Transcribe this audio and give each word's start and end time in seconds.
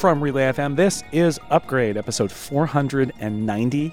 from 0.00 0.22
Relay 0.22 0.44
FM. 0.44 0.76
This 0.76 1.04
is 1.12 1.38
Upgrade, 1.50 1.98
episode 1.98 2.32
490. 2.32 3.92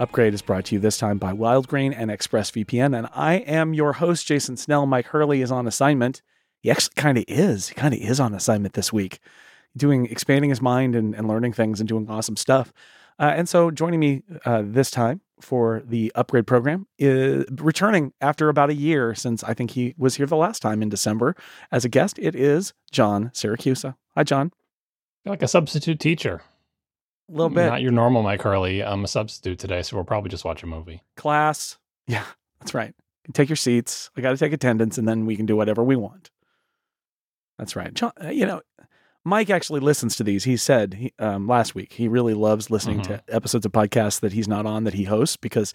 Upgrade 0.00 0.34
is 0.34 0.42
brought 0.42 0.64
to 0.64 0.74
you 0.74 0.80
this 0.80 0.98
time 0.98 1.16
by 1.16 1.32
Wildgrain 1.32 1.94
and 1.96 2.10
ExpressVPN, 2.10 2.98
and 2.98 3.08
I 3.14 3.34
am 3.34 3.72
your 3.72 3.92
host, 3.92 4.26
Jason 4.26 4.56
Snell. 4.56 4.84
Mike 4.84 5.06
Hurley 5.06 5.42
is 5.42 5.52
on 5.52 5.68
assignment. 5.68 6.22
He 6.60 6.72
actually 6.72 6.94
kind 6.96 7.18
of 7.18 7.24
is. 7.28 7.68
He 7.68 7.76
kind 7.76 7.94
of 7.94 8.00
is 8.00 8.18
on 8.18 8.34
assignment 8.34 8.74
this 8.74 8.92
week, 8.92 9.20
doing 9.76 10.06
expanding 10.06 10.50
his 10.50 10.60
mind 10.60 10.96
and, 10.96 11.14
and 11.14 11.28
learning 11.28 11.52
things 11.52 11.78
and 11.78 11.88
doing 11.88 12.10
awesome 12.10 12.36
stuff. 12.36 12.72
Uh, 13.16 13.32
and 13.36 13.48
so, 13.48 13.70
joining 13.70 14.00
me 14.00 14.24
uh, 14.44 14.64
this 14.64 14.90
time 14.90 15.20
for 15.40 15.82
the 15.86 16.10
upgrade 16.16 16.48
program 16.48 16.88
is 16.98 17.44
returning 17.52 18.12
after 18.20 18.48
about 18.48 18.70
a 18.70 18.74
year 18.74 19.14
since 19.14 19.44
I 19.44 19.54
think 19.54 19.70
he 19.70 19.94
was 19.96 20.16
here 20.16 20.26
the 20.26 20.34
last 20.34 20.62
time 20.62 20.82
in 20.82 20.88
December 20.88 21.36
as 21.70 21.84
a 21.84 21.88
guest. 21.88 22.18
It 22.18 22.34
is 22.34 22.74
John 22.90 23.30
Siracusa. 23.32 23.94
Hi, 24.16 24.24
John. 24.24 24.50
You're 25.26 25.32
like 25.32 25.42
a 25.42 25.48
substitute 25.48 25.98
teacher. 25.98 26.40
A 27.28 27.32
little 27.32 27.50
bit. 27.50 27.66
Not 27.66 27.82
your 27.82 27.90
normal 27.90 28.22
Mike 28.22 28.42
Hurley. 28.42 28.80
I'm 28.84 29.02
a 29.02 29.08
substitute 29.08 29.58
today, 29.58 29.82
so 29.82 29.96
we'll 29.96 30.04
probably 30.04 30.30
just 30.30 30.44
watch 30.44 30.62
a 30.62 30.66
movie. 30.66 31.02
Class. 31.16 31.78
Yeah, 32.08 32.22
that's 32.60 32.72
right. 32.72 32.94
Take 33.32 33.48
your 33.48 33.56
seats. 33.56 34.10
I 34.16 34.20
got 34.20 34.30
to 34.30 34.36
take 34.36 34.52
attendance, 34.52 34.96
and 34.96 35.08
then 35.08 35.26
we 35.26 35.34
can 35.34 35.44
do 35.44 35.56
whatever 35.56 35.82
we 35.82 35.96
want. 35.96 36.30
That's 37.58 37.74
right. 37.74 37.92
John, 37.92 38.12
uh, 38.22 38.28
you 38.28 38.46
know, 38.46 38.60
Mike 39.24 39.50
actually 39.50 39.80
listens 39.80 40.14
to 40.14 40.22
these. 40.22 40.44
He 40.44 40.56
said 40.56 40.94
he, 40.94 41.12
um, 41.18 41.48
last 41.48 41.74
week 41.74 41.94
he 41.94 42.06
really 42.06 42.34
loves 42.34 42.70
listening 42.70 43.00
Mhm. 43.00 43.06
to 43.08 43.22
episodes 43.28 43.66
of 43.66 43.72
podcasts 43.72 44.20
that 44.20 44.34
he's 44.34 44.46
not 44.46 44.66
on 44.66 44.84
that 44.84 44.94
he 44.94 45.02
hosts 45.02 45.36
because 45.36 45.74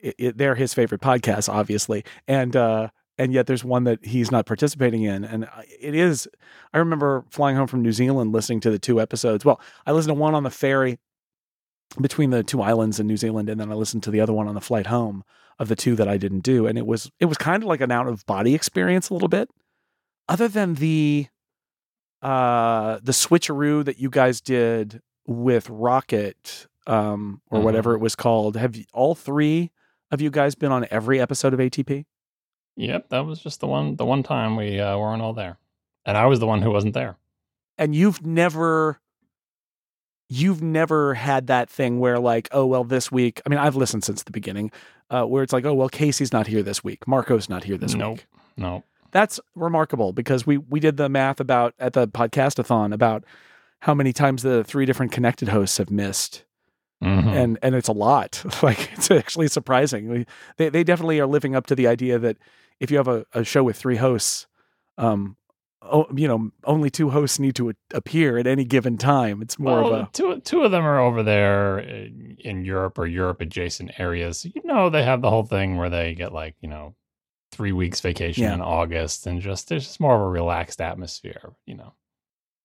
it, 0.00 0.16
it, 0.18 0.36
they're 0.38 0.56
his 0.56 0.74
favorite 0.74 1.00
podcasts, 1.00 1.48
obviously. 1.48 2.04
And 2.26 2.56
uh, 2.56 2.88
and 3.18 3.32
yet 3.32 3.46
there's 3.46 3.64
one 3.64 3.84
that 3.84 4.04
he's 4.04 4.30
not 4.30 4.46
participating 4.46 5.02
in, 5.02 5.24
and 5.24 5.48
it 5.80 5.94
is. 5.94 6.28
I 6.72 6.78
remember 6.78 7.24
flying 7.30 7.56
home 7.56 7.66
from 7.66 7.82
New 7.82 7.92
Zealand 7.92 8.32
listening 8.32 8.60
to 8.60 8.70
the 8.70 8.78
two 8.78 9.00
episodes. 9.00 9.44
Well, 9.44 9.60
I 9.86 9.92
listened 9.92 10.10
to 10.16 10.20
one 10.20 10.34
on 10.34 10.44
the 10.44 10.50
ferry 10.50 10.98
between 12.00 12.30
the 12.30 12.42
two 12.42 12.62
islands 12.62 13.00
in 13.00 13.06
New 13.06 13.16
Zealand, 13.16 13.48
and 13.48 13.60
then 13.60 13.70
I 13.72 13.74
listened 13.74 14.02
to 14.04 14.10
the 14.10 14.20
other 14.20 14.32
one 14.32 14.46
on 14.48 14.54
the 14.54 14.60
flight 14.60 14.86
home 14.86 15.24
of 15.58 15.68
the 15.68 15.76
two 15.76 15.96
that 15.96 16.06
I 16.06 16.16
didn't 16.18 16.40
do, 16.40 16.66
and 16.66 16.78
it 16.78 16.86
was 16.86 17.10
it 17.18 17.24
was 17.26 17.36
kind 17.38 17.62
of 17.62 17.68
like 17.68 17.80
an 17.80 17.90
out 17.90 18.06
of 18.06 18.24
body 18.26 18.54
experience 18.54 19.08
a 19.10 19.14
little 19.14 19.28
bit. 19.28 19.48
Other 20.28 20.46
than 20.48 20.74
the 20.74 21.26
uh 22.22 22.98
the 23.02 23.12
switcheroo 23.12 23.84
that 23.84 23.98
you 23.98 24.10
guys 24.10 24.40
did 24.40 25.00
with 25.26 25.68
Rocket 25.70 26.66
um 26.86 27.40
or 27.50 27.60
Mhm. 27.60 27.62
whatever 27.64 27.94
it 27.94 28.00
was 28.00 28.14
called, 28.16 28.56
have 28.56 28.76
all 28.92 29.14
three 29.14 29.70
of 30.10 30.20
you 30.20 30.30
guys 30.30 30.54
been 30.54 30.72
on 30.72 30.86
every 30.90 31.20
episode 31.20 31.52
of 31.54 31.60
ATP? 31.60 32.06
Yep, 32.78 33.08
that 33.10 33.26
was 33.26 33.40
just 33.40 33.60
the 33.60 33.66
one 33.66 33.96
the 33.96 34.04
one 34.06 34.22
time 34.22 34.56
we 34.56 34.80
uh, 34.80 34.96
weren't 34.96 35.20
all 35.20 35.32
there, 35.34 35.58
and 36.06 36.16
I 36.16 36.26
was 36.26 36.38
the 36.40 36.46
one 36.46 36.62
who 36.62 36.70
wasn't 36.70 36.94
there. 36.94 37.16
and 37.76 37.94
you've 37.94 38.24
never 38.24 39.00
you've 40.28 40.62
never 40.62 41.14
had 41.14 41.46
that 41.46 41.70
thing 41.70 42.00
where 42.00 42.18
like 42.18 42.48
oh 42.52 42.66
well 42.66 42.84
this 42.84 43.10
week 43.10 43.40
i 43.46 43.48
mean 43.48 43.58
i've 43.58 43.76
listened 43.76 44.04
since 44.04 44.22
the 44.24 44.30
beginning 44.30 44.70
uh, 45.10 45.24
where 45.24 45.42
it's 45.42 45.54
like 45.54 45.64
oh 45.64 45.72
well 45.72 45.88
casey's 45.88 46.32
not 46.34 46.46
here 46.46 46.62
this 46.62 46.84
week 46.84 47.06
marco's 47.08 47.48
not 47.48 47.64
here 47.64 47.78
this 47.78 47.94
nope, 47.94 48.18
week 48.18 48.26
nope. 48.56 48.82
No. 48.82 48.84
That's 49.10 49.40
remarkable 49.54 50.12
because 50.12 50.46
we 50.46 50.58
we 50.58 50.80
did 50.80 50.98
the 50.98 51.08
math 51.08 51.40
about 51.40 51.72
at 51.78 51.94
the 51.94 52.06
podcastathon 52.06 52.92
about 52.92 53.24
how 53.80 53.94
many 53.94 54.12
times 54.12 54.42
the 54.42 54.64
three 54.64 54.84
different 54.84 55.12
connected 55.12 55.48
hosts 55.48 55.78
have 55.78 55.90
missed 55.90 56.44
Mhm. 57.02 57.28
and 57.28 57.58
and 57.62 57.74
it's 57.76 57.88
a 57.88 57.92
lot 57.92 58.42
like 58.62 58.90
it's 58.94 59.10
actually 59.10 59.46
surprising 59.48 60.26
they, 60.56 60.68
they 60.68 60.82
definitely 60.82 61.20
are 61.20 61.26
living 61.26 61.54
up 61.54 61.66
to 61.66 61.76
the 61.76 61.86
idea 61.86 62.18
that 62.18 62.36
if 62.80 62.90
you 62.90 62.96
have 62.96 63.06
a, 63.06 63.24
a 63.32 63.44
show 63.44 63.62
with 63.62 63.76
three 63.76 63.94
hosts 63.96 64.48
um 64.96 65.36
oh, 65.82 66.06
you 66.12 66.26
know 66.26 66.50
only 66.64 66.90
two 66.90 67.10
hosts 67.10 67.38
need 67.38 67.54
to 67.54 67.70
a- 67.70 67.74
appear 67.94 68.36
at 68.36 68.48
any 68.48 68.64
given 68.64 68.98
time 68.98 69.40
it's 69.42 69.60
more 69.60 69.80
well, 69.82 69.94
of 69.94 70.00
a 70.08 70.10
two 70.12 70.40
two 70.40 70.62
of 70.64 70.72
them 70.72 70.84
are 70.84 70.98
over 70.98 71.22
there 71.22 71.78
in, 71.78 72.36
in 72.40 72.64
Europe 72.64 72.98
or 72.98 73.06
Europe 73.06 73.40
adjacent 73.40 73.92
areas. 74.00 74.44
You 74.44 74.60
know, 74.64 74.90
they 74.90 75.04
have 75.04 75.22
the 75.22 75.30
whole 75.30 75.44
thing 75.44 75.76
where 75.76 75.90
they 75.90 76.14
get 76.14 76.32
like 76.32 76.56
you 76.60 76.68
know 76.68 76.96
three 77.52 77.72
weeks 77.72 78.00
vacation 78.00 78.42
Yeah. 78.42 78.54
in 78.54 78.60
August, 78.60 79.24
and 79.26 79.40
just 79.40 79.68
there's 79.68 79.84
just 79.86 80.00
more 80.00 80.16
of 80.16 80.20
a 80.20 80.28
relaxed 80.28 80.80
atmosphere. 80.80 81.52
You 81.64 81.76
know, 81.76 81.94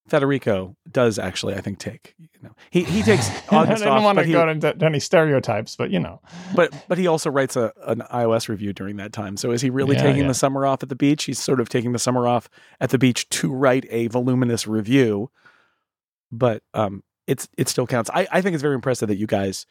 federico 0.06 0.76
does 0.90 1.18
actually 1.18 1.54
i 1.54 1.60
think 1.60 1.78
take 1.78 2.14
you 2.18 2.28
know 2.42 2.54
he 2.70 2.84
he 2.84 3.02
takes 3.02 3.28
I 3.50 3.64
didn't 3.66 3.88
off 3.88 4.04
want 4.04 4.18
to 4.18 4.24
he, 4.24 4.32
go 4.32 4.48
into 4.48 4.76
any 4.84 5.00
stereotypes, 5.00 5.76
but 5.76 5.90
you 5.90 5.98
know, 5.98 6.20
but 6.54 6.72
but 6.88 6.98
he 6.98 7.06
also 7.06 7.30
writes 7.30 7.56
a 7.56 7.72
an 7.86 8.02
ios 8.12 8.48
review 8.48 8.72
during 8.72 8.96
that 8.96 9.12
time. 9.12 9.36
So 9.36 9.50
is 9.50 9.62
he 9.62 9.70
really 9.70 9.96
Yeah, 9.96 10.02
taking 10.02 10.22
yeah. 10.22 10.28
the 10.28 10.34
summer 10.34 10.66
off 10.66 10.82
at 10.82 10.88
the 10.90 10.94
beach? 10.94 11.24
He's 11.24 11.38
sort 11.38 11.60
of 11.60 11.68
taking 11.68 11.92
the 11.92 11.98
summer 11.98 12.26
off 12.28 12.48
at 12.80 12.90
the 12.90 12.98
beach 12.98 13.28
to 13.30 13.52
write 13.52 13.86
a 13.90 14.08
voluminous 14.08 14.66
review. 14.66 15.30
But 16.30 16.62
um 16.74 17.02
it's 17.26 17.48
it 17.56 17.68
still 17.68 17.86
counts. 17.86 18.10
I 18.12 18.26
i 18.30 18.40
think 18.42 18.54
it's 18.54 18.62
very 18.62 18.74
impressive 18.74 19.08
that 19.08 19.16
you 19.16 19.26
guys 19.26 19.64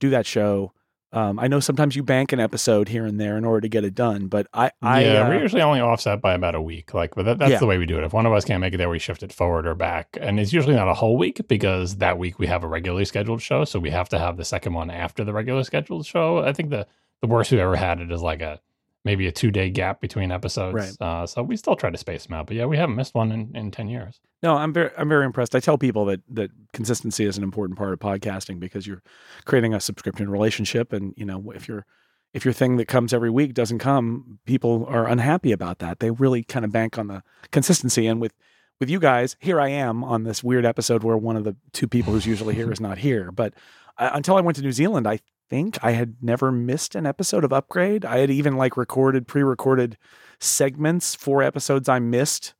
do 0.00 0.08
that 0.10 0.24
show 0.26 0.72
um 1.14 1.38
i 1.38 1.46
know 1.48 1.60
sometimes 1.60 1.96
you 1.96 2.02
bank 2.02 2.32
an 2.32 2.40
episode 2.40 2.88
here 2.88 3.06
and 3.06 3.18
there 3.20 3.36
in 3.38 3.44
order 3.44 3.60
to 3.62 3.68
get 3.68 3.84
it 3.84 3.94
done 3.94 4.26
but 4.26 4.46
i 4.52 4.70
i 4.82 5.02
yeah, 5.02 5.22
uh, 5.22 5.28
we're 5.28 5.40
usually 5.40 5.62
only 5.62 5.80
offset 5.80 6.20
by 6.20 6.34
about 6.34 6.54
a 6.54 6.60
week. 6.60 6.92
Like, 6.92 7.14
but 7.14 7.24
that, 7.24 7.38
that's 7.38 7.52
Yeah. 7.52 7.58
the 7.58 7.66
way 7.66 7.78
we 7.78 7.86
do 7.86 7.96
it. 7.98 8.04
If 8.04 8.12
one 8.12 8.26
of 8.26 8.32
us 8.32 8.44
can't 8.44 8.60
make 8.60 8.74
it 8.74 8.76
there, 8.78 8.88
we 8.90 8.98
shift 8.98 9.22
it 9.22 9.32
forward 9.32 9.66
or 9.66 9.74
back, 9.74 10.18
and 10.20 10.38
it's 10.40 10.52
usually 10.52 10.74
not 10.74 10.88
a 10.88 10.94
whole 10.94 11.16
week 11.16 11.40
because 11.48 11.96
that 11.96 12.18
week 12.18 12.38
we 12.38 12.46
have 12.48 12.64
a 12.64 12.68
regularly 12.68 13.04
scheduled 13.04 13.40
show, 13.42 13.64
so 13.64 13.78
we 13.78 13.90
have 13.90 14.08
to 14.10 14.18
have 14.18 14.36
the 14.36 14.44
second 14.44 14.74
one 14.74 14.90
after 14.90 15.24
the 15.24 15.32
regular 15.32 15.62
scheduled 15.64 16.04
show. 16.06 16.38
I 16.38 16.52
think 16.52 16.70
the 16.70 16.86
the 17.22 17.28
worst 17.28 17.50
we've 17.50 17.60
ever 17.60 17.76
had 17.76 18.00
it 18.00 18.10
is 18.12 18.20
like 18.22 18.42
a 18.42 18.60
maybe 19.04 19.26
a 19.26 19.32
two 19.32 19.50
day 19.50 19.70
gap 19.70 20.00
between 20.00 20.32
episodes. 20.32 20.74
Right. 20.74 21.06
Uh, 21.06 21.26
so 21.26 21.42
we 21.42 21.56
still 21.56 21.76
try 21.76 21.90
to 21.90 21.98
space 21.98 22.26
them 22.26 22.34
out, 22.34 22.46
but 22.46 22.56
yeah, 22.56 22.66
we 22.66 22.76
haven't 22.76 22.96
missed 22.96 23.14
one 23.14 23.32
in, 23.32 23.54
in 23.54 23.70
ten 23.70 23.88
years. 23.88 24.20
No, 24.42 24.56
I'm 24.56 24.72
very 24.72 24.90
I'm 24.96 25.08
very 25.08 25.24
impressed. 25.24 25.54
I 25.54 25.60
tell 25.60 25.78
people 25.78 26.04
that 26.06 26.20
that 26.30 26.50
consistency 26.72 27.24
is 27.24 27.36
an 27.36 27.44
important 27.44 27.78
part 27.78 27.92
of 27.92 27.98
podcasting 27.98 28.60
because 28.60 28.86
you're 28.86 29.02
creating 29.44 29.74
a 29.74 29.80
subscription 29.80 30.30
relationship 30.30 30.92
and 30.92 31.14
you 31.16 31.24
know 31.24 31.52
if 31.54 31.68
your 31.68 31.86
if 32.32 32.44
your 32.44 32.54
thing 32.54 32.76
that 32.78 32.88
comes 32.88 33.12
every 33.12 33.30
week 33.30 33.54
doesn't 33.54 33.78
come, 33.78 34.40
people 34.44 34.86
are 34.88 35.06
unhappy 35.06 35.52
about 35.52 35.78
that. 35.78 36.00
They 36.00 36.10
really 36.10 36.42
kind 36.42 36.64
of 36.64 36.72
bank 36.72 36.98
on 36.98 37.06
the 37.06 37.22
consistency 37.52 38.06
and 38.06 38.20
with 38.20 38.34
with 38.80 38.90
you 38.90 38.98
guys, 38.98 39.36
here 39.38 39.60
I 39.60 39.68
am 39.68 40.02
on 40.02 40.24
this 40.24 40.42
weird 40.42 40.66
episode 40.66 41.04
where 41.04 41.16
one 41.16 41.36
of 41.36 41.44
the 41.44 41.56
two 41.72 41.86
people 41.86 42.12
who's 42.12 42.26
usually 42.26 42.54
here 42.54 42.72
is 42.72 42.80
not 42.80 42.98
here. 42.98 43.30
But 43.30 43.54
uh, 43.98 44.10
until 44.12 44.36
I 44.36 44.40
went 44.40 44.56
to 44.56 44.62
New 44.62 44.72
Zealand, 44.72 45.06
I 45.06 45.20
think 45.48 45.78
I 45.82 45.92
had 45.92 46.16
never 46.22 46.50
missed 46.52 46.94
an 46.94 47.06
episode 47.06 47.44
of 47.44 47.52
Upgrade. 47.52 48.04
I 48.04 48.18
had 48.18 48.30
even 48.30 48.56
like 48.56 48.76
recorded 48.76 49.26
pre-recorded 49.26 49.96
segments 50.40 51.14
for 51.14 51.42
episodes 51.42 51.88
I 51.88 51.98
missed 51.98 52.54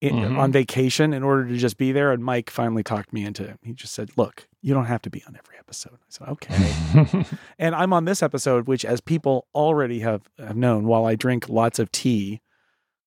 in, 0.00 0.14
Mhm. 0.16 0.38
on 0.38 0.52
vacation 0.52 1.14
in 1.14 1.22
order 1.22 1.48
to 1.48 1.56
just 1.56 1.78
be 1.78 1.90
there. 1.92 2.12
And 2.12 2.22
Mike 2.22 2.50
finally 2.50 2.82
talked 2.82 3.12
me 3.12 3.24
into 3.24 3.42
it. 3.44 3.58
He 3.62 3.72
just 3.72 3.94
said, 3.94 4.10
"Look, 4.16 4.46
you 4.60 4.74
don't 4.74 4.84
have 4.84 5.00
to 5.02 5.10
be 5.10 5.22
on 5.26 5.36
every 5.36 5.56
episode." 5.58 5.94
I 5.94 6.06
said, 6.08 6.28
"Okay." 6.28 7.24
and 7.58 7.74
I'm 7.74 7.92
on 7.94 8.04
this 8.04 8.22
episode, 8.22 8.66
which, 8.68 8.84
as 8.84 9.00
people 9.00 9.46
already 9.54 10.00
have 10.00 10.28
have 10.38 10.56
known, 10.56 10.86
while 10.86 11.06
I 11.06 11.14
drink 11.14 11.48
lots 11.48 11.78
of 11.78 11.90
tea, 11.92 12.42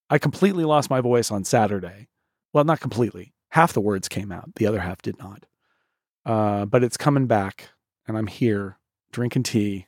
I 0.09 0.17
completely 0.17 0.63
lost 0.63 0.89
my 0.89 0.99
voice 1.01 1.29
on 1.29 1.43
Saturday. 1.43 2.07
Well, 2.53 2.63
not 2.63 2.79
completely. 2.79 3.33
Half 3.51 3.73
the 3.73 3.81
words 3.81 4.07
came 4.07 4.31
out. 4.31 4.55
The 4.55 4.65
other 4.65 4.79
half 4.79 5.01
did 5.03 5.19
not. 5.19 5.45
Uh, 6.25 6.65
but 6.65 6.83
it's 6.83 6.97
coming 6.97 7.27
back, 7.27 7.69
and 8.07 8.17
I'm 8.17 8.27
here 8.27 8.77
drinking 9.11 9.43
tea, 9.43 9.87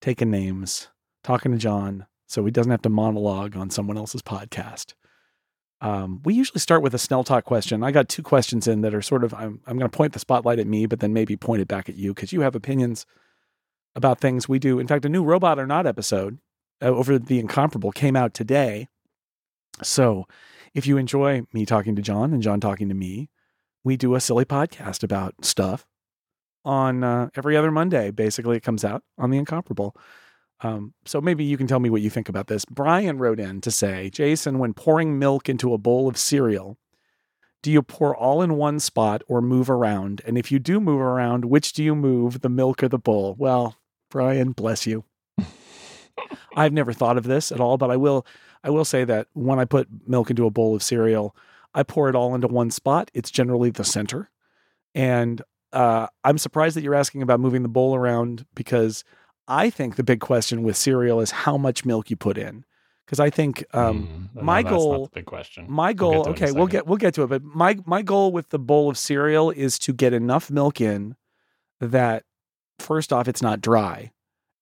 taking 0.00 0.30
names, 0.30 0.88
talking 1.24 1.52
to 1.52 1.58
John, 1.58 2.06
so 2.26 2.44
he 2.44 2.50
doesn't 2.50 2.70
have 2.70 2.82
to 2.82 2.88
monologue 2.88 3.56
on 3.56 3.70
someone 3.70 3.96
else's 3.96 4.22
podcast. 4.22 4.94
Um, 5.80 6.20
we 6.24 6.34
usually 6.34 6.60
start 6.60 6.82
with 6.82 6.94
a 6.94 6.98
Snell 6.98 7.22
Talk 7.22 7.44
question. 7.44 7.82
I 7.82 7.90
got 7.90 8.08
two 8.08 8.22
questions 8.22 8.66
in 8.66 8.80
that 8.80 8.94
are 8.94 9.02
sort 9.02 9.24
of 9.24 9.34
I'm 9.34 9.60
I'm 9.66 9.78
going 9.78 9.90
to 9.90 9.96
point 9.96 10.12
the 10.12 10.18
spotlight 10.18 10.58
at 10.58 10.66
me, 10.66 10.86
but 10.86 11.00
then 11.00 11.12
maybe 11.12 11.36
point 11.36 11.60
it 11.60 11.68
back 11.68 11.88
at 11.88 11.96
you 11.96 12.14
because 12.14 12.32
you 12.32 12.40
have 12.40 12.54
opinions 12.54 13.04
about 13.94 14.20
things 14.20 14.48
we 14.48 14.58
do. 14.58 14.78
In 14.78 14.86
fact, 14.86 15.04
a 15.04 15.08
new 15.08 15.22
Robot 15.22 15.58
or 15.58 15.66
Not 15.66 15.86
episode 15.86 16.38
uh, 16.82 16.86
over 16.86 17.18
the 17.18 17.38
Incomparable 17.38 17.92
came 17.92 18.16
out 18.16 18.32
today. 18.32 18.88
So, 19.82 20.26
if 20.74 20.86
you 20.86 20.96
enjoy 20.96 21.42
me 21.52 21.66
talking 21.66 21.94
to 21.96 22.02
John 22.02 22.32
and 22.32 22.42
John 22.42 22.60
talking 22.60 22.88
to 22.88 22.94
me, 22.94 23.28
we 23.84 23.96
do 23.96 24.14
a 24.14 24.20
silly 24.20 24.46
podcast 24.46 25.02
about 25.02 25.44
stuff 25.44 25.86
on 26.66 27.04
uh, 27.04 27.30
every 27.36 27.56
other 27.56 27.70
Monday. 27.70 28.10
Basically, 28.10 28.56
it 28.56 28.62
comes 28.62 28.84
out 28.84 29.02
on 29.16 29.30
the 29.30 29.38
Incomparable. 29.38 29.96
Um, 30.60 30.94
so 31.04 31.20
maybe 31.20 31.44
you 31.44 31.56
can 31.56 31.66
tell 31.66 31.80
me 31.80 31.90
what 31.90 32.02
you 32.02 32.10
think 32.10 32.28
about 32.28 32.48
this. 32.48 32.64
Brian 32.64 33.18
wrote 33.18 33.38
in 33.38 33.60
to 33.60 33.70
say, 33.70 34.10
Jason, 34.10 34.58
when 34.58 34.74
pouring 34.74 35.18
milk 35.18 35.48
into 35.48 35.72
a 35.72 35.78
bowl 35.78 36.08
of 36.08 36.18
cereal, 36.18 36.76
do 37.62 37.70
you 37.70 37.82
pour 37.82 38.16
all 38.16 38.42
in 38.42 38.54
one 38.54 38.80
spot 38.80 39.22
or 39.28 39.40
move 39.40 39.70
around? 39.70 40.22
And 40.26 40.36
if 40.36 40.50
you 40.50 40.58
do 40.58 40.80
move 40.80 41.00
around, 41.00 41.44
which 41.44 41.72
do 41.72 41.84
you 41.84 41.94
move, 41.94 42.40
the 42.40 42.48
milk 42.48 42.82
or 42.82 42.88
the 42.88 42.98
bowl? 42.98 43.34
Well, 43.38 43.76
Brian, 44.10 44.52
bless 44.52 44.86
you. 44.86 45.04
I've 46.56 46.72
never 46.72 46.92
thought 46.92 47.18
of 47.18 47.24
this 47.24 47.52
at 47.52 47.60
all, 47.60 47.76
but 47.76 47.90
I 47.90 47.96
will 47.96 48.26
I 48.64 48.70
will 48.70 48.84
say 48.84 49.04
that 49.04 49.28
when 49.34 49.60
I 49.60 49.64
put 49.64 49.88
milk 50.08 50.30
into 50.30 50.46
a 50.46 50.50
bowl 50.50 50.74
of 50.74 50.82
cereal, 50.82 51.36
I 51.74 51.82
pour 51.82 52.08
it 52.08 52.16
all 52.16 52.34
into 52.34 52.48
one 52.48 52.70
spot. 52.70 53.10
It's 53.14 53.30
generally 53.30 53.70
the 53.70 53.84
center. 53.84 54.30
And 54.94 55.42
uh, 55.72 56.06
I'm 56.24 56.38
surprised 56.38 56.76
that 56.76 56.82
you're 56.82 56.94
asking 56.94 57.22
about 57.22 57.40
moving 57.40 57.62
the 57.62 57.68
bowl 57.68 57.94
around 57.94 58.46
because 58.54 59.04
I 59.48 59.70
think 59.70 59.96
the 59.96 60.04
big 60.04 60.20
question 60.20 60.62
with 60.62 60.76
cereal 60.76 61.20
is 61.20 61.30
how 61.30 61.56
much 61.56 61.84
milk 61.84 62.10
you 62.10 62.16
put 62.16 62.38
in. 62.38 62.64
because 63.04 63.20
I 63.20 63.30
think 63.30 63.64
um, 63.72 64.30
Mm, 64.34 64.42
my 64.42 64.62
that's 64.62 64.72
not 64.72 64.78
goal- 64.78 65.04
the 65.06 65.10
big 65.20 65.26
question. 65.26 65.66
my 65.68 65.88
We'll 65.88 65.94
goal. 65.94 66.12
get 66.12 66.24
to 66.24 66.30
it 66.30 66.36
in 66.36 66.42
a 66.42 66.46
okay, 66.48 66.52
we'll 66.58 66.66
get 66.66 66.86
we'll 66.86 66.96
get 66.98 67.14
to 67.14 67.22
it, 67.22 67.28
but 67.28 67.42
my 67.42 67.76
my 67.86 68.02
goal 68.02 68.32
with 68.32 68.48
the 68.50 68.58
bowl 68.58 68.88
of 68.90 68.98
cereal 68.98 69.50
is 69.50 69.78
to 69.80 69.92
get 69.92 70.12
enough 70.12 70.50
milk 70.50 70.80
in 70.80 71.14
that 71.80 72.24
first 72.78 73.12
off, 73.12 73.28
it's 73.28 73.42
not 73.42 73.60
dry, 73.60 74.10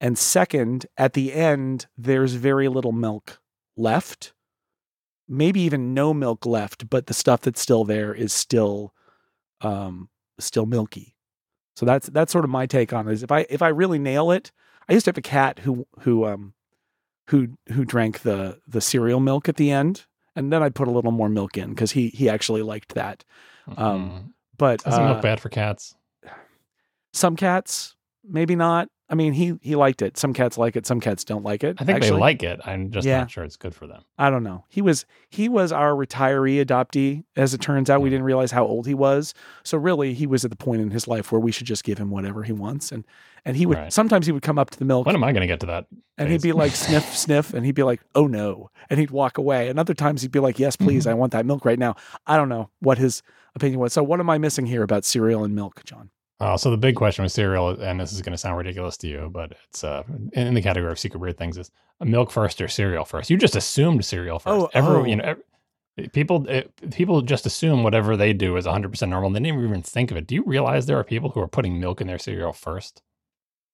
and 0.00 0.18
second, 0.18 0.86
at 0.98 1.12
the 1.14 1.32
end, 1.32 1.86
there's 1.96 2.34
very 2.34 2.68
little 2.68 2.92
milk 2.92 3.40
left, 3.76 4.32
maybe 5.28 5.60
even 5.60 5.94
no 5.94 6.12
milk 6.12 6.44
left, 6.44 6.90
but 6.90 7.06
the 7.06 7.14
stuff 7.14 7.40
that's 7.42 7.60
still 7.60 7.84
there 7.84 8.12
is 8.14 8.32
still 8.32 8.92
um, 9.62 10.08
still 10.38 10.66
milky. 10.66 11.14
So 11.76 11.86
that's 11.86 12.08
that's 12.08 12.32
sort 12.32 12.44
of 12.44 12.50
my 12.50 12.66
take 12.66 12.92
on 12.92 13.08
it. 13.08 13.12
Is 13.12 13.22
if 13.22 13.32
I 13.32 13.46
if 13.50 13.62
I 13.62 13.68
really 13.68 13.98
nail 13.98 14.30
it, 14.30 14.52
I 14.88 14.92
used 14.92 15.04
to 15.04 15.10
have 15.10 15.18
a 15.18 15.22
cat 15.22 15.60
who 15.60 15.86
who 16.00 16.24
um 16.24 16.54
who 17.28 17.48
who 17.72 17.84
drank 17.84 18.20
the 18.20 18.60
the 18.66 18.80
cereal 18.80 19.20
milk 19.20 19.48
at 19.48 19.56
the 19.56 19.70
end, 19.70 20.06
and 20.36 20.52
then 20.52 20.62
I'd 20.62 20.74
put 20.74 20.88
a 20.88 20.92
little 20.92 21.12
more 21.12 21.28
milk 21.28 21.56
in 21.56 21.70
because 21.70 21.92
he 21.92 22.08
he 22.08 22.28
actually 22.28 22.62
liked 22.62 22.94
that. 22.94 23.24
um, 23.76 23.76
Mm. 23.76 24.30
But 24.56 24.86
Isn't 24.86 25.02
uh, 25.02 25.06
milk 25.08 25.22
bad 25.22 25.40
for 25.40 25.48
cats? 25.48 25.96
some 27.12 27.34
cats 27.34 27.96
maybe 28.26 28.56
not. 28.56 28.88
I 29.10 29.14
mean, 29.14 29.34
he 29.34 29.54
he 29.60 29.76
liked 29.76 30.00
it. 30.00 30.16
Some 30.16 30.32
cats 30.32 30.56
like 30.56 30.76
it. 30.76 30.86
Some 30.86 30.98
cats 30.98 31.24
don't 31.24 31.44
like 31.44 31.62
it. 31.62 31.76
I 31.78 31.84
think 31.84 31.96
actually. 31.96 32.12
they 32.16 32.20
like 32.20 32.42
it. 32.42 32.60
I'm 32.64 32.90
just 32.90 33.06
Yeah. 33.06 33.18
not 33.18 33.30
sure 33.30 33.44
it's 33.44 33.56
good 33.56 33.74
for 33.74 33.86
them. 33.86 34.02
I 34.18 34.30
don't 34.30 34.42
know. 34.42 34.64
He 34.70 34.80
was 34.80 35.04
he 35.28 35.46
was 35.48 35.72
our 35.72 35.92
retiree 35.92 36.64
adoptee. 36.64 37.24
As 37.36 37.52
it 37.52 37.60
turns 37.60 37.90
out, 37.90 38.00
we 38.00 38.08
Mhm. 38.08 38.12
didn't 38.12 38.24
realize 38.24 38.50
how 38.52 38.64
old 38.64 38.86
he 38.86 38.94
was. 38.94 39.34
So 39.62 39.76
really, 39.76 40.14
he 40.14 40.26
was 40.26 40.44
at 40.44 40.50
the 40.50 40.56
point 40.56 40.80
in 40.80 40.90
his 40.90 41.06
life 41.06 41.30
where 41.30 41.40
we 41.40 41.52
should 41.52 41.66
just 41.66 41.84
give 41.84 41.98
him 41.98 42.10
whatever 42.10 42.44
he 42.44 42.52
wants. 42.52 42.90
And 42.92 43.04
and 43.44 43.58
he 43.58 43.66
would 43.66 43.76
Right. 43.76 43.92
sometimes 43.92 44.24
he 44.24 44.32
would 44.32 44.42
come 44.42 44.58
up 44.58 44.70
to 44.70 44.78
the 44.78 44.86
milk 44.86 45.04
When 45.06 45.14
am 45.14 45.22
I 45.22 45.32
going 45.32 45.42
to 45.42 45.46
get 45.46 45.60
to 45.60 45.66
that? 45.66 45.84
and 46.16 46.30
he'd 46.30 46.40
be 46.40 46.52
like 46.52 46.72
sniff 46.72 47.04
sniff 47.14 47.52
and 47.52 47.66
he'd 47.66 47.74
be 47.74 47.82
like 47.82 48.00
oh 48.14 48.26
no 48.26 48.70
and 48.88 48.98
he'd 48.98 49.10
walk 49.10 49.36
away. 49.36 49.68
And 49.68 49.78
other 49.78 49.92
times 49.94 50.22
he'd 50.22 50.32
be 50.32 50.40
like 50.40 50.58
yes 50.58 50.76
Mm-hmm. 50.76 50.84
please 50.86 51.06
I 51.06 51.12
want 51.12 51.32
that 51.32 51.44
milk 51.44 51.66
right 51.66 51.78
now. 51.78 51.94
I 52.26 52.38
don't 52.38 52.48
know 52.48 52.70
what 52.80 52.96
his 52.96 53.22
opinion 53.54 53.80
was. 53.80 53.92
So 53.92 54.02
what 54.02 54.18
am 54.18 54.30
I 54.30 54.38
missing 54.38 54.64
here 54.64 54.82
about 54.82 55.04
cereal 55.04 55.44
and 55.44 55.54
milk, 55.54 55.82
John? 55.84 56.08
Oh, 56.40 56.56
so 56.56 56.70
the 56.70 56.76
big 56.76 56.96
question 56.96 57.22
with 57.22 57.32
cereal, 57.32 57.70
and 57.80 58.00
this 58.00 58.12
is 58.12 58.20
going 58.20 58.32
to 58.32 58.38
sound 58.38 58.56
ridiculous 58.58 58.96
to 58.98 59.08
you, 59.08 59.30
but 59.32 59.52
it's 59.68 59.84
uh, 59.84 60.02
in 60.32 60.54
the 60.54 60.60
category 60.62 60.90
of 60.90 60.98
secret 60.98 61.20
weird 61.20 61.38
things, 61.38 61.56
is 61.56 61.70
milk 62.00 62.30
first 62.30 62.60
or 62.60 62.66
cereal 62.68 63.04
first. 63.04 63.30
You 63.30 63.36
just 63.36 63.54
assumed 63.56 64.04
cereal 64.04 64.38
first. 64.40 64.52
Oh, 64.52 64.68
Ever, 64.74 64.96
oh. 64.98 65.04
you 65.04 65.16
know, 65.16 65.36
people 66.12 66.44
eh, 66.48 66.64
people 66.90 67.22
just 67.22 67.46
assume 67.46 67.84
whatever 67.84 68.16
they 68.16 68.32
do 68.32 68.56
is 68.56 68.64
100 68.66 68.90
percent 68.90 69.10
normal. 69.10 69.28
And 69.28 69.36
they 69.36 69.40
never 69.50 69.64
even 69.64 69.82
think 69.82 70.10
of 70.10 70.16
it. 70.16 70.26
Do 70.26 70.34
you 70.34 70.42
realize 70.44 70.86
there 70.86 70.98
are 70.98 71.04
people 71.04 71.30
who 71.30 71.40
are 71.40 71.48
putting 71.48 71.78
milk 71.78 72.00
in 72.00 72.08
their 72.08 72.18
cereal 72.18 72.52
first, 72.52 73.00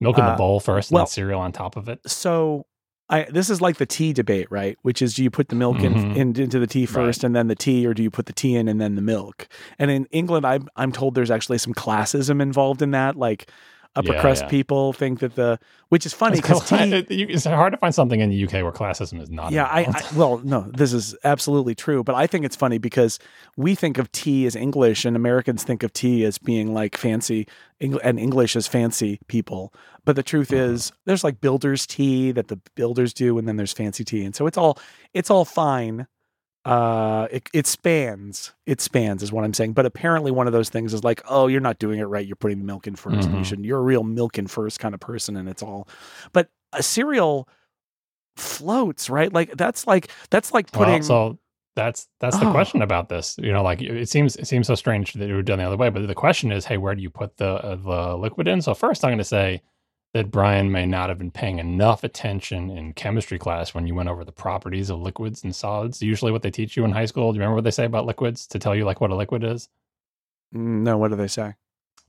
milk 0.01 0.19
in 0.19 0.25
Uh, 0.25 0.33
the 0.33 0.37
bowl 0.37 0.61
first, 0.61 0.91
well- 0.93 1.01
and 1.03 1.09
then 1.09 1.13
cereal 1.13 1.41
on 1.41 1.53
top 1.53 1.77
of 1.77 1.89
it? 1.89 2.01
so 2.07 2.67
I 3.11 3.25
this 3.25 3.51
is 3.51 3.61
like 3.61 3.77
the 3.77 3.87
tea 3.87 4.13
debate, 4.13 4.47
right? 4.51 4.79
Which 4.83 5.03
is 5.03 5.15
do 5.15 5.23
you 5.25 5.31
put 5.31 5.49
the 5.49 5.57
milk 5.57 5.81
in, 5.81 5.93
Mhm. 5.95 6.17
in 6.17 6.41
into 6.41 6.59
the 6.59 6.67
tea 6.67 6.87
first 6.87 7.25
and 7.25 7.35
then 7.37 7.49
the 7.49 7.55
tea, 7.57 7.85
or 7.87 7.93
do 7.93 8.03
you 8.03 8.11
put 8.11 8.27
the 8.27 8.33
tea 8.33 8.55
in 8.57 8.69
and 8.69 8.81
then 8.81 8.95
the 8.95 9.03
milk? 9.03 9.49
And 9.79 9.91
in 9.91 10.07
England, 10.13 10.47
I'm 10.47 10.69
I'm 10.77 10.93
told 10.93 11.15
there's 11.17 11.31
actually 11.31 11.59
some 11.59 11.75
classism 11.75 12.41
involved 12.41 12.81
in 12.83 12.93
that. 12.93 13.17
Like 13.17 13.51
upper 13.97 14.13
Yeah, 14.13 14.21
crust 14.21 14.43
yeah. 14.43 14.49
people 14.49 14.93
think 14.93 15.19
that 15.21 15.35
the 15.35 15.59
which 15.89 16.07
is 16.07 16.13
funny 16.13 16.37
because 16.37 16.71
it- 16.73 17.07
it's 17.11 17.45
hard 17.45 17.73
to 17.73 17.77
find 17.77 17.95
something 17.95 18.21
in 18.21 18.31
the 18.31 18.45
UK 18.45 18.53
where 18.63 18.71
classism 18.73 19.21
is 19.21 19.31
not. 19.31 19.51
Yeah, 19.53 19.65
I. 19.65 19.81
I 19.83 20.03
well, 20.17 20.39
no, 20.39 20.71
this 20.73 20.93
is 20.93 21.17
absolutely 21.25 21.75
true, 21.75 22.05
but 22.05 22.15
I 22.15 22.27
think 22.27 22.45
it's 22.45 22.55
funny 22.57 22.79
because 22.79 23.19
we 23.57 23.75
think 23.75 23.99
of 23.99 24.11
tea 24.13 24.47
as 24.47 24.55
English, 24.55 25.05
and 25.05 25.17
Americans 25.17 25.65
think 25.65 25.83
of 25.83 25.93
tea 25.93 26.25
as 26.25 26.39
being 26.39 26.73
like 26.73 26.97
fancy, 26.97 27.47
and 27.81 28.19
English 28.19 28.55
as 28.57 28.67
fancy 28.69 29.19
people. 29.27 29.75
But 30.05 30.17
the 30.17 30.23
truth 30.23 30.49
Mhm. 30.51 30.73
is, 30.73 30.93
there's 31.07 31.25
like 31.25 31.41
builders 31.41 31.87
tea 31.87 32.33
that 32.33 32.49
the 32.49 32.61
builders 32.77 33.13
do, 33.13 33.37
and 33.39 33.49
then 33.49 33.57
there's 33.57 33.73
fancy 33.73 34.05
tea, 34.05 34.25
and 34.25 34.35
so 34.37 34.47
it's 34.47 34.57
all 34.59 34.79
it's 35.15 35.31
all 35.31 35.45
fine. 35.45 36.07
Uh, 36.65 37.27
it, 37.31 37.49
it 37.55 37.67
spans, 37.67 38.53
it 38.67 38.81
spans, 38.83 39.23
is 39.23 39.33
what 39.33 39.45
I'm 39.45 39.55
saying. 39.55 39.73
But 39.73 39.87
apparently, 39.87 40.31
one 40.31 40.47
of 40.47 40.53
those 40.53 40.69
things 40.69 40.93
is 40.93 41.03
like, 41.03 41.23
oh, 41.29 41.47
you're 41.47 41.61
not 41.61 41.79
doing 41.79 41.99
it 42.01 42.05
right. 42.05 42.27
You're 42.27 42.37
putting 42.37 42.59
the 42.59 42.65
milk 42.65 42.87
in 42.87 42.97
1st 42.97 43.25
and 43.27 43.39
you 43.39 43.45
should. 43.45 43.65
You're 43.65 43.79
a 43.79 43.83
real 43.83 44.03
milk 44.03 44.37
in 44.39 44.47
first 44.47 44.79
kind 44.79 44.95
of 44.95 45.01
person, 45.01 45.37
and 45.37 45.49
it's 45.49 45.63
all. 45.63 45.89
But 46.33 46.49
a 46.73 46.83
cereal 46.83 47.49
floats, 48.37 49.11
right? 49.11 49.33
Like 49.33 49.57
that's 49.57 49.87
like 49.87 50.11
that's 50.31 50.53
like 50.53 50.71
putting. 50.73 50.95
Well, 51.01 51.03
so 51.03 51.39
that's 51.77 52.09
that's 52.21 52.39
the 52.39 52.49
Oh. 52.49 52.53
question 52.53 52.83
about 52.83 53.09
this. 53.09 53.37
You 53.39 53.53
know, 53.53 53.63
like 53.63 53.81
it 53.81 54.09
seems 54.09 54.37
it 54.37 54.47
seems 54.47 54.67
so 54.67 54.75
strange 54.75 55.15
that 55.15 55.31
it 55.31 55.35
would 55.35 55.47
done 55.47 55.59
the 55.59 55.65
other 55.65 55.77
way. 55.77 55.89
But 55.89 56.07
the 56.07 56.15
question 56.15 56.53
is, 56.53 56.65
hey, 56.67 56.77
where 56.77 56.95
do 56.95 57.03
you 57.03 57.11
put 57.11 57.37
the 57.39 57.47
uh, 57.49 57.77
the 57.77 58.17
liquid 58.17 58.49
in? 58.49 58.61
So 58.61 58.75
first, 58.75 59.05
I'm 59.05 59.09
going 59.11 59.19
to 59.19 59.25
say 59.25 59.63
that 60.13 60.31
Brian 60.31 60.73
may 60.73 60.87
not 60.87 61.09
have 61.09 61.19
been 61.19 61.31
paying 61.31 61.59
enough 61.59 62.03
attention 62.03 62.71
in 62.71 62.93
chemistry 62.95 63.39
class 63.39 63.75
when 63.75 63.87
you 63.87 63.95
went 63.95 64.09
over 64.09 64.25
the 64.25 64.33
properties 64.33 64.91
of 64.91 64.99
liquids 65.01 65.45
and 65.45 65.55
solids. 65.55 66.03
Usually, 66.03 66.33
what 66.33 66.43
they 66.43 66.51
teach 66.51 66.77
you 66.77 66.85
in 66.85 66.91
high 66.93 67.05
school. 67.07 67.33
Do 67.33 67.37
you 67.37 67.41
remember 67.41 67.57
what 67.57 67.65
they 67.65 67.71
say 67.71 67.85
about 67.85 68.07
liquids 68.07 68.47
to 68.49 68.59
tell 68.59 68.75
you 68.75 68.85
like 68.85 69.01
what 69.01 69.11
a 69.11 69.15
liquid 69.17 69.45
is? 69.45 69.69
Mm, 70.55 70.83
no, 70.83 70.99
what 70.99 71.09
do 71.09 71.17
they 71.17 71.29
say? 71.29 71.55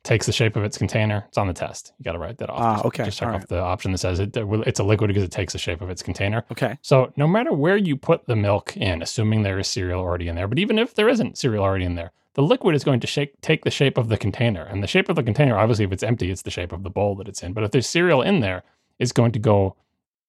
Takes 0.04 0.26
the 0.26 0.32
shape 0.32 0.56
of 0.56 0.64
its 0.64 0.80
container. 0.80 1.26
It's 1.28 1.38
on 1.38 1.46
the 1.46 1.54
test. 1.54 1.94
You 2.00 2.04
got 2.06 2.14
to 2.14 2.18
write 2.18 2.40
that 2.40 2.50
off. 2.50 2.60
Ah, 2.60 2.74
Just- 2.78 2.86
okay, 2.86 3.06
Just 3.06 3.20
check 3.20 3.28
all 3.28 3.36
off 3.36 3.42
right. 3.42 3.50
the 3.50 3.60
option 3.60 3.92
that 3.92 4.00
says 4.00 4.20
it, 4.20 4.36
it's 4.36 4.80
a 4.80 4.84
liquid 4.84 5.10
because 5.10 5.22
it 5.24 5.32
takes 5.32 5.54
the 5.54 5.60
shape 5.60 5.80
of 5.80 5.92
its 5.92 6.02
container. 6.02 6.44
Okay. 6.52 6.80
So 6.82 7.14
no 7.18 7.28
matter 7.28 7.54
where 7.54 7.78
you 7.78 7.96
put 7.98 8.26
the 8.26 8.36
milk 8.36 8.76
in, 8.76 9.04
assuming 9.04 9.44
there 9.44 9.60
is 9.60 9.68
cereal 9.68 10.00
already 10.02 10.28
in 10.28 10.36
there, 10.36 10.48
but 10.48 10.58
even 10.58 10.80
if 10.80 10.96
there 10.96 11.08
isn't 11.08 11.38
cereal 11.38 11.64
already 11.64 11.86
in 11.86 11.94
there, 11.94 12.14
the 12.34 12.44
liquid 12.44 12.76
is 12.76 12.84
going 12.84 13.00
to 13.02 13.08
shake, 13.08 13.40
take 13.42 13.64
the 13.64 13.72
shape 13.72 13.98
of 13.98 14.10
the 14.10 14.18
container. 14.18 14.64
And 14.64 14.82
the 14.82 14.88
shape 14.88 15.10
of 15.10 15.16
the 15.16 15.24
container, 15.24 15.58
obviously, 15.58 15.86
if 15.86 15.92
it's 15.92 16.04
empty, 16.04 16.32
it's 16.32 16.44
the 16.44 16.52
shape 16.52 16.72
of 16.72 16.84
the 16.84 16.90
bowl 16.90 17.16
that 17.16 17.28
it's 17.28 17.44
in. 17.44 17.54
But 17.54 17.64
if 17.64 17.72
there's 17.72 17.88
cereal 17.88 18.22
in 18.22 18.40
there, 18.40 18.64
it's 19.00 19.12
going 19.12 19.32
to 19.34 19.40
go 19.40 19.76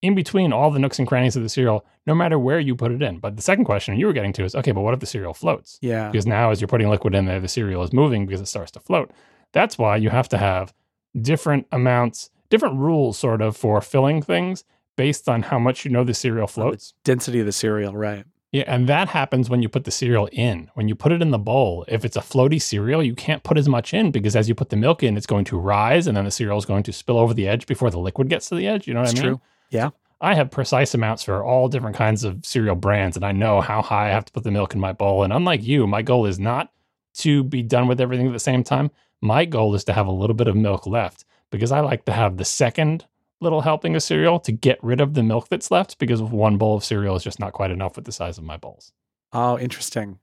in 0.03 0.15
between 0.17 0.53
all 0.53 0.71
the 0.71 0.81
nooks 0.81 0.99
and 0.99 1.07
crannies 1.07 1.37
of 1.37 1.45
the 1.45 1.49
cereal, 1.49 1.85
no 2.07 2.15
matter 2.15 2.39
where 2.39 2.59
you 2.59 2.75
put 2.75 2.91
it 2.91 3.03
in. 3.03 3.19
But 3.19 3.37
the 3.37 3.43
second 3.43 3.67
question 3.67 3.97
you 3.97 4.07
were 4.07 4.13
getting 4.13 4.33
to 4.33 4.45
is, 4.45 4.55
okay, 4.57 4.73
but 4.73 4.81
what 4.81 4.95
if 4.95 5.01
the 5.01 5.07
cereal 5.07 5.33
floats? 5.33 5.79
Yeah. 5.81 6.11
Because 6.11 6.27
now, 6.27 6.51
as 6.51 6.61
you're 6.61 6.69
putting 6.69 6.89
liquid 6.89 7.15
in 7.15 7.27
there, 7.27 7.39
the 7.39 7.49
cereal 7.49 7.85
is 7.85 7.93
moving 7.93 8.27
because 8.27 8.41
it 8.41 8.49
starts 8.49 8.73
to 8.73 8.81
float. 8.81 9.13
That's 9.53 9.79
why 9.79 9.97
you 9.97 10.11
have 10.11 10.29
to 10.31 10.39
have 10.39 10.75
different 11.21 11.67
amounts, 11.71 12.31
different 12.51 12.79
rules, 12.79 13.17
sort 13.17 13.41
of, 13.41 13.57
for 13.57 13.81
filling 13.81 14.23
things 14.23 14.65
based 14.97 15.29
on 15.29 15.43
how 15.43 15.59
much 15.59 15.85
you 15.85 15.91
know 15.91 16.05
the 16.05 16.15
cereal 16.15 16.49
floats. 16.49 16.95
Density 17.05 17.41
of 17.41 17.47
the 17.47 17.53
cereal, 17.53 17.97
right? 17.97 18.25
Yeah, 18.53 18.65
and 18.67 18.87
that 18.87 19.09
happens 19.09 19.49
when 19.49 19.63
you 19.63 19.71
put 19.71 19.85
the 19.85 19.91
cereal 19.91 20.29
in. 20.31 20.71
When 20.75 20.87
you 20.87 20.95
put 20.95 21.11
it 21.11 21.23
in 21.23 21.31
the 21.31 21.39
bowl, 21.39 21.87
if 21.89 22.05
it's 22.05 22.19
a 22.19 22.21
floaty 22.21 22.61
cereal, 22.61 23.03
you 23.03 23.15
can't 23.15 23.43
put 23.43 23.57
as 23.57 23.67
much 23.67 23.95
in 23.95 24.11
because 24.11 24.37
as 24.37 24.47
you 24.47 24.55
put 24.55 24.69
the 24.69 24.77
milk 24.77 25.03
in, 25.03 25.17
it's 25.17 25.27
going 25.27 25.47
to 25.47 25.59
rise 25.59 26.07
and 26.07 26.17
then 26.17 26.27
the 26.27 26.31
cereal 26.31 26.59
is 26.59 26.67
going 26.67 26.83
to 26.83 26.93
spill 26.93 27.19
over 27.19 27.33
the 27.33 27.49
edge 27.49 27.67
before 27.67 27.91
the 27.91 27.99
liquid 27.99 28.29
gets 28.29 28.51
to 28.51 28.55
the 28.55 28.69
edge. 28.69 28.87
You 28.87 28.93
know 28.93 29.01
what 29.01 29.09
I 29.09 29.15
mean? 29.15 29.23
true. 29.23 29.41
Yeah. 29.71 29.91
I 30.21 30.35
have 30.35 30.51
precise 30.51 30.93
amounts 30.93 31.25
for 31.25 31.43
all 31.43 31.69
different 31.69 31.97
kinds 31.97 32.25
of 32.25 32.45
cereal 32.45 32.77
brands, 32.77 33.17
and 33.17 33.25
I 33.25 33.33
know 33.33 33.61
how 33.61 33.83
high 33.83 34.09
I 34.09 34.13
have 34.13 34.27
to 34.27 34.33
put 34.33 34.45
the 34.45 34.53
milk 34.53 34.75
in 34.75 34.81
my 34.81 34.93
bowl. 34.93 35.25
And 35.25 35.33
unlike 35.33 35.65
you, 35.65 35.87
my 35.87 36.03
goal 36.03 36.27
is 36.27 36.39
not 36.39 36.71
to 37.15 37.43
be 37.43 37.63
done 37.63 37.89
with 37.89 38.01
everything 38.01 38.27
at 38.27 38.33
the 38.33 38.39
same 38.39 38.63
time. 38.63 38.91
My 39.21 39.45
goal 39.47 39.75
is 39.75 39.83
to 39.85 39.93
have 39.93 40.07
a 40.07 40.13
little 40.13 40.35
bit 40.35 40.47
of 40.47 40.55
milk 40.55 40.87
left 40.87 41.25
because 41.51 41.73
I 41.73 41.81
like 41.81 42.05
to 42.05 42.13
have 42.13 42.37
the 42.37 42.45
second 42.45 43.07
little 43.43 43.61
helping 43.61 43.95
of 43.97 44.03
cereal 44.03 44.41
to 44.41 44.53
get 44.53 44.83
rid 44.83 45.01
of 45.01 45.15
the 45.15 45.23
milk 45.23 45.49
that's 45.49 45.71
left 45.71 45.99
because 45.99 46.23
one 46.23 46.57
bowl 46.57 46.77
of 46.77 46.85
cereal 46.85 47.17
is 47.17 47.25
just 47.25 47.41
not 47.41 47.53
quite 47.53 47.71
enough 47.71 47.97
with 47.97 48.05
the 48.05 48.13
size 48.13 48.39
of 48.39 48.45
my 48.45 48.57
bowls. 48.57 48.93
Oh, 49.33 49.59
interesting. 49.59 50.19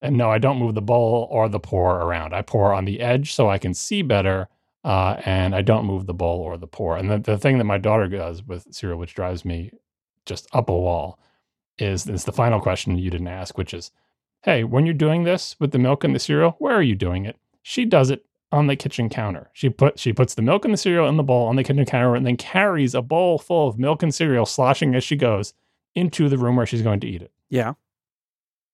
And 0.00 0.16
no, 0.16 0.30
I 0.30 0.38
don't 0.38 0.58
move 0.58 0.74
the 0.74 0.82
bowl 0.82 1.28
or 1.30 1.48
the 1.48 1.60
pour 1.60 2.00
around. 2.00 2.34
I 2.34 2.42
pour 2.42 2.72
on 2.72 2.84
the 2.84 3.00
edge 3.00 3.32
so 3.34 3.48
I 3.48 3.58
can 3.58 3.74
see 3.74 4.02
better. 4.02 4.48
Uh, 4.84 5.20
and 5.24 5.54
I 5.54 5.62
don't 5.62 5.86
move 5.86 6.06
the 6.06 6.14
bowl 6.14 6.40
or 6.40 6.56
the 6.56 6.66
pour. 6.66 6.96
And 6.96 7.08
the, 7.08 7.18
the 7.18 7.38
thing 7.38 7.58
that 7.58 7.64
my 7.64 7.78
daughter 7.78 8.08
does 8.08 8.42
with 8.42 8.66
cereal, 8.72 8.98
which 8.98 9.14
drives 9.14 9.44
me 9.44 9.70
just 10.26 10.48
up 10.52 10.68
a 10.68 10.72
wall, 10.76 11.20
is 11.78 12.08
is 12.08 12.24
the 12.24 12.32
final 12.32 12.60
question 12.60 12.98
you 12.98 13.10
didn't 13.10 13.28
ask, 13.28 13.56
which 13.56 13.72
is, 13.72 13.92
hey, 14.42 14.64
when 14.64 14.84
you're 14.84 14.94
doing 14.94 15.22
this 15.22 15.54
with 15.60 15.70
the 15.70 15.78
milk 15.78 16.02
and 16.02 16.14
the 16.14 16.18
cereal, 16.18 16.56
where 16.58 16.74
are 16.74 16.82
you 16.82 16.96
doing 16.96 17.24
it? 17.24 17.36
She 17.62 17.84
does 17.84 18.10
it 18.10 18.24
on 18.52 18.66
the 18.66 18.76
kitchen 18.76 19.08
counter. 19.08 19.50
She 19.52 19.70
put 19.70 19.98
she 19.98 20.12
puts 20.12 20.34
the 20.34 20.42
milk 20.42 20.64
and 20.64 20.72
the 20.72 20.78
cereal 20.78 21.08
in 21.08 21.16
the 21.16 21.22
bowl 21.22 21.48
on 21.48 21.56
the 21.56 21.64
kitchen 21.64 21.84
counter 21.84 22.14
and 22.14 22.26
then 22.26 22.36
carries 22.36 22.94
a 22.94 23.02
bowl 23.02 23.38
full 23.38 23.68
of 23.68 23.78
milk 23.78 24.02
and 24.02 24.14
cereal 24.14 24.46
sloshing 24.46 24.94
as 24.94 25.02
she 25.02 25.16
goes 25.16 25.54
into 25.94 26.28
the 26.28 26.38
room 26.38 26.56
where 26.56 26.66
she's 26.66 26.82
going 26.82 27.00
to 27.00 27.06
eat 27.06 27.22
it. 27.22 27.32
Yeah. 27.48 27.74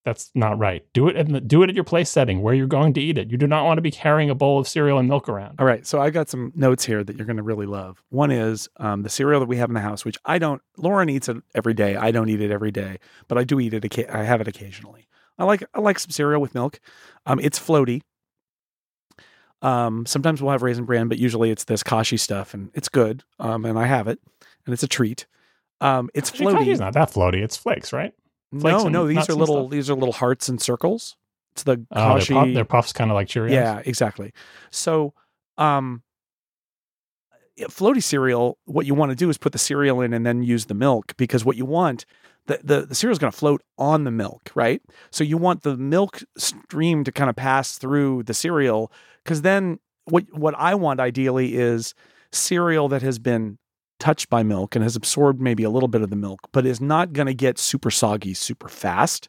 That's 0.05 0.31
not 0.35 0.59
right. 0.59 0.87
Do 0.95 1.09
it 1.09 1.17
in 1.17 1.33
the, 1.33 1.41
do 1.41 1.63
it 1.63 1.69
at 1.69 1.75
your 1.75 1.85
place 1.85 2.09
setting 2.09 2.41
where 2.41 2.55
you're 2.55 2.67
going 2.67 2.95
to 2.95 3.01
eat 3.01 3.19
it. 3.19 3.31
You 3.31 3.37
do 3.37 3.47
not 3.47 3.67
want 3.67 3.77
to 3.77 3.83
be 3.83 3.91
carrying 3.91 4.31
a 4.31 4.35
bowl 4.35 4.59
of 4.59 4.67
cereal 4.67 4.99
and 4.99 5.07
milk 5.07 5.29
around. 5.29 5.57
All 5.59 5.67
right. 5.67 5.87
So 5.87 6.01
I 6.01 6.09
got 6.09 6.31
some 6.31 6.51
notes 6.55 6.85
here 6.85 7.05
that 7.05 7.17
you're 7.17 7.27
going 7.27 7.37
to 7.37 7.43
really 7.43 7.67
love. 7.67 8.03
One 8.09 8.31
is 8.31 8.69
um, 8.79 9.03
the 9.03 9.11
cereal 9.11 9.39
that 9.41 9.49
we 9.49 9.59
have 9.59 9.69
in 9.69 9.75
the 9.75 9.81
house, 9.81 10.07
which 10.07 10.17
I 10.25 10.39
don't. 10.39 10.63
Lauren 10.79 11.11
eats 11.11 11.29
it 11.29 11.37
every 11.55 11.75
day. 11.75 11.97
I 11.97 12.11
don't 12.11 12.31
eat 12.31 12.41
it 12.41 12.51
every 12.51 12.71
day, 12.71 12.99
but 13.27 13.37
I 13.37 13.45
do 13.45 13.61
eat 13.61 13.75
it. 13.75 14.09
I 14.09 14.23
have 14.23 14.41
it 14.41 14.49
occasionally. 14.49 15.09
I 15.39 15.45
like 15.45 15.63
I 15.75 15.81
like 15.81 15.99
some 15.99 16.11
cereal 16.11 16.41
with 16.41 16.55
milk. 16.55 16.81
Um, 17.27 17.39
it's 17.41 17.59
floaty. 17.59 18.03
Um, 19.63 20.07
sometimes 20.07 20.41
we'll 20.41 20.53
have 20.53 20.63
raisin 20.63 20.85
bran, 20.85 21.09
but 21.09 21.19
usually 21.19 21.51
it's 21.51 21.65
this 21.65 21.83
kashi 21.83 22.17
stuff, 22.17 22.55
and 22.55 22.71
it's 22.75 22.89
good. 22.89 23.25
Um, 23.39 23.65
and 23.65 23.79
I 23.79 23.87
have 23.87 24.09
it, 24.09 24.21
and 24.67 24.73
it's 24.73 24.83
a 24.83 24.89
treat. 24.89 25.27
Um, 25.81 26.11
it's 26.15 26.31
floaty. 26.31 26.69
It's 26.69 26.81
not 26.81 26.95
that 26.95 27.11
floaty. 27.11 27.43
It's 27.43 27.57
flakes, 27.57 27.93
right? 27.93 28.13
flakes 28.51 28.85
No, 28.85 28.89
no, 28.89 29.07
these 29.07 29.29
are 29.29 29.35
little. 29.35 29.65
stuff? 29.65 29.71
These 29.71 29.91
are 29.91 29.95
little 29.95 30.13
hearts 30.13 30.49
and 30.49 30.61
circles. 30.61 31.17
It's 31.53 31.65
the 31.65 31.85
they're, 31.91 32.03
kashi. 32.03 32.35
puff, 32.35 32.49
they're 32.55 32.65
puffs 32.65 32.93
kind 32.93 33.11
of 33.11 33.15
like 33.15 33.29
Cheerios. 33.29 33.51
Yeah, 33.51 33.83
exactly. 33.85 34.33
So, 34.71 35.15
um, 35.57 36.03
floaty 37.67 38.03
cereal, 38.03 38.59
what 38.65 38.87
you 38.87 38.95
want 38.95 39.11
to 39.11 39.17
do 39.17 39.29
is 39.29 39.39
put 39.39 39.53
the 39.53 39.59
cereal 39.59 40.01
in 40.01 40.13
and 40.13 40.25
then 40.25 40.43
use 40.43 40.67
the 40.67 40.75
milk 40.75 41.17
because 41.17 41.45
what 41.45 41.57
you 41.57 41.65
want 41.65 42.07
the, 42.49 42.61
the, 42.65 42.87
the 42.87 42.95
cereal 42.95 43.13
is 43.13 43.19
going 43.19 43.31
to 43.31 43.39
float 43.39 43.63
on 43.77 44.05
the 44.05 44.11
milk, 44.11 44.51
right? 44.55 44.83
So 45.11 45.23
you 45.23 45.37
want 45.37 45.63
the 45.63 45.77
milk 45.77 46.23
stream 46.37 47.05
to 47.05 47.13
kind 47.13 47.31
of 47.31 47.37
pass 47.37 47.79
through 47.79 48.25
the 48.25 48.35
cereal 48.35 48.91
because 49.23 49.43
then 49.43 49.79
what 50.07 50.25
what 50.33 50.55
I 50.57 50.75
want 50.75 50.99
ideally 50.99 51.55
is 51.55 51.95
cereal 52.33 52.89
that 52.89 53.03
has 53.03 53.19
been 53.19 53.59
touched 54.01 54.31
by 54.31 54.43
milk 54.43 54.75
and 54.75 54.83
has 54.83 54.97
absorbed 54.97 55.41
maybe 55.41 55.63
a 55.63 55.71
little 55.71 55.89
bit 55.89 56.03
of 56.03 56.11
the 56.11 56.17
milk, 56.17 56.41
but 56.53 56.65
is 56.65 56.81
not 56.81 57.13
going 57.13 57.27
to 57.27 57.35
get 57.35 57.59
super 57.59 57.91
soggy 57.91 58.35
super 58.35 58.69
fast 58.69 59.29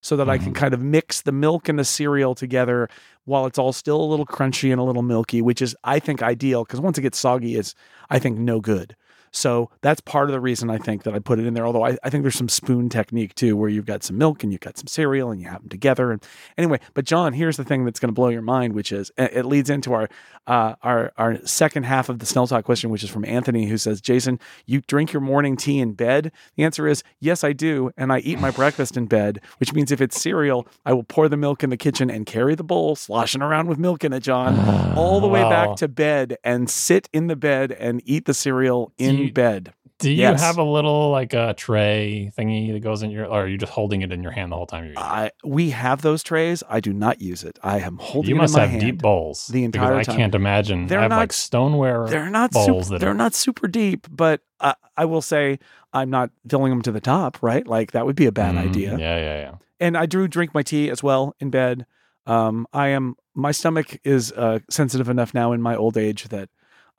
so 0.00 0.16
that 0.16 0.24
mm-hmm. 0.24 0.30
I 0.30 0.38
can 0.38 0.46
mm-hmm. 0.48 0.54
kind 0.54 0.74
of 0.74 0.82
mix 0.82 1.22
the 1.22 1.32
milk 1.32 1.68
and 1.68 1.78
the 1.78 1.84
cereal 1.84 2.34
together 2.34 2.88
while 3.24 3.46
it's 3.46 3.58
all 3.58 3.72
still 3.72 4.00
a 4.00 4.04
little 4.04 4.26
crunchy 4.26 4.70
and 4.70 4.78
a 4.78 4.84
little 4.84 5.02
milky, 5.02 5.40
which 5.42 5.62
is, 5.62 5.74
I 5.82 5.98
think, 5.98 6.22
ideal 6.22 6.62
because 6.62 6.80
once 6.80 6.98
it 6.98 7.02
gets 7.02 7.18
soggy, 7.18 7.56
it's, 7.56 7.74
I 8.10 8.18
think, 8.18 8.38
no 8.38 8.60
good. 8.60 8.94
So 9.34 9.68
that's 9.80 10.00
part 10.00 10.28
of 10.28 10.32
the 10.32 10.40
reason 10.40 10.70
I 10.70 10.78
think 10.78 11.02
that 11.02 11.12
I 11.12 11.18
put 11.18 11.40
it 11.40 11.46
in 11.46 11.54
there. 11.54 11.66
Although 11.66 11.84
I, 11.84 11.98
I 12.04 12.10
think 12.10 12.22
there's 12.22 12.36
some 12.36 12.48
spoon 12.48 12.88
technique 12.88 13.34
too, 13.34 13.56
where 13.56 13.68
you've 13.68 13.84
got 13.84 14.04
some 14.04 14.16
milk 14.16 14.44
and 14.44 14.52
you've 14.52 14.60
got 14.60 14.78
some 14.78 14.86
cereal 14.86 15.30
and 15.30 15.40
you 15.40 15.48
have 15.48 15.60
them 15.60 15.68
together. 15.68 16.12
And 16.12 16.22
anyway, 16.56 16.78
but 16.94 17.04
John, 17.04 17.32
here's 17.32 17.56
the 17.56 17.64
thing 17.64 17.84
that's 17.84 17.98
going 17.98 18.10
to 18.10 18.14
blow 18.14 18.28
your 18.28 18.42
mind, 18.42 18.74
which 18.74 18.92
is 18.92 19.10
it 19.18 19.44
leads 19.44 19.70
into 19.70 19.92
our 19.92 20.08
uh, 20.46 20.74
our 20.82 21.12
our 21.16 21.44
second 21.44 21.82
half 21.84 22.08
of 22.08 22.20
the 22.20 22.26
Snell 22.26 22.46
Talk 22.46 22.64
question, 22.64 22.90
which 22.90 23.02
is 23.02 23.10
from 23.10 23.24
Anthony, 23.24 23.66
who 23.66 23.76
says, 23.76 24.00
"Jason, 24.00 24.38
you 24.66 24.82
drink 24.82 25.12
your 25.12 25.20
morning 25.20 25.56
tea 25.56 25.80
in 25.80 25.94
bed?" 25.94 26.30
The 26.56 26.62
answer 26.62 26.86
is 26.86 27.02
yes, 27.18 27.42
I 27.42 27.52
do, 27.52 27.90
and 27.96 28.12
I 28.12 28.20
eat 28.20 28.38
my 28.38 28.50
breakfast 28.52 28.96
in 28.96 29.06
bed. 29.06 29.40
Which 29.58 29.72
means 29.72 29.90
if 29.90 30.00
it's 30.00 30.20
cereal, 30.20 30.68
I 30.86 30.92
will 30.92 31.02
pour 31.02 31.28
the 31.28 31.36
milk 31.36 31.64
in 31.64 31.70
the 31.70 31.76
kitchen 31.76 32.08
and 32.08 32.24
carry 32.24 32.54
the 32.54 32.62
bowl, 32.62 32.94
sloshing 32.94 33.42
around 33.42 33.66
with 33.66 33.78
milk 33.78 34.04
in 34.04 34.12
it, 34.12 34.20
John, 34.20 34.56
all 34.96 35.20
the 35.20 35.26
way 35.26 35.42
wow. 35.42 35.50
back 35.50 35.76
to 35.78 35.88
bed 35.88 36.36
and 36.44 36.70
sit 36.70 37.08
in 37.12 37.26
the 37.26 37.36
bed 37.36 37.72
and 37.72 38.00
eat 38.04 38.26
the 38.26 38.34
cereal 38.34 38.92
in 38.96 39.23
bed. 39.30 39.72
Do 40.00 40.10
you 40.10 40.16
yes. 40.16 40.40
have 40.40 40.58
a 40.58 40.62
little 40.62 41.10
like 41.10 41.34
a 41.34 41.54
tray 41.56 42.32
thingy 42.36 42.72
that 42.72 42.80
goes 42.80 43.02
in 43.02 43.10
your, 43.10 43.26
or 43.26 43.44
are 43.44 43.48
you 43.48 43.56
just 43.56 43.72
holding 43.72 44.02
it 44.02 44.12
in 44.12 44.22
your 44.22 44.32
hand 44.32 44.50
the 44.50 44.56
whole 44.56 44.66
time 44.66 44.84
you're 44.84 44.92
eating? 44.92 45.02
I 45.02 45.30
we 45.44 45.70
have 45.70 46.02
those 46.02 46.22
trays. 46.22 46.64
I 46.68 46.80
do 46.80 46.92
not 46.92 47.20
use 47.20 47.44
it. 47.44 47.58
I 47.62 47.78
am 47.78 47.98
holding. 47.98 48.28
You 48.28 48.34
must 48.34 48.56
have 48.56 48.78
deep 48.80 49.00
bowls 49.00 49.46
the 49.46 49.62
entire 49.62 50.02
time. 50.02 50.14
I 50.14 50.16
can't 50.16 50.34
imagine. 50.34 50.88
They're 50.88 50.98
I 50.98 51.02
have 51.02 51.10
not, 51.10 51.18
like 51.18 51.32
stoneware. 51.32 52.08
They're 52.08 52.28
not 52.28 52.50
bowls. 52.50 52.88
Super, 52.88 52.98
they're 52.98 53.10
are... 53.10 53.14
not 53.14 53.34
super 53.34 53.68
deep, 53.68 54.08
but 54.10 54.40
I, 54.58 54.74
I 54.96 55.04
will 55.04 55.22
say 55.22 55.60
I'm 55.92 56.10
not 56.10 56.30
filling 56.48 56.70
them 56.70 56.82
to 56.82 56.92
the 56.92 57.00
top. 57.00 57.40
Right, 57.40 57.66
like 57.66 57.92
that 57.92 58.04
would 58.04 58.16
be 58.16 58.26
a 58.26 58.32
bad 58.32 58.56
mm, 58.56 58.68
idea. 58.68 58.98
Yeah, 58.98 59.16
yeah, 59.16 59.38
yeah. 59.38 59.54
And 59.78 59.96
I 59.96 60.06
do 60.06 60.26
drink 60.26 60.54
my 60.54 60.62
tea 60.62 60.90
as 60.90 61.02
well 61.02 61.36
in 61.38 61.50
bed. 61.50 61.86
Um, 62.26 62.66
I 62.72 62.88
am 62.88 63.14
my 63.34 63.52
stomach 63.52 64.00
is 64.04 64.32
uh, 64.32 64.58
sensitive 64.68 65.08
enough 65.08 65.34
now 65.34 65.52
in 65.52 65.62
my 65.62 65.76
old 65.76 65.96
age 65.96 66.28
that 66.28 66.48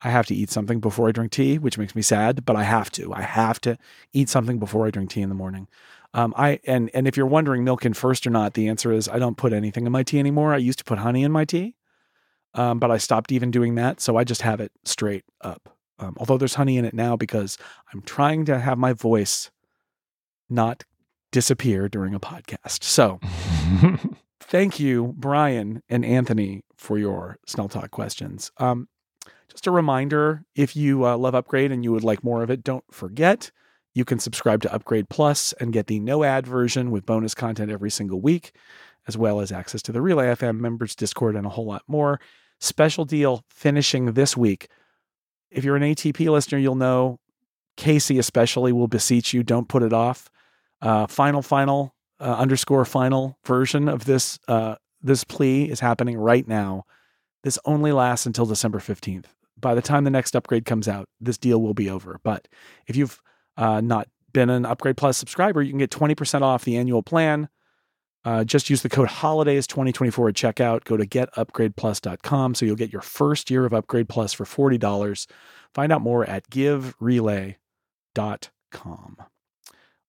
I 0.01 0.09
have 0.09 0.25
to 0.27 0.35
eat 0.35 0.49
something 0.49 0.79
before 0.79 1.07
I 1.07 1.11
drink 1.11 1.31
tea, 1.31 1.57
which 1.57 1.77
makes 1.77 1.95
me 1.95 2.01
sad, 2.01 2.45
but 2.45 2.55
I 2.55 2.63
have 2.63 2.91
to. 2.91 3.13
I 3.13 3.21
have 3.21 3.59
to 3.61 3.77
eat 4.13 4.29
something 4.29 4.59
before 4.59 4.85
I 4.85 4.91
drink 4.91 5.09
tea 5.09 5.21
in 5.21 5.29
the 5.29 5.35
morning. 5.35 5.67
Um, 6.13 6.33
I 6.37 6.59
and 6.65 6.89
and 6.93 7.07
if 7.07 7.17
you're 7.17 7.25
wondering 7.25 7.63
milk 7.63 7.85
in 7.85 7.93
first 7.93 8.25
or 8.25 8.29
not, 8.29 8.53
the 8.53 8.67
answer 8.67 8.91
is 8.91 9.09
I 9.09 9.19
don't 9.19 9.37
put 9.37 9.53
anything 9.53 9.85
in 9.85 9.91
my 9.91 10.03
tea 10.03 10.19
anymore. 10.19 10.53
I 10.53 10.57
used 10.57 10.79
to 10.79 10.85
put 10.85 10.99
honey 10.99 11.23
in 11.23 11.31
my 11.31 11.43
tea, 11.43 11.75
um, 12.53 12.79
but 12.79 12.91
I 12.91 12.97
stopped 12.97 13.31
even 13.31 13.51
doing 13.51 13.75
that. 13.75 13.99
So 13.99 14.15
I 14.15 14.23
just 14.23 14.41
have 14.41 14.61
it 14.61 14.71
straight 14.83 15.25
up. 15.41 15.69
Um, 15.99 16.15
although 16.17 16.37
there's 16.37 16.55
honey 16.55 16.77
in 16.77 16.85
it 16.85 16.93
now 16.93 17.15
because 17.15 17.57
I'm 17.93 18.01
trying 18.01 18.45
to 18.45 18.59
have 18.59 18.77
my 18.77 18.93
voice 18.93 19.49
not 20.49 20.83
disappear 21.31 21.89
during 21.89 22.13
a 22.13 22.19
podcast. 22.19 22.83
So 22.83 23.19
thank 24.39 24.79
you, 24.79 25.13
Brian 25.17 25.83
and 25.89 26.05
Anthony, 26.05 26.63
for 26.77 26.97
your 26.97 27.37
Snell 27.45 27.69
Talk 27.69 27.91
questions. 27.91 28.51
Um, 28.57 28.87
just 29.55 29.67
a 29.67 29.71
reminder 29.71 30.43
if 30.53 30.75
you 30.75 31.05
uh, 31.05 31.17
love 31.17 31.33
Upgrade 31.33 31.71
and 31.71 31.81
you 31.81 31.93
would 31.93 32.03
like 32.03 32.25
more 32.25 32.43
of 32.43 32.49
it, 32.49 32.61
don't 32.61 32.83
forget 32.91 33.51
you 33.93 34.03
can 34.03 34.19
subscribe 34.19 34.61
to 34.63 34.73
Upgrade 34.73 35.07
Plus 35.09 35.53
and 35.53 35.71
get 35.71 35.87
the 35.87 36.01
no 36.01 36.25
ad 36.25 36.45
version 36.45 36.91
with 36.91 37.05
bonus 37.05 37.33
content 37.33 37.71
every 37.71 37.89
single 37.89 38.19
week, 38.19 38.51
as 39.07 39.17
well 39.17 39.39
as 39.39 39.53
access 39.53 39.81
to 39.83 39.93
the 39.93 40.01
Relay 40.01 40.27
FM 40.27 40.59
members 40.59 40.93
Discord 40.93 41.37
and 41.37 41.45
a 41.45 41.49
whole 41.49 41.65
lot 41.65 41.83
more. 41.87 42.19
Special 42.59 43.05
deal 43.05 43.45
finishing 43.49 44.11
this 44.11 44.35
week. 44.35 44.67
If 45.49 45.63
you're 45.63 45.77
an 45.77 45.83
ATP 45.83 46.29
listener, 46.29 46.59
you'll 46.59 46.75
know 46.75 47.21
Casey 47.77 48.19
especially 48.19 48.73
will 48.73 48.89
beseech 48.89 49.33
you 49.33 49.41
don't 49.41 49.69
put 49.69 49.83
it 49.83 49.93
off. 49.93 50.29
Uh, 50.81 51.07
final, 51.07 51.41
final 51.41 51.95
uh, 52.19 52.35
underscore 52.37 52.83
final 52.83 53.37
version 53.45 53.87
of 53.87 54.03
this 54.03 54.37
uh, 54.49 54.75
this 55.01 55.23
plea 55.23 55.69
is 55.69 55.79
happening 55.79 56.17
right 56.17 56.45
now. 56.45 56.83
This 57.43 57.57
only 57.63 57.93
lasts 57.93 58.25
until 58.25 58.45
December 58.45 58.79
15th 58.79 59.27
by 59.59 59.75
the 59.75 59.81
time 59.81 60.03
the 60.03 60.09
next 60.09 60.35
upgrade 60.35 60.65
comes 60.65 60.87
out, 60.87 61.07
this 61.19 61.37
deal 61.37 61.61
will 61.61 61.73
be 61.73 61.89
over. 61.89 62.19
But 62.23 62.47
if 62.87 62.95
you've 62.95 63.21
uh, 63.57 63.81
not 63.81 64.07
been 64.33 64.49
an 64.49 64.65
Upgrade 64.65 64.97
Plus 64.97 65.17
subscriber, 65.17 65.61
you 65.61 65.71
can 65.71 65.79
get 65.79 65.91
20% 65.91 66.41
off 66.41 66.65
the 66.65 66.77
annual 66.77 67.01
plan. 67.01 67.49
Uh, 68.25 68.43
just 68.43 68.69
use 68.69 68.81
the 68.81 68.89
code 68.89 69.07
HOLIDAYS2024 69.07 70.29
at 70.29 70.35
checkout. 70.35 70.83
Go 70.83 70.97
to 70.97 71.05
getupgradeplus.com 71.05 72.55
so 72.55 72.65
you'll 72.65 72.75
get 72.75 72.91
your 72.91 73.03
first 73.03 73.51
year 73.51 73.65
of 73.65 73.73
Upgrade 73.73 74.09
Plus 74.09 74.33
for 74.33 74.45
$40. 74.45 75.27
Find 75.73 75.91
out 75.91 76.01
more 76.01 76.25
at 76.25 76.49
giverelay.com. 76.49 77.57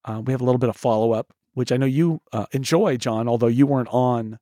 Uh, 0.05 0.23
we 0.25 0.33
have 0.33 0.41
a 0.41 0.45
little 0.45 0.59
bit 0.59 0.71
of 0.71 0.77
follow 0.77 1.13
up, 1.13 1.33
which 1.53 1.71
I 1.71 1.77
know 1.77 1.87
you 1.87 2.23
uh, 2.33 2.47
enjoy, 2.53 2.97
John, 2.97 3.29
although 3.29 3.49
you 3.49 3.67
weren't 3.67 3.89
on 3.91 4.39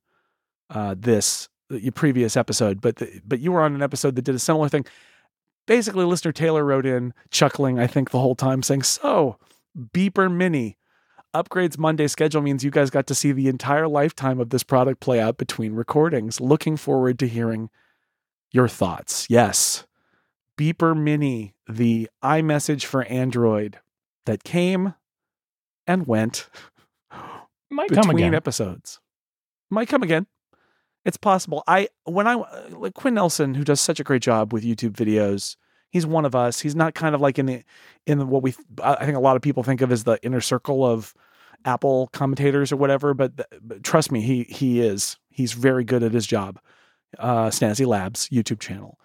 uh, 0.69 0.95
this 0.97 1.49
your 1.69 1.91
previous 1.91 2.37
episode, 2.37 2.81
but 2.81 2.97
the, 2.97 3.21
but 3.25 3.39
you 3.39 3.51
were 3.51 3.61
on 3.61 3.75
an 3.75 3.81
episode 3.81 4.15
that 4.15 4.23
did 4.23 4.35
a 4.35 4.39
similar 4.39 4.69
thing. 4.69 4.85
Basically, 5.67 6.05
listener 6.05 6.31
Taylor 6.31 6.63
wrote 6.63 6.85
in, 6.85 7.13
chuckling, 7.31 7.79
I 7.79 7.87
think, 7.87 8.11
the 8.11 8.19
whole 8.19 8.35
time, 8.35 8.63
saying, 8.63 8.83
"So, 8.83 9.37
Beeper 9.77 10.31
Mini." 10.31 10.77
Upgrades 11.33 11.77
Monday 11.77 12.07
schedule 12.07 12.41
means 12.41 12.63
you 12.63 12.71
guys 12.71 12.89
got 12.89 13.07
to 13.07 13.15
see 13.15 13.33
the 13.33 13.49
entire 13.49 13.89
lifetime 13.89 14.39
of 14.39 14.51
this 14.51 14.63
product 14.63 15.01
play 15.01 15.19
out 15.19 15.37
between 15.37 15.73
recordings. 15.73 16.39
Looking 16.39 16.77
forward 16.77 17.19
to 17.19 17.27
hearing 17.27 17.69
your 18.51 18.69
thoughts. 18.69 19.27
Yes, 19.29 19.85
Beeper 20.57 20.97
Mini, 20.97 21.53
the 21.67 22.09
iMessage 22.23 22.85
for 22.85 23.03
Android 23.03 23.79
that 24.25 24.45
came 24.45 24.93
and 25.85 26.07
went 26.07 26.47
Might 27.69 27.89
come 27.89 28.09
again 28.09 28.15
between 28.15 28.33
episodes. 28.33 29.01
Might 29.69 29.89
come 29.89 30.03
again. 30.03 30.27
It's 31.05 31.17
possible. 31.17 31.63
I 31.67 31.89
when 32.05 32.27
I 32.27 32.35
like 32.71 32.95
Quinn 32.95 33.13
Nelson, 33.13 33.53
who 33.53 33.63
does 33.63 33.79
such 33.79 33.99
a 33.99 34.03
great 34.03 34.23
job 34.23 34.51
with 34.51 34.63
YouTube 34.63 34.93
videos. 34.93 35.55
He's 35.91 36.05
one 36.05 36.25
of 36.25 36.35
us. 36.35 36.59
He's 36.59 36.75
not 36.75 36.95
kind 36.95 37.15
of 37.15 37.21
like 37.21 37.37
in 37.39 37.45
the 37.45 37.63
in 38.07 38.27
what 38.27 38.41
we 38.41 38.55
I 38.83 39.05
think 39.05 39.15
a 39.15 39.21
lot 39.21 39.35
of 39.35 39.41
people 39.41 39.63
think 39.63 39.81
of 39.81 39.91
as 39.91 40.03
the 40.03 40.19
inner 40.23 40.41
circle 40.41 40.83
of 40.83 41.13
Apple 41.63 42.09
commentators 42.11 42.71
or 42.71 42.77
whatever. 42.77 43.13
But, 43.13 43.47
but 43.61 43.83
trust 43.83 44.11
me, 44.11 44.21
he 44.21 44.43
he 44.43 44.81
is. 44.81 45.17
He's 45.29 45.53
very 45.53 45.83
good 45.83 46.03
at 46.03 46.13
his 46.13 46.25
job. 46.25 46.59
Uh, 47.19 47.47
Snazzy 47.47 47.85
Labs 47.85 48.27
YouTube 48.29 48.59
channel. 48.59 48.97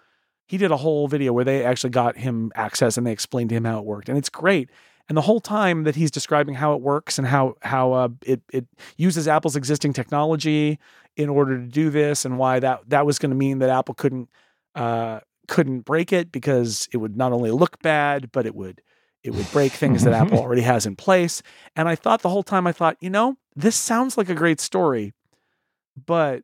He 0.47 0.57
did 0.57 0.71
a 0.71 0.77
whole 0.77 1.07
video 1.07 1.31
where 1.31 1.45
they 1.45 1.63
actually 1.63 1.91
got 1.91 2.17
him 2.17 2.51
access 2.55 2.97
and 2.97 3.07
they 3.07 3.11
explained 3.11 3.49
to 3.49 3.55
him 3.55 3.63
how 3.63 3.79
it 3.79 3.85
worked, 3.85 4.09
and 4.09 4.17
it's 4.17 4.29
great. 4.29 4.69
And 5.07 5.17
the 5.17 5.21
whole 5.21 5.39
time 5.39 5.83
that 5.83 5.95
he's 5.95 6.11
describing 6.11 6.55
how 6.55 6.73
it 6.73 6.81
works 6.81 7.17
and 7.17 7.27
how 7.27 7.55
how 7.61 7.93
uh, 7.93 8.09
it 8.25 8.41
it 8.51 8.65
uses 8.97 9.27
Apple's 9.27 9.55
existing 9.55 9.93
technology 9.93 10.79
in 11.15 11.29
order 11.29 11.57
to 11.57 11.67
do 11.67 11.89
this, 11.89 12.25
and 12.25 12.37
why 12.37 12.59
that 12.59 12.81
that 12.89 13.05
was 13.05 13.19
going 13.19 13.31
to 13.31 13.35
mean 13.35 13.59
that 13.59 13.69
Apple 13.69 13.95
couldn't 13.95 14.29
uh, 14.75 15.19
couldn't 15.47 15.81
break 15.81 16.13
it 16.13 16.31
because 16.31 16.87
it 16.93 16.97
would 16.97 17.17
not 17.17 17.33
only 17.33 17.51
look 17.51 17.81
bad, 17.81 18.31
but 18.31 18.45
it 18.45 18.55
would 18.55 18.81
it 19.23 19.31
would 19.31 19.51
break 19.51 19.71
things 19.73 20.03
that 20.03 20.13
Apple 20.13 20.39
already 20.39 20.61
has 20.61 20.85
in 20.85 20.95
place. 20.95 21.41
And 21.75 21.87
I 21.87 21.95
thought 21.95 22.21
the 22.21 22.29
whole 22.29 22.43
time, 22.43 22.67
I 22.67 22.71
thought, 22.71 22.97
you 23.01 23.09
know, 23.09 23.37
this 23.55 23.75
sounds 23.75 24.17
like 24.17 24.29
a 24.29 24.35
great 24.35 24.59
story, 24.59 25.13
but 26.05 26.43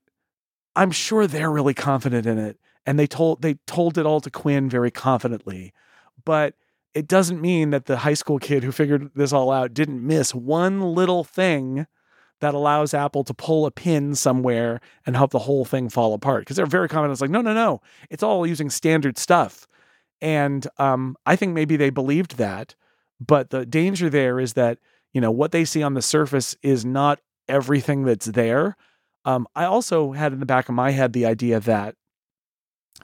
I'm 0.75 0.91
sure 0.91 1.25
they're 1.25 1.51
really 1.51 1.73
confident 1.73 2.25
in 2.25 2.37
it, 2.37 2.59
and 2.85 2.99
they 2.99 3.07
told 3.07 3.41
they 3.41 3.55
told 3.65 3.97
it 3.97 4.05
all 4.05 4.21
to 4.21 4.29
Quinn 4.29 4.69
very 4.69 4.91
confidently, 4.91 5.73
but 6.25 6.53
it 6.93 7.07
doesn't 7.07 7.41
mean 7.41 7.69
that 7.69 7.85
the 7.85 7.97
high 7.97 8.13
school 8.15 8.39
kid 8.39 8.63
who 8.63 8.71
figured 8.71 9.11
this 9.15 9.31
all 9.31 9.51
out 9.51 9.73
didn't 9.73 10.05
miss 10.05 10.33
one 10.33 10.81
little 10.81 11.23
thing 11.23 11.85
that 12.39 12.53
allows 12.53 12.93
Apple 12.93 13.23
to 13.23 13.33
pull 13.33 13.65
a 13.65 13.71
pin 13.71 14.15
somewhere 14.15 14.79
and 15.05 15.15
help 15.15 15.31
the 15.31 15.39
whole 15.39 15.65
thing 15.65 15.89
fall 15.89 16.13
apart. 16.13 16.41
Because 16.41 16.55
they're 16.55 16.65
very 16.65 16.87
confident. 16.87 17.13
It's 17.13 17.21
like, 17.21 17.31
no, 17.31 17.41
no, 17.41 17.53
no. 17.53 17.81
It's 18.09 18.23
all 18.23 18.45
using 18.45 18.69
standard 18.69 19.17
stuff. 19.17 19.67
And 20.21 20.67
um, 20.77 21.15
I 21.25 21.35
think 21.35 21.53
maybe 21.53 21.77
they 21.77 21.89
believed 21.89 22.37
that. 22.37 22.75
But 23.19 23.49
the 23.49 23.65
danger 23.65 24.09
there 24.09 24.39
is 24.39 24.53
that, 24.53 24.77
you 25.13 25.21
know, 25.21 25.31
what 25.31 25.51
they 25.51 25.65
see 25.65 25.81
on 25.81 25.95
the 25.95 26.01
surface 26.01 26.55
is 26.61 26.85
not 26.85 27.19
everything 27.49 28.03
that's 28.03 28.27
there. 28.27 28.75
Um, 29.25 29.47
I 29.55 29.65
also 29.65 30.11
had 30.11 30.33
in 30.33 30.39
the 30.39 30.45
back 30.45 30.69
of 30.69 30.75
my 30.75 30.91
head 30.91 31.13
the 31.13 31.25
idea 31.25 31.59
that 31.59 31.95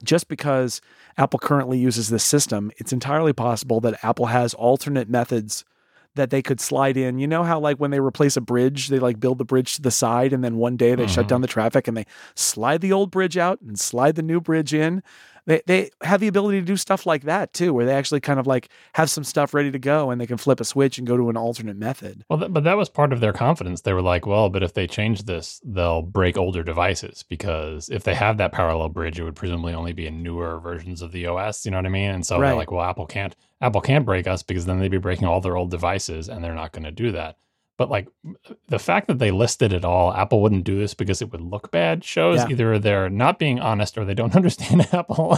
just 0.04 0.28
because 0.28 0.82
Apple 1.18 1.40
currently 1.40 1.78
uses 1.78 2.10
this 2.10 2.24
system, 2.24 2.72
it's 2.78 2.94
entirely 2.94 3.34
possible 3.34 3.80
that 3.82 4.04
Apple 4.04 4.28
has 4.28 4.54
alternate 4.54 5.10
methods 5.10 5.66
that 6.16 6.30
they 6.30 6.42
could 6.42 6.62
slide 6.62 6.98
in. 6.98 7.20
You 7.20 7.28
know 7.28 7.44
how 7.44 7.60
like 7.60 7.78
when 7.78 7.92
they 7.92 8.00
replace 8.00 8.38
a 8.38 8.42
bridge, 8.42 8.88
they 8.90 9.00
like 9.00 9.20
build 9.20 9.38
the 9.38 9.46
bridge 9.46 9.76
to 9.76 9.82
the 9.82 9.92
side 9.92 10.34
and 10.34 10.44
then 10.44 10.58
one 10.58 10.78
day 10.78 10.96
they 10.96 11.04
mm-hmm. 11.04 11.14
shut 11.14 11.28
down 11.28 11.42
the 11.42 11.48
traffic 11.48 11.88
and 11.88 11.98
they 11.98 12.06
slide 12.36 12.82
the 12.82 12.94
old 12.94 13.12
bridge 13.12 13.38
out 13.38 13.60
and 13.62 13.80
slide 13.80 14.16
the 14.16 14.22
new 14.22 14.40
bridge 14.40 14.74
in. 14.74 15.02
They 15.46 15.62
they 15.68 15.90
have 16.02 16.20
the 16.20 16.28
ability 16.28 16.60
to 16.60 16.66
do 16.66 16.78
stuff 16.78 17.06
like 17.06 17.24
that 17.24 17.54
too, 17.54 17.74
where 17.74 17.86
they 17.86 17.94
actually 17.94 18.20
kind 18.22 18.40
of 18.40 18.48
like 18.48 18.70
have 18.94 19.10
some 19.10 19.24
stuff 19.24 19.54
ready 19.54 19.72
to 19.72 19.80
go 19.80 20.10
and 20.12 20.20
they 20.22 20.28
can 20.28 20.38
flip 20.38 20.60
a 20.60 20.66
switch 20.66 20.98
and 20.98 21.06
go 21.08 21.18
to 21.18 21.30
an 21.30 21.38
alternate 21.38 21.78
method. 21.78 22.24
Well, 22.30 22.40
th- 22.40 22.54
but 22.54 22.64
that 22.64 22.78
was 22.78 22.90
part 22.90 23.12
of 23.14 23.20
their 23.20 23.34
confidence. 23.34 23.82
They 23.82 23.94
were 23.94 24.02
like, 24.02 24.26
well, 24.26 24.50
but 24.50 24.64
if 24.64 24.74
they 24.74 24.88
change 24.88 25.24
this, 25.24 25.60
they'll 25.66 26.02
break 26.02 26.38
older 26.38 26.64
devices 26.64 27.24
because 27.28 27.90
if 27.90 28.04
they 28.04 28.14
have 28.16 28.38
that 28.38 28.52
parallel 28.52 28.90
bridge, 28.90 29.20
it 29.20 29.24
would 29.24 29.36
presumably 29.36 29.74
only 29.74 29.94
be 29.94 30.08
in 30.08 30.24
newer 30.24 30.60
versions 30.60 31.02
of 31.02 31.12
the 31.12 31.28
OS. 31.28 31.66
You 31.66 31.72
know 31.72 31.78
what 31.78 31.86
I 31.86 31.90
mean? 31.90 32.12
And 32.12 32.26
so 32.26 32.40
Right. 32.40 32.48
they're 32.50 32.56
like, 32.58 32.72
well, 32.72 32.82
Apple 32.82 33.06
can't 33.06 33.36
Apple 33.62 33.82
can't 33.82 34.06
break 34.06 34.28
us 34.28 34.44
because 34.44 34.66
then 34.66 34.80
they'd 34.80 34.92
be 34.92 34.98
breaking 34.98 35.28
all 35.28 35.40
their 35.42 35.56
old 35.56 35.72
devices, 35.72 36.28
and 36.30 36.44
they're 36.44 36.54
not 36.56 36.72
going 36.74 36.84
to 36.84 36.92
do 36.92 37.12
that. 37.14 37.38
But 37.78 37.90
like 37.90 38.08
the 38.68 38.80
fact 38.80 39.08
that 39.08 39.18
they 39.20 39.32
listed 39.32 39.74
it 39.74 39.84
all, 39.84 40.14
Apple 40.14 40.42
wouldn't 40.42 40.64
do 40.64 40.78
this 40.78 40.94
because 40.94 41.22
it 41.22 41.32
would 41.32 41.42
look 41.42 41.72
bad, 41.72 42.04
shows 42.04 42.38
Yeah. 42.40 42.48
either 42.50 42.80
they're 42.80 43.10
not 43.10 43.40
being 43.40 43.60
honest 43.60 43.98
or 43.98 44.06
they 44.06 44.14
don't 44.14 44.36
understand 44.42 44.88
Apple. 44.94 45.38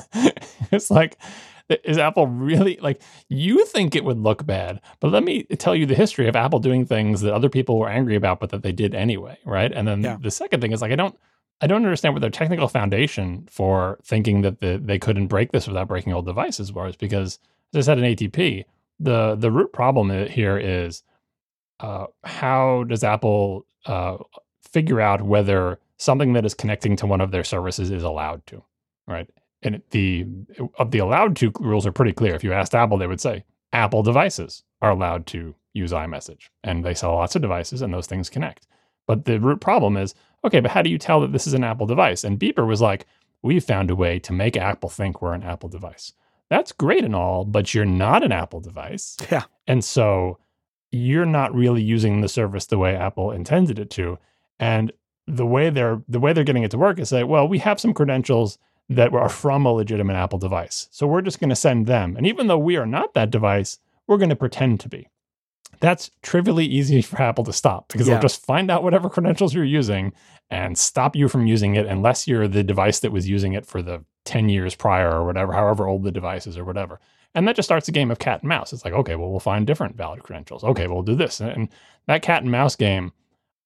it's 0.72 0.92
like, 0.92 1.18
is 1.84 1.98
Apple 1.98 2.28
really 2.28 2.78
like 2.82 3.02
you 3.30 3.66
think 3.66 3.96
it 3.96 4.04
would 4.04 4.20
look 4.20 4.46
bad? 4.46 4.82
But 5.00 5.12
let 5.12 5.24
me 5.24 5.44
tell 5.44 5.76
you 5.76 5.86
the 5.86 5.96
history 5.96 6.28
of 6.28 6.36
Apple 6.36 6.60
doing 6.60 6.86
things 6.86 7.22
that 7.22 7.34
other 7.34 7.50
people 7.50 7.80
were 7.80 7.90
angry 7.90 8.16
about, 8.16 8.40
but 8.40 8.50
that 8.52 8.64
they 8.64 8.72
did 8.74 8.94
anyway, 8.94 9.38
right? 9.46 9.72
And 9.72 9.88
then 9.88 10.02
Yeah. 10.04 10.18
the 10.20 10.30
second 10.32 10.60
thing 10.62 10.72
is 10.74 10.82
like, 10.82 10.92
I 10.92 10.96
don't. 10.96 11.18
I 11.62 11.68
don't 11.68 11.86
understand 11.86 12.14
what 12.14 12.20
their 12.20 12.30
technical 12.30 12.68
foundation 12.68 13.48
for 13.50 13.98
thinking 14.04 14.42
that 14.42 14.60
the, 14.60 14.78
they 14.84 15.00
couldn't 15.00 15.28
break 15.28 15.54
this 15.54 15.68
without 15.70 15.88
breaking 15.88 16.12
old 16.12 16.26
devices 16.26 16.74
was 16.74 16.98
because, 16.98 17.40
as 17.74 17.88
I 17.88 17.94
said 17.94 17.98
in 17.98 18.04
ATP, 18.14 18.66
the 19.00 19.36
the 19.36 19.50
root 19.50 19.72
problem 19.72 20.10
here 20.28 20.58
is 20.58 21.02
uh, 21.80 22.08
how 22.24 22.84
does 22.84 23.04
Apple 23.04 23.66
uh, 23.86 24.18
figure 24.72 25.02
out 25.02 25.22
whether 25.22 25.80
something 25.98 26.34
that 26.34 26.46
is 26.46 26.54
connecting 26.54 26.96
to 26.98 27.06
one 27.06 27.22
of 27.22 27.32
their 27.32 27.44
services 27.44 27.92
is 27.92 28.04
allowed 28.04 28.46
to, 28.48 28.64
right? 29.08 29.30
And 29.62 29.82
the 29.92 30.26
of 30.78 30.92
the 30.92 31.00
allowed 31.00 31.36
to 31.38 31.52
rules 31.60 31.86
are 31.88 31.92
pretty 31.92 32.14
clear. 32.14 32.36
If 32.36 32.44
you 32.44 32.54
asked 32.54 32.76
Apple, 32.76 32.98
they 32.98 33.08
would 33.08 33.22
say 33.22 33.46
Apple 33.74 34.04
devices 34.04 34.64
are 34.82 34.92
allowed 34.92 35.26
to 35.28 35.56
use 35.74 35.92
iMessage, 35.92 36.50
and 36.64 36.84
they 36.84 36.94
sell 36.94 37.16
lots 37.16 37.36
of 37.36 37.42
devices, 37.42 37.82
and 37.82 37.94
those 37.94 38.08
things 38.08 38.30
connect. 38.30 38.68
But 39.08 39.26
the 39.26 39.40
root 39.40 39.62
problem 39.62 39.98
is 39.98 40.14
okay, 40.44 40.60
but 40.60 40.72
how 40.72 40.82
do 40.82 40.90
you 40.90 40.98
tell 40.98 41.22
that 41.22 41.32
this 41.32 41.48
is 41.48 41.54
an 41.54 41.64
Apple 41.64 41.88
device? 41.88 42.24
And 42.24 42.40
Beeper 42.40 42.68
was 42.68 42.82
like, 42.82 43.08
we 43.42 43.60
found 43.60 43.90
a 43.90 43.96
way 43.96 44.20
to 44.20 44.34
make 44.34 44.58
Apple 44.58 44.90
think 44.90 45.22
we're 45.22 45.34
an 45.34 45.44
Apple 45.44 45.70
device. 45.70 46.14
That's 46.50 46.72
great 46.72 47.04
and 47.04 47.16
all, 47.16 47.46
but 47.46 47.74
you're 47.74 47.86
not 47.86 48.24
an 48.24 48.32
Apple 48.32 48.60
device. 48.60 49.18
Yeah. 49.32 49.44
And 49.68 49.84
so 49.84 50.38
you're 50.92 51.26
not 51.26 51.54
really 51.54 51.82
using 51.82 52.22
the 52.22 52.30
service 52.30 52.66
the 52.66 52.78
way 52.78 52.96
Apple 52.96 53.32
intended 53.32 53.80
it 53.80 53.90
to. 53.92 54.18
And 54.60 54.92
the 55.28 55.46
way 55.46 55.70
they're 55.70 56.02
the 56.08 56.20
way 56.20 56.34
they're 56.34 56.44
getting 56.44 56.64
it 56.64 56.72
to 56.72 56.78
work 56.78 57.00
is 57.00 57.10
say, 57.10 57.24
well, 57.24 57.48
we 57.48 57.60
have 57.60 57.80
some 57.80 57.94
credentials 57.94 58.58
that 58.90 59.12
are 59.14 59.30
from 59.30 59.66
a 59.66 59.74
legitimate 59.74 60.14
Apple 60.16 60.38
device. 60.38 60.88
So 60.92 61.08
we're 61.08 61.22
just 61.24 61.40
going 61.40 61.50
to 61.50 61.56
send 61.56 61.88
them. 61.88 62.16
And 62.16 62.28
even 62.28 62.48
though 62.48 62.58
we 62.60 62.78
are 62.78 62.86
not 62.86 63.16
that 63.16 63.32
device, 63.32 63.80
we're 64.08 64.18
going 64.18 64.30
to 64.30 64.36
pretend 64.36 64.80
to 64.82 64.90
be. 64.90 65.10
That's 65.80 66.12
trivially 66.22 66.66
easy 66.66 67.02
for 67.02 67.22
Apple 67.22 67.44
to 67.46 67.54
stop 67.54 67.88
because 67.90 68.08
Yeah. 68.08 68.14
they'll 68.14 68.22
just 68.22 68.46
find 68.46 68.70
out 68.70 68.84
whatever 68.84 69.10
credentials 69.10 69.54
you're 69.56 69.64
using 69.66 70.14
and 70.52 70.78
stop 70.78 71.16
you 71.16 71.28
from 71.28 71.48
using 71.48 71.76
it 71.76 71.88
unless 71.88 72.28
you're 72.28 72.48
the 72.48 72.64
device 72.64 73.00
that 73.00 73.12
was 73.12 73.28
using 73.28 73.54
it 73.54 73.66
for 73.66 73.82
the 73.82 74.06
10 74.26 74.48
years 74.50 74.76
prior 74.76 75.10
or 75.12 75.26
whatever, 75.26 75.54
however 75.54 75.88
old 75.88 76.04
the 76.04 76.12
device 76.12 76.46
is 76.48 76.58
or 76.58 76.64
whatever. 76.64 77.00
And 77.36 77.48
that 77.48 77.56
just 77.56 77.68
starts 77.68 77.88
a 77.90 77.92
game 77.92 78.10
of 78.12 78.20
cat 78.20 78.42
and 78.42 78.50
mouse. 78.50 78.72
It's 78.72 78.86
like, 78.86 78.94
okay, 78.94 79.16
well, 79.16 79.30
we'll 79.30 79.40
find 79.42 79.68
different 79.68 79.96
valid 79.96 80.24
credentials. 80.24 80.64
Okay, 80.64 80.88
we'll 80.88 81.04
do 81.04 81.16
this. 81.16 81.42
And 81.42 81.68
that 82.08 82.22
cat 82.22 82.42
and 82.42 82.52
mouse 82.52 82.76
game, 82.78 83.12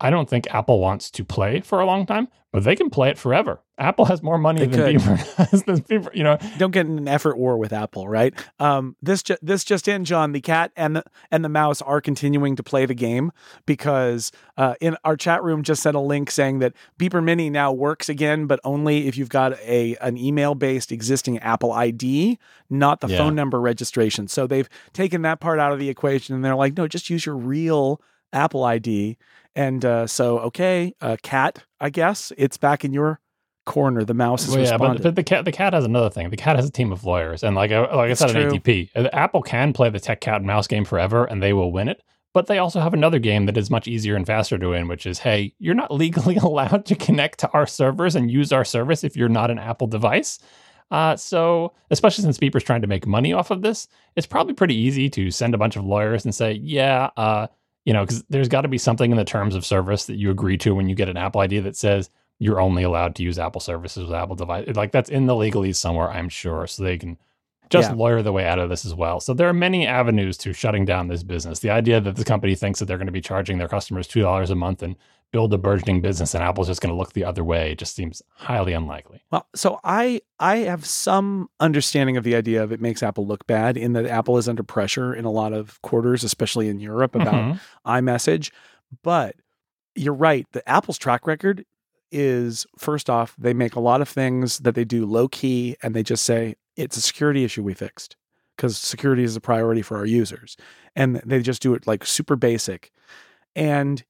I 0.01 0.09
don't 0.09 0.29
think 0.29 0.47
Apple 0.53 0.79
wants 0.79 1.11
to 1.11 1.25
play 1.25 1.59
for 1.61 1.79
a 1.81 1.85
long 1.85 2.05
time, 2.05 2.29
but 2.53 2.63
they 2.63 2.75
can 2.75 2.89
play 2.89 3.09
it 3.09 3.17
forever. 3.17 3.59
Apple 3.77 4.05
has 4.05 4.21
more 4.23 4.37
money 4.37 4.65
They 4.65 4.77
than 4.77 4.99
has. 4.99 5.63
Than 5.63 5.81
Beeper, 5.81 6.13
you 6.13 6.23
know, 6.23 6.37
Don't 6.57 6.71
get 6.71 6.85
in 6.85 6.97
an 6.97 7.07
effort 7.07 7.37
war 7.37 7.57
with 7.57 7.71
Apple, 7.73 8.07
right? 8.07 8.33
Um, 8.59 8.95
this 9.01 9.23
ju- 9.23 9.37
this 9.41 9.63
just 9.63 9.87
in, 9.87 10.03
John. 10.05 10.31
The 10.33 10.41
cat 10.41 10.71
and 10.75 10.97
the 10.97 11.03
and 11.31 11.43
the 11.45 11.49
mouse 11.49 11.81
are 11.81 12.01
continuing 12.01 12.55
to 12.57 12.63
play 12.63 12.85
the 12.85 12.93
game 12.93 13.31
because 13.65 14.31
uh, 14.57 14.75
in 14.81 14.97
our 15.03 15.15
chat 15.15 15.43
room 15.43 15.63
just 15.63 15.81
sent 15.83 15.95
a 15.95 15.99
link 16.01 16.31
saying 16.31 16.59
that 16.59 16.73
Beeper 16.99 17.23
Mini 17.23 17.49
now 17.49 17.71
works 17.71 18.09
again, 18.09 18.47
but 18.47 18.59
only 18.63 19.07
if 19.07 19.17
you've 19.17 19.29
got 19.29 19.53
a 19.59 19.95
an 19.97 20.17
email 20.17 20.55
based 20.55 20.91
existing 20.91 21.39
Apple 21.39 21.71
ID, 21.71 22.37
not 22.69 22.99
the 23.01 23.07
Yeah. 23.07 23.17
phone 23.19 23.35
number 23.35 23.61
registration. 23.61 24.27
So 24.27 24.47
they've 24.47 24.69
taken 24.91 25.21
that 25.21 25.39
part 25.39 25.59
out 25.59 25.71
of 25.71 25.79
the 25.79 25.89
equation, 25.89 26.35
and 26.35 26.43
they're 26.43 26.55
like, 26.55 26.75
no, 26.77 26.87
just 26.87 27.09
use 27.09 27.25
your 27.25 27.35
real 27.37 28.01
Apple 28.33 28.63
ID. 28.63 29.17
And 29.55 29.83
uh, 29.83 30.07
so, 30.07 30.39
okay, 30.39 30.93
uh, 31.01 31.17
cat, 31.23 31.63
I 31.79 31.89
guess 31.89 32.31
it's 32.37 32.57
back 32.57 32.85
in 32.85 32.93
your 32.93 33.19
corner. 33.65 34.03
The 34.03 34.13
mouse 34.13 34.45
has 34.45 34.55
Well, 34.55 34.63
yeah, 34.65 34.77
but, 34.77 35.01
but 35.01 35.15
the 35.15 35.23
cat 35.23 35.45
the 35.45 35.51
cat 35.51 35.73
has 35.73 35.85
another 35.85 36.09
thing. 36.09 36.29
The 36.29 36.37
cat 36.37 36.55
has 36.55 36.67
a 36.67 36.71
team 36.71 36.91
of 36.91 37.03
lawyers, 37.05 37.43
and 37.43 37.55
like 37.55 37.71
I, 37.71 37.79
like 37.81 37.91
I 37.91 38.07
It's 38.09 38.19
said 38.19 38.31
true. 38.31 38.51
ATP, 38.51 38.89
uh, 38.95 39.09
Apple 39.13 39.41
can 39.41 39.73
play 39.73 39.89
the 39.89 39.99
tech 39.99 40.21
cat 40.21 40.37
and 40.37 40.45
mouse 40.45 40.67
game 40.67 40.85
forever, 40.85 41.25
and 41.25 41.41
they 41.41 41.53
will 41.53 41.71
win 41.71 41.87
it. 41.87 42.01
But 42.33 42.45
they 42.45 42.59
also 42.59 42.79
have 42.79 42.93
another 42.93 43.17
game 43.17 43.47
that 43.47 43.57
is 43.57 43.71
much 43.71 43.87
easier 43.87 44.15
and 44.15 44.25
faster 44.25 44.57
to 44.57 44.69
win, 44.69 44.87
which 44.87 45.07
is, 45.07 45.19
hey, 45.19 45.53
you're 45.57 45.75
not 45.75 45.91
legally 46.03 46.35
allowed 46.35 46.85
to 46.85 46.95
connect 46.95 47.39
to 47.39 47.49
our 47.51 47.65
servers 47.65 48.15
and 48.15 48.29
use 48.29 48.51
our 48.51 48.65
service 48.65 49.03
if 49.03 49.15
you're 49.15 49.29
not 49.29 49.49
an 49.51 49.59
Apple 49.59 49.87
device. 49.87 50.39
Uh, 50.91 51.15
so, 51.15 51.73
especially 51.91 52.23
since 52.23 52.39
Beeper's 52.39 52.63
trying 52.63 52.81
to 52.81 52.87
make 52.87 53.05
money 53.05 53.31
off 53.31 53.51
of 53.51 53.61
this, 53.61 53.87
it's 54.15 54.25
probably 54.25 54.53
pretty 54.53 54.75
easy 54.75 55.09
to 55.09 55.29
send 55.29 55.53
a 55.53 55.57
bunch 55.57 55.75
of 55.75 55.85
lawyers 55.85 56.25
and 56.25 56.33
say, 56.33 56.53
yeah, 56.53 57.09
uh, 57.15 57.47
you 57.85 57.93
know, 57.93 58.03
because 58.03 58.23
there's 58.29 58.49
got 58.49 58.61
to 58.61 58.67
be 58.67 58.77
something 58.77 59.11
in 59.11 59.17
the 59.17 59.23
terms 59.25 59.55
of 59.55 59.65
service 59.65 60.05
that 60.05 60.17
you 60.17 60.29
agree 60.31 60.57
to 60.57 60.75
when 60.75 60.89
you 60.89 60.95
get 60.95 61.09
an 61.09 61.17
Apple 61.17 61.41
ID 61.41 61.59
that 61.59 61.75
says 61.75 62.09
you're 62.39 62.61
only 62.61 62.83
allowed 62.83 63.15
to 63.15 63.23
use 63.23 63.39
Apple 63.39 63.61
services 63.61 64.05
with 64.05 64.13
Apple 64.13 64.35
device. 64.35 64.67
Like 64.75 64.91
that's 64.91 65.09
in 65.09 65.25
the 65.25 65.33
legalese 65.33 65.75
somewhere, 65.77 66.09
I'm 66.09 66.29
sure. 66.29 66.67
So 66.67 66.83
they 66.83 66.97
can 66.97 67.17
just 67.69 67.89
Yeah. 67.91 67.95
lawyer 67.95 68.21
the 68.21 68.31
way 68.31 68.45
out 68.45 68.59
of 68.59 68.69
this 68.69 68.85
as 68.85 68.95
well. 68.95 69.19
So 69.19 69.33
there 69.33 69.47
are 69.47 69.53
many 69.53 69.85
avenues 69.85 70.37
to 70.39 70.53
shutting 70.53 70.85
down 70.85 71.07
this 71.07 71.23
business. 71.23 71.59
The 71.59 71.69
idea 71.69 72.01
that 72.01 72.15
the 72.15 72.23
company 72.25 72.55
thinks 72.55 72.79
that 72.79 72.85
they're 72.85 72.97
going 72.97 73.05
to 73.07 73.11
be 73.11 73.21
charging 73.21 73.57
their 73.57 73.67
customers 73.67 74.07
two 74.07 74.21
dollars 74.21 74.49
a 74.49 74.55
month 74.55 74.81
and 74.81 74.95
build 75.31 75.53
a 75.53 75.57
burgeoning 75.57 76.01
business, 76.01 76.33
and 76.33 76.43
Apple's 76.43 76.67
just 76.67 76.81
going 76.81 76.91
to 76.93 76.97
look 76.97 77.13
the 77.13 77.23
other 77.23 77.43
way, 77.43 77.75
just 77.75 77.95
seems 77.95 78.21
highly 78.35 78.73
unlikely. 78.73 79.21
Well, 79.31 79.47
so 79.55 79.79
I 79.83 80.21
I 80.39 80.57
have 80.57 80.85
some 80.85 81.49
understanding 81.59 82.17
of 82.17 82.23
the 82.23 82.35
idea 82.35 82.63
of 82.63 82.71
it 82.71 82.81
makes 82.81 83.03
Apple 83.03 83.27
look 83.27 83.45
bad 83.45 83.77
in 83.77 83.93
that 83.93 84.05
Apple 84.05 84.37
is 84.37 84.49
under 84.49 84.63
pressure 84.63 85.13
in 85.13 85.25
a 85.25 85.31
lot 85.31 85.53
of 85.53 85.81
quarters, 85.81 86.23
especially 86.23 86.67
in 86.67 86.79
Europe, 86.79 87.15
about 87.15 87.33
Mhm. 87.33 87.59
iMessage. 87.85 88.51
But 89.03 89.35
you're 89.95 90.13
right. 90.13 90.47
The 90.51 90.67
Apple's 90.67 90.97
track 90.97 91.27
record 91.27 91.65
is 92.11 92.65
first 92.77 93.09
off, 93.09 93.35
they 93.37 93.53
make 93.53 93.75
a 93.75 93.79
lot 93.79 94.01
of 94.01 94.09
things 94.09 94.57
that 94.59 94.73
they 94.73 94.83
do 94.85 95.05
low 95.05 95.27
key 95.27 95.75
and 95.83 95.93
they 95.93 96.01
just 96.01 96.23
say 96.23 96.55
it's 96.75 96.97
a 96.97 97.01
security 97.01 97.43
issue 97.43 97.61
we 97.61 97.73
fixed 97.75 98.15
because 98.55 98.77
security 98.77 99.23
is 99.23 99.35
a 99.35 99.41
priority 99.41 99.81
for 99.83 99.95
our 99.97 100.05
users. 100.07 100.57
And 100.95 101.17
they 101.25 101.41
just 101.41 101.61
do 101.61 101.73
it 101.75 101.85
like 101.85 102.03
super 102.05 102.35
basic. 102.35 102.91
And 103.55 104.03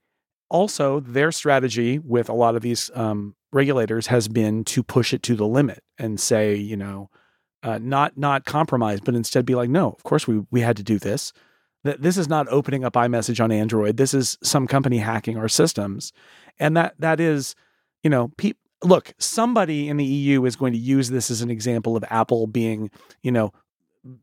also, 0.50 1.00
their 1.00 1.32
strategy 1.32 2.00
with 2.00 2.30
a 2.30 2.34
lot 2.34 2.56
of 2.56 2.62
these 2.62 2.90
um, 2.96 3.36
regulators 3.52 4.08
has 4.08 4.28
been 4.28 4.64
to 4.66 4.84
push 4.84 5.14
it 5.14 5.24
to 5.24 5.36
the 5.36 5.48
limit 5.48 5.84
and 5.98 6.20
say, 6.20 6.56
you 6.56 6.76
know, 6.76 7.10
uh, 7.62 7.78
not 7.82 8.18
not 8.18 8.46
compromise, 8.46 9.00
but 9.02 9.16
instead 9.16 9.46
be 9.46 9.56
like, 9.56 9.70
no, 9.70 9.90
of 9.92 10.04
course 10.04 10.28
we 10.28 10.44
we 10.50 10.62
had 10.62 10.78
to 10.78 10.84
do 10.84 10.98
this. 10.98 11.34
That 11.84 12.02
this 12.02 12.18
is 12.18 12.28
not 12.28 12.48
opening 12.50 12.84
up 12.84 12.94
iMessage 12.94 13.42
on 13.42 13.52
Android. 13.52 13.98
This 13.98 14.14
is 14.14 14.38
some 14.44 14.68
company 14.68 14.98
hacking 14.98 15.38
our 15.38 15.50
systems, 15.50 16.14
and 16.60 16.76
that 16.78 16.96
that 17.00 17.20
is, 17.20 17.56
you 18.04 18.10
know, 18.10 18.30
pe- 18.38 18.54
look, 18.84 19.14
somebody 19.18 19.90
in 19.90 19.98
the 19.98 20.06
EU 20.06 20.46
is 20.46 20.56
going 20.56 20.74
to 20.74 20.80
use 20.80 21.10
this 21.10 21.30
as 21.30 21.42
an 21.42 21.50
example 21.50 21.96
of 21.96 22.04
Apple 22.10 22.48
being, 22.48 22.90
you 23.24 23.32
know, 23.32 23.52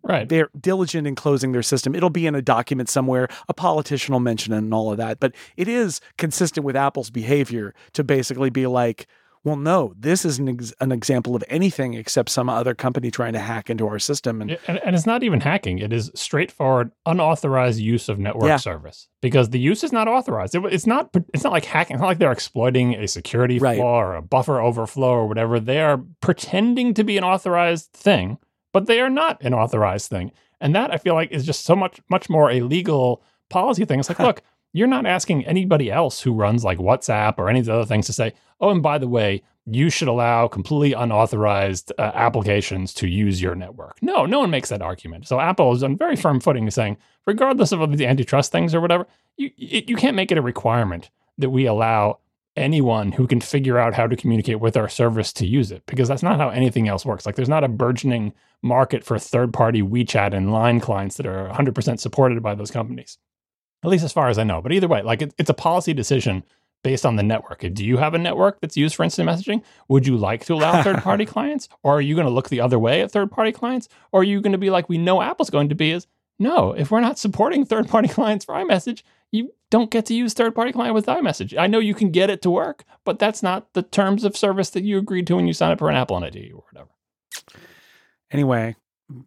Right. 0.02 0.28
they're 0.28 0.48
diligent 0.58 1.06
in 1.06 1.14
closing 1.14 1.52
their 1.52 1.62
system. 1.62 1.94
It'll 1.94 2.10
be 2.10 2.26
in 2.26 2.34
a 2.34 2.42
document 2.42 2.88
somewhere. 2.88 3.28
A 3.48 3.54
politician 3.54 4.12
will 4.12 4.20
mention 4.20 4.52
it 4.52 4.58
and 4.58 4.72
all 4.72 4.90
of 4.90 4.96
that. 4.98 5.20
But 5.20 5.34
it 5.56 5.68
is 5.68 6.00
consistent 6.18 6.64
with 6.64 6.76
Apple's 6.76 7.10
behavior 7.10 7.74
to 7.92 8.02
basically 8.04 8.50
be 8.50 8.66
like, 8.66 9.06
well, 9.44 9.54
no, 9.56 9.94
this 9.96 10.24
isn't 10.24 10.48
ex- 10.48 10.74
an 10.80 10.90
example 10.90 11.36
of 11.36 11.44
anything 11.48 11.94
except 11.94 12.30
some 12.30 12.48
other 12.48 12.74
company 12.74 13.12
trying 13.12 13.32
to 13.34 13.38
hack 13.38 13.70
into 13.70 13.86
our 13.86 14.00
system. 14.00 14.42
And 14.42 14.58
And, 14.66 14.78
and 14.84 14.96
it's 14.96 15.06
not 15.06 15.22
even 15.22 15.40
hacking. 15.40 15.78
It 15.78 15.92
is 15.92 16.10
straightforward, 16.16 16.90
unauthorized 17.04 17.78
use 17.78 18.08
of 18.08 18.18
network 18.18 18.48
Yeah. 18.48 18.56
service 18.56 19.06
because 19.20 19.50
the 19.50 19.60
use 19.60 19.84
is 19.84 19.92
not 19.92 20.08
authorized. 20.08 20.56
It- 20.56 20.64
it's 20.72 20.86
not. 20.86 21.10
It's 21.32 21.44
not 21.44 21.52
like 21.52 21.64
hacking. 21.64 21.94
It's 21.94 22.00
not 22.00 22.08
like 22.08 22.18
they're 22.18 22.32
exploiting 22.32 22.94
a 22.94 23.06
security 23.06 23.60
Right. 23.60 23.76
flaw 23.78 24.00
or 24.00 24.16
a 24.16 24.22
buffer 24.22 24.60
overflow 24.60 25.10
or 25.10 25.28
whatever. 25.28 25.60
They 25.60 25.80
are 25.80 26.02
pretending 26.20 26.92
to 26.94 27.04
be 27.04 27.16
an 27.16 27.22
authorized 27.22 27.92
thing, 27.92 28.38
but 28.76 28.84
they 28.84 29.00
are 29.00 29.08
not 29.08 29.40
an 29.40 29.54
authorized 29.54 30.10
thing. 30.10 30.30
And 30.60 30.74
that 30.74 30.92
I 30.92 30.98
feel 30.98 31.14
like 31.14 31.30
is 31.30 31.46
just 31.46 31.64
so 31.64 31.74
much, 31.74 31.98
much 32.10 32.28
more 32.28 32.50
a 32.50 32.60
legal 32.60 33.22
policy 33.48 33.86
thing. 33.86 33.98
It's 33.98 34.10
like, 34.10 34.18
look, 34.18 34.42
you're 34.74 34.86
not 34.86 35.06
asking 35.06 35.46
anybody 35.46 35.90
else 35.90 36.20
who 36.20 36.34
runs 36.34 36.62
like 36.62 36.76
WhatsApp 36.76 37.38
or 37.38 37.48
any 37.48 37.60
of 37.60 37.64
the 37.64 37.72
other 37.72 37.86
things 37.86 38.04
to 38.04 38.12
say, 38.12 38.34
oh, 38.60 38.68
and 38.68 38.82
by 38.82 38.98
the 38.98 39.08
way, 39.08 39.42
you 39.64 39.88
should 39.88 40.08
allow 40.08 40.46
completely 40.46 40.92
unauthorized 40.92 41.90
uh, 41.96 42.10
applications 42.12 42.92
to 42.92 43.08
use 43.08 43.40
your 43.40 43.54
network. 43.54 43.96
No, 44.02 44.26
no 44.26 44.40
one 44.40 44.50
makes 44.50 44.68
that 44.68 44.82
argument. 44.82 45.26
So 45.26 45.40
Apple 45.40 45.72
is 45.72 45.82
on 45.82 45.96
very 45.96 46.14
firm 46.14 46.38
footing 46.38 46.70
saying, 46.70 46.98
regardless 47.26 47.72
of 47.72 47.80
all 47.80 47.86
these 47.86 48.02
antitrust 48.02 48.52
things 48.52 48.74
or 48.74 48.82
whatever, 48.82 49.06
you 49.38 49.52
you 49.56 49.96
can't 49.96 50.16
make 50.16 50.30
it 50.30 50.36
a 50.36 50.42
requirement 50.42 51.08
that 51.38 51.48
we 51.48 51.64
allow 51.64 52.18
anyone 52.56 53.12
who 53.12 53.26
can 53.26 53.40
figure 53.40 53.78
out 53.78 53.94
how 53.94 54.06
to 54.06 54.16
communicate 54.16 54.60
with 54.60 54.76
our 54.76 54.88
service 54.88 55.32
to 55.34 55.46
use 55.46 55.70
it 55.70 55.82
because 55.86 56.08
that's 56.08 56.22
not 56.22 56.38
how 56.38 56.48
anything 56.48 56.88
else 56.88 57.04
works. 57.04 57.26
Like 57.26 57.36
there's 57.36 57.48
not 57.48 57.64
a 57.64 57.68
burgeoning 57.68 58.32
market 58.62 59.04
for 59.04 59.18
third-party 59.18 59.82
WeChat 59.82 60.32
and 60.34 60.52
Line 60.52 60.80
clients 60.80 61.16
that 61.16 61.26
are 61.26 61.48
100% 61.48 62.00
supported 62.00 62.42
by 62.42 62.54
those 62.54 62.70
companies. 62.70 63.18
At 63.84 63.90
least 63.90 64.04
as 64.04 64.12
far 64.12 64.28
as 64.28 64.38
I 64.38 64.44
know. 64.44 64.60
But 64.62 64.72
either 64.72 64.88
way, 64.88 65.02
like 65.02 65.22
it, 65.22 65.34
it's 65.38 65.50
a 65.50 65.54
policy 65.54 65.92
decision 65.92 66.44
based 66.82 67.04
on 67.04 67.16
the 67.16 67.22
network. 67.22 67.64
Do 67.72 67.84
you 67.84 67.96
have 67.98 68.14
a 68.14 68.18
network 68.18 68.60
that's 68.60 68.76
used 68.76 68.94
for 68.94 69.02
instant 69.02 69.28
messaging? 69.28 69.62
Would 69.88 70.06
you 70.06 70.16
like 70.16 70.44
to 70.46 70.54
allow 70.54 70.82
third-party 70.84 71.26
clients 71.26 71.68
or 71.82 71.98
are 71.98 72.00
you 72.00 72.14
going 72.14 72.26
to 72.26 72.32
look 72.32 72.48
the 72.48 72.60
other 72.60 72.78
way 72.78 73.02
at 73.02 73.10
third-party 73.10 73.52
clients 73.52 73.88
or 74.12 74.20
are 74.20 74.24
you 74.24 74.40
going 74.40 74.52
to 74.52 74.58
be 74.58 74.70
like 74.70 74.88
we 74.88 74.98
know 74.98 75.20
Apple's 75.20 75.50
going 75.50 75.68
to 75.68 75.74
be 75.74 75.90
is 75.90 76.06
no, 76.38 76.72
if 76.72 76.90
we're 76.90 77.00
not 77.00 77.18
supporting 77.18 77.64
third-party 77.64 78.08
clients 78.16 78.44
for 78.44 78.54
iMessage, 78.54 79.02
don't 79.70 79.90
get 79.90 80.06
to 80.06 80.14
use 80.14 80.32
third-party 80.32 80.72
client 80.72 80.94
with 80.94 81.06
iMessage. 81.06 81.58
I 81.58 81.66
know 81.66 81.78
you 81.78 81.94
can 81.94 82.10
get 82.10 82.30
it 82.30 82.42
to 82.42 82.50
work, 82.50 82.84
but 83.04 83.18
that's 83.18 83.42
not 83.42 83.72
the 83.72 83.82
terms 83.82 84.24
of 84.24 84.36
service 84.36 84.70
that 84.70 84.84
you 84.84 84.98
agreed 84.98 85.26
to 85.28 85.36
when 85.36 85.46
you 85.46 85.52
signed 85.52 85.72
up 85.72 85.78
for 85.78 85.90
an 85.90 85.96
Apple 85.96 86.16
ID 86.16 86.52
or 86.52 86.64
whatever. 86.70 86.90
Anyway, 88.30 88.76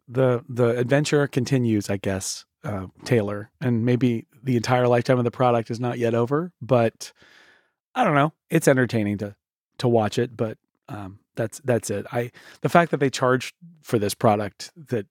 the 0.07 0.43
the 0.49 0.77
adventure 0.77 1.27
continues, 1.27 1.89
I 1.89 1.97
guess, 1.97 2.45
uh, 2.63 2.87
Taylor, 3.05 3.51
and 3.61 3.85
maybe 3.85 4.27
the 4.43 4.55
entire 4.55 4.87
lifetime 4.87 5.17
of 5.17 5.23
the 5.23 5.31
product 5.31 5.71
is 5.71 5.79
not 5.79 5.97
yet 5.97 6.13
over, 6.13 6.51
but 6.61 7.11
I 7.95 8.03
don't 8.03 8.15
know. 8.15 8.33
It's 8.49 8.67
entertaining 8.67 9.17
to 9.19 9.35
to 9.79 9.87
watch 9.87 10.17
it, 10.17 10.35
but 10.35 10.57
um, 10.89 11.19
that's 11.35 11.61
that's 11.63 11.89
it. 11.89 12.05
I 12.11 12.31
the 12.61 12.69
fact 12.69 12.91
that 12.91 12.99
they 12.99 13.09
charge 13.09 13.53
for 13.81 13.97
this 13.97 14.13
product 14.13 14.71
that 14.87 15.05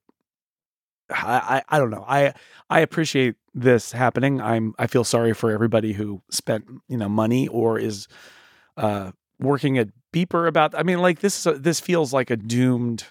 I, 1.10 1.62
I, 1.70 1.76
I 1.76 1.78
don't 1.78 1.90
know. 1.90 2.04
I 2.06 2.34
I 2.68 2.80
appreciate 2.80 3.36
this 3.60 3.92
happening. 3.92 4.40
I'm 4.40 4.74
I 4.78 4.86
feel 4.86 5.04
sorry 5.04 5.34
for 5.34 5.50
everybody 5.50 5.92
who 5.92 6.22
spent 6.30 6.64
you 6.88 6.96
know 6.96 7.08
money 7.08 7.48
or 7.48 7.78
is 7.78 8.08
uh, 8.76 9.12
working 9.38 9.78
at 9.78 9.88
Beeper 10.12 10.48
about. 10.48 10.74
I 10.74 10.82
mean, 10.82 11.00
like 11.00 11.20
this 11.20 11.46
this 11.56 11.80
feels 11.80 12.12
like 12.12 12.30
a 12.30 12.36
doomed 12.36 13.04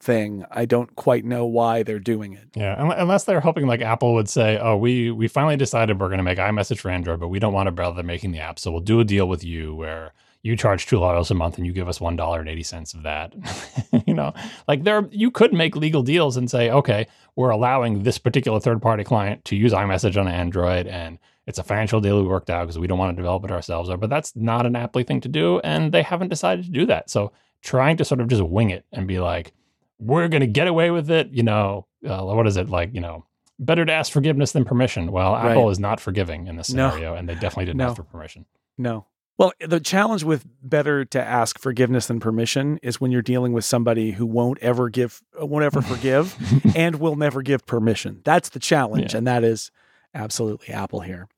thing. 0.00 0.44
I 0.50 0.64
don't 0.66 0.94
quite 0.96 1.24
know 1.24 1.46
why 1.46 1.82
they're 1.82 1.98
doing 1.98 2.34
it. 2.34 2.48
Yeah, 2.54 2.76
unless 2.78 3.24
they're 3.24 3.40
hoping 3.40 3.66
like 3.66 3.80
Apple 3.80 4.14
would 4.14 4.28
say, 4.28 4.58
"Oh, 4.58 4.76
we 4.76 5.10
we 5.10 5.28
finally 5.28 5.56
decided 5.56 6.00
we're 6.00 6.08
going 6.08 6.18
to 6.18 6.24
make 6.24 6.38
iMessage 6.38 6.78
for 6.78 6.90
Android, 6.90 7.20
but 7.20 7.28
we 7.28 7.38
don't 7.38 7.52
want 7.52 7.66
to 7.66 7.72
bother 7.72 8.02
making 8.02 8.32
the 8.32 8.40
app, 8.40 8.58
so 8.58 8.70
we'll 8.70 8.80
do 8.80 9.00
a 9.00 9.04
deal 9.04 9.28
with 9.28 9.44
you 9.44 9.74
where." 9.74 10.12
You 10.44 10.56
charge 10.56 10.86
two 10.86 11.00
dollars 11.00 11.30
a 11.30 11.34
month 11.34 11.56
and 11.56 11.66
you 11.66 11.72
give 11.72 11.88
us 11.88 12.00
one 12.00 12.16
dollar 12.16 12.38
and 12.38 12.48
eighty 12.48 12.62
cents 12.62 12.92
of 12.92 13.02
that. 13.02 13.34
you 14.06 14.12
know, 14.12 14.32
like 14.68 14.84
there, 14.84 15.08
you 15.10 15.30
could 15.30 15.54
make 15.54 15.74
legal 15.74 16.02
deals 16.02 16.36
and 16.36 16.50
say, 16.50 16.70
okay, 16.70 17.08
we're 17.34 17.50
allowing 17.50 18.02
this 18.02 18.18
particular 18.18 18.60
third 18.60 18.80
party 18.82 19.02
client 19.02 19.44
to 19.46 19.56
use 19.56 19.72
iMessage 19.72 20.20
on 20.20 20.28
Android, 20.28 20.86
and 20.86 21.18
it's 21.46 21.58
a 21.58 21.64
financial 21.64 21.98
deal 21.98 22.20
we 22.20 22.28
worked 22.28 22.50
out 22.50 22.64
because 22.64 22.78
we 22.78 22.86
don't 22.86 22.98
want 22.98 23.16
to 23.16 23.20
develop 23.20 23.42
it 23.44 23.50
ourselves. 23.50 23.88
But 23.98 24.10
that's 24.10 24.36
not 24.36 24.66
an 24.66 24.76
aptly 24.76 25.02
thing 25.02 25.22
to 25.22 25.28
do, 25.28 25.60
and 25.60 25.92
they 25.92 26.02
haven't 26.02 26.28
decided 26.28 26.66
to 26.66 26.70
do 26.70 26.84
that. 26.86 27.08
So 27.08 27.32
trying 27.62 27.96
to 27.96 28.04
sort 28.04 28.20
of 28.20 28.28
just 28.28 28.42
wing 28.42 28.68
it 28.68 28.84
and 28.92 29.08
be 29.08 29.20
like, 29.20 29.54
we're 29.98 30.28
going 30.28 30.42
to 30.42 30.46
get 30.46 30.68
away 30.68 30.90
with 30.90 31.10
it, 31.10 31.30
you 31.30 31.42
know, 31.42 31.86
uh, 32.06 32.22
what 32.22 32.46
is 32.46 32.58
it 32.58 32.68
like, 32.68 32.92
you 32.92 33.00
know, 33.00 33.24
better 33.58 33.86
to 33.86 33.92
ask 33.92 34.12
forgiveness 34.12 34.52
than 34.52 34.66
permission. 34.66 35.10
Well, 35.10 35.32
right. 35.32 35.52
Apple 35.52 35.70
is 35.70 35.78
not 35.78 36.00
forgiving 36.00 36.48
in 36.48 36.56
this 36.56 36.66
scenario, 36.66 37.12
no. 37.12 37.16
and 37.16 37.26
they 37.26 37.34
definitely 37.34 37.64
didn't 37.64 37.78
no. 37.78 37.88
ask 37.88 37.96
for 37.96 38.02
permission. 38.02 38.44
No, 38.76 39.06
well, 39.36 39.52
the 39.66 39.80
challenge 39.80 40.22
with 40.22 40.46
better 40.62 41.04
to 41.06 41.22
ask 41.22 41.58
forgiveness 41.58 42.06
than 42.06 42.20
permission 42.20 42.78
is 42.82 43.00
when 43.00 43.10
you're 43.10 43.22
dealing 43.22 43.52
with 43.52 43.64
somebody 43.64 44.12
who 44.12 44.26
won't 44.26 44.58
ever 44.60 44.88
give, 44.88 45.20
uh, 45.40 45.44
won't 45.44 45.64
ever 45.64 45.82
forgive, 45.82 46.36
and 46.76 46.96
will 46.96 47.16
never 47.16 47.42
give 47.42 47.66
permission. 47.66 48.20
That's 48.24 48.50
the 48.50 48.60
challenge, 48.60 49.12
yeah. 49.12 49.18
and 49.18 49.26
that 49.26 49.42
is 49.42 49.72
absolutely 50.14 50.72
Apple 50.72 51.00
here. 51.00 51.28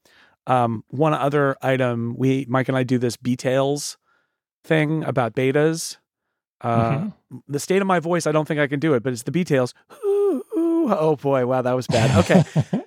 Um, 0.46 0.84
one 0.88 1.14
other 1.14 1.56
item, 1.62 2.14
we 2.16 2.44
Mike 2.48 2.68
and 2.68 2.76
I 2.76 2.82
do 2.82 2.98
this 2.98 3.16
details 3.16 3.96
thing 4.64 5.02
about 5.04 5.34
betas. 5.34 5.96
Uh, 6.60 6.90
mm-hmm. 6.90 7.38
The 7.48 7.60
state 7.60 7.80
of 7.80 7.88
my 7.88 7.98
voice, 7.98 8.26
I 8.26 8.32
don't 8.32 8.46
think 8.46 8.60
I 8.60 8.66
can 8.66 8.78
do 8.78 8.94
it, 8.94 9.02
but 9.02 9.12
it's 9.12 9.22
the 9.22 9.30
details. 9.30 9.74
Oh 9.90 11.16
boy, 11.20 11.46
wow, 11.46 11.62
that 11.62 11.72
was 11.72 11.86
bad. 11.86 12.16
Okay, 12.18 12.44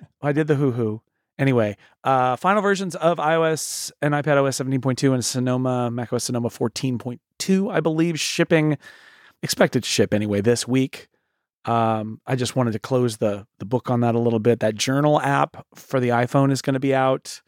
I 0.22 0.32
did 0.32 0.46
the 0.46 0.54
hoo 0.54 0.70
hoo. 0.70 1.02
Anyway, 1.40 1.74
uh, 2.04 2.36
final 2.36 2.60
versions 2.60 2.94
of 2.96 3.16
iOS 3.16 3.90
and 4.02 4.12
iPadOS 4.12 4.62
17.2 4.62 5.14
and 5.14 5.24
Sonoma, 5.24 5.90
macOS 5.90 6.24
Sonoma 6.24 6.50
14.2, 6.50 7.72
I 7.72 7.80
believe, 7.80 8.20
shipping, 8.20 8.76
expected 9.42 9.82
to 9.82 9.88
ship 9.88 10.12
anyway 10.12 10.42
this 10.42 10.68
week. 10.68 11.08
Um, 11.64 12.20
I 12.26 12.36
just 12.36 12.56
wanted 12.56 12.72
to 12.72 12.78
close 12.78 13.16
the 13.16 13.46
the 13.58 13.64
book 13.64 13.90
on 13.90 14.00
that 14.00 14.14
a 14.14 14.18
little 14.18 14.38
bit. 14.38 14.60
That 14.60 14.74
journal 14.74 15.18
app 15.18 15.64
for 15.74 15.98
the 15.98 16.10
iPhone 16.10 16.52
is 16.52 16.60
going 16.60 16.74
to 16.74 16.80
be 16.80 16.94
out. 16.94 17.40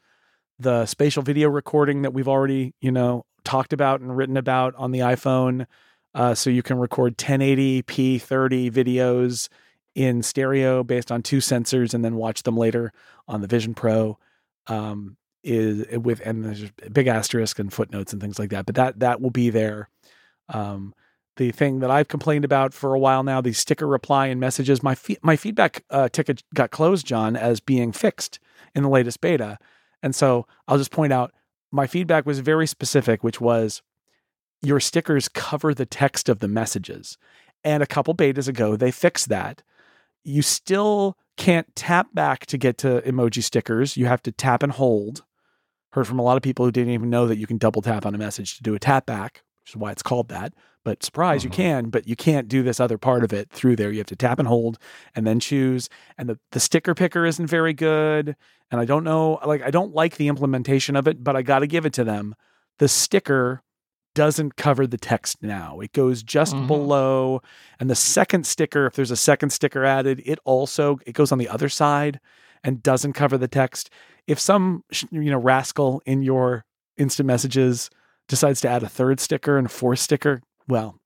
The 0.59 0.87
spatial 0.87 1.23
video 1.23 1.51
recording 1.51 2.01
that 2.03 2.15
we've 2.15 2.29
already, 2.29 2.75
you 2.81 2.93
know, 2.93 3.27
talked 3.45 3.75
about 3.75 4.01
and 4.01 4.17
written 4.17 4.39
about 4.39 4.75
on 4.77 4.93
the 4.93 5.01
iPhone, 5.01 5.67
uh, 6.15 6.35
so 6.35 6.49
you 6.49 6.63
can 6.63 6.79
record 6.79 7.19
1080p 7.19 8.23
30 8.23 8.71
videos 8.71 9.51
in 9.95 10.23
stereo 10.23 10.83
based 10.83 11.13
on 11.13 11.23
two 11.23 11.39
sensors 11.39 11.95
and 11.95 12.05
then 12.05 12.17
watch 12.17 12.43
them 12.43 12.57
later 12.57 12.93
on 13.29 13.41
the 13.41 13.47
Vision 13.47 13.75
Pro. 13.75 14.19
Um, 14.67 15.17
is 15.45 15.85
eh, 15.91 15.97
with 15.97 16.21
and 16.25 16.45
there's 16.45 16.63
a 16.63 16.91
big 16.91 17.07
asterisk 17.07 17.59
and 17.59 17.73
footnotes 17.73 18.13
and 18.13 18.23
things 18.23 18.39
like 18.39 18.51
that. 18.51 18.67
But 18.67 18.75
that 18.77 19.01
that 19.01 19.21
will 19.21 19.31
be 19.31 19.51
there. 19.51 19.89
Um, 20.49 20.95
the 21.37 21.51
thing 21.51 21.81
that 21.81 21.91
I've 21.91 22.09
complained 22.09 22.45
about 22.45 22.75
for 22.75 22.95
a 22.95 22.99
while 22.99 23.23
now, 23.23 23.41
the 23.41 23.53
sticker 23.53 23.87
reply 23.87 24.27
and 24.27 24.39
messages, 24.39 24.83
my 24.83 24.95
fe- 24.95 25.19
my 25.23 25.37
feedback 25.37 25.85
uh, 25.91 26.09
ticket 26.09 26.43
got 26.55 26.71
closed, 26.71 27.07
John, 27.07 27.37
as 27.37 27.61
being 27.61 27.93
fixed 27.93 28.39
in 28.75 28.83
the 28.83 28.89
latest 28.89 29.21
beta. 29.21 29.59
And 30.03 30.15
so 30.15 30.47
I'll 30.69 30.79
just 30.79 30.91
point 30.91 31.13
out 31.13 31.33
my 31.71 31.87
feedback 31.87 32.27
was 32.27 32.41
very 32.41 32.67
specific, 32.67 33.25
which 33.25 33.41
was 33.41 33.83
your 34.61 34.79
stickers 34.79 35.29
cover 35.29 35.75
the 35.75 35.87
text 35.87 36.29
of 36.29 36.41
the 36.41 36.49
messages. 36.49 37.17
And 37.65 37.83
a 37.83 37.87
couple 37.87 38.15
betas 38.15 38.49
ago, 38.49 38.77
they 38.77 38.91
fixed 38.91 39.29
that 39.29 39.63
you 40.25 40.43
still 40.43 41.17
can't 41.37 41.75
tap 41.75 42.09
back 42.15 42.47
to 42.47 42.59
get 42.59 42.79
to 42.79 43.01
emoji 43.03 43.43
stickers. 43.43 43.97
You 43.97 44.07
have 44.07 44.23
to 44.23 44.33
tap 44.33 44.63
and 44.63 44.73
hold. 44.73 45.25
Heard 45.93 46.07
from 46.07 46.19
a 46.19 46.23
lot 46.23 46.37
of 46.37 46.43
people 46.43 46.65
who 46.65 46.73
didn't 46.73 46.93
even 46.93 47.11
know 47.11 47.27
that 47.27 47.39
you 47.39 47.47
can 47.47 47.59
double 47.59 47.83
tap 47.83 48.07
on 48.07 48.15
a 48.15 48.19
message 48.19 48.57
to 48.57 48.63
do 48.63 48.75
a 48.75 48.79
tap 48.79 49.07
back, 49.07 49.43
which 49.61 49.71
is 49.71 49.77
why 49.77 49.93
it's 49.93 50.03
called 50.03 50.29
that. 50.29 50.55
But 50.85 51.03
surprise, 51.03 51.45
you 51.45 51.51
mm-hmm. 51.51 51.63
can, 51.63 51.91
but 51.91 52.09
you 52.09 52.17
can't 52.17 52.49
do 52.49 52.63
this 52.63 52.81
other 52.81 52.99
part 52.99 53.23
of 53.23 53.33
it 53.33 53.51
through 53.51 53.77
there. 53.77 53.93
You 53.93 53.99
have 53.99 54.07
to 54.07 54.17
tap 54.17 54.39
and 54.39 54.49
hold 54.49 54.79
and 55.15 55.27
then 55.27 55.39
choose. 55.39 55.89
And 56.19 56.29
the, 56.29 56.39
the 56.51 56.61
sticker 56.61 56.95
picker 56.95 57.25
isn't 57.25 57.47
very 57.47 57.73
good. 57.73 58.37
And 58.71 58.81
I 58.81 58.85
don't 58.85 59.05
know, 59.05 59.39
like, 59.47 59.63
I 59.63 59.71
don't 59.71 59.95
like 59.95 60.17
the 60.17 60.29
implementation 60.29 60.97
of 60.97 61.07
it, 61.07 61.23
but 61.23 61.37
I 61.37 61.43
got 61.43 61.61
to 61.61 61.67
give 61.67 61.87
it 61.87 61.93
to 61.95 62.05
them. 62.05 62.35
The 62.79 62.89
sticker 62.89 63.63
doesn't 64.15 64.57
cover 64.57 64.87
the 64.87 64.99
text 64.99 65.43
now. 65.43 65.81
It 65.81 65.93
goes 65.93 66.23
just 66.23 66.55
mm-hmm. 66.55 66.67
below 66.67 67.43
and 67.81 67.91
the 67.91 67.95
second 67.95 68.47
sticker 68.47 68.87
if 68.87 68.95
there's 68.95 69.11
a 69.11 69.17
second 69.17 69.51
sticker 69.51 69.85
added, 69.85 70.23
it 70.25 70.39
also 70.45 70.99
it 71.07 71.13
goes 71.13 71.33
on 71.33 71.39
the 71.39 71.49
other 71.49 71.69
side 71.69 72.21
and 72.65 72.83
doesn't 72.83 73.15
cover 73.15 73.39
the 73.39 73.49
text. 73.49 73.91
If 74.27 74.39
some 74.39 74.85
you 75.11 75.31
know 75.31 75.39
rascal 75.39 76.03
in 76.07 76.23
your 76.23 76.65
instant 76.97 77.27
messages 77.27 77.91
decides 78.29 78.61
to 78.63 78.69
add 78.69 78.83
a 78.83 78.89
third 78.89 79.21
sticker 79.21 79.59
and 79.59 79.67
a 79.67 79.71
fourth 79.71 79.99
sticker, 79.99 80.43
well, 80.69 80.99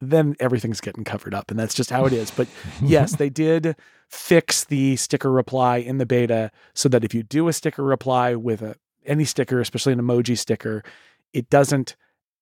then 0.00 0.36
everything's 0.38 0.80
getting 0.80 1.04
covered 1.04 1.34
up 1.34 1.50
and 1.50 1.58
that's 1.58 1.74
just 1.74 1.90
how 1.90 2.04
it 2.06 2.12
is. 2.12 2.30
But 2.30 2.48
yes, 2.82 3.16
they 3.16 3.30
did 3.30 3.76
fix 4.08 4.64
the 4.64 4.96
sticker 4.96 5.30
reply 5.30 5.78
in 5.78 5.98
the 5.98 6.06
beta 6.06 6.50
so 6.74 6.88
that 6.88 7.04
if 7.04 7.14
you 7.14 7.22
do 7.22 7.48
a 7.48 7.52
sticker 7.52 7.82
reply 7.82 8.34
with 8.34 8.62
a 8.62 8.76
any 9.06 9.24
sticker, 9.24 9.60
especially 9.60 9.94
an 9.94 10.00
emoji 10.00 10.36
sticker, 10.36 10.84
it 11.32 11.48
doesn't 11.50 11.96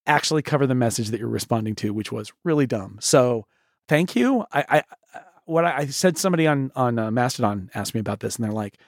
actually 0.06 0.42
cover 0.42 0.66
the 0.66 0.74
message 0.74 1.08
that 1.10 1.20
you're 1.20 1.28
responding 1.28 1.74
to, 1.76 1.92
which 1.92 2.12
was 2.12 2.32
really 2.44 2.66
dumb. 2.66 2.98
So 3.00 3.46
thank 3.88 4.16
you. 4.16 4.44
I, 4.52 4.64
I 4.68 5.20
what 5.44 5.64
I, 5.64 5.78
I 5.78 5.86
said 5.86 6.18
somebody 6.18 6.46
on 6.46 6.70
on 6.76 6.98
uh, 6.98 7.10
Mastodon 7.10 7.70
asked 7.74 7.94
me 7.94 8.00
about 8.00 8.20
this, 8.20 8.36
and 8.36 8.44
they're 8.44 8.52
like, 8.52 8.78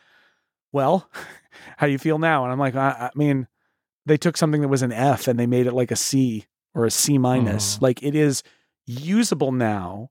"Well, 0.73 1.09
how 1.77 1.87
do 1.87 1.93
you 1.93 1.99
feel 1.99 2.19
now?" 2.19 2.45
And 2.45 2.53
I'm 2.53 2.59
like, 2.59 2.75
I, 2.75 2.89
I, 2.89 3.11
mean, 3.15 3.47
they 4.07 4.17
took 4.17 4.37
something 4.37 4.61
that 4.61 4.69
was 4.69 4.83
an 4.83 4.93
F 4.93 5.29
and 5.29 5.39
they 5.39 5.47
made 5.47 5.67
it 5.67 5.73
like 5.73 5.91
a 5.91 5.97
C 5.97 6.47
or 6.75 6.85
a 6.85 6.91
C 6.91 7.19
minus. 7.19 7.77
Mm. 7.77 7.83
Like 7.83 8.03
it 8.03 8.15
is 8.15 8.43
usable 8.87 9.53
now. 9.53 10.11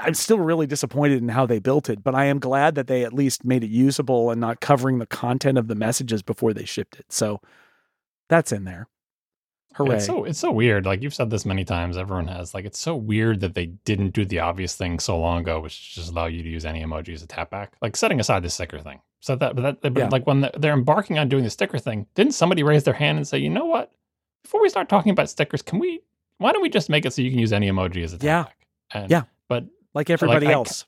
I'm 0.00 0.14
still 0.14 0.38
really 0.38 0.68
disappointed 0.68 1.20
in 1.20 1.28
how 1.28 1.44
they 1.44 1.58
built 1.58 1.90
it, 1.90 2.04
but 2.04 2.14
I 2.14 2.26
am 2.26 2.38
glad 2.38 2.76
that 2.76 2.86
they 2.86 3.04
at 3.04 3.12
least 3.12 3.44
made 3.44 3.64
it 3.64 3.70
usable 3.70 4.30
and 4.30 4.40
not 4.40 4.60
covering 4.60 5.00
the 5.00 5.06
content 5.06 5.58
of 5.58 5.66
the 5.66 5.74
messages 5.74 6.22
before 6.22 6.54
they 6.54 6.64
shipped 6.64 7.00
it. 7.00 7.06
So 7.08 7.40
that's 8.28 8.52
in 8.52 8.62
there. 8.62 8.86
Hooray. 9.76 9.96
It's 9.96 10.06
so 10.06 10.24
it's 10.24 10.38
so 10.38 10.50
weird. 10.50 10.86
Like 10.86 11.02
you've 11.02 11.14
said 11.14 11.30
this 11.30 11.44
many 11.44 11.64
times, 11.64 11.96
everyone 11.96 12.28
has. 12.28 12.54
Like 12.54 12.64
it's 12.64 12.78
so 12.78 12.94
weird 12.94 13.40
that 13.40 13.54
they 13.54 13.66
didn't 13.66 14.10
do 14.10 14.24
the 14.24 14.40
obvious 14.40 14.74
thing 14.76 14.98
so 14.98 15.18
long 15.18 15.40
ago, 15.40 15.60
which 15.60 15.72
is 15.72 15.94
just 15.94 16.10
allow 16.10 16.26
you 16.26 16.42
to 16.42 16.48
use 16.48 16.64
any 16.64 16.82
emoji 16.82 17.14
as 17.14 17.22
a 17.22 17.26
tap 17.26 17.50
back. 17.50 17.74
Like 17.80 17.96
setting 17.96 18.20
aside 18.20 18.42
the 18.42 18.50
sticker 18.50 18.78
thing. 18.78 19.00
So 19.20 19.36
that 19.36 19.54
but 19.54 19.62
that 19.62 19.94
but 19.94 19.96
yeah. 19.96 20.08
like 20.08 20.26
when 20.26 20.48
they're 20.58 20.72
embarking 20.72 21.18
on 21.18 21.28
doing 21.28 21.44
the 21.44 21.50
sticker 21.50 21.78
thing, 21.78 22.06
didn't 22.14 22.32
somebody 22.32 22.62
raise 22.62 22.84
their 22.84 22.94
hand 22.94 23.18
and 23.18 23.26
say, 23.26 23.38
you 23.38 23.50
know 23.50 23.66
what? 23.66 23.92
Before 24.42 24.60
we 24.60 24.68
start 24.68 24.88
talking 24.88 25.12
about 25.12 25.30
stickers, 25.30 25.62
can 25.62 25.78
we 25.78 26.00
why 26.38 26.52
don't 26.52 26.62
we 26.62 26.68
just 26.68 26.90
make 26.90 27.06
it 27.06 27.12
so 27.12 27.22
you 27.22 27.30
can 27.30 27.38
use 27.38 27.52
any 27.52 27.70
emoji 27.70 28.02
as 28.02 28.12
a 28.12 28.18
tap 28.18 28.24
yeah. 28.24 28.42
back? 28.42 28.66
And, 28.92 29.10
yeah. 29.10 29.22
But 29.48 29.64
like 29.94 30.10
everybody 30.10 30.46
like, 30.46 30.54
else. 30.54 30.86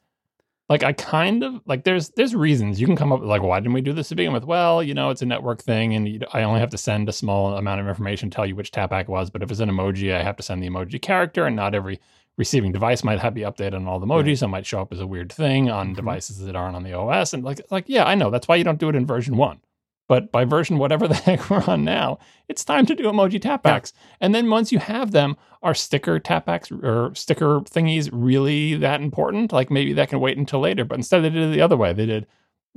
Like 0.69 0.83
I 0.83 0.95
kind 0.95 1.43
of 1.43 1.61
like 1.67 1.85
there's 1.85 2.09
there's 2.11 2.35
reasons 2.35 2.81
you 2.81 2.87
can 2.87 2.97
come 2.97 3.13
up 3.13 3.21
with 3.21 3.29
like 3.29 3.43
why 3.43 3.61
didn't 3.61 3.75
we 3.75 3.83
do 3.83 3.93
this 3.93 4.09
to 4.09 4.15
begin 4.15 4.33
with? 4.33 4.45
Well, 4.45 4.83
you 4.83 4.95
know, 4.95 5.11
it's 5.11 5.21
a 5.21 5.27
network 5.27 5.63
thing, 5.63 5.95
and 5.95 6.09
you, 6.09 6.21
I 6.33 6.43
only 6.43 6.61
have 6.61 6.71
to 6.71 6.79
send 6.79 7.07
a 7.09 7.13
small 7.13 7.55
amount 7.55 7.83
of 7.83 7.89
information, 7.89 8.31
tell 8.31 8.47
you 8.47 8.57
which 8.57 8.73
tapback 8.73 9.07
was. 9.09 9.29
But 9.29 9.43
if 9.43 9.51
it's 9.51 9.61
an 9.61 9.71
emoji, 9.71 10.15
I 10.15 10.23
have 10.23 10.37
to 10.37 10.43
send 10.43 10.63
the 10.63 10.69
emoji 10.71 11.03
character, 11.03 11.45
and 11.47 11.55
not 11.55 11.75
every 11.75 12.01
receiving 12.39 12.73
device 12.73 13.05
might 13.05 13.21
have 13.21 13.35
be 13.35 13.43
updated 13.43 13.75
on 13.75 13.87
all 13.87 14.01
the 14.01 14.07
emojis. 14.07 14.39
So 14.39 14.47
it 14.47 14.51
might 14.51 14.65
show 14.65 14.81
up 14.81 14.93
as 14.93 15.01
a 15.01 15.07
weird 15.07 15.31
thing 15.31 15.71
on 15.71 15.89
mm-hmm. 15.89 15.97
devices 15.97 16.39
that 16.39 16.57
aren't 16.57 16.77
on 16.77 16.83
the 16.83 16.95
OS. 16.95 17.35
And 17.35 17.45
like 17.45 17.61
like 17.71 17.85
yeah, 17.87 18.05
I 18.05 18.15
know 18.15 18.31
that's 18.31 18.49
why 18.49 18.57
you 18.57 18.65
don't 18.65 18.81
do 18.81 18.89
it 18.89 18.97
in 18.97 19.07
version 19.07 19.37
one. 19.37 19.61
But 20.07 20.31
by 20.31 20.45
version 20.45 20.79
whatever 20.79 21.09
the 21.09 21.15
heck 21.15 21.49
we're 21.51 21.65
on 21.65 21.85
now, 21.85 22.19
it's 22.49 22.65
time 22.65 22.87
to 22.87 22.95
do 22.95 23.05
emoji 23.05 23.41
tapbacks. 23.41 23.93
Yeah. 23.95 24.17
And 24.21 24.35
then 24.35 24.51
once 24.51 24.73
you 24.73 24.79
have 24.79 25.13
them, 25.13 25.37
are 25.63 25.75
sticker 25.75 26.21
tapbacks 26.21 26.71
or 26.85 27.15
sticker 27.15 27.61
thingies 27.61 28.11
really 28.13 28.75
that 28.77 29.01
important? 29.01 29.53
Like 29.53 29.71
maybe 29.71 29.93
that 29.95 30.11
can 30.11 30.21
wait 30.21 30.37
until 30.37 30.61
later. 30.61 30.85
But 30.85 30.99
instead 30.99 31.23
they 31.23 31.31
did 31.31 31.51
it 31.51 31.55
the 31.55 31.63
other 31.63 31.77
way. 31.77 31.93
They 31.93 32.07
did 32.07 32.27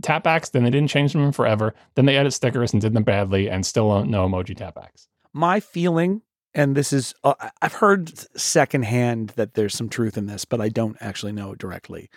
tapbacks, 0.02 0.52
then 0.52 0.64
they 0.64 0.70
didn't 0.70 0.90
change 0.90 1.14
them 1.14 1.32
forever. 1.32 1.74
Then 1.96 2.06
they 2.06 2.18
added 2.18 2.32
stickers 2.32 2.72
and 2.74 2.82
did 2.82 2.94
them 2.94 3.04
badly 3.04 3.50
and 3.50 3.66
still 3.66 4.06
no 4.06 4.28
emoji 4.28 4.56
tapbacks. 4.56 5.08
My 5.34 5.60
feeling, 5.60 6.22
and 6.54 6.76
this 6.76 6.94
is, 6.94 7.14
uh, 7.24 7.34
I've 7.62 7.74
heard 7.74 8.12
secondhand 8.40 9.30
that 9.36 9.56
there's 9.56 9.76
some 9.76 9.90
truth 9.90 10.18
in 10.18 10.28
this, 10.28 10.46
but 10.46 10.62
I 10.62 10.70
don't 10.70 10.98
actually 11.00 11.32
know 11.32 11.52
it 11.52 11.60
directly, 11.60 12.10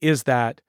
is 0.00 0.24
that 0.24 0.60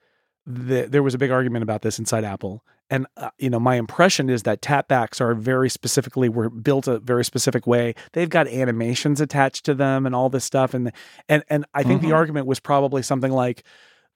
the, 0.46 0.88
there 0.90 1.04
was 1.04 1.14
a 1.14 1.18
big 1.18 1.32
argument 1.32 1.64
about 1.64 1.82
this 1.82 2.00
inside 2.00 2.24
Apple 2.24 2.64
and 2.90 3.06
uh, 3.18 3.30
you 3.38 3.50
know 3.50 3.60
my 3.60 3.76
impression 3.76 4.30
is 4.30 4.44
that 4.44 4.62
tapbacks 4.62 5.20
are 5.22 5.34
very 5.34 5.70
specifically 5.70 6.30
were 6.30 6.50
built 6.50 6.88
a 6.88 7.00
very 7.00 7.26
specific 7.26 7.68
way 7.68 7.94
they've 8.14 8.30
got 8.30 8.48
animations 8.48 9.22
attached 9.22 9.66
to 9.66 9.74
them 9.74 10.06
and 10.06 10.16
all 10.16 10.30
this 10.30 10.46
stuff 10.46 10.74
and 10.74 10.92
and 11.28 11.44
and 11.50 11.66
i 11.74 11.84
think 11.84 12.02
mm-hmm. 12.02 12.10
the 12.10 12.16
argument 12.16 12.46
was 12.46 12.60
probably 12.60 13.02
something 13.02 13.32
like 13.32 13.64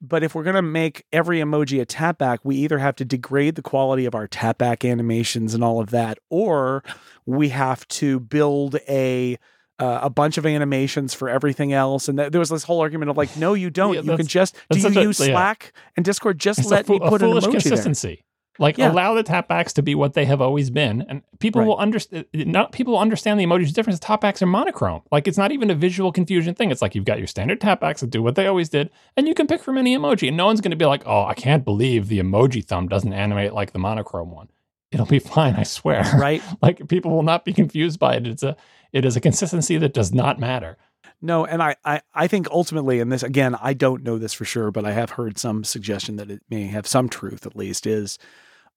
but 0.03 0.23
if 0.23 0.33
we're 0.33 0.43
going 0.43 0.55
to 0.55 0.63
make 0.63 1.05
every 1.11 1.39
emoji 1.39 1.81
a 1.81 1.85
tapback 1.85 2.39
we 2.43 2.55
either 2.55 2.79
have 2.79 2.95
to 2.95 3.05
degrade 3.05 3.55
the 3.55 3.61
quality 3.61 4.05
of 4.05 4.15
our 4.15 4.27
tapback 4.27 4.89
animations 4.89 5.53
and 5.53 5.63
all 5.63 5.79
of 5.79 5.89
that 5.89 6.17
or 6.29 6.83
we 7.25 7.49
have 7.49 7.87
to 7.87 8.19
build 8.19 8.77
a 8.87 9.37
uh, 9.79 10.01
a 10.03 10.09
bunch 10.11 10.37
of 10.37 10.45
animations 10.45 11.11
for 11.13 11.27
everything 11.27 11.73
else. 11.73 12.07
And 12.07 12.17
th- 12.17 12.31
there 12.31 12.39
was 12.39 12.49
this 12.49 12.63
whole 12.63 12.81
argument 12.81 13.09
of 13.09 13.17
like, 13.17 13.35
no, 13.35 13.55
you 13.55 13.69
don't. 13.71 13.95
Yeah, 13.95 14.01
you 14.01 14.15
can 14.15 14.27
just 14.27 14.55
do 14.69 14.79
you 14.79 14.89
use 14.89 15.19
a, 15.19 15.25
Slack 15.25 15.73
yeah. 15.73 15.91
and 15.97 16.05
Discord? 16.05 16.39
Just 16.39 16.59
it's 16.59 16.69
let 16.69 16.87
me 16.87 16.99
put 16.99 17.21
an 17.23 17.31
emoji 17.31 17.51
consistency. 17.51 18.07
There. 18.07 18.30
Like 18.59 18.77
yeah. 18.77 18.91
allow 18.91 19.13
the 19.13 19.23
tapbacks 19.23 19.73
to 19.73 19.81
be 19.81 19.95
what 19.95 20.13
they 20.13 20.25
have 20.25 20.41
always 20.41 20.69
been, 20.69 21.05
and 21.07 21.21
people 21.39 21.61
right. 21.61 21.67
will 21.67 21.77
understand. 21.77 22.25
Not 22.33 22.73
people 22.73 22.93
will 22.93 22.99
understand 22.99 23.39
the 23.39 23.45
emoji's 23.45 23.71
difference. 23.71 23.99
Tapbacks 23.99 24.41
are 24.41 24.45
monochrome. 24.45 25.01
Like 25.11 25.27
it's 25.27 25.37
not 25.37 25.51
even 25.51 25.71
a 25.71 25.75
visual 25.75 26.11
confusion 26.11 26.53
thing. 26.53 26.69
It's 26.69 26.81
like 26.81 26.93
you've 26.93 27.05
got 27.05 27.17
your 27.17 27.27
standard 27.27 27.61
tapbacks 27.61 27.99
that 27.99 28.09
do 28.09 28.21
what 28.21 28.35
they 28.35 28.47
always 28.47 28.69
did, 28.69 28.89
and 29.15 29.27
you 29.27 29.33
can 29.33 29.47
pick 29.47 29.63
from 29.63 29.77
any 29.77 29.97
emoji, 29.97 30.27
and 30.27 30.37
no 30.37 30.45
one's 30.45 30.61
going 30.61 30.71
to 30.71 30.77
be 30.77 30.85
like, 30.85 31.03
"Oh, 31.05 31.25
I 31.25 31.33
can't 31.33 31.63
believe 31.63 32.07
the 32.07 32.19
emoji 32.19 32.63
thumb 32.63 32.87
doesn't 32.87 33.13
animate 33.13 33.53
like 33.53 33.71
the 33.71 33.79
monochrome 33.79 34.31
one." 34.31 34.49
It'll 34.91 35.05
be 35.05 35.19
fine, 35.35 35.55
I 35.55 35.63
swear. 35.63 36.03
Right? 36.17 36.43
like 36.61 36.87
people 36.87 37.11
will 37.11 37.23
not 37.23 37.45
be 37.45 37.53
confused 37.53 37.99
by 37.99 38.15
it. 38.15 38.27
It's 38.27 38.43
a 38.43 38.57
it 38.91 39.05
is 39.05 39.15
a 39.15 39.21
consistency 39.21 39.77
that 39.77 39.93
does 39.93 40.13
not 40.13 40.39
matter. 40.39 40.77
No, 41.21 41.45
and 41.45 41.61
I, 41.61 41.75
I, 41.85 42.01
I 42.13 42.27
think 42.27 42.47
ultimately, 42.49 42.99
and 42.99 43.11
this 43.11 43.23
again, 43.23 43.55
I 43.61 43.73
don't 43.73 44.03
know 44.03 44.17
this 44.17 44.33
for 44.33 44.45
sure, 44.45 44.71
but 44.71 44.85
I 44.85 44.91
have 44.91 45.11
heard 45.11 45.37
some 45.37 45.63
suggestion 45.63 46.15
that 46.15 46.31
it 46.31 46.41
may 46.49 46.63
have 46.63 46.87
some 46.87 47.09
truth 47.09 47.45
at 47.45 47.55
least, 47.55 47.85
is 47.85 48.17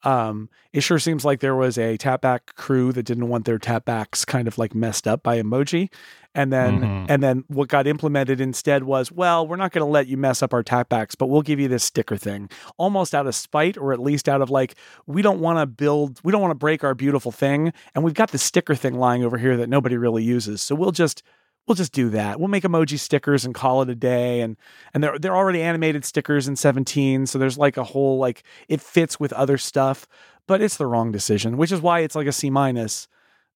um, 0.02 0.50
it 0.72 0.83
sure 0.83 0.98
seems 0.98 1.24
like 1.24 1.40
there 1.40 1.54
was 1.57 1.78
a 1.78 1.96
tapback 1.96 2.54
crew 2.57 2.92
that 2.92 3.04
didn't 3.04 3.28
want 3.28 3.46
their 3.46 3.59
tapbacks 3.59 4.26
kind 4.26 4.46
of 4.46 4.59
like 4.59 4.74
messed 4.74 5.09
up 5.09 5.22
by 5.22 5.40
emoji. 5.40 5.90
And 6.37 6.52
then 6.52 6.80
mm-hmm. 6.80 7.07
and 7.09 7.22
then 7.22 7.44
what 7.46 7.68
got 7.68 7.87
implemented 7.87 8.40
instead 8.40 8.83
was, 8.83 9.12
well, 9.12 9.46
we're 9.46 9.57
not 9.57 9.72
going 9.72 9.87
to 9.87 9.90
let 9.90 10.09
you 10.09 10.16
mess 10.16 10.42
up 10.42 10.52
our 10.52 10.64
tapbacks, 10.64 11.16
but 11.16 11.28
we'll 11.28 11.42
give 11.42 11.61
you 11.61 11.68
this 11.68 11.85
sticker 11.85 12.16
thing. 12.16 12.50
Almost 12.76 13.14
out 13.14 13.28
of 13.28 13.37
spite 13.37 13.78
or 13.78 13.92
at 13.92 14.00
least 14.00 14.28
out 14.28 14.42
of 14.42 14.50
like 14.50 14.74
we 15.07 15.22
don't 15.22 15.38
want 15.38 15.61
to 15.61 15.66
build, 15.66 16.20
we 16.24 16.33
don't 16.33 16.42
want 16.42 16.50
to 16.50 16.57
break 16.57 16.83
our 16.83 16.94
beautiful 16.94 17.30
thing, 17.30 17.72
and 17.94 18.02
we've 18.02 18.14
got 18.14 18.33
the 18.33 18.38
sticker 18.38 18.74
thing 18.74 18.94
lying 18.94 19.24
over 19.24 19.38
here 19.38 19.57
that 19.57 19.68
nobody 19.68 19.96
really 19.96 20.24
uses. 20.24 20.61
So 20.61 20.74
we'll 20.74 20.90
just 20.90 21.22
we'll 21.66 21.74
just 21.74 21.92
do 21.92 22.11
that. 22.11 22.38
We'll 22.38 22.48
make 22.48 22.64
emoji 22.64 22.98
stickers 22.98 23.44
and 23.44 23.55
call 23.55 23.83
it 23.83 23.90
a 23.90 23.94
day. 23.94 24.40
And 24.40 24.57
and 24.92 25.03
they're 25.03 25.18
they're 25.18 25.37
already 25.37 25.62
animated 25.62 26.05
stickers 26.05 26.48
in 26.48 26.57
17, 26.57 27.27
so 27.27 27.38
there's 27.38 27.59
like 27.59 27.77
a 27.77 27.85
whole 27.85 28.18
like 28.18 28.42
it 28.68 28.81
fits 28.81 29.18
with 29.18 29.33
other 29.33 29.59
stuff, 29.59 30.07
but 30.46 30.61
it's 30.61 30.77
the 30.77 30.87
wrong 30.87 31.12
decision, 31.12 31.57
which 31.57 31.72
is 31.72 31.81
why 31.81 32.00
it's 32.00 32.14
like 32.14 32.27
a 32.27 32.33
C 32.33 32.50
minus 32.50 33.09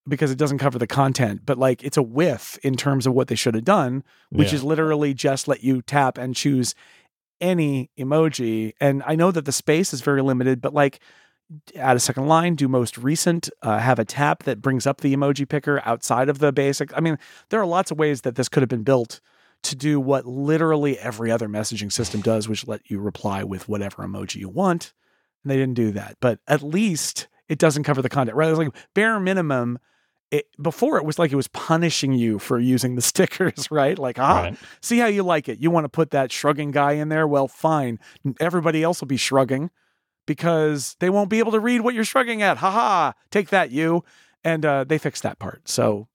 because 0.06 0.30
it 0.30 0.38
doesn't 0.38 0.58
cover 0.58 0.78
the 0.78 0.86
content. 0.86 1.42
But 1.44 1.58
like 1.58 1.82
it's 1.84 1.96
a 1.96 2.02
whiff 2.02 2.58
in 2.62 2.76
terms 2.76 3.06
of 3.06 3.12
what 3.14 3.28
they 3.28 3.34
should 3.34 3.54
have 3.54 3.64
done, 3.64 4.04
which 4.30 4.48
yeah. 4.48 4.56
is 4.56 4.64
literally 4.64 5.14
just 5.14 5.48
let 5.48 5.62
you 5.62 5.82
tap 5.82 6.18
and 6.18 6.34
choose 6.34 6.74
any 7.40 7.90
emoji. 7.98 8.72
And 8.80 9.02
I 9.06 9.14
know 9.14 9.30
that 9.30 9.44
the 9.44 9.52
space 9.52 9.92
is 9.92 10.00
very 10.00 10.22
limited, 10.22 10.60
but 10.60 10.74
like 10.74 11.00
add 11.76 11.96
a 11.96 12.00
second 12.00 12.26
line, 12.26 12.54
do 12.54 12.68
most 12.68 12.98
recent, 12.98 13.48
uh, 13.62 13.78
have 13.78 13.98
a 13.98 14.04
tap 14.04 14.42
that 14.44 14.60
brings 14.60 14.86
up 14.86 15.00
the 15.00 15.14
emoji 15.16 15.48
picker 15.48 15.80
outside 15.84 16.28
of 16.28 16.38
the 16.38 16.52
basic. 16.52 16.96
I 16.96 17.00
mean, 17.00 17.18
there 17.48 17.60
are 17.60 17.66
lots 17.66 17.90
of 17.90 17.98
ways 17.98 18.22
that 18.22 18.34
this 18.34 18.48
could 18.48 18.62
have 18.62 18.68
been 18.68 18.82
built 18.82 19.20
to 19.62 19.74
do 19.74 19.98
what 19.98 20.26
literally 20.26 20.98
every 20.98 21.30
other 21.30 21.48
messaging 21.48 21.92
system 21.92 22.20
does, 22.20 22.48
which 22.48 22.66
let 22.66 22.90
you 22.90 23.00
reply 23.00 23.42
with 23.42 23.68
whatever 23.68 24.02
emoji 24.02 24.36
you 24.36 24.48
want. 24.48 24.92
And 25.42 25.50
they 25.50 25.56
didn't 25.56 25.74
do 25.74 25.92
that. 25.92 26.16
But 26.20 26.40
at 26.46 26.62
least 26.62 27.28
it 27.48 27.58
doesn't 27.58 27.84
cover 27.84 28.02
the 28.02 28.08
content. 28.08 28.36
Right? 28.36 28.50
It's 28.50 28.58
like 28.58 28.74
bare 28.94 29.18
minimum. 29.18 29.78
It, 30.30 30.46
before 30.60 30.98
it 30.98 31.06
was 31.06 31.18
like 31.18 31.32
it 31.32 31.36
was 31.36 31.48
punishing 31.48 32.12
you 32.12 32.38
for 32.38 32.58
using 32.58 32.94
the 32.94 33.02
stickers, 33.02 33.70
right? 33.70 33.98
Like, 33.98 34.18
ah, 34.18 34.42
right. 34.42 34.58
see 34.82 34.98
how 34.98 35.06
you 35.06 35.22
like 35.22 35.48
it. 35.48 35.58
You 35.58 35.70
want 35.70 35.84
to 35.84 35.88
put 35.88 36.10
that 36.10 36.30
shrugging 36.30 36.70
guy 36.70 36.92
in 36.92 37.08
there? 37.08 37.26
Well, 37.26 37.48
fine. 37.48 37.98
Everybody 38.38 38.82
else 38.82 39.00
will 39.00 39.08
be 39.08 39.16
shrugging 39.16 39.70
because 40.28 40.94
they 41.00 41.08
won't 41.08 41.30
be 41.30 41.38
able 41.38 41.52
to 41.52 41.58
read 41.58 41.80
what 41.80 41.94
you're 41.94 42.04
shrugging 42.04 42.42
at. 42.42 42.58
Ha 42.58 42.70
ha! 42.70 43.14
Take 43.30 43.48
that, 43.48 43.70
you. 43.72 44.04
And 44.44 44.64
uh, 44.64 44.84
they 44.84 44.98
fixed 44.98 45.22
that 45.22 45.38
part. 45.38 45.66
So 45.66 46.06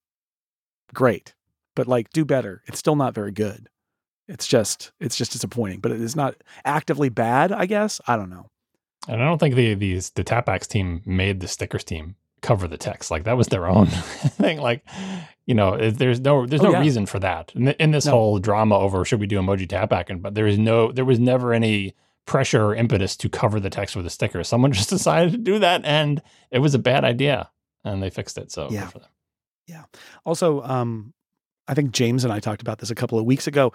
great. 0.94 1.34
But 1.76 1.88
like, 1.88 2.12
do 2.12 2.24
better. 2.24 2.62
It's 2.68 2.78
still 2.78 2.96
not 2.96 3.16
very 3.16 3.32
good. 3.32 3.70
It's 4.28 4.46
just, 4.46 4.92
it's 5.00 5.18
just 5.18 5.32
disappointing. 5.32 5.80
But 5.80 5.92
it 5.92 6.00
is 6.00 6.16
not 6.16 6.36
actively 6.64 7.10
bad. 7.10 7.52
I 7.52 7.66
guess 7.66 8.00
I 8.08 8.16
don't 8.16 8.30
know. 8.30 8.52
And 9.08 9.22
I 9.22 9.26
don't 9.26 9.40
think 9.40 9.56
the 9.56 9.74
these 9.74 10.12
the 10.12 10.24
Tapbacks 10.24 10.68
team 10.68 11.02
made 11.06 11.40
the 11.40 11.48
stickers 11.48 11.84
team 11.84 12.16
cover 12.42 12.68
the 12.68 12.78
text. 12.78 13.10
Like 13.10 13.24
that 13.24 13.36
was 13.36 13.48
their 13.48 13.66
own 13.66 13.88
thing. 13.88 14.62
Like, 14.62 14.86
you 15.48 15.56
know, 15.56 15.76
there's 15.90 16.22
no 16.22 16.46
there's 16.46 16.62
oh, 16.62 16.66
no 16.66 16.72
yeah. 16.74 16.82
reason 16.82 17.08
for 17.08 17.18
that 17.20 17.52
in, 17.56 17.70
in 17.70 17.92
this 17.92 18.06
no. 18.06 18.12
whole 18.12 18.40
drama 18.40 18.78
over 18.78 19.04
should 19.04 19.20
we 19.20 19.28
do 19.28 19.40
emoji. 19.40 20.08
And 20.10 20.22
but 20.22 20.36
there 20.36 20.48
is 20.48 20.60
no 20.60 20.92
there 20.92 21.04
was 21.04 21.20
never 21.20 21.52
any 21.52 21.96
pressure 22.26 22.64
or 22.64 22.76
impetus 22.76 23.18
to 23.18 23.30
cover 23.30 23.60
the 23.60 23.70
text 23.70 23.96
with 23.96 24.06
a 24.06 24.10
sticker. 24.10 24.44
Someone 24.44 24.72
just 24.74 24.90
decided 24.90 25.32
to 25.32 25.38
do 25.38 25.60
that, 25.60 25.84
and 25.86 26.22
it 26.52 26.60
was 26.60 26.74
a 26.74 26.80
bad 26.80 27.04
idea, 27.04 27.50
and 27.84 28.02
they 28.02 28.10
fixed 28.10 28.38
it. 28.38 28.52
So 28.52 28.68
yeah, 28.72 28.90
yeah. 29.68 29.84
Also, 30.26 30.62
um, 30.64 31.14
I 31.68 31.74
think 31.74 31.92
James 31.92 32.24
and 32.24 32.34
I 32.34 32.40
talked 32.40 32.62
about 32.62 32.80
this 32.80 32.90
a 32.90 32.96
couple 32.96 33.20
of 33.20 33.26
weeks 33.26 33.48
ago. 33.48 33.74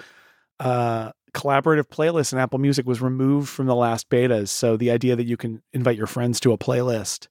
Uh, 0.60 1.12
collaborative 1.32 1.84
playlists 1.84 2.32
in 2.32 2.38
Apple 2.38 2.58
Music 2.58 2.86
was 2.86 3.00
removed 3.00 3.48
from 3.48 3.66
the 3.66 3.74
last 3.74 4.08
betas. 4.08 4.48
So 4.48 4.76
the 4.76 4.90
idea 4.90 5.16
that 5.16 5.26
you 5.26 5.36
can 5.36 5.62
invite 5.72 5.96
your 5.96 6.06
friends 6.06 6.40
to 6.40 6.52
a 6.52 6.58
playlist, 6.58 7.28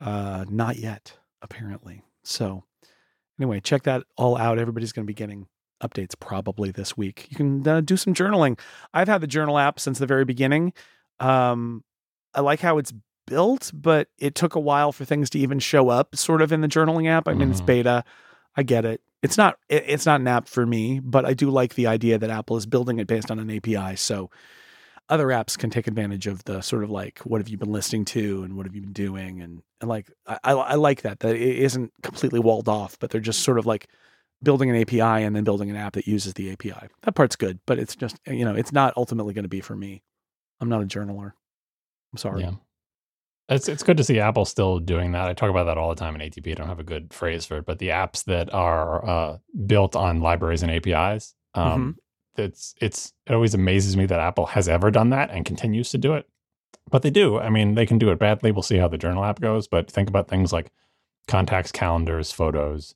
uh, 0.00 0.44
not 0.48 0.76
yet, 0.76 1.16
apparently. 1.42 2.02
So 2.24 2.64
anyway, 3.38 3.60
check 3.60 3.84
that 3.84 4.02
all 4.16 4.36
out. 4.36 4.58
Everybody's 4.58 4.92
going 4.92 5.04
to 5.06 5.10
be 5.10 5.14
getting 5.14 5.46
updates 5.82 6.18
probably 6.18 6.70
this 6.70 6.96
week. 6.96 7.26
You 7.30 7.36
can 7.36 7.68
uh, 7.68 7.80
do 7.80 7.96
some 7.96 8.14
journaling. 8.14 8.58
I've 8.92 9.08
had 9.08 9.20
the 9.20 9.26
journal 9.26 9.58
app 9.58 9.80
since 9.80 9.98
the 9.98 10.06
very 10.06 10.24
beginning. 10.24 10.72
Um, 11.20 11.84
I 12.34 12.40
like 12.40 12.60
how 12.60 12.78
it's 12.78 12.92
built, 13.26 13.70
but 13.74 14.08
it 14.18 14.34
took 14.34 14.54
a 14.54 14.60
while 14.60 14.92
for 14.92 15.04
things 15.04 15.30
to 15.30 15.38
even 15.38 15.58
show 15.58 15.88
up 15.88 16.16
sort 16.16 16.42
of 16.42 16.52
in 16.52 16.60
the 16.60 16.68
journaling 16.68 17.08
app. 17.08 17.28
I 17.28 17.32
mean, 17.32 17.42
mm-hmm. 17.42 17.52
it's 17.52 17.60
beta. 17.60 18.04
I 18.56 18.62
get 18.62 18.84
it. 18.84 19.00
It's 19.22 19.38
not 19.38 19.58
it, 19.68 19.84
it's 19.86 20.06
not 20.06 20.20
an 20.20 20.28
app 20.28 20.48
for 20.48 20.66
me, 20.66 21.00
but 21.00 21.24
I 21.24 21.34
do 21.34 21.50
like 21.50 21.74
the 21.74 21.86
idea 21.86 22.18
that 22.18 22.30
Apple 22.30 22.56
is 22.56 22.66
building 22.66 22.98
it 22.98 23.06
based 23.06 23.30
on 23.30 23.38
an 23.38 23.50
API. 23.50 23.96
So 23.96 24.30
other 25.08 25.26
apps 25.26 25.58
can 25.58 25.70
take 25.70 25.86
advantage 25.86 26.26
of 26.26 26.44
the 26.44 26.62
sort 26.62 26.82
of 26.82 26.90
like 26.90 27.18
what 27.20 27.40
have 27.40 27.48
you 27.48 27.58
been 27.58 27.72
listening 27.72 28.04
to 28.06 28.42
and 28.42 28.56
what 28.56 28.66
have 28.66 28.74
you 28.74 28.80
been 28.80 28.92
doing 28.92 29.42
and, 29.42 29.62
and 29.80 29.88
like 29.88 30.10
I, 30.26 30.52
I 30.52 30.74
like 30.76 31.02
that 31.02 31.20
that 31.20 31.36
it 31.36 31.58
isn't 31.58 31.92
completely 32.02 32.40
walled 32.40 32.68
off, 32.68 32.98
but 32.98 33.10
they're 33.10 33.20
just 33.20 33.40
sort 33.40 33.58
of 33.58 33.66
like 33.66 33.88
building 34.44 34.70
an 34.70 34.76
API 34.76 35.24
and 35.24 35.34
then 35.34 35.44
building 35.44 35.70
an 35.70 35.76
app 35.76 35.94
that 35.94 36.06
uses 36.06 36.34
the 36.34 36.52
API. 36.52 36.88
That 37.02 37.14
part's 37.14 37.36
good, 37.36 37.58
but 37.66 37.78
it's 37.78 37.96
just 37.96 38.18
you 38.26 38.44
know 38.44 38.54
it's 38.54 38.72
not 38.72 38.94
ultimately 38.96 39.34
going 39.34 39.44
to 39.44 39.48
be 39.48 39.60
for 39.60 39.74
me. 39.74 40.02
I'm 40.60 40.68
not 40.68 40.82
a 40.82 40.86
journaler. 40.86 41.32
I'm 42.12 42.18
sorry. 42.18 42.42
Yeah. 42.42 42.52
It's 43.48 43.68
it's 43.68 43.82
good 43.82 43.98
to 43.98 44.04
see 44.04 44.20
Apple 44.20 44.46
still 44.46 44.78
doing 44.78 45.12
that. 45.12 45.28
I 45.28 45.34
talk 45.34 45.50
about 45.50 45.64
that 45.64 45.76
all 45.76 45.90
the 45.90 45.96
time 46.00 46.14
in 46.14 46.22
ATP. 46.22 46.52
I 46.52 46.54
don't 46.54 46.68
have 46.68 46.80
a 46.80 46.84
good 46.84 47.12
phrase 47.12 47.44
for 47.44 47.58
it, 47.58 47.66
but 47.66 47.78
the 47.78 47.88
apps 47.88 48.24
that 48.24 48.52
are 48.54 49.06
uh, 49.06 49.38
built 49.66 49.94
on 49.96 50.20
libraries 50.20 50.62
and 50.62 50.72
APIs, 50.72 51.34
um, 51.54 51.98
mm-hmm. 52.36 52.42
it's 52.42 52.74
it's 52.80 53.12
it 53.26 53.34
always 53.34 53.52
amazes 53.52 53.96
me 53.96 54.06
that 54.06 54.20
Apple 54.20 54.46
has 54.46 54.66
ever 54.66 54.90
done 54.90 55.10
that 55.10 55.30
and 55.30 55.44
continues 55.44 55.90
to 55.90 55.98
do 55.98 56.14
it. 56.14 56.26
But 56.90 57.02
they 57.02 57.10
do. 57.10 57.38
I 57.38 57.50
mean, 57.50 57.74
they 57.74 57.86
can 57.86 57.98
do 57.98 58.10
it 58.10 58.18
badly. 58.18 58.50
We'll 58.50 58.62
see 58.62 58.78
how 58.78 58.88
the 58.88 58.98
journal 58.98 59.24
app 59.24 59.40
goes. 59.40 59.68
But 59.68 59.90
think 59.90 60.08
about 60.08 60.28
things 60.28 60.52
like 60.52 60.70
contacts, 61.28 61.72
calendars, 61.72 62.32
photos, 62.32 62.94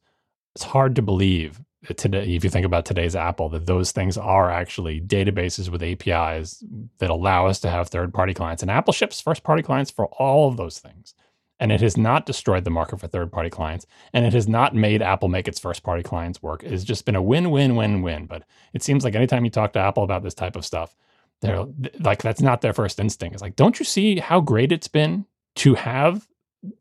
it's 0.54 0.64
hard 0.64 0.96
to 0.96 1.02
believe 1.02 1.60
today, 1.96 2.34
if 2.34 2.44
you 2.44 2.50
think 2.50 2.66
about 2.66 2.84
today's 2.84 3.14
Apple, 3.14 3.48
that 3.50 3.66
those 3.66 3.92
things 3.92 4.18
are 4.18 4.50
actually 4.50 5.00
databases 5.00 5.68
with 5.68 5.82
APIs 5.82 6.62
that 6.98 7.10
allow 7.10 7.46
us 7.46 7.60
to 7.60 7.70
have 7.70 7.88
third 7.88 8.12
party 8.12 8.34
clients. 8.34 8.62
And 8.62 8.70
Apple 8.70 8.92
ships 8.92 9.20
first 9.20 9.42
party 9.42 9.62
clients 9.62 9.90
for 9.90 10.06
all 10.06 10.48
of 10.48 10.56
those 10.56 10.78
things. 10.78 11.14
And 11.60 11.72
it 11.72 11.80
has 11.80 11.96
not 11.96 12.24
destroyed 12.26 12.64
the 12.64 12.70
market 12.70 13.00
for 13.00 13.08
third 13.08 13.32
party 13.32 13.50
clients. 13.50 13.84
And 14.12 14.24
it 14.24 14.32
has 14.32 14.46
not 14.46 14.74
made 14.74 15.02
Apple 15.02 15.28
make 15.28 15.48
its 15.48 15.58
first 15.58 15.82
party 15.82 16.02
clients 16.04 16.40
work. 16.42 16.62
It's 16.62 16.84
just 16.84 17.04
been 17.04 17.16
a 17.16 17.22
win, 17.22 17.50
win, 17.50 17.74
win, 17.74 18.02
win. 18.02 18.26
But 18.26 18.44
it 18.74 18.82
seems 18.82 19.02
like 19.02 19.16
anytime 19.16 19.44
you 19.44 19.50
talk 19.50 19.72
to 19.72 19.80
Apple 19.80 20.04
about 20.04 20.22
this 20.22 20.34
type 20.34 20.54
of 20.54 20.64
stuff, 20.64 20.94
they're 21.40 21.66
like, 22.00 22.22
that's 22.22 22.40
not 22.40 22.60
their 22.60 22.72
first 22.72 22.98
instinct. 23.00 23.34
It's 23.34 23.42
like, 23.42 23.56
don't 23.56 23.78
you 23.78 23.84
see 23.84 24.18
how 24.18 24.40
great 24.40 24.72
it's 24.72 24.88
been 24.88 25.26
to 25.56 25.74
have 25.74 26.28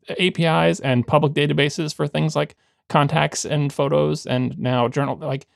APIs 0.08 0.80
and 0.80 1.06
public 1.06 1.32
databases 1.32 1.94
for 1.94 2.08
things 2.08 2.34
like 2.34 2.56
contacts 2.88 3.44
and 3.44 3.72
photos 3.72 4.26
and 4.26 4.58
now 4.58 4.88
journal 4.88 5.16
like 5.16 5.46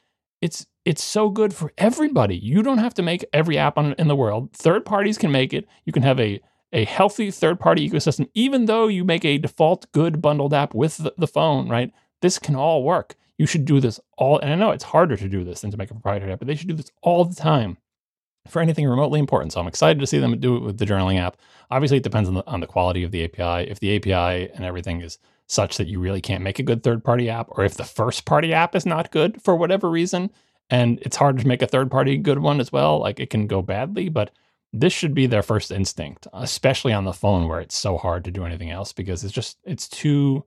it's 0.40 0.66
it's 0.84 1.02
so 1.02 1.30
good 1.30 1.54
for 1.54 1.72
everybody. 1.78 2.36
You 2.36 2.62
don't 2.62 2.78
have 2.78 2.94
to 2.94 3.02
make 3.02 3.24
every 3.32 3.56
app 3.56 3.78
on, 3.78 3.94
in 3.98 4.08
the 4.08 4.16
world. 4.16 4.52
Third 4.52 4.84
parties 4.84 5.16
can 5.16 5.30
make 5.30 5.54
it. 5.54 5.66
You 5.84 5.92
can 5.92 6.02
have 6.02 6.20
a 6.20 6.40
a 6.74 6.84
healthy 6.86 7.30
third 7.30 7.60
party 7.60 7.88
ecosystem 7.88 8.28
even 8.34 8.64
though 8.64 8.88
you 8.88 9.04
make 9.04 9.24
a 9.24 9.38
default 9.38 9.90
good 9.92 10.22
bundled 10.22 10.54
app 10.54 10.74
with 10.74 10.96
the, 10.98 11.14
the 11.18 11.26
phone 11.26 11.68
right? 11.68 11.92
This 12.22 12.38
can 12.38 12.56
all 12.56 12.82
work. 12.82 13.14
You 13.38 13.46
should 13.46 13.64
do 13.64 13.80
this 13.80 14.00
all 14.16 14.38
and 14.38 14.50
i 14.50 14.56
know 14.56 14.70
it's 14.70 14.84
harder 14.84 15.16
to 15.16 15.28
do 15.28 15.44
this 15.44 15.60
than 15.60 15.70
to 15.70 15.76
make 15.76 15.90
a 15.90 15.94
proprietary 15.94 16.32
app 16.32 16.38
but 16.38 16.48
they 16.48 16.54
should 16.54 16.68
do 16.68 16.74
this 16.74 16.90
all 17.02 17.24
the 17.24 17.34
time 17.34 17.76
for 18.48 18.60
anything 18.60 18.88
remotely 18.88 19.20
important. 19.20 19.52
So 19.52 19.60
i'm 19.60 19.66
excited 19.66 20.00
to 20.00 20.06
see 20.06 20.18
them 20.18 20.38
do 20.40 20.56
it 20.56 20.62
with 20.62 20.78
the 20.78 20.86
journaling 20.86 21.20
app. 21.20 21.36
Obviously 21.70 21.98
it 21.98 22.02
depends 22.02 22.28
on 22.28 22.36
the, 22.36 22.46
on 22.46 22.60
the 22.60 22.66
quality 22.66 23.04
of 23.04 23.10
the 23.10 23.24
api 23.24 23.70
if 23.70 23.78
the 23.80 23.96
api 23.96 24.50
and 24.54 24.64
everything 24.64 25.02
is 25.02 25.18
such 25.52 25.76
that 25.76 25.86
you 25.86 26.00
really 26.00 26.20
can't 26.20 26.42
make 26.42 26.58
a 26.58 26.62
good 26.62 26.82
third 26.82 27.04
party 27.04 27.28
app, 27.28 27.48
or 27.50 27.64
if 27.64 27.74
the 27.74 27.84
first 27.84 28.24
party 28.24 28.54
app 28.54 28.74
is 28.74 28.86
not 28.86 29.10
good 29.10 29.40
for 29.42 29.54
whatever 29.54 29.90
reason, 29.90 30.30
and 30.70 30.98
it's 31.02 31.16
hard 31.16 31.38
to 31.38 31.46
make 31.46 31.60
a 31.60 31.66
third 31.66 31.90
party 31.90 32.16
good 32.16 32.38
one 32.38 32.58
as 32.58 32.72
well, 32.72 32.98
like 32.98 33.20
it 33.20 33.28
can 33.28 33.46
go 33.46 33.60
badly. 33.60 34.08
But 34.08 34.30
this 34.72 34.94
should 34.94 35.14
be 35.14 35.26
their 35.26 35.42
first 35.42 35.70
instinct, 35.70 36.26
especially 36.32 36.94
on 36.94 37.04
the 37.04 37.12
phone 37.12 37.48
where 37.48 37.60
it's 37.60 37.76
so 37.76 37.98
hard 37.98 38.24
to 38.24 38.30
do 38.30 38.46
anything 38.46 38.70
else 38.70 38.92
because 38.94 39.22
it's 39.22 39.34
just 39.34 39.58
it's 39.64 39.88
too 39.88 40.44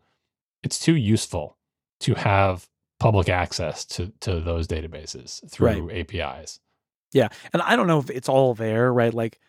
it's 0.63 0.79
too 0.79 0.95
useful 0.95 1.57
to 1.99 2.15
have 2.15 2.67
public 2.99 3.29
access 3.29 3.85
to 3.85 4.11
to 4.21 4.39
those 4.39 4.67
databases 4.67 5.47
through 5.51 5.87
right. 5.87 6.09
APIs. 6.15 6.59
Yeah, 7.13 7.27
and 7.53 7.61
I 7.61 7.75
don't 7.75 7.87
know 7.87 7.99
if 7.99 8.09
it's 8.09 8.27
all 8.27 8.55
there, 8.55 8.91
right? 8.91 9.13
Like 9.13 9.39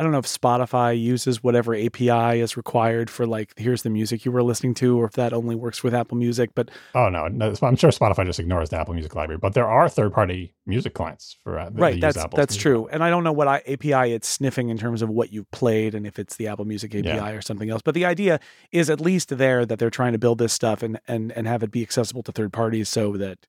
I 0.00 0.02
don't 0.02 0.12
know 0.12 0.18
if 0.18 0.24
Spotify 0.24 0.98
uses 0.98 1.42
whatever 1.42 1.74
API 1.74 2.40
is 2.40 2.56
required 2.56 3.10
for 3.10 3.26
like 3.26 3.52
here's 3.58 3.82
the 3.82 3.90
music 3.90 4.24
you 4.24 4.32
were 4.32 4.42
listening 4.42 4.72
to, 4.76 4.98
or 4.98 5.04
if 5.04 5.12
that 5.12 5.34
only 5.34 5.54
works 5.54 5.84
with 5.84 5.94
Apple 5.94 6.16
Music. 6.16 6.52
But 6.54 6.70
oh 6.94 7.10
no, 7.10 7.28
no 7.28 7.54
I'm 7.60 7.76
sure 7.76 7.90
Spotify 7.90 8.24
just 8.24 8.40
ignores 8.40 8.70
the 8.70 8.78
Apple 8.78 8.94
Music 8.94 9.14
library. 9.14 9.36
But 9.36 9.52
there 9.52 9.68
are 9.68 9.90
third 9.90 10.14
party 10.14 10.54
music 10.64 10.94
clients 10.94 11.36
for 11.44 11.58
uh, 11.58 11.68
right. 11.74 12.00
That's 12.00 12.24
that's 12.34 12.56
true, 12.56 12.88
and 12.88 13.04
I 13.04 13.10
don't 13.10 13.24
know 13.24 13.32
what 13.32 13.46
I, 13.46 13.56
API 13.68 14.14
it's 14.14 14.26
sniffing 14.26 14.70
in 14.70 14.78
terms 14.78 15.02
of 15.02 15.10
what 15.10 15.34
you've 15.34 15.50
played 15.50 15.94
and 15.94 16.06
if 16.06 16.18
it's 16.18 16.36
the 16.36 16.48
Apple 16.48 16.64
Music 16.64 16.94
API 16.94 17.06
yeah. 17.06 17.28
or 17.32 17.42
something 17.42 17.68
else. 17.68 17.82
But 17.82 17.94
the 17.94 18.06
idea 18.06 18.40
is 18.72 18.88
at 18.88 19.02
least 19.02 19.36
there 19.36 19.66
that 19.66 19.78
they're 19.78 19.90
trying 19.90 20.12
to 20.12 20.18
build 20.18 20.38
this 20.38 20.54
stuff 20.54 20.82
and 20.82 20.98
and 21.08 21.30
and 21.32 21.46
have 21.46 21.62
it 21.62 21.70
be 21.70 21.82
accessible 21.82 22.22
to 22.22 22.32
third 22.32 22.54
parties 22.54 22.88
so 22.88 23.18
that 23.18 23.46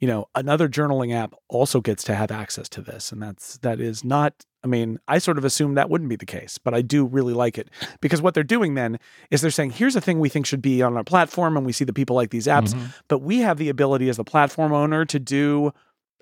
you 0.00 0.08
know 0.08 0.28
another 0.34 0.68
journaling 0.68 1.14
app 1.14 1.34
also 1.48 1.80
gets 1.80 2.04
to 2.04 2.14
have 2.14 2.30
access 2.30 2.68
to 2.68 2.80
this 2.80 3.12
and 3.12 3.22
that's 3.22 3.58
that 3.58 3.80
is 3.80 4.04
not 4.04 4.44
i 4.64 4.66
mean 4.66 4.98
i 5.08 5.18
sort 5.18 5.38
of 5.38 5.44
assumed 5.44 5.76
that 5.76 5.90
wouldn't 5.90 6.10
be 6.10 6.16
the 6.16 6.26
case 6.26 6.58
but 6.58 6.74
i 6.74 6.82
do 6.82 7.04
really 7.04 7.32
like 7.32 7.58
it 7.58 7.70
because 8.00 8.20
what 8.20 8.34
they're 8.34 8.42
doing 8.42 8.74
then 8.74 8.98
is 9.30 9.40
they're 9.40 9.50
saying 9.50 9.70
here's 9.70 9.96
a 9.96 10.00
thing 10.00 10.20
we 10.20 10.28
think 10.28 10.46
should 10.46 10.62
be 10.62 10.82
on 10.82 10.96
our 10.96 11.04
platform 11.04 11.56
and 11.56 11.64
we 11.64 11.72
see 11.72 11.84
the 11.84 11.92
people 11.92 12.16
like 12.16 12.30
these 12.30 12.46
apps 12.46 12.74
mm-hmm. 12.74 12.86
but 13.08 13.20
we 13.20 13.38
have 13.38 13.58
the 13.58 13.68
ability 13.68 14.08
as 14.08 14.16
the 14.16 14.24
platform 14.24 14.72
owner 14.72 15.04
to 15.04 15.18
do 15.18 15.72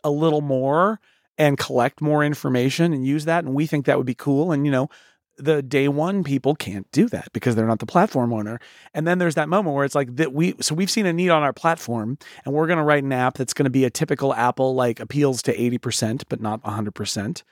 a 0.03 0.11
little 0.11 0.43
more 0.43 1.01
and 1.37 1.59
collect 1.59 2.01
more 2.01 2.23
information 2.23 2.93
and 2.93 3.07
use 3.07 3.25
that 3.25 3.45
and 3.45 3.55
we 3.55 3.67
think 3.67 3.87
that 3.87 3.97
would 3.97 4.07
be 4.07 4.15
cool 4.15 4.53
and 4.53 4.65
you 4.65 4.73
know 4.73 4.89
the 5.37 5.62
day 5.62 5.88
one 5.88 6.23
people 6.25 6.55
can't 6.55 6.90
do 6.92 7.09
that 7.09 7.29
because 7.33 7.55
they're 7.55 7.66
not 7.66 7.81
the 7.81 7.87
platform 7.87 8.33
owner. 8.33 8.61
And 8.92 9.07
then 9.07 9.18
there's 9.18 9.35
that 9.35 9.49
moment 9.49 9.75
where 9.75 9.85
it's 9.85 9.94
like 9.94 10.16
that 10.16 10.33
we 10.33 10.55
so 10.61 10.75
we've 10.75 10.90
seen 10.90 11.07
a 11.07 11.12
need 11.12 11.31
on 11.31 11.42
our 11.42 11.53
platform 11.53 12.18
and 12.44 12.55
we're 12.55 12.66
going 12.66 12.79
to 12.79 12.85
write 12.85 13.05
an 13.05 13.12
app 13.12 13.37
that's 13.37 13.55
going 13.55 13.64
to 13.64 13.70
be 13.70 13.85
a 13.85 13.90
typical 13.90 14.35
Apple 14.35 14.75
like 14.75 15.01
appeals 15.01 15.42
to 15.42 15.57
80% 15.57 16.25
but 16.29 16.40
not 16.40 16.62
100% 16.62 17.42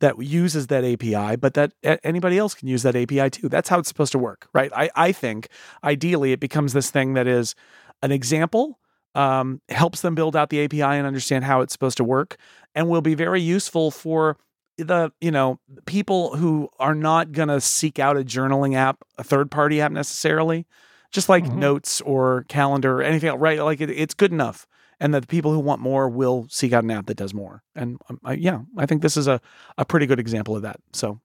that 0.00 0.22
uses 0.22 0.66
that 0.66 0.84
API, 0.84 1.36
but 1.36 1.54
that 1.54 1.72
anybody 2.04 2.38
else 2.38 2.54
can 2.54 2.68
use 2.68 2.82
that 2.82 2.94
API 2.94 3.30
too. 3.30 3.48
That's 3.48 3.68
how 3.68 3.78
it's 3.78 3.88
supposed 3.88 4.12
to 4.12 4.18
work, 4.18 4.48
right? 4.52 4.70
I, 4.74 4.90
I 4.94 5.12
think 5.12 5.48
ideally 5.82 6.32
it 6.32 6.40
becomes 6.40 6.72
this 6.72 6.90
thing 6.90 7.14
that 7.14 7.26
is 7.26 7.54
an 8.02 8.12
example, 8.12 8.78
um, 9.14 9.62
helps 9.70 10.02
them 10.02 10.14
build 10.14 10.36
out 10.36 10.50
the 10.50 10.62
API 10.62 10.82
and 10.82 11.06
understand 11.06 11.44
how 11.44 11.62
it's 11.62 11.72
supposed 11.72 11.96
to 11.96 12.04
work, 12.04 12.36
and 12.74 12.88
will 12.88 13.00
be 13.00 13.14
very 13.14 13.40
useful 13.40 13.90
for 13.90 14.36
the 14.78 15.12
you 15.20 15.30
know 15.30 15.58
people 15.86 16.36
who 16.36 16.68
are 16.78 16.94
not 16.94 17.32
going 17.32 17.48
to 17.48 17.60
seek 17.60 17.98
out 17.98 18.16
a 18.16 18.24
journaling 18.24 18.74
app 18.74 19.02
a 19.18 19.24
third 19.24 19.50
party 19.50 19.80
app 19.80 19.92
necessarily 19.92 20.66
just 21.10 21.28
like 21.28 21.44
mm-hmm. 21.44 21.60
notes 21.60 22.00
or 22.02 22.44
calendar 22.48 22.98
or 22.98 23.02
anything 23.02 23.28
else, 23.28 23.40
right? 23.40 23.62
Like 23.62 23.80
it, 23.80 23.90
it's 23.90 24.14
good 24.14 24.32
enough 24.32 24.66
and 25.00 25.14
that 25.14 25.20
the 25.20 25.26
people 25.26 25.52
who 25.52 25.58
want 25.58 25.80
more 25.80 26.08
will 26.08 26.46
seek 26.50 26.72
out 26.72 26.84
an 26.84 26.90
app 26.90 27.06
that 27.06 27.16
does 27.16 27.34
more. 27.34 27.62
And 27.74 27.98
um, 28.08 28.20
I, 28.24 28.34
yeah 28.34 28.60
i 28.76 28.86
think 28.86 29.02
this 29.02 29.16
is 29.16 29.26
a, 29.28 29.40
a 29.78 29.84
pretty 29.84 30.06
good 30.06 30.20
example 30.20 30.56
of 30.56 30.62
that 30.62 30.80
so. 30.92 31.20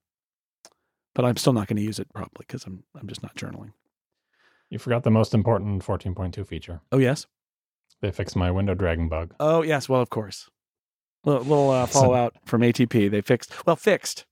But 1.13 1.25
i'm 1.25 1.37
still 1.37 1.53
not 1.53 1.67
going 1.67 1.77
to 1.77 1.83
use 1.83 1.99
it 1.99 2.07
probably 2.13 2.45
because 2.47 2.65
i'm 2.65 2.83
i'm 2.99 3.07
just 3.07 3.23
not 3.23 3.35
journaling. 3.35 3.73
You 4.69 4.79
forgot 4.79 5.03
the 5.03 5.11
most 5.11 5.33
important 5.33 5.83
14.2 5.83 6.47
feature. 6.47 6.79
Oh 6.93 6.97
yes? 6.97 7.27
They 7.99 8.11
fixed 8.11 8.37
my 8.37 8.49
window 8.49 8.73
dragging 8.73 9.09
bug. 9.09 9.35
Oh 9.39 9.61
yes 9.61 9.89
well 9.89 10.01
of 10.01 10.09
course 10.09 10.49
Little, 11.23 11.43
little 11.43 11.69
uh, 11.69 11.85
fallout 11.85 12.35
from 12.45 12.61
ATP. 12.61 13.11
They 13.11 13.21
fixed, 13.21 13.65
well, 13.65 13.75
fixed. 13.75 14.25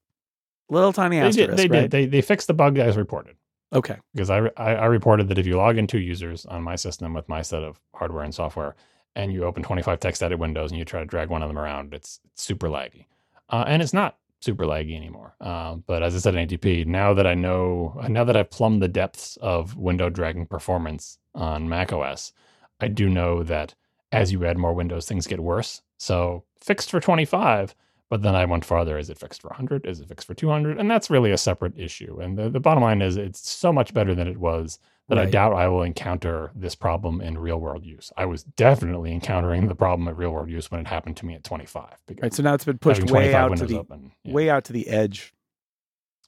Little 0.69 0.93
tiny 0.93 1.17
asterisk. 1.17 1.37
They 1.37 1.45
did. 1.45 1.57
They 1.57 1.67
right? 1.67 1.81
did. 1.83 1.91
They, 1.91 2.05
they 2.05 2.21
fixed 2.21 2.47
the 2.47 2.53
bug 2.53 2.77
as 2.77 2.97
reported. 2.97 3.35
Okay. 3.73 3.97
Because 4.13 4.29
I, 4.29 4.49
I, 4.57 4.75
I 4.75 4.85
reported 4.85 5.27
that 5.29 5.37
if 5.37 5.45
you 5.45 5.57
log 5.57 5.77
in 5.77 5.87
two 5.87 5.99
users 5.99 6.45
on 6.45 6.63
my 6.63 6.75
system 6.75 7.13
with 7.13 7.29
my 7.29 7.41
set 7.41 7.63
of 7.63 7.79
hardware 7.93 8.23
and 8.23 8.33
software, 8.33 8.75
and 9.15 9.33
you 9.33 9.43
open 9.43 9.63
25 9.63 9.99
text 9.99 10.23
edit 10.23 10.39
windows 10.39 10.71
and 10.71 10.79
you 10.79 10.85
try 10.85 10.99
to 10.99 11.05
drag 11.05 11.29
one 11.29 11.41
of 11.41 11.49
them 11.49 11.57
around, 11.57 11.93
it's, 11.93 12.19
it's 12.25 12.43
super 12.43 12.67
laggy. 12.67 13.05
Uh, 13.49 13.65
and 13.67 13.81
it's 13.81 13.93
not 13.93 14.17
super 14.41 14.65
laggy 14.65 14.95
anymore. 14.95 15.35
Uh, 15.41 15.75
but 15.75 16.03
as 16.03 16.15
I 16.15 16.19
said 16.19 16.35
in 16.35 16.47
ATP, 16.47 16.85
now 16.85 17.13
that 17.13 17.27
I 17.27 17.33
know, 17.33 17.99
now 18.07 18.23
that 18.23 18.37
I've 18.37 18.49
plumbed 18.49 18.81
the 18.81 18.87
depths 18.87 19.37
of 19.41 19.75
window 19.75 20.09
dragging 20.09 20.45
performance 20.45 21.17
on 21.35 21.67
macOS, 21.67 22.31
I 22.79 22.87
do 22.87 23.09
know 23.09 23.43
that 23.43 23.75
as 24.11 24.31
you 24.31 24.45
add 24.45 24.57
more 24.57 24.73
windows, 24.73 25.05
things 25.05 25.27
get 25.27 25.39
worse. 25.39 25.81
So 25.97 26.45
fixed 26.61 26.91
for 26.91 26.99
25, 26.99 27.75
but 28.09 28.21
then 28.23 28.35
I 28.35 28.45
went 28.45 28.65
farther. 28.65 28.97
Is 28.97 29.09
it 29.09 29.19
fixed 29.19 29.41
for 29.41 29.49
100? 29.49 29.85
Is 29.85 29.99
it 29.99 30.07
fixed 30.07 30.27
for 30.27 30.33
200? 30.33 30.79
And 30.79 30.89
that's 30.89 31.09
really 31.09 31.31
a 31.31 31.37
separate 31.37 31.77
issue. 31.77 32.19
And 32.19 32.37
the, 32.37 32.49
the 32.49 32.59
bottom 32.59 32.83
line 32.83 33.01
is 33.01 33.17
it's 33.17 33.47
so 33.49 33.71
much 33.71 33.93
better 33.93 34.15
than 34.15 34.27
it 34.27 34.37
was 34.37 34.79
that 35.09 35.17
right. 35.17 35.27
I 35.27 35.31
doubt 35.31 35.53
I 35.53 35.67
will 35.67 35.83
encounter 35.83 36.51
this 36.55 36.75
problem 36.75 37.21
in 37.21 37.37
real 37.37 37.59
world 37.59 37.85
use. 37.85 38.11
I 38.17 38.25
was 38.25 38.43
definitely 38.43 39.11
encountering 39.11 39.67
the 39.67 39.75
problem 39.75 40.07
at 40.07 40.17
real 40.17 40.31
world 40.31 40.49
use 40.49 40.69
when 40.71 40.81
it 40.81 40.87
happened 40.87 41.17
to 41.17 41.25
me 41.25 41.35
at 41.35 41.43
25. 41.43 41.85
Right. 42.21 42.33
So 42.33 42.43
now 42.43 42.53
it's 42.53 42.65
been 42.65 42.77
pushed 42.77 43.09
way 43.09 43.33
out 43.33 43.55
to 43.57 43.65
the 43.65 43.79
open, 43.79 44.11
yeah. 44.23 44.33
way 44.33 44.49
out 44.49 44.65
to 44.65 44.73
the 44.73 44.87
edge. 44.87 45.33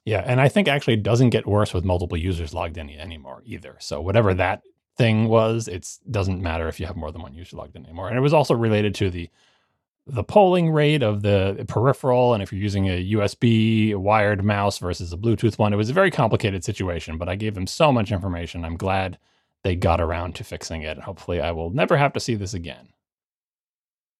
Yeah, 0.04 0.24
and 0.26 0.40
I 0.40 0.48
think 0.48 0.66
actually 0.66 0.94
it 0.94 1.04
doesn't 1.04 1.30
get 1.30 1.46
worse 1.46 1.72
with 1.72 1.84
multiple 1.84 2.16
users 2.16 2.52
logged 2.52 2.76
in 2.76 2.90
anymore 2.90 3.42
either. 3.46 3.76
So 3.78 4.00
whatever 4.00 4.34
that 4.34 4.62
thing 4.96 5.28
was, 5.28 5.68
it 5.68 5.88
doesn't 6.10 6.42
matter 6.42 6.66
if 6.66 6.80
you 6.80 6.86
have 6.86 6.96
more 6.96 7.12
than 7.12 7.22
one 7.22 7.34
user 7.34 7.56
logged 7.56 7.76
in 7.76 7.84
anymore. 7.84 8.08
And 8.08 8.18
it 8.18 8.20
was 8.20 8.34
also 8.34 8.54
related 8.54 8.96
to 8.96 9.10
the 9.10 9.30
the 10.06 10.24
polling 10.24 10.70
rate 10.70 11.02
of 11.02 11.22
the 11.22 11.64
peripheral 11.68 12.34
and 12.34 12.42
if 12.42 12.52
you're 12.52 12.60
using 12.60 12.88
a 12.88 13.12
USB 13.12 13.94
wired 13.94 14.44
mouse 14.44 14.78
versus 14.78 15.12
a 15.12 15.16
Bluetooth 15.16 15.58
one. 15.58 15.72
It 15.72 15.76
was 15.76 15.90
a 15.90 15.94
very 15.94 16.10
complicated 16.10 16.64
situation, 16.64 17.18
but 17.18 17.28
I 17.28 17.36
gave 17.36 17.54
them 17.54 17.66
so 17.66 17.92
much 17.92 18.10
information. 18.10 18.64
I'm 18.64 18.76
glad 18.76 19.18
they 19.62 19.76
got 19.76 20.00
around 20.00 20.34
to 20.36 20.44
fixing 20.44 20.82
it. 20.82 20.98
Hopefully, 20.98 21.40
I 21.40 21.52
will 21.52 21.70
never 21.70 21.96
have 21.96 22.12
to 22.14 22.20
see 22.20 22.34
this 22.34 22.52
again. 22.52 22.88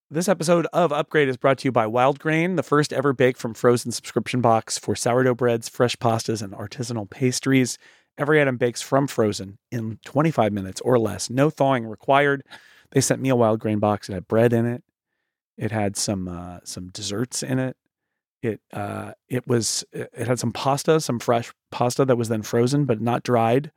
This 0.09 0.29
episode 0.29 0.67
of 0.75 0.93
Upgrade 0.93 1.29
is 1.29 1.39
brought 1.39 1.59
to 1.59 1.69
you 1.69 1.73
by 1.73 1.87
Wildgrain, 1.87 2.57
the 2.57 2.63
first 2.63 2.93
ever 2.93 3.13
bake 3.15 3.39
from 3.39 3.55
frozen 3.55 3.91
subscription 3.93 4.43
box 4.43 4.79
for 4.79 4.95
sourdough 4.95 5.35
breads, 5.35 5.71
fresh 5.71 5.97
pastas, 5.97 6.43
and 6.43 6.53
artisanal 6.53 7.09
pastries. 7.09 7.79
Every 8.19 8.41
item 8.41 8.59
bakes 8.59 8.83
from 8.83 9.07
frozen 9.07 9.59
in 9.71 9.99
25 10.05 10.53
minutes 10.53 10.83
or 10.83 10.99
less, 10.99 11.31
no 11.31 11.49
thawing 11.49 11.87
required. 11.87 12.45
They 12.91 13.01
sent 13.01 13.23
me 13.23 13.31
a 13.31 13.35
Wildgrain 13.35 13.81
box. 13.81 14.11
It 14.11 14.13
had 14.13 14.29
bread 14.29 14.53
in 14.53 14.67
it, 14.67 14.85
it 15.57 15.71
had 15.71 15.97
some 15.97 16.29
uh, 16.29 16.59
some 16.65 16.89
desserts 16.89 17.43
in 17.43 17.59
it. 17.59 17.77
It 18.43 18.61
uh, 18.73 19.13
it 19.29 19.47
was 19.47 19.85
it 19.93 20.27
had 20.27 20.39
some 20.39 20.53
pasta, 20.53 21.01
some 21.01 21.19
fresh 21.19 21.53
pasta 21.71 22.05
that 22.05 22.17
was 22.17 22.29
then 22.29 22.43
frozen 22.43 22.85
but 22.85 23.01
not 23.01 23.23
dried, 23.23 23.71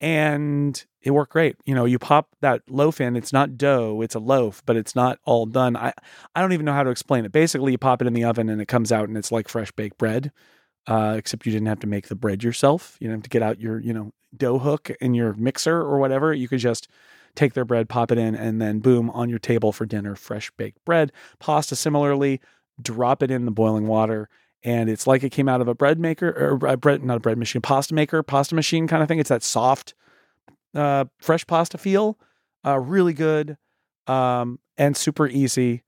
and 0.00 0.84
it 1.00 1.12
worked 1.12 1.32
great. 1.32 1.56
You 1.64 1.74
know, 1.74 1.84
you 1.84 1.98
pop 1.98 2.28
that 2.40 2.62
loaf 2.68 3.00
in. 3.00 3.16
It's 3.16 3.32
not 3.32 3.56
dough; 3.56 4.02
it's 4.02 4.14
a 4.14 4.20
loaf, 4.20 4.62
but 4.66 4.76
it's 4.76 4.96
not 4.96 5.18
all 5.24 5.46
done. 5.46 5.76
I 5.76 5.92
I 6.34 6.40
don't 6.40 6.52
even 6.52 6.66
know 6.66 6.72
how 6.72 6.82
to 6.82 6.90
explain 6.90 7.24
it. 7.24 7.32
Basically, 7.32 7.72
you 7.72 7.78
pop 7.78 8.02
it 8.02 8.08
in 8.08 8.14
the 8.14 8.24
oven 8.24 8.48
and 8.48 8.60
it 8.60 8.66
comes 8.68 8.90
out 8.90 9.08
and 9.08 9.16
it's 9.16 9.32
like 9.32 9.48
fresh 9.48 9.70
baked 9.72 9.98
bread. 9.98 10.32
Uh, 10.88 11.14
except 11.16 11.46
you 11.46 11.52
didn't 11.52 11.68
have 11.68 11.78
to 11.78 11.86
make 11.86 12.08
the 12.08 12.14
bread 12.16 12.42
yourself. 12.42 12.96
You 12.98 13.06
didn't 13.06 13.18
have 13.18 13.22
to 13.22 13.30
get 13.30 13.42
out 13.42 13.60
your, 13.60 13.78
you 13.78 13.92
know, 13.92 14.12
dough 14.36 14.58
hook 14.58 14.90
in 15.00 15.14
your 15.14 15.32
mixer 15.34 15.76
or 15.76 16.00
whatever. 16.00 16.34
You 16.34 16.48
could 16.48 16.58
just 16.58 16.88
take 17.34 17.54
their 17.54 17.64
bread, 17.64 17.88
pop 17.88 18.10
it 18.12 18.18
in, 18.18 18.34
and 18.34 18.60
then 18.60 18.80
boom, 18.80 19.10
on 19.10 19.28
your 19.28 19.38
table 19.38 19.72
for 19.72 19.86
dinner, 19.86 20.14
fresh 20.14 20.50
baked 20.56 20.84
bread. 20.84 21.12
Pasta, 21.38 21.76
similarly, 21.76 22.40
drop 22.80 23.22
it 23.22 23.30
in 23.30 23.44
the 23.44 23.50
boiling 23.50 23.86
water. 23.86 24.28
And 24.64 24.88
it's 24.88 25.06
like 25.06 25.24
it 25.24 25.30
came 25.30 25.48
out 25.48 25.60
of 25.60 25.68
a 25.68 25.74
bread 25.74 25.98
maker 25.98 26.28
or 26.28 26.66
a 26.66 26.76
bread, 26.76 27.02
not 27.02 27.16
a 27.16 27.20
bread 27.20 27.38
machine, 27.38 27.62
pasta 27.62 27.94
maker, 27.94 28.22
pasta 28.22 28.54
machine 28.54 28.86
kind 28.86 29.02
of 29.02 29.08
thing. 29.08 29.18
It's 29.18 29.28
that 29.28 29.42
soft, 29.42 29.94
uh, 30.74 31.06
fresh 31.20 31.46
pasta 31.46 31.78
feel. 31.78 32.18
Uh, 32.64 32.78
really 32.78 33.12
good 33.12 33.56
um, 34.06 34.60
and 34.78 34.96
super 34.96 35.26
easy. 35.26 35.82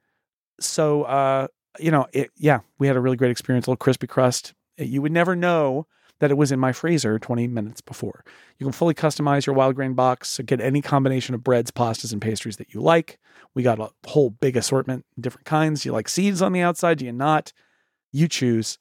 So, 0.60 1.04
uh, 1.04 1.48
you 1.78 1.90
know, 1.90 2.06
it, 2.12 2.30
yeah, 2.36 2.60
we 2.78 2.88
had 2.88 2.96
a 2.96 3.00
really 3.00 3.16
great 3.16 3.30
experience. 3.30 3.66
A 3.66 3.70
little 3.70 3.76
crispy 3.76 4.06
crust. 4.06 4.54
You 4.76 5.02
would 5.02 5.12
never 5.12 5.36
know 5.36 5.86
that 6.24 6.30
it 6.30 6.38
was 6.38 6.50
in 6.50 6.58
my 6.58 6.72
freezer 6.72 7.18
20 7.18 7.48
minutes 7.48 7.82
before. 7.82 8.24
You 8.58 8.64
can 8.64 8.72
fully 8.72 8.94
customize 8.94 9.44
your 9.44 9.54
Wildgrain 9.54 9.94
box, 9.94 10.40
get 10.46 10.58
any 10.58 10.80
combination 10.80 11.34
of 11.34 11.44
breads, 11.44 11.70
pastas, 11.70 12.14
and 12.14 12.22
pastries 12.22 12.56
that 12.56 12.72
you 12.72 12.80
like. 12.80 13.18
We 13.52 13.62
got 13.62 13.78
a 13.78 13.90
whole 14.06 14.30
big 14.30 14.56
assortment, 14.56 15.04
different 15.20 15.44
kinds. 15.44 15.84
You 15.84 15.92
like 15.92 16.08
seeds 16.08 16.40
on 16.40 16.52
the 16.52 16.62
outside? 16.62 16.96
Do 16.96 17.04
you 17.04 17.12
not? 17.12 17.52
You 18.10 18.26
choose. 18.26 18.78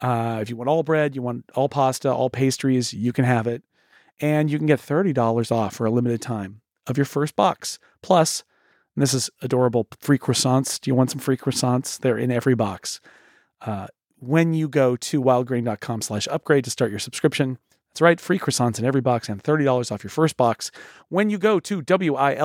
Uh, 0.00 0.40
if 0.42 0.50
you 0.50 0.56
want 0.56 0.70
all 0.70 0.82
bread, 0.82 1.14
you 1.14 1.22
want 1.22 1.44
all 1.54 1.68
pasta, 1.68 2.12
all 2.12 2.30
pastries, 2.30 2.92
you 2.92 3.12
can 3.12 3.24
have 3.24 3.46
it. 3.46 3.62
And 4.18 4.50
you 4.50 4.58
can 4.58 4.66
get 4.66 4.80
$30 4.80 5.52
off 5.52 5.76
for 5.76 5.86
a 5.86 5.90
limited 5.92 6.20
time 6.20 6.62
of 6.88 6.96
your 6.96 7.06
first 7.06 7.36
box. 7.36 7.78
Plus, 8.02 8.42
this 8.96 9.14
is 9.14 9.30
adorable, 9.40 9.86
free 10.00 10.18
croissants. 10.18 10.80
Do 10.80 10.90
you 10.90 10.96
want 10.96 11.12
some 11.12 11.20
free 11.20 11.36
croissants? 11.36 12.00
They're 12.00 12.18
in 12.18 12.32
every 12.32 12.56
box. 12.56 13.00
Uh, 13.60 13.86
when 14.22 14.54
you 14.54 14.68
go 14.68 14.94
to 14.94 15.20
wildgrain.com 15.20 16.00
slash 16.00 16.28
upgrade 16.30 16.62
to 16.64 16.70
start 16.70 16.90
your 16.90 17.00
subscription. 17.00 17.58
That's 17.90 18.00
right, 18.00 18.20
free 18.20 18.38
croissants 18.38 18.78
in 18.78 18.84
every 18.84 19.00
box 19.00 19.28
and 19.28 19.42
$30 19.42 19.90
off 19.90 20.04
your 20.04 20.10
first 20.10 20.36
box 20.36 20.70
when 21.08 21.28
you 21.28 21.38
go 21.38 21.58
to 21.60 21.82
W-I-L-D-G-R-A-I-N 21.82 22.44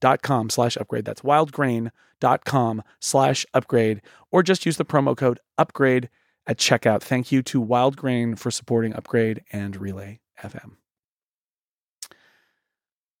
dot 0.00 0.22
com 0.22 0.50
slash 0.50 0.76
upgrade. 0.76 1.06
That's 1.06 1.22
wildgrain.com 1.22 2.82
slash 3.00 3.46
upgrade, 3.54 4.02
or 4.30 4.42
just 4.42 4.66
use 4.66 4.76
the 4.76 4.84
promo 4.84 5.16
code 5.16 5.40
upgrade 5.56 6.10
at 6.46 6.58
checkout. 6.58 7.02
Thank 7.02 7.32
you 7.32 7.42
to 7.44 7.64
Wildgrain 7.64 8.38
for 8.38 8.50
supporting 8.50 8.94
Upgrade 8.94 9.42
and 9.50 9.76
Relay 9.76 10.20
FM. 10.40 10.72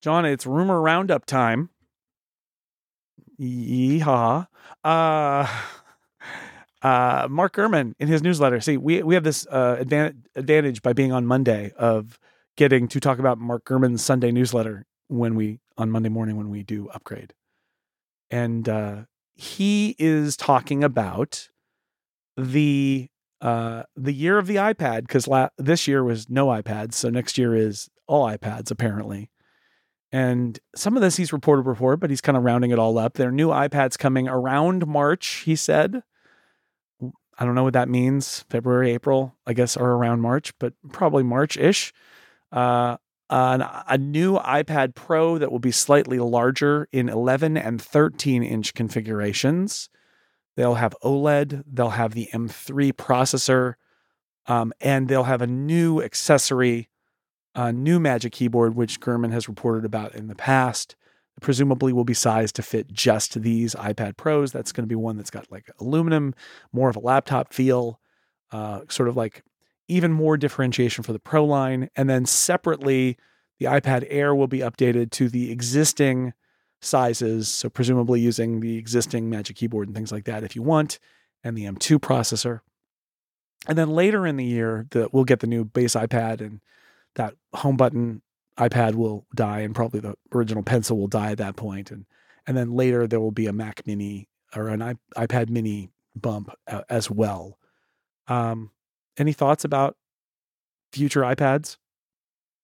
John, 0.02 0.26
it's 0.26 0.46
rumor 0.46 0.80
roundup 0.80 1.24
time. 1.24 1.70
Yeehaw. 3.40 4.46
Uh 4.84 5.46
uh, 6.82 7.28
Mark 7.30 7.54
Gurman 7.54 7.94
in 7.98 8.08
his 8.08 8.22
newsletter. 8.22 8.60
See, 8.60 8.76
we 8.76 9.02
we 9.02 9.14
have 9.14 9.24
this 9.24 9.46
uh, 9.46 9.76
advantage, 9.78 10.16
advantage 10.34 10.82
by 10.82 10.92
being 10.92 11.12
on 11.12 11.26
Monday 11.26 11.72
of 11.76 12.18
getting 12.56 12.88
to 12.88 13.00
talk 13.00 13.18
about 13.18 13.38
Mark 13.38 13.64
Gurman's 13.64 14.04
Sunday 14.04 14.32
newsletter 14.32 14.86
when 15.08 15.34
we 15.34 15.60
on 15.78 15.90
Monday 15.90 16.08
morning 16.08 16.36
when 16.36 16.50
we 16.50 16.62
do 16.62 16.88
upgrade, 16.88 17.34
and 18.30 18.68
uh, 18.68 18.96
he 19.34 19.94
is 19.98 20.36
talking 20.36 20.82
about 20.82 21.48
the 22.36 23.08
uh, 23.40 23.82
the 23.96 24.12
year 24.12 24.38
of 24.38 24.46
the 24.46 24.56
iPad 24.56 25.02
because 25.02 25.26
la- 25.28 25.48
this 25.58 25.86
year 25.86 26.02
was 26.04 26.28
no 26.28 26.46
iPads, 26.48 26.94
so 26.94 27.10
next 27.10 27.38
year 27.38 27.54
is 27.54 27.88
all 28.06 28.26
iPads 28.26 28.70
apparently. 28.70 29.30
And 30.14 30.58
some 30.76 30.94
of 30.94 31.00
this 31.00 31.16
he's 31.16 31.32
reported 31.32 31.62
before, 31.62 31.96
but 31.96 32.10
he's 32.10 32.20
kind 32.20 32.36
of 32.36 32.44
rounding 32.44 32.70
it 32.70 32.78
all 32.78 32.98
up. 32.98 33.14
There 33.14 33.28
are 33.28 33.32
new 33.32 33.48
iPads 33.48 33.98
coming 33.98 34.28
around 34.28 34.86
March, 34.86 35.26
he 35.46 35.56
said. 35.56 36.02
I 37.42 37.44
don't 37.44 37.56
know 37.56 37.64
what 37.64 37.72
that 37.72 37.88
means. 37.88 38.44
February, 38.50 38.92
April, 38.92 39.34
I 39.48 39.52
guess, 39.52 39.76
or 39.76 39.90
around 39.90 40.20
March, 40.20 40.56
but 40.60 40.74
probably 40.92 41.24
March 41.24 41.56
ish. 41.56 41.92
Uh, 42.52 42.98
an, 43.30 43.64
a 43.88 43.98
new 43.98 44.38
iPad 44.38 44.94
Pro 44.94 45.38
that 45.38 45.50
will 45.50 45.58
be 45.58 45.72
slightly 45.72 46.20
larger 46.20 46.86
in 46.92 47.08
11 47.08 47.56
and 47.56 47.82
13 47.82 48.44
inch 48.44 48.74
configurations. 48.74 49.88
They'll 50.54 50.76
have 50.76 50.94
OLED, 51.02 51.64
they'll 51.66 51.88
have 51.88 52.14
the 52.14 52.28
M3 52.32 52.92
processor, 52.92 53.74
um, 54.46 54.72
and 54.80 55.08
they'll 55.08 55.24
have 55.24 55.42
a 55.42 55.46
new 55.48 56.00
accessory, 56.00 56.90
a 57.56 57.72
new 57.72 57.98
Magic 57.98 58.34
Keyboard, 58.34 58.76
which 58.76 59.00
Gurman 59.00 59.32
has 59.32 59.48
reported 59.48 59.84
about 59.84 60.14
in 60.14 60.28
the 60.28 60.36
past 60.36 60.94
presumably 61.42 61.92
will 61.92 62.04
be 62.04 62.14
sized 62.14 62.56
to 62.56 62.62
fit 62.62 62.90
just 62.90 63.42
these 63.42 63.74
iPad 63.74 64.16
Pros. 64.16 64.52
That's 64.52 64.72
going 64.72 64.84
to 64.84 64.88
be 64.88 64.94
one 64.94 65.16
that's 65.16 65.30
got 65.30 65.50
like 65.50 65.70
aluminum, 65.80 66.34
more 66.72 66.88
of 66.88 66.96
a 66.96 67.00
laptop 67.00 67.52
feel, 67.52 68.00
uh, 68.52 68.82
sort 68.88 69.08
of 69.08 69.16
like 69.16 69.42
even 69.88 70.12
more 70.12 70.36
differentiation 70.36 71.04
for 71.04 71.12
the 71.12 71.18
Pro 71.18 71.44
line. 71.44 71.90
And 71.96 72.08
then 72.08 72.24
separately, 72.24 73.18
the 73.58 73.66
iPad 73.66 74.06
Air 74.08 74.34
will 74.34 74.46
be 74.46 74.60
updated 74.60 75.10
to 75.12 75.28
the 75.28 75.50
existing 75.50 76.32
sizes. 76.80 77.48
So, 77.48 77.68
presumably 77.68 78.20
using 78.20 78.60
the 78.60 78.78
existing 78.78 79.28
Magic 79.28 79.56
Keyboard 79.56 79.88
and 79.88 79.94
things 79.94 80.12
like 80.12 80.24
that 80.24 80.44
if 80.44 80.56
you 80.56 80.62
want, 80.62 80.98
and 81.44 81.56
the 81.56 81.64
M2 81.64 81.98
processor. 81.98 82.60
And 83.68 83.78
then 83.78 83.90
later 83.90 84.26
in 84.26 84.36
the 84.36 84.44
year, 84.44 84.86
the, 84.90 85.08
we'll 85.12 85.24
get 85.24 85.40
the 85.40 85.46
new 85.46 85.64
base 85.64 85.94
iPad 85.94 86.40
and 86.40 86.60
that 87.14 87.34
home 87.54 87.76
button 87.76 88.22
iPad 88.58 88.94
will 88.94 89.26
die 89.34 89.60
and 89.60 89.74
probably 89.74 90.00
the 90.00 90.14
original 90.34 90.62
pencil 90.62 90.98
will 90.98 91.06
die 91.06 91.32
at 91.32 91.38
that 91.38 91.56
point 91.56 91.90
and 91.90 92.04
and 92.46 92.56
then 92.56 92.72
later 92.72 93.06
there 93.06 93.20
will 93.20 93.30
be 93.30 93.46
a 93.46 93.52
Mac 93.52 93.86
mini 93.86 94.28
or 94.54 94.68
an 94.68 94.82
I- 94.82 94.94
iPad 95.16 95.48
mini 95.48 95.90
bump 96.14 96.50
uh, 96.66 96.82
as 96.90 97.10
well. 97.10 97.58
Um, 98.28 98.70
any 99.16 99.32
thoughts 99.32 99.64
about 99.64 99.96
future 100.92 101.22
iPads? 101.22 101.76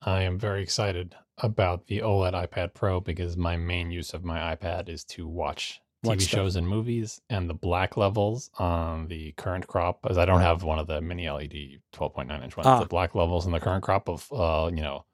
I 0.03 0.23
am 0.23 0.39
very 0.39 0.63
excited 0.63 1.15
about 1.39 1.87
the 1.87 2.01
OLED 2.01 2.33
iPad 2.33 2.75
Pro 2.75 3.01
because 3.01 3.37
my 3.37 3.57
main 3.57 3.91
use 3.91 4.13
of 4.13 4.25
my 4.25 4.55
iPad 4.55 4.89
is 4.89 5.05
to 5.05 5.27
watch 5.27 5.81
TV 6.05 6.09
watch 6.09 6.23
shows 6.23 6.55
and 6.55 6.69
movies 6.69 7.21
and 7.29 7.51
the 7.51 7.55
black 7.55 7.97
levels 7.97 8.51
on 8.59 9.09
the 9.09 9.33
current 9.33 9.67
crop 9.67 10.07
as 10.09 10.17
I 10.17 10.25
don't 10.25 10.41
have 10.41 10.63
one 10.63 10.79
of 10.79 10.87
the 10.87 11.01
mini 11.01 11.29
LED 11.29 11.81
12.9 11.93 12.45
inch 12.45 12.57
ones. 12.57 12.67
Ah. 12.67 12.81
The 12.81 12.87
black 12.87 13.17
levels 13.17 13.47
in 13.47 13.53
the 13.53 13.59
current 13.61 13.83
crop 13.83 14.09
of 14.09 14.27
uh, 14.33 14.71
you 14.73 14.83
know 14.83 15.05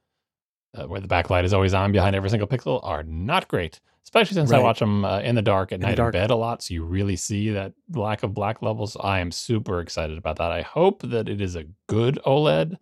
uh, 0.75 0.87
where 0.87 1.01
the 1.01 1.09
backlight 1.09 1.45
is 1.45 1.53
always 1.53 1.75
on 1.75 1.93
behind 1.93 2.17
every 2.17 2.31
single 2.31 2.49
pixel 2.49 2.81
are 2.83 3.03
not 3.05 3.49
great, 3.49 3.81
especially 4.05 4.35
since 4.35 4.51
right. 4.51 4.61
I 4.61 4.63
watch 4.63 4.81
them 4.81 5.05
uh, 5.05 5.21
in 5.21 5.35
the 5.35 5.43
dark 5.43 5.73
at 5.73 5.77
in 5.77 5.81
night 5.83 5.99
in 5.99 6.11
bed 6.11 6.31
a 6.31 6.37
lot. 6.37 6.63
So 6.63 6.75
you 6.75 6.85
really 6.85 7.17
see 7.17 7.51
that 7.51 7.73
lack 7.93 8.23
of 8.23 8.35
black 8.35 8.63
levels. 8.63 8.97
I 9.01 9.21
am 9.21 9.31
super 9.31 9.81
excited 9.81 10.19
about 10.19 10.37
that. 10.37 10.51
I 10.51 10.63
hope 10.63 11.03
that 11.03 11.29
it 11.29 11.41
is 11.41 11.57
a 11.57 11.65
good 11.87 12.19
OLED 12.27 12.77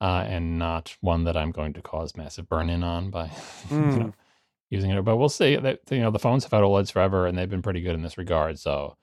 uh, 0.00 0.24
and 0.26 0.58
not 0.58 0.96
one 1.00 1.24
that 1.24 1.36
I'm 1.36 1.52
going 1.52 1.72
to 1.74 1.82
cause 1.82 2.16
massive 2.16 2.48
burn 2.48 2.68
in 2.70 2.82
on 2.82 3.10
by 3.10 3.28
mm. 3.28 3.70
you 3.70 3.76
know, 3.76 4.04
hmm. 4.06 4.10
using 4.70 4.90
it. 4.90 5.04
But 5.04 5.16
we'll 5.16 5.28
see. 5.28 5.56
That 5.56 5.80
you 5.90 6.00
know 6.00 6.10
the 6.10 6.18
phones 6.18 6.44
have 6.44 6.52
had 6.52 6.62
OLEDs 6.62 6.92
forever, 6.92 7.26
and 7.26 7.36
they've 7.36 7.48
been 7.48 7.62
pretty 7.62 7.80
good 7.80 7.94
in 7.94 8.02
this 8.02 8.18
regard. 8.18 8.58
So 8.58 8.96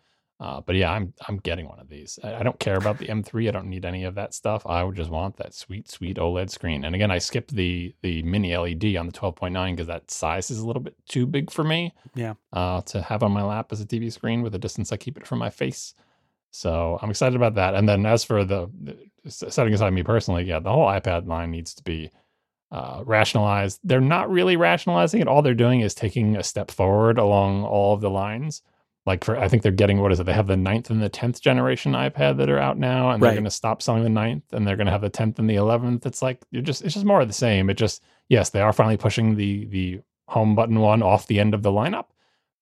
uh, 0.43 0.59
but 0.59 0.75
yeah, 0.75 0.91
I'm 0.91 1.13
I'm 1.25 1.37
getting 1.37 1.69
one 1.69 1.79
of 1.79 1.87
these. 1.87 2.19
I, 2.21 2.35
I, 2.35 2.43
don't 2.43 2.59
care 2.59 2.75
about 2.75 2.97
the 2.97 3.07
M3. 3.07 3.47
I 3.47 3.51
don't 3.51 3.69
need 3.69 3.85
any 3.85 4.03
of 4.03 4.15
that 4.15 4.33
stuff. 4.33 4.65
I 4.65 4.83
would 4.83 4.97
just 4.97 5.09
want 5.09 5.37
that 5.37 5.53
sweet, 5.53 5.89
sweet 5.89 6.17
OLED 6.17 6.49
screen. 6.49 6.83
And 6.83 6.93
again, 6.93 7.11
I 7.11 7.19
skipped 7.19 7.55
the 7.55 7.95
the 8.01 8.23
mini 8.23 8.57
LED 8.57 8.97
on 8.97 9.05
the 9.05 9.13
12.9 9.13 9.71
because 9.71 9.87
that 9.87 10.11
size 10.11 10.51
is 10.51 10.59
a 10.59 10.67
little 10.67 10.81
bit 10.81 10.95
too 11.07 11.25
big 11.25 11.49
for 11.49 11.63
me. 11.63 11.93
Yeah. 12.13 12.33
Uh, 12.51 12.81
to 12.81 13.01
have 13.01 13.23
on 13.23 13.31
my 13.31 13.41
lap 13.41 13.71
as 13.71 13.79
a 13.79 13.85
TV 13.85 14.11
screen 14.11 14.41
with 14.41 14.51
the 14.51 14.59
distance 14.59 14.91
I 14.91 14.97
keep 14.97 15.15
it 15.15 15.25
from 15.25 15.39
my 15.39 15.49
face. 15.49 15.93
So 16.51 16.99
I'm 17.01 17.09
excited 17.09 17.37
about 17.37 17.55
that. 17.55 17.73
And 17.73 17.87
then 17.87 18.05
as 18.05 18.25
for 18.25 18.43
the 18.43 18.69
setting 19.29 19.73
aside 19.73 19.93
me 19.93 20.03
personally, 20.03 20.43
yeah, 20.43 20.59
the 20.59 20.73
whole 20.73 20.87
iPad 20.87 21.25
line 21.25 21.51
needs 21.51 21.73
to 21.75 21.83
be 21.83 22.11
uh, 22.69 23.01
rationalized. 23.05 23.79
They're 23.85 24.01
not 24.01 24.29
really 24.29 24.57
rationalizing 24.57 25.21
it. 25.21 25.29
All 25.29 25.41
they're 25.41 25.53
doing 25.53 25.79
is 25.79 25.95
taking 25.95 26.35
a 26.35 26.43
step 26.43 26.69
forward 26.69 27.17
along 27.17 27.63
all 27.63 27.93
of 27.93 28.01
the 28.01 28.09
lines 28.09 28.61
like 29.05 29.23
for 29.23 29.37
I 29.37 29.47
think 29.47 29.63
they're 29.63 29.71
getting 29.71 29.99
what 29.99 30.11
is 30.11 30.19
it? 30.19 30.25
They 30.25 30.33
have 30.33 30.47
the 30.47 30.57
ninth 30.57 30.89
and 30.89 31.01
the 31.01 31.09
tenth 31.09 31.41
generation 31.41 31.93
iPad 31.93 32.37
that 32.37 32.49
are 32.49 32.59
out 32.59 32.77
now, 32.77 33.11
and 33.11 33.21
they're 33.21 33.33
going 33.33 33.43
to 33.43 33.51
stop 33.51 33.81
selling 33.81 34.03
the 34.03 34.09
ninth, 34.09 34.43
and 34.53 34.65
they're 34.65 34.77
going 34.77 34.87
to 34.87 34.91
have 34.91 35.01
the 35.01 35.09
tenth 35.09 35.39
and 35.39 35.49
the 35.49 35.55
eleventh. 35.55 36.05
It's 36.05 36.21
like 36.21 36.41
you're 36.51 36.61
just 36.61 36.83
it's 36.83 36.93
just 36.93 37.05
more 37.05 37.21
of 37.21 37.27
the 37.27 37.33
same. 37.33 37.69
It 37.69 37.75
just 37.75 38.01
yes, 38.29 38.49
they 38.49 38.61
are 38.61 38.73
finally 38.73 38.97
pushing 38.97 39.35
the 39.35 39.65
the 39.65 40.01
home 40.27 40.55
button 40.55 40.79
one 40.79 41.03
off 41.03 41.27
the 41.27 41.39
end 41.39 41.53
of 41.53 41.63
the 41.63 41.71
lineup, 41.71 42.05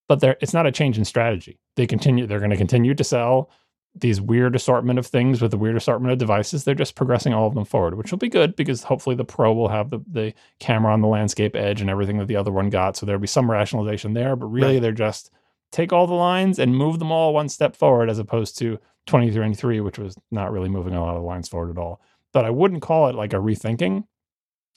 but 0.07 0.19
there 0.19 0.37
it's 0.41 0.53
not 0.53 0.65
a 0.65 0.71
change 0.71 0.97
in 0.97 1.05
strategy. 1.05 1.59
They 1.75 1.85
continue 1.85 2.25
they're 2.25 2.39
going 2.39 2.51
to 2.51 2.57
continue 2.57 2.95
to 2.95 3.03
sell 3.03 3.51
these 3.93 4.21
weird 4.21 4.55
assortment 4.55 4.97
of 4.97 5.05
things 5.05 5.41
with 5.41 5.53
a 5.53 5.57
weird 5.57 5.75
assortment 5.75 6.13
of 6.13 6.17
devices. 6.17 6.63
They're 6.63 6.73
just 6.73 6.95
progressing 6.95 7.33
all 7.33 7.47
of 7.47 7.55
them 7.55 7.65
forward, 7.65 7.97
which 7.97 8.09
will 8.09 8.17
be 8.17 8.29
good 8.29 8.55
because 8.55 8.83
hopefully 8.83 9.17
the 9.17 9.25
Pro 9.25 9.53
will 9.53 9.67
have 9.67 9.89
the, 9.89 9.99
the 10.09 10.33
camera 10.59 10.93
on 10.93 11.01
the 11.01 11.09
landscape 11.09 11.55
edge 11.55 11.81
and 11.81 11.89
everything 11.89 12.17
that 12.17 12.27
the 12.27 12.37
other 12.37 12.51
one 12.51 12.69
got. 12.69 12.95
So 12.95 13.05
there'll 13.05 13.19
be 13.19 13.27
some 13.27 13.51
rationalization 13.51 14.13
there, 14.13 14.37
but 14.37 14.45
really 14.45 14.75
right. 14.75 14.81
they're 14.81 14.91
just 14.93 15.29
take 15.71 15.93
all 15.93 16.07
the 16.07 16.13
lines 16.13 16.59
and 16.59 16.75
move 16.75 16.99
them 16.99 17.11
all 17.11 17.33
one 17.33 17.49
step 17.49 17.75
forward 17.75 18.09
as 18.09 18.19
opposed 18.19 18.57
to 18.59 18.77
2023, 19.07 19.79
which 19.79 19.97
was 19.97 20.15
not 20.31 20.51
really 20.51 20.69
moving 20.69 20.93
a 20.93 21.03
lot 21.03 21.17
of 21.17 21.23
lines 21.23 21.47
forward 21.47 21.71
at 21.71 21.81
all. 21.81 22.01
But 22.33 22.45
I 22.45 22.49
wouldn't 22.49 22.81
call 22.81 23.07
it 23.07 23.15
like 23.15 23.33
a 23.33 23.37
rethinking. 23.37 24.05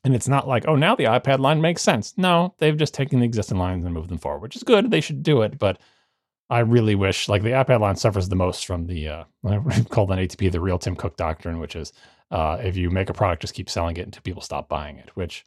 And 0.05 0.15
it's 0.15 0.29
not 0.29 0.47
like, 0.47 0.67
oh, 0.69 0.77
now 0.77 0.95
the 0.95 1.05
iPad 1.05 1.39
line 1.39 1.61
makes 1.63 1.81
sense. 1.81 2.15
No, 2.19 2.55
they've 2.59 2.77
just 2.77 2.93
taken 2.93 3.21
the 3.21 3.25
existing 3.25 3.59
lines 3.59 3.85
and 3.85 3.95
moved 3.95 4.11
them 4.11 4.19
forward, 4.19 4.43
which 4.43 4.57
is 4.57 4.63
good. 4.63 4.91
They 4.91 5.01
should 5.01 5.23
do 5.23 5.41
it. 5.43 5.59
But 5.59 5.79
I 6.51 6.59
really 6.59 6.95
wish, 6.95 7.29
like, 7.29 7.43
the 7.43 7.51
iPad 7.51 7.81
line 7.81 7.97
suffers 7.97 8.29
the 8.29 8.37
most 8.37 8.67
from 8.67 8.87
the, 8.87 9.09
uh, 9.09 9.25
called 9.89 10.11
an 10.11 10.19
ATP, 10.19 10.53
the 10.53 10.61
real 10.61 10.79
Tim 10.79 10.95
Cook 10.95 11.17
doctrine, 11.17 11.59
which 11.59 11.75
is 11.75 11.93
uh, 12.31 12.59
if 12.63 12.77
you 12.77 12.91
make 12.91 13.09
a 13.09 13.15
product, 13.15 13.43
just 13.43 13.55
keep 13.55 13.71
selling 13.71 13.97
it 13.97 14.05
until 14.05 14.21
people 14.23 14.43
stop 14.43 14.69
buying 14.69 14.99
it, 14.99 15.11
which 15.15 15.47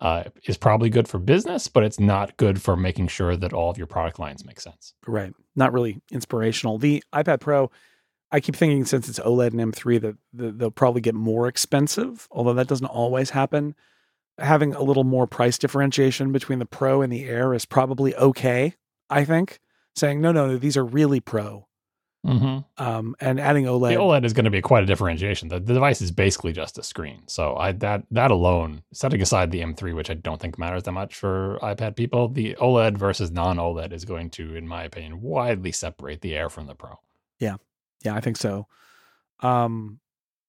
uh, 0.00 0.24
is 0.44 0.56
probably 0.56 0.90
good 0.90 1.08
for 1.08 1.18
business, 1.18 1.68
but 1.68 1.82
it's 1.82 2.00
not 2.00 2.36
good 2.36 2.60
for 2.60 2.76
making 2.76 3.08
sure 3.08 3.36
that 3.36 3.52
all 3.52 3.70
of 3.70 3.78
your 3.78 3.86
product 3.86 4.18
lines 4.18 4.44
make 4.44 4.60
sense. 4.60 4.94
Right. 5.06 5.32
Not 5.56 5.72
really 5.72 6.00
inspirational. 6.10 6.78
The 6.78 7.02
iPad 7.12 7.40
Pro, 7.40 7.70
I 8.30 8.40
keep 8.40 8.56
thinking 8.56 8.84
since 8.84 9.08
it's 9.08 9.20
OLED 9.20 9.58
and 9.58 9.72
M3 9.72 10.00
that 10.00 10.16
the, 10.32 10.52
they'll 10.52 10.70
probably 10.70 11.00
get 11.00 11.14
more 11.14 11.46
expensive, 11.46 12.28
although 12.30 12.54
that 12.54 12.66
doesn't 12.66 12.86
always 12.86 13.30
happen. 13.30 13.74
Having 14.38 14.74
a 14.74 14.82
little 14.82 15.04
more 15.04 15.28
price 15.28 15.58
differentiation 15.58 16.32
between 16.32 16.58
the 16.58 16.66
Pro 16.66 17.00
and 17.00 17.12
the 17.12 17.24
Air 17.24 17.54
is 17.54 17.64
probably 17.64 18.14
okay, 18.16 18.74
I 19.08 19.24
think. 19.24 19.60
Saying, 19.94 20.20
no, 20.20 20.32
no, 20.32 20.48
no 20.48 20.58
these 20.58 20.76
are 20.76 20.84
really 20.84 21.20
Pro. 21.20 21.68
Mm-hmm. 22.24 22.82
Um, 22.82 23.14
and 23.20 23.38
adding 23.38 23.64
OLED. 23.64 23.90
The 23.90 24.00
OLED 24.00 24.24
is 24.24 24.32
going 24.32 24.46
to 24.46 24.50
be 24.50 24.62
quite 24.62 24.82
a 24.82 24.86
differentiation. 24.86 25.48
The, 25.48 25.60
the 25.60 25.74
device 25.74 26.00
is 26.00 26.10
basically 26.10 26.52
just 26.52 26.78
a 26.78 26.82
screen. 26.82 27.22
So 27.26 27.54
I 27.56 27.72
that 27.72 28.04
that 28.10 28.30
alone, 28.30 28.82
setting 28.92 29.20
aside 29.20 29.50
the 29.50 29.60
M3, 29.60 29.94
which 29.94 30.10
I 30.10 30.14
don't 30.14 30.40
think 30.40 30.58
matters 30.58 30.84
that 30.84 30.92
much 30.92 31.14
for 31.14 31.58
iPad 31.62 31.96
people, 31.96 32.28
the 32.28 32.54
OLED 32.54 32.96
versus 32.96 33.30
non-OLED 33.30 33.92
is 33.92 34.06
going 34.06 34.30
to, 34.30 34.56
in 34.56 34.66
my 34.66 34.84
opinion, 34.84 35.20
widely 35.20 35.70
separate 35.70 36.22
the 36.22 36.34
Air 36.34 36.48
from 36.48 36.66
the 36.66 36.74
Pro. 36.74 36.98
Yeah, 37.38 37.56
yeah, 38.02 38.14
I 38.14 38.20
think 38.20 38.38
so. 38.38 38.68
Um, 39.40 40.00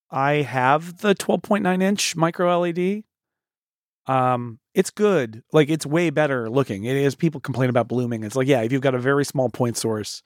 I 0.09 0.35
have 0.35 0.99
the 0.99 1.13
12.9 1.13 1.83
inch 1.83 2.15
micro 2.15 2.57
LED. 2.59 3.03
Um, 4.07 4.59
it's 4.73 4.91
good. 4.91 5.43
Like 5.51 5.69
it's 5.69 5.85
way 5.85 6.09
better 6.09 6.49
looking. 6.49 6.85
It 6.85 6.95
is. 6.95 7.15
People 7.15 7.41
complain 7.41 7.69
about 7.69 7.89
blooming. 7.89 8.23
It's 8.23 8.35
like, 8.35 8.47
yeah, 8.47 8.61
if 8.61 8.71
you've 8.71 8.81
got 8.81 8.95
a 8.95 8.99
very 8.99 9.25
small 9.25 9.49
point 9.49 9.75
source 9.75 10.21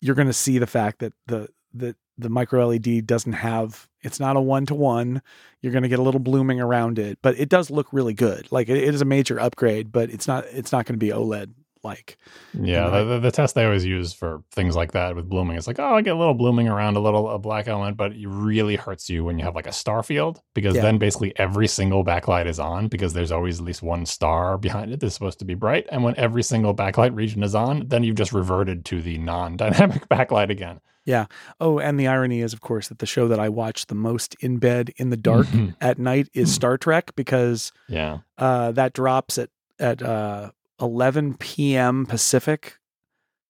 you're 0.00 0.14
going 0.14 0.28
to 0.28 0.32
see 0.32 0.58
the 0.58 0.66
fact 0.66 1.00
that 1.00 1.12
the 1.26 1.48
the 1.72 1.96
the 2.18 2.30
micro 2.30 2.66
LED 2.68 3.06
doesn't 3.06 3.34
have 3.34 3.88
it's 4.06 4.20
not 4.20 4.36
a 4.36 4.40
one 4.40 4.66
to 4.66 4.74
one. 4.74 5.20
You're 5.60 5.72
going 5.72 5.82
to 5.82 5.88
get 5.88 5.98
a 5.98 6.02
little 6.02 6.20
blooming 6.20 6.60
around 6.60 6.98
it, 6.98 7.18
but 7.22 7.36
it 7.38 7.48
does 7.48 7.70
look 7.70 7.92
really 7.92 8.14
good. 8.14 8.46
Like 8.52 8.68
it, 8.68 8.76
it 8.76 8.94
is 8.94 9.00
a 9.00 9.04
major 9.04 9.40
upgrade, 9.40 9.90
but 9.90 10.10
it's 10.10 10.28
not 10.28 10.44
it's 10.46 10.70
not 10.70 10.86
going 10.86 10.94
to 10.94 11.04
be 11.04 11.10
OLED 11.10 11.52
like. 11.86 12.18
Yeah, 12.52 12.90
the, 12.90 13.04
the, 13.04 13.20
the, 13.20 13.30
test 13.30 13.54
they 13.54 13.64
always 13.64 13.84
use 13.84 14.12
for 14.12 14.42
things 14.50 14.76
like 14.76 14.92
that 14.92 15.16
with 15.16 15.28
blooming, 15.28 15.56
it's 15.56 15.66
like, 15.66 15.78
oh, 15.78 15.94
I 15.94 16.02
get 16.02 16.14
a 16.14 16.18
little 16.18 16.34
blooming 16.34 16.68
around 16.68 16.96
a 16.96 17.00
little 17.00 17.30
a 17.30 17.38
black 17.38 17.68
element, 17.68 17.96
but 17.96 18.12
it 18.12 18.26
really 18.28 18.76
hurts 18.76 19.08
you 19.08 19.24
when 19.24 19.38
you 19.38 19.44
have 19.44 19.54
like 19.54 19.66
a 19.66 19.72
star 19.72 20.02
field 20.02 20.42
because 20.54 20.74
yeah. 20.74 20.82
then 20.82 20.98
basically 20.98 21.32
every 21.38 21.68
single 21.68 22.04
backlight 22.04 22.46
is 22.46 22.58
on 22.58 22.88
because 22.88 23.12
there's 23.12 23.32
always 23.32 23.60
at 23.60 23.64
least 23.64 23.82
one 23.82 24.04
star 24.04 24.58
behind 24.58 24.92
it 24.92 25.00
that's 25.00 25.14
supposed 25.14 25.38
to 25.38 25.44
be 25.44 25.54
bright. 25.54 25.86
And 25.90 26.02
when 26.02 26.16
every 26.16 26.42
single 26.42 26.74
backlight 26.74 27.16
region 27.16 27.42
is 27.42 27.54
on, 27.54 27.88
then 27.88 28.04
you've 28.04 28.16
just 28.16 28.32
reverted 28.32 28.84
to 28.86 29.00
the 29.00 29.18
non 29.18 29.56
dynamic 29.56 30.08
backlight 30.10 30.50
again. 30.50 30.80
Yeah. 31.06 31.26
Oh, 31.60 31.78
and 31.78 31.98
the 31.98 32.08
irony 32.08 32.40
is, 32.40 32.52
of 32.52 32.60
course, 32.60 32.88
that 32.88 32.98
the 32.98 33.06
show 33.06 33.28
that 33.28 33.38
I 33.38 33.48
watch 33.48 33.86
the 33.86 33.94
most 33.94 34.34
in 34.40 34.58
bed 34.58 34.92
in 34.96 35.10
the 35.10 35.16
dark 35.16 35.46
mm-hmm. 35.46 35.70
at 35.80 35.98
night 35.98 36.28
is 36.34 36.52
Star 36.52 36.76
Trek 36.76 37.14
because 37.14 37.72
yeah, 37.88 38.18
uh, 38.36 38.72
that 38.72 38.92
drops 38.92 39.38
at 39.38 39.50
at 39.78 40.02
uh, 40.02 40.50
11 40.80 41.36
p.m. 41.38 42.06
Pacific. 42.06 42.78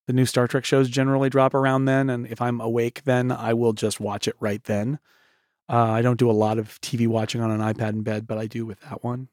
The 0.07 0.13
new 0.13 0.25
Star 0.25 0.47
Trek 0.47 0.63
shows 0.63 0.89
generally 0.89 1.29
drop 1.29 1.53
around 1.53 1.85
then, 1.85 2.09
and 2.09 2.25
if 2.27 2.41
I'm 2.41 2.61
awake, 2.61 3.03
then 3.03 3.31
I 3.31 3.53
will 3.53 3.73
just 3.73 3.99
watch 3.99 4.27
it 4.27 4.35
right 4.39 4.63
then. 4.63 4.99
Uh, 5.69 5.91
I 5.91 6.01
don't 6.01 6.19
do 6.19 6.29
a 6.29 6.31
lot 6.31 6.57
of 6.59 6.79
TV 6.79 7.07
watching 7.07 7.41
on 7.41 7.51
an 7.51 7.59
iPad 7.59 7.89
in 7.89 8.03
bed, 8.03 8.25
but 8.25 8.37
I 8.37 8.47
do 8.47 8.65
with 8.65 8.79
that 8.81 9.03
one. 9.03 9.27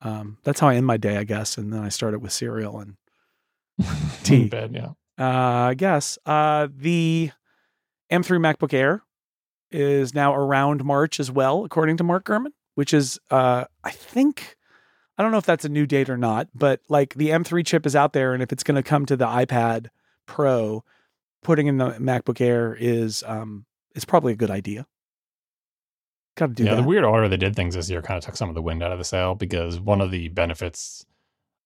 Um, 0.00 0.38
that's 0.42 0.60
how 0.60 0.68
I 0.68 0.76
end 0.76 0.86
my 0.86 0.96
day, 0.96 1.18
I 1.18 1.24
guess. 1.24 1.58
And 1.58 1.72
then 1.72 1.80
I 1.80 1.90
start 1.90 2.14
it 2.14 2.22
with 2.22 2.32
cereal 2.32 2.80
and 2.80 2.96
tea. 4.22 4.48
bed, 4.48 4.72
yeah. 4.74 4.92
Uh, 5.18 5.68
I 5.68 5.74
guess 5.74 6.18
uh, 6.26 6.68
the 6.74 7.30
M3 8.10 8.38
MacBook 8.38 8.72
Air 8.72 9.02
is 9.70 10.14
now 10.14 10.34
around 10.34 10.84
March 10.84 11.20
as 11.20 11.30
well, 11.30 11.64
according 11.64 11.96
to 11.98 12.04
Mark 12.04 12.24
Gurman, 12.24 12.52
which 12.74 12.94
is, 12.94 13.18
uh, 13.30 13.64
I 13.82 13.90
think, 13.90 14.56
I 15.16 15.22
don't 15.22 15.32
know 15.32 15.38
if 15.38 15.46
that's 15.46 15.64
a 15.64 15.68
new 15.68 15.86
date 15.86 16.10
or 16.10 16.16
not, 16.16 16.48
but 16.54 16.80
like 16.88 17.14
the 17.14 17.30
M3 17.30 17.64
chip 17.64 17.86
is 17.86 17.94
out 17.94 18.12
there, 18.12 18.34
and 18.34 18.42
if 18.42 18.52
it's 18.52 18.64
going 18.64 18.76
to 18.76 18.82
come 18.82 19.06
to 19.06 19.16
the 19.16 19.26
iPad 19.26 19.88
Pro, 20.26 20.82
putting 21.42 21.66
in 21.66 21.76
the 21.76 21.90
MacBook 21.90 22.40
Air 22.40 22.76
is 22.78 23.22
um 23.26 23.66
is 23.94 24.04
probably 24.04 24.32
a 24.32 24.36
good 24.36 24.50
idea. 24.50 24.86
Got 26.36 26.48
to 26.48 26.52
do 26.54 26.64
yeah, 26.64 26.70
that. 26.74 26.82
the 26.82 26.88
weird 26.88 27.04
order 27.04 27.28
they 27.28 27.36
did 27.36 27.54
things 27.54 27.76
this 27.76 27.88
year 27.88 28.02
kind 28.02 28.18
of 28.18 28.24
took 28.24 28.36
some 28.36 28.48
of 28.48 28.56
the 28.56 28.62
wind 28.62 28.82
out 28.82 28.90
of 28.90 28.98
the 28.98 29.04
sail 29.04 29.34
because 29.36 29.78
one 29.78 30.00
of 30.00 30.10
the 30.10 30.28
benefits 30.28 31.06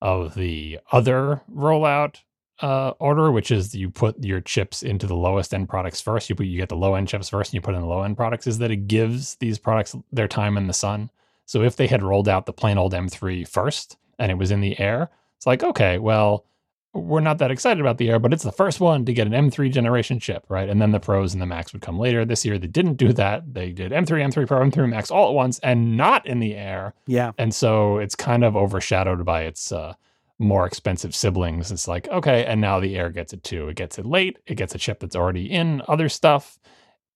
of 0.02 0.34
the 0.34 0.78
other 0.92 1.40
rollout 1.52 2.16
uh, 2.60 2.90
order, 2.98 3.30
which 3.30 3.50
is 3.50 3.74
you 3.74 3.88
put 3.88 4.22
your 4.22 4.40
chips 4.40 4.82
into 4.82 5.06
the 5.06 5.14
lowest 5.14 5.54
end 5.54 5.68
products 5.68 6.00
first. 6.00 6.28
You 6.28 6.36
put 6.36 6.46
you 6.46 6.58
get 6.58 6.68
the 6.68 6.76
low 6.76 6.94
end 6.94 7.08
chips 7.08 7.28
first, 7.28 7.50
and 7.50 7.54
you 7.54 7.60
put 7.60 7.74
in 7.74 7.80
the 7.80 7.86
low 7.86 8.02
end 8.02 8.16
products. 8.16 8.46
Is 8.46 8.58
that 8.58 8.70
it 8.70 8.88
gives 8.88 9.36
these 9.36 9.58
products 9.58 9.94
their 10.12 10.28
time 10.28 10.56
in 10.56 10.66
the 10.66 10.72
sun. 10.72 11.10
So 11.48 11.62
if 11.62 11.76
they 11.76 11.86
had 11.86 12.02
rolled 12.02 12.28
out 12.28 12.44
the 12.44 12.52
plain 12.52 12.76
old 12.76 12.92
M3 12.92 13.48
first 13.48 13.96
and 14.18 14.30
it 14.30 14.36
was 14.36 14.50
in 14.50 14.60
the 14.60 14.78
air, 14.78 15.08
it's 15.38 15.46
like, 15.46 15.64
okay, 15.64 15.98
well, 15.98 16.44
we're 16.92 17.20
not 17.20 17.38
that 17.38 17.50
excited 17.50 17.80
about 17.80 17.96
the 17.96 18.10
air, 18.10 18.18
but 18.18 18.34
it's 18.34 18.42
the 18.42 18.52
first 18.52 18.80
one 18.80 19.06
to 19.06 19.14
get 19.14 19.26
an 19.26 19.32
M3 19.32 19.72
generation 19.72 20.20
chip, 20.20 20.44
right? 20.50 20.68
And 20.68 20.82
then 20.82 20.92
the 20.92 21.00
pros 21.00 21.32
and 21.32 21.40
the 21.40 21.46
max 21.46 21.72
would 21.72 21.80
come 21.80 21.98
later. 21.98 22.26
This 22.26 22.44
year 22.44 22.58
they 22.58 22.66
didn't 22.66 22.98
do 22.98 23.14
that. 23.14 23.54
They 23.54 23.72
did 23.72 23.92
M3, 23.92 24.30
M3 24.30 24.46
Pro, 24.46 24.60
M3 24.60 24.90
Max 24.90 25.10
all 25.10 25.28
at 25.28 25.34
once 25.34 25.58
and 25.60 25.96
not 25.96 26.26
in 26.26 26.38
the 26.38 26.54
air. 26.54 26.92
Yeah. 27.06 27.32
And 27.38 27.54
so 27.54 27.96
it's 27.96 28.14
kind 28.14 28.44
of 28.44 28.54
overshadowed 28.54 29.24
by 29.24 29.44
its 29.44 29.72
uh, 29.72 29.94
more 30.38 30.66
expensive 30.66 31.14
siblings. 31.14 31.72
It's 31.72 31.88
like, 31.88 32.08
okay, 32.08 32.44
and 32.44 32.60
now 32.60 32.78
the 32.78 32.94
air 32.94 33.08
gets 33.08 33.32
it 33.32 33.42
too. 33.42 33.68
It 33.68 33.76
gets 33.76 33.98
it 33.98 34.04
late. 34.04 34.38
It 34.46 34.56
gets 34.56 34.74
a 34.74 34.78
chip 34.78 35.00
that's 35.00 35.16
already 35.16 35.50
in 35.50 35.80
other 35.88 36.10
stuff. 36.10 36.58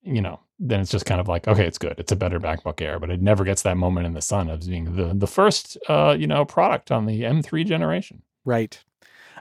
You 0.01 0.21
know, 0.21 0.39
then 0.59 0.79
it's 0.79 0.91
just 0.91 1.05
kind 1.05 1.19
of 1.19 1.27
like, 1.27 1.47
okay, 1.47 1.65
it's 1.65 1.77
good. 1.77 1.95
It's 1.97 2.11
a 2.11 2.15
better 2.15 2.39
MacBook 2.39 2.81
Air, 2.81 2.99
but 2.99 3.09
it 3.09 3.21
never 3.21 3.43
gets 3.43 3.63
that 3.63 3.77
moment 3.77 4.05
in 4.05 4.13
the 4.13 4.21
sun 4.21 4.49
of 4.49 4.65
being 4.65 4.95
the 4.95 5.13
the 5.13 5.27
first, 5.27 5.77
uh, 5.89 6.15
you 6.17 6.27
know, 6.27 6.45
product 6.45 6.91
on 6.91 7.05
the 7.05 7.21
M3 7.21 7.65
generation. 7.65 8.21
Right. 8.45 8.81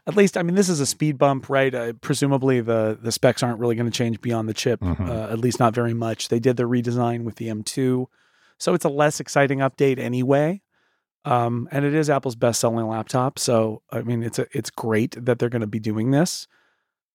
At 0.07 0.17
least, 0.17 0.37
I 0.37 0.43
mean, 0.43 0.57
this 0.57 0.69
is 0.69 0.81
a 0.81 0.87
speed 0.87 1.17
bump, 1.17 1.49
right? 1.49 1.73
Uh, 1.73 1.93
presumably, 2.01 2.61
the 2.61 2.99
the 3.01 3.13
specs 3.13 3.43
aren't 3.43 3.61
really 3.61 3.77
going 3.77 3.91
to 3.91 3.97
change 3.97 4.21
beyond 4.21 4.49
the 4.49 4.55
chip, 4.55 4.81
mm-hmm. 4.81 5.09
uh, 5.09 5.29
at 5.29 5.39
least 5.39 5.61
not 5.61 5.75
very 5.75 5.95
much. 5.95 6.29
They 6.29 6.41
did 6.41 6.57
the 6.57 6.65
redesign 6.65 7.23
with 7.23 7.37
the 7.37 7.49
M2, 7.49 8.07
so 8.59 8.75
it's 8.75 8.85
a 8.85 8.89
less 8.89 9.21
exciting 9.21 9.59
update 9.59 9.99
anyway. 9.99 10.63
Um, 11.25 11.69
and 11.71 11.85
it 11.85 11.95
is 11.95 12.11
Apple's 12.11 12.35
best 12.35 12.61
selling 12.61 12.89
laptop, 12.89 13.39
so 13.39 13.83
I 13.93 14.03
mean, 14.03 14.25
it's 14.25 14.41
a, 14.41 14.47
it's 14.51 14.71
great 14.71 15.15
that 15.25 15.39
they're 15.39 15.49
going 15.49 15.61
to 15.61 15.69
be 15.69 15.79
doing 15.79 16.11
this. 16.11 16.49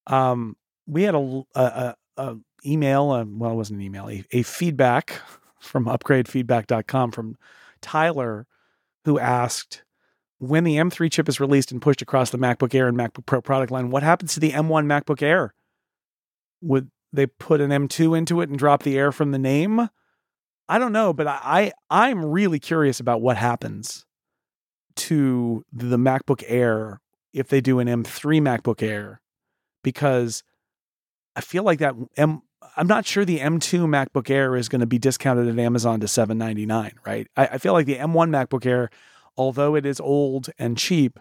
Um, 0.06 0.56
we 0.86 1.02
had 1.02 1.14
a, 1.14 1.42
a, 1.54 1.94
a 2.16 2.36
email, 2.64 3.10
uh, 3.10 3.24
well, 3.26 3.52
it 3.52 3.56
wasn't 3.56 3.80
an 3.80 3.84
email, 3.84 4.08
a, 4.08 4.24
a 4.32 4.42
feedback 4.42 5.20
from 5.60 5.86
upgradefeedback.com 5.86 7.10
from 7.10 7.36
Tyler, 7.80 8.46
who 9.04 9.18
asked, 9.18 9.82
when 10.38 10.64
the 10.64 10.76
M3 10.76 11.10
chip 11.10 11.28
is 11.28 11.40
released 11.40 11.72
and 11.72 11.82
pushed 11.82 12.02
across 12.02 12.30
the 12.30 12.38
MacBook 12.38 12.74
Air 12.74 12.88
and 12.88 12.96
MacBook 12.96 13.26
Pro 13.26 13.40
product 13.40 13.72
line, 13.72 13.90
what 13.90 14.02
happens 14.02 14.34
to 14.34 14.40
the 14.40 14.52
M1 14.52 14.86
MacBook 14.86 15.22
Air? 15.22 15.54
Would 16.60 16.90
they 17.12 17.26
put 17.26 17.60
an 17.60 17.70
M2 17.70 18.16
into 18.16 18.40
it 18.40 18.48
and 18.48 18.58
drop 18.58 18.82
the 18.82 18.96
Air 18.96 19.12
from 19.12 19.32
the 19.32 19.38
name? 19.38 19.88
I 20.68 20.78
don't 20.78 20.92
know, 20.92 21.12
but 21.12 21.26
I, 21.26 21.72
I 21.90 22.08
I'm 22.08 22.24
really 22.24 22.58
curious 22.58 23.00
about 23.00 23.22
what 23.22 23.36
happens 23.36 24.04
to 24.96 25.64
the 25.72 25.96
MacBook 25.96 26.44
Air 26.46 27.00
if 27.32 27.48
they 27.48 27.60
do 27.60 27.78
an 27.78 27.88
M3 27.88 28.40
MacBook 28.40 28.82
Air 28.82 29.20
because 29.82 30.42
I 31.34 31.40
feel 31.40 31.62
like 31.62 31.78
that 31.78 31.94
M 32.16 32.42
I'm 32.76 32.86
not 32.86 33.06
sure 33.06 33.24
the 33.24 33.38
M2 33.40 33.86
MacBook 33.86 34.30
Air 34.30 34.56
is 34.56 34.68
going 34.68 34.80
to 34.80 34.86
be 34.86 34.98
discounted 34.98 35.48
at 35.48 35.58
Amazon 35.58 36.00
to 36.00 36.06
7.99, 36.06 36.92
right? 37.06 37.26
I, 37.36 37.46
I 37.46 37.58
feel 37.58 37.72
like 37.72 37.86
the 37.86 37.96
M1 37.96 38.30
MacBook 38.30 38.66
Air, 38.66 38.90
although 39.36 39.74
it 39.74 39.86
is 39.86 40.00
old 40.00 40.50
and 40.58 40.76
cheap, 40.76 41.18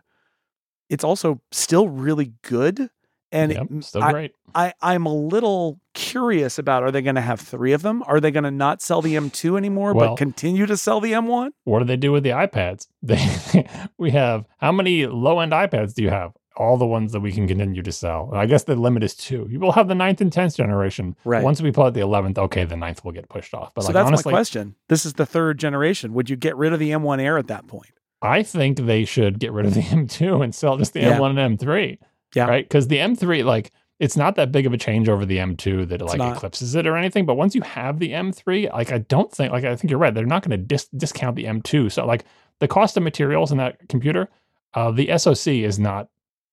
it's 0.89 1.03
also 1.03 1.41
still 1.51 1.89
really 1.89 2.33
good. 2.43 2.89
And 3.31 3.51
yep, 3.51 3.67
still 3.81 4.03
I, 4.03 4.11
great. 4.13 4.35
I, 4.55 4.73
I'm 4.81 5.05
a 5.05 5.13
little 5.13 5.81
curious 5.93 6.57
about 6.57 6.83
are 6.83 6.91
they 6.91 7.01
going 7.01 7.15
to 7.15 7.21
have 7.21 7.41
three 7.41 7.73
of 7.73 7.81
them? 7.81 8.01
Are 8.07 8.21
they 8.21 8.31
going 8.31 8.45
to 8.45 8.51
not 8.51 8.81
sell 8.81 9.01
the 9.01 9.15
M2 9.15 9.57
anymore, 9.57 9.93
well, 9.93 10.09
but 10.09 10.17
continue 10.17 10.65
to 10.65 10.77
sell 10.77 11.01
the 11.01 11.11
M1? 11.11 11.49
What 11.65 11.79
do 11.79 11.85
they 11.85 11.97
do 11.97 12.13
with 12.13 12.23
the 12.23 12.29
iPads? 12.29 12.87
They, 13.01 13.67
we 13.97 14.11
have 14.11 14.45
how 14.57 14.71
many 14.71 15.07
low 15.07 15.39
end 15.39 15.51
iPads 15.51 15.93
do 15.93 16.03
you 16.03 16.09
have? 16.09 16.31
All 16.57 16.75
the 16.75 16.85
ones 16.85 17.11
that 17.11 17.19
we 17.19 17.31
can 17.31 17.47
continue 17.47 17.81
to 17.81 17.91
sell. 17.91 18.29
And 18.31 18.39
I 18.39 18.45
guess 18.45 18.63
the 18.63 18.75
limit 18.75 19.03
is 19.03 19.15
two. 19.15 19.47
You 19.49 19.59
will 19.59 19.71
have 19.71 19.87
the 19.87 19.95
ninth 19.95 20.21
and 20.21 20.31
tenth 20.31 20.55
generation. 20.55 21.15
Right. 21.23 21.43
Once 21.43 21.61
we 21.61 21.71
pull 21.71 21.85
out 21.85 21.93
the 21.93 22.01
eleventh, 22.01 22.37
okay, 22.37 22.65
the 22.65 22.75
ninth 22.75 23.05
will 23.05 23.11
get 23.11 23.29
pushed 23.29 23.53
off. 23.53 23.73
But 23.73 23.83
so 23.83 23.87
like, 23.87 23.93
that's 23.93 24.07
honestly, 24.07 24.31
my 24.31 24.37
question. 24.37 24.75
This 24.89 25.05
is 25.05 25.13
the 25.13 25.25
third 25.25 25.59
generation. 25.59 26.13
Would 26.13 26.29
you 26.29 26.35
get 26.35 26.57
rid 26.57 26.73
of 26.73 26.79
the 26.79 26.91
M1 26.91 27.21
Air 27.21 27.37
at 27.37 27.47
that 27.47 27.67
point? 27.67 27.91
I 28.21 28.43
think 28.43 28.79
they 28.79 29.05
should 29.05 29.39
get 29.39 29.51
rid 29.51 29.65
of 29.65 29.73
the 29.73 29.81
M2 29.83 30.43
and 30.43 30.53
sell 30.53 30.77
just 30.77 30.93
the 30.93 31.01
yeah. 31.01 31.17
M1 31.17 31.37
and 31.37 31.59
M3. 31.59 31.99
Yeah. 32.35 32.47
Right. 32.47 32.67
Because 32.67 32.87
the 32.87 32.97
M3, 32.97 33.45
like, 33.45 33.71
it's 33.99 34.17
not 34.17 34.35
that 34.35 34.51
big 34.51 34.65
of 34.65 34.73
a 34.73 34.77
change 34.77 35.09
over 35.09 35.25
the 35.25 35.37
M2 35.37 35.87
that 35.89 36.01
like 36.01 36.19
eclipses 36.19 36.75
it 36.75 36.85
or 36.85 36.97
anything. 36.97 37.25
But 37.25 37.35
once 37.35 37.55
you 37.55 37.61
have 37.61 37.99
the 37.99 38.11
M3, 38.11 38.71
like, 38.71 38.91
I 38.91 38.99
don't 38.99 39.31
think, 39.31 39.51
like, 39.51 39.63
I 39.63 39.75
think 39.75 39.89
you're 39.89 39.99
right. 39.99 40.13
They're 40.13 40.25
not 40.25 40.43
going 40.43 40.51
to 40.51 40.63
dis- 40.63 40.89
discount 40.89 41.35
the 41.35 41.45
M2. 41.45 41.91
So, 41.91 42.05
like, 42.05 42.25
the 42.59 42.67
cost 42.67 42.97
of 42.97 43.03
materials 43.03 43.51
in 43.51 43.57
that 43.57 43.87
computer, 43.89 44.29
uh, 44.73 44.91
the 44.91 45.17
SoC 45.17 45.47
is 45.47 45.79
not 45.79 46.09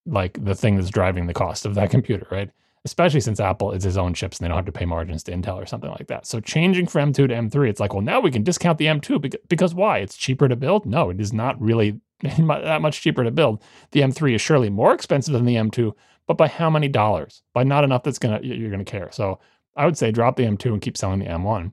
like 0.07 0.43
the 0.45 0.55
thing 0.55 0.77
that's 0.77 0.91
driving 0.91 1.27
the 1.27 1.35
cost 1.35 1.67
of 1.67 1.75
that 1.75 1.91
computer, 1.97 2.27
right? 2.31 2.51
especially 2.85 3.21
since 3.21 3.41
Apple 3.41 3.73
is 3.73 3.83
his 3.83 3.97
own 3.97 4.13
chips 4.13 4.39
and 4.39 4.45
they 4.45 4.49
don't 4.49 4.59
have 4.59 4.67
to 4.67 4.73
pay 4.73 4.85
margins 4.85 5.23
to 5.25 5.33
Intel 5.33 5.57
or 5.57 5.67
something 5.67 5.91
like 5.91 6.07
that. 6.09 6.27
So 6.27 6.41
changing 6.41 6.87
from 6.87 7.13
M2 7.13 7.29
to 7.29 7.29
M3, 7.29 7.69
it's 7.69 7.81
like, 7.81 7.95
well, 7.95 8.03
now 8.03 8.21
we 8.21 8.31
can 8.31 8.43
discount 8.43 8.79
the 8.79 8.87
M2 8.87 9.21
because, 9.21 9.41
because 9.49 9.75
why? 9.75 9.99
It's 9.99 10.17
cheaper 10.17 10.49
to 10.49 10.57
build? 10.57 10.85
No, 10.85 11.11
it 11.11 11.21
is 11.21 11.33
not 11.33 11.61
really 11.61 12.01
that 12.23 12.83
much 12.83 13.01
cheaper 13.01 13.25
to 13.25 13.31
build. 13.31 13.63
The 13.93 14.01
M3 14.01 14.35
is 14.35 14.43
surely 14.43 14.69
more 14.69 14.93
expensive 14.93 15.33
than 15.33 15.47
the 15.47 15.57
M2, 15.57 15.93
but 16.27 16.37
by 16.37 16.49
how 16.49 16.69
many 16.69 16.89
dollars? 16.89 17.43
By 17.55 17.65
not 17.65 17.85
enough 17.85 18.03
that's 18.03 18.19
gonna 18.19 18.41
you're 18.43 18.71
gonna 18.71 18.85
care. 18.85 19.11
So 19.13 19.41
I 19.77 19.87
would 19.87 19.97
say 19.97 20.11
drop 20.11 20.37
the 20.37 20.45
M2 20.45 20.67
and 20.67 20.83
keep 20.83 20.97
selling 20.97 21.21
the 21.21 21.27
M1. 21.27 21.73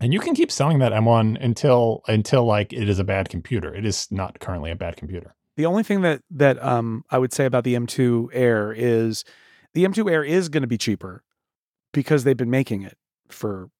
And 0.00 0.12
you 0.12 0.20
can 0.20 0.34
keep 0.34 0.50
selling 0.50 0.78
that 0.80 0.92
M1 0.92 1.42
until 1.42 2.02
until 2.06 2.44
like 2.44 2.72
it 2.72 2.88
is 2.88 2.98
a 2.98 3.04
bad 3.04 3.30
computer. 3.30 3.74
It 3.74 3.86
is 3.86 4.08
not 4.10 4.40
currently 4.40 4.70
a 4.70 4.76
bad 4.76 4.96
computer. 4.96 5.34
The 5.56 5.66
only 5.66 5.82
thing 5.82 6.00
that 6.02 6.22
that 6.30 6.62
um, 6.62 7.04
I 7.10 7.18
would 7.18 7.32
say 7.32 7.44
about 7.46 7.64
the 7.64 7.74
M2 7.74 8.30
Air 8.32 8.72
is 8.72 9.24
the 9.72 9.84
M2 9.84 10.10
Air 10.10 10.24
is 10.24 10.48
going 10.48 10.62
to 10.62 10.68
be 10.68 10.78
cheaper 10.78 11.22
because 11.92 12.24
they've 12.24 12.36
been 12.36 12.50
making 12.50 12.82
it 12.82 12.96
for 13.28 13.70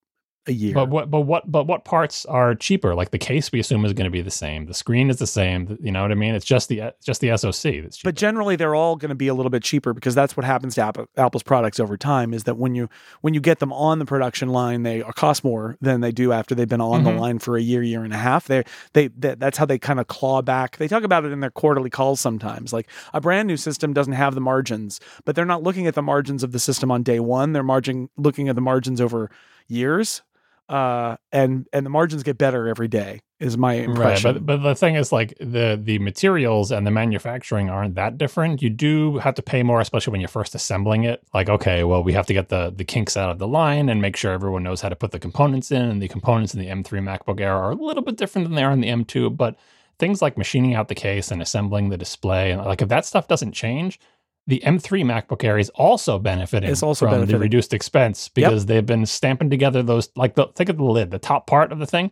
a 0.47 0.53
year. 0.53 0.73
But 0.73 0.89
what 0.89 1.09
but 1.09 1.21
what 1.21 1.51
but 1.51 1.67
what 1.67 1.85
parts 1.85 2.25
are 2.25 2.55
cheaper? 2.55 2.95
Like 2.95 3.11
the 3.11 3.17
case 3.17 3.51
we 3.51 3.59
assume 3.59 3.85
is 3.85 3.93
going 3.93 4.05
to 4.05 4.11
be 4.11 4.21
the 4.21 4.31
same. 4.31 4.65
The 4.65 4.73
screen 4.73 5.09
is 5.09 5.17
the 5.17 5.27
same. 5.27 5.77
You 5.81 5.91
know 5.91 6.01
what 6.01 6.11
I 6.11 6.15
mean? 6.15 6.35
It's 6.35 6.45
just 6.45 6.69
the 6.69 6.93
just 7.03 7.21
the 7.21 7.35
SoC 7.37 7.51
that's 7.51 7.97
cheaper. 7.97 8.09
But 8.09 8.15
generally 8.15 8.55
they're 8.55 8.75
all 8.75 8.95
going 8.95 9.09
to 9.09 9.15
be 9.15 9.27
a 9.27 9.33
little 9.33 9.49
bit 9.49 9.63
cheaper 9.63 9.93
because 9.93 10.15
that's 10.15 10.37
what 10.37 10.45
happens 10.45 10.75
to 10.75 10.81
Apple, 10.81 11.07
Apple's 11.17 11.43
products 11.43 11.79
over 11.79 11.97
time 11.97 12.33
is 12.33 12.43
that 12.43 12.57
when 12.57 12.75
you 12.75 12.89
when 13.21 13.33
you 13.33 13.39
get 13.39 13.59
them 13.59 13.73
on 13.73 13.99
the 13.99 14.05
production 14.05 14.49
line 14.49 14.83
they 14.83 15.01
cost 15.15 15.43
more 15.43 15.77
than 15.81 16.01
they 16.01 16.11
do 16.11 16.31
after 16.31 16.55
they've 16.55 16.69
been 16.69 16.81
on 16.81 17.03
mm-hmm. 17.03 17.15
the 17.15 17.21
line 17.21 17.39
for 17.39 17.57
a 17.57 17.61
year 17.61 17.81
year 17.81 18.03
and 18.03 18.13
a 18.13 18.17
half. 18.17 18.47
They 18.47 18.63
they 18.93 19.07
that's 19.07 19.57
how 19.57 19.65
they 19.65 19.79
kind 19.79 19.99
of 19.99 20.07
claw 20.07 20.41
back. 20.41 20.77
They 20.77 20.87
talk 20.87 21.03
about 21.03 21.25
it 21.25 21.31
in 21.31 21.39
their 21.39 21.51
quarterly 21.51 21.89
calls 21.89 22.19
sometimes. 22.19 22.73
Like 22.73 22.89
a 23.13 23.21
brand 23.21 23.47
new 23.47 23.57
system 23.57 23.93
doesn't 23.93 24.13
have 24.13 24.35
the 24.35 24.41
margins, 24.41 24.99
but 25.23 25.35
they're 25.35 25.45
not 25.45 25.63
looking 25.63 25.87
at 25.87 25.95
the 25.95 26.01
margins 26.01 26.43
of 26.43 26.51
the 26.51 26.59
system 26.59 26.91
on 26.91 27.03
day 27.03 27.19
1. 27.19 27.53
They're 27.53 27.63
margin 27.63 28.09
looking 28.17 28.49
at 28.49 28.55
the 28.55 28.61
margins 28.61 29.01
over 29.01 29.29
years 29.67 30.21
uh, 30.67 31.15
and 31.31 31.67
and 31.73 31.85
the 31.85 31.89
margins 31.89 32.23
get 32.23 32.37
better 32.37 32.67
every 32.67 32.87
day 32.87 33.21
is 33.39 33.57
my 33.57 33.73
impression. 33.73 34.33
Right, 34.33 34.45
but 34.45 34.61
but 34.61 34.63
the 34.63 34.75
thing 34.75 34.95
is 34.95 35.11
like 35.11 35.37
the 35.39 35.79
the 35.81 35.99
materials 35.99 36.71
and 36.71 36.87
the 36.87 36.91
manufacturing 36.91 37.69
aren't 37.69 37.95
that 37.95 38.17
different. 38.17 38.61
You 38.61 38.71
do 38.71 39.17
have 39.19 39.35
to 39.35 39.43
pay 39.43 39.61
more, 39.61 39.79
especially 39.79 40.11
when 40.11 40.21
you're 40.21 40.27
first 40.27 40.55
assembling 40.55 41.03
it. 41.03 41.23
Like, 41.33 41.49
okay, 41.49 41.83
well, 41.83 42.03
we 42.03 42.13
have 42.13 42.25
to 42.27 42.33
get 42.33 42.49
the 42.49 42.73
the 42.75 42.83
kinks 42.83 43.15
out 43.15 43.29
of 43.29 43.37
the 43.37 43.47
line 43.47 43.89
and 43.89 44.01
make 44.01 44.15
sure 44.15 44.31
everyone 44.31 44.63
knows 44.63 44.81
how 44.81 44.89
to 44.89 44.95
put 44.95 45.11
the 45.11 45.19
components 45.19 45.71
in. 45.71 45.83
And 45.83 46.01
the 46.01 46.07
components 46.07 46.55
in 46.55 46.59
the 46.59 46.67
M3 46.67 46.83
MacBook 46.83 47.39
Air 47.39 47.53
are 47.53 47.71
a 47.71 47.75
little 47.75 48.03
bit 48.03 48.17
different 48.17 48.47
than 48.47 48.55
they 48.55 48.63
are 48.63 48.71
in 48.71 48.81
the 48.81 48.89
M2, 48.89 49.37
but 49.37 49.57
things 49.99 50.21
like 50.21 50.37
machining 50.37 50.73
out 50.73 50.87
the 50.87 50.95
case 50.95 51.31
and 51.31 51.41
assembling 51.41 51.89
the 51.89 51.97
display 51.97 52.51
and 52.51 52.61
like 52.65 52.81
if 52.81 52.89
that 52.89 53.05
stuff 53.05 53.27
doesn't 53.27 53.53
change, 53.53 53.99
the 54.47 54.61
M3 54.65 55.03
MacBook 55.03 55.43
Air 55.43 55.57
is 55.57 55.69
also 55.71 56.19
benefiting 56.19 56.69
it's 56.69 56.83
also 56.83 57.05
from 57.05 57.15
benefiting. 57.15 57.39
the 57.39 57.43
reduced 57.43 57.73
expense 57.73 58.29
because 58.29 58.63
yep. 58.63 58.67
they've 58.67 58.85
been 58.85 59.05
stamping 59.05 59.49
together 59.49 59.81
those 59.81 60.09
like 60.15 60.35
the 60.35 60.47
think 60.55 60.69
of 60.69 60.77
the 60.77 60.83
lid, 60.83 61.11
the 61.11 61.19
top 61.19 61.47
part 61.47 61.71
of 61.71 61.79
the 61.79 61.87
thing. 61.87 62.11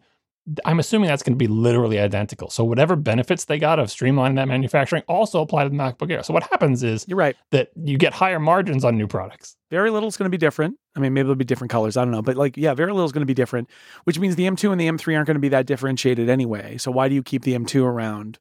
I'm 0.65 0.77
assuming 0.79 1.07
that's 1.07 1.23
going 1.23 1.33
to 1.33 1.37
be 1.37 1.47
literally 1.47 1.99
identical. 1.99 2.49
So 2.49 2.65
whatever 2.65 2.97
benefits 2.97 3.45
they 3.45 3.57
got 3.57 3.79
of 3.79 3.87
streamlining 3.87 4.35
that 4.35 4.49
manufacturing 4.49 5.03
also 5.07 5.41
apply 5.41 5.63
to 5.63 5.69
the 5.69 5.75
MacBook 5.75 6.11
Air. 6.11 6.21
So 6.21 6.33
what 6.33 6.43
happens 6.43 6.83
is 6.83 7.05
you're 7.07 7.17
right 7.17 7.37
that 7.51 7.69
you 7.81 7.97
get 7.97 8.13
higher 8.13 8.39
margins 8.39 8.83
on 8.83 8.97
new 8.97 9.07
products. 9.07 9.55
Very 9.71 9.89
little 9.89 10.09
is 10.09 10.17
going 10.17 10.25
to 10.25 10.29
be 10.29 10.37
different. 10.37 10.77
I 10.97 10.99
mean, 10.99 11.13
maybe 11.13 11.23
there'll 11.23 11.35
be 11.35 11.45
different 11.45 11.71
colors. 11.71 11.95
I 11.95 12.03
don't 12.03 12.11
know, 12.11 12.21
but 12.21 12.35
like, 12.35 12.57
yeah, 12.57 12.73
very 12.73 12.91
little 12.91 13.05
is 13.05 13.13
going 13.13 13.21
to 13.21 13.25
be 13.25 13.33
different, 13.33 13.69
which 14.03 14.19
means 14.19 14.35
the 14.35 14.43
M2 14.43 14.69
and 14.69 14.81
the 14.81 14.87
M3 14.87 15.15
aren't 15.15 15.27
going 15.27 15.35
to 15.35 15.39
be 15.39 15.49
that 15.49 15.65
differentiated 15.65 16.29
anyway. 16.29 16.77
So 16.77 16.91
why 16.91 17.07
do 17.07 17.15
you 17.15 17.23
keep 17.23 17.43
the 17.43 17.57
M2 17.57 17.81
around? 17.81 18.37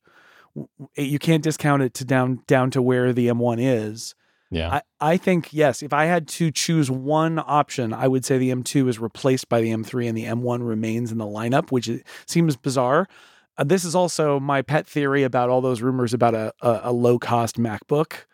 You 0.96 1.18
can't 1.18 1.42
discount 1.42 1.82
it 1.82 1.94
to 1.94 2.04
down 2.04 2.42
down 2.46 2.70
to 2.72 2.82
where 2.82 3.12
the 3.12 3.28
M1 3.28 3.56
is 3.58 4.14
yeah. 4.52 4.80
I, 5.00 5.12
I 5.12 5.16
think, 5.16 5.48
yes, 5.52 5.82
if 5.82 5.94
I 5.94 6.04
had 6.04 6.28
to 6.28 6.50
choose 6.50 6.90
one 6.90 7.38
option, 7.38 7.94
I 7.94 8.06
would 8.06 8.24
say 8.24 8.36
the 8.36 8.50
M2 8.50 8.86
is 8.86 8.98
replaced 8.98 9.48
by 9.48 9.62
the 9.62 9.70
M3 9.70 10.08
and 10.08 10.16
the 10.16 10.24
M1 10.24 10.66
remains 10.66 11.10
in 11.10 11.16
the 11.16 11.24
lineup, 11.24 11.72
which 11.72 11.90
seems 12.26 12.54
bizarre. 12.56 13.08
Uh, 13.56 13.64
this 13.64 13.84
is 13.84 13.94
also 13.94 14.38
my 14.38 14.60
pet 14.60 14.86
theory 14.86 15.22
about 15.22 15.48
all 15.48 15.62
those 15.62 15.80
rumors 15.80 16.12
about 16.12 16.34
a, 16.34 16.52
a, 16.60 16.80
a 16.84 16.92
low 16.92 17.18
cost 17.18 17.58
MacBook 17.58 18.24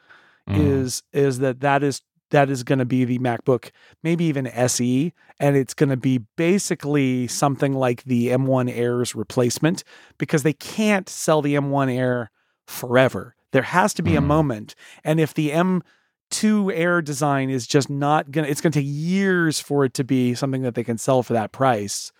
mm. 0.48 0.58
is 0.58 1.02
is 1.12 1.38
that 1.38 1.60
that 1.60 1.82
is 1.82 2.02
that 2.30 2.50
is 2.50 2.62
going 2.62 2.78
to 2.78 2.84
be 2.84 3.04
the 3.04 3.18
MacBook, 3.18 3.70
maybe 4.02 4.24
even 4.24 4.46
SE, 4.46 5.12
and 5.40 5.56
it's 5.56 5.74
going 5.74 5.88
to 5.88 5.96
be 5.96 6.18
basically 6.36 7.26
something 7.26 7.72
like 7.72 8.04
the 8.04 8.28
M1 8.28 8.70
Air's 8.74 9.14
replacement 9.14 9.84
because 10.18 10.42
they 10.42 10.52
can't 10.52 11.08
sell 11.08 11.42
the 11.42 11.54
M1 11.54 11.92
Air 11.92 12.30
forever. 12.66 13.34
There 13.52 13.62
has 13.62 13.94
to 13.94 14.02
be 14.02 14.14
a 14.14 14.20
hmm. 14.20 14.26
moment, 14.26 14.74
and 15.04 15.18
if 15.20 15.34
the 15.34 15.52
M 15.52 15.82
two 16.30 16.70
air 16.72 17.00
design 17.00 17.48
is 17.48 17.66
just 17.66 17.88
not 17.88 18.30
gonna 18.30 18.46
it's 18.46 18.60
gonna 18.60 18.72
take 18.72 18.84
years 18.86 19.60
for 19.60 19.84
it 19.84 19.94
to 19.94 20.04
be 20.04 20.34
something 20.34 20.62
that 20.62 20.74
they 20.74 20.84
can 20.84 20.98
sell 20.98 21.22
for 21.22 21.32
that 21.32 21.52
price 21.52 22.12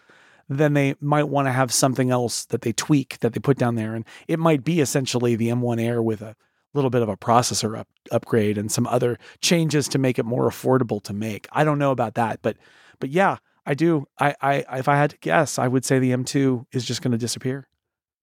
then 0.49 0.73
they 0.73 0.95
might 0.99 1.29
want 1.29 1.47
to 1.47 1.53
have 1.53 1.71
something 1.71 2.11
else 2.11 2.47
that 2.47 2.63
they 2.63 2.73
tweak 2.73 3.19
that 3.19 3.35
they 3.35 3.41
put 3.41 3.59
down 3.59 3.75
there 3.75 3.95
and 3.95 4.07
it 4.27 4.39
might 4.39 4.65
be 4.65 4.81
essentially 4.81 5.37
the 5.37 5.49
m1 5.49 5.79
air 5.79 6.03
with 6.03 6.23
a 6.23 6.35
little 6.75 6.91
bit 6.91 7.03
of 7.03 7.09
a 7.09 7.17
processor 7.17 7.79
up, 7.79 7.89
upgrade 8.13 8.59
and 8.59 8.71
some 8.71 8.87
other 8.87 9.19
changes 9.41 9.89
to 9.89 9.99
make 9.99 10.19
it 10.19 10.25
more 10.25 10.49
affordable 10.49 11.03
to 11.03 11.13
make 11.13 11.47
i 11.53 11.65
don't 11.65 11.79
know 11.79 11.91
about 11.91 12.15
that 12.15 12.41
but 12.43 12.57
but 13.01 13.11
yeah 13.11 13.37
i 13.67 13.75
do 13.75 14.07
i 14.19 14.35
i 14.41 14.65
if 14.79 14.89
i 14.89 14.97
had 14.97 15.11
to 15.11 15.17
guess 15.19 15.59
i 15.59 15.67
would 15.67 15.85
say 15.85 15.99
the 15.99 16.11
m2 16.11 16.67
is 16.73 16.85
just 16.85 17.03
going 17.03 17.13
to 17.13 17.19
disappear 17.19 17.69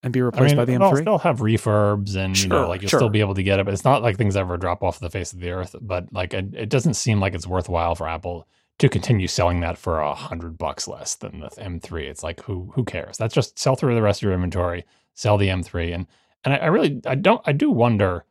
and 0.05 0.13
be 0.13 0.21
replaced 0.21 0.53
I 0.53 0.55
mean, 0.55 0.57
by 0.57 0.65
the 0.65 0.73
M3? 0.73 0.79
They'll 0.79 1.01
still 1.01 1.17
have 1.17 1.39
refurbs 1.39 2.15
and 2.15 2.37
sure, 2.37 2.43
you 2.43 2.49
know, 2.49 2.69
like 2.69 2.81
you'll 2.81 2.89
sure. 2.89 2.99
still 2.99 3.09
be 3.09 3.21
able 3.21 3.33
to 3.33 3.41
get 3.41 3.59
it, 3.59 3.65
but 3.65 3.73
it's 3.73 3.83
not 3.83 4.03
like 4.03 4.17
things 4.17 4.35
ever 4.35 4.55
drop 4.55 4.83
off 4.83 4.99
the 4.99 5.09
face 5.09 5.33
of 5.33 5.39
the 5.39 5.49
earth. 5.49 5.75
But 5.81 6.13
like 6.13 6.33
it, 6.33 6.53
it 6.53 6.69
doesn't 6.69 6.93
seem 6.93 7.19
like 7.19 7.33
it's 7.33 7.47
worthwhile 7.47 7.95
for 7.95 8.07
Apple 8.07 8.47
to 8.77 8.87
continue 8.87 9.27
selling 9.27 9.61
that 9.61 9.79
for 9.79 9.99
a 9.99 10.13
hundred 10.13 10.59
bucks 10.59 10.87
less 10.87 11.15
than 11.15 11.39
the 11.39 11.47
M3. 11.47 12.03
It's 12.03 12.21
like 12.21 12.41
who 12.41 12.71
who 12.75 12.85
cares? 12.85 13.17
That's 13.17 13.33
just 13.33 13.57
sell 13.57 13.75
through 13.75 13.95
the 13.95 14.01
rest 14.03 14.19
of 14.19 14.23
your 14.23 14.33
inventory, 14.33 14.85
sell 15.15 15.37
the 15.37 15.47
M3, 15.47 15.95
and 15.95 16.07
and 16.43 16.53
I, 16.53 16.57
I 16.57 16.65
really 16.67 17.01
I 17.07 17.15
don't 17.15 17.41
I 17.45 17.51
do 17.51 17.71
wonder 17.71 18.25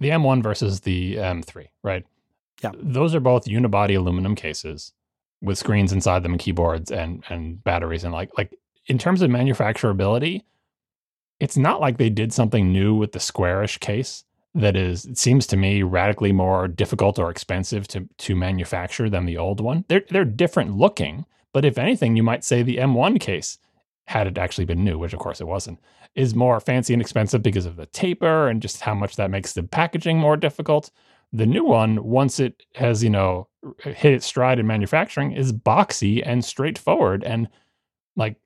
the 0.00 0.08
M1 0.10 0.42
versus 0.42 0.80
the 0.80 1.16
M3, 1.16 1.68
right? 1.82 2.04
Yeah, 2.62 2.72
those 2.74 3.14
are 3.14 3.20
both 3.20 3.44
unibody 3.44 3.96
aluminum 3.96 4.34
cases 4.34 4.92
with 5.40 5.58
screens 5.58 5.92
inside 5.92 6.22
them 6.22 6.32
and 6.32 6.40
keyboards 6.40 6.90
and 6.90 7.24
and 7.30 7.62
batteries 7.64 8.04
and 8.04 8.12
like 8.12 8.30
like 8.36 8.54
in 8.86 8.98
terms 8.98 9.22
of 9.22 9.30
manufacturability 9.30 10.42
it's 11.38 11.56
not 11.56 11.80
like 11.80 11.96
they 11.96 12.10
did 12.10 12.32
something 12.32 12.70
new 12.70 12.94
with 12.94 13.12
the 13.12 13.20
squarish 13.20 13.78
case 13.78 14.24
that 14.54 14.76
is 14.76 15.04
it 15.04 15.18
seems 15.18 15.46
to 15.46 15.56
me 15.56 15.82
radically 15.82 16.32
more 16.32 16.68
difficult 16.68 17.18
or 17.18 17.30
expensive 17.30 17.86
to 17.88 18.08
to 18.18 18.34
manufacture 18.34 19.08
than 19.08 19.26
the 19.26 19.36
old 19.36 19.60
one. 19.60 19.84
They're 19.88 20.04
they're 20.10 20.24
different 20.24 20.76
looking, 20.76 21.24
but 21.52 21.64
if 21.64 21.78
anything, 21.78 22.16
you 22.16 22.22
might 22.22 22.44
say 22.44 22.62
the 22.62 22.78
M1 22.78 23.20
case, 23.20 23.58
had 24.06 24.26
it 24.26 24.38
actually 24.38 24.64
been 24.64 24.84
new, 24.84 24.98
which 24.98 25.12
of 25.12 25.20
course 25.20 25.40
it 25.40 25.46
wasn't, 25.46 25.78
is 26.14 26.34
more 26.34 26.60
fancy 26.60 26.92
and 26.92 27.00
expensive 27.00 27.42
because 27.42 27.66
of 27.66 27.76
the 27.76 27.86
taper 27.86 28.48
and 28.48 28.60
just 28.60 28.80
how 28.80 28.94
much 28.94 29.16
that 29.16 29.30
makes 29.30 29.52
the 29.52 29.62
packaging 29.62 30.18
more 30.18 30.36
difficult. 30.36 30.90
The 31.32 31.46
new 31.46 31.64
one, 31.64 32.02
once 32.04 32.40
it 32.40 32.64
has, 32.74 33.04
you 33.04 33.10
know, 33.10 33.48
hit 33.78 34.12
its 34.12 34.26
stride 34.26 34.58
in 34.58 34.66
manufacturing, 34.66 35.32
is 35.32 35.52
boxy 35.52 36.22
and 36.24 36.44
straightforward 36.44 37.22
and 37.22 37.48
like 38.16 38.36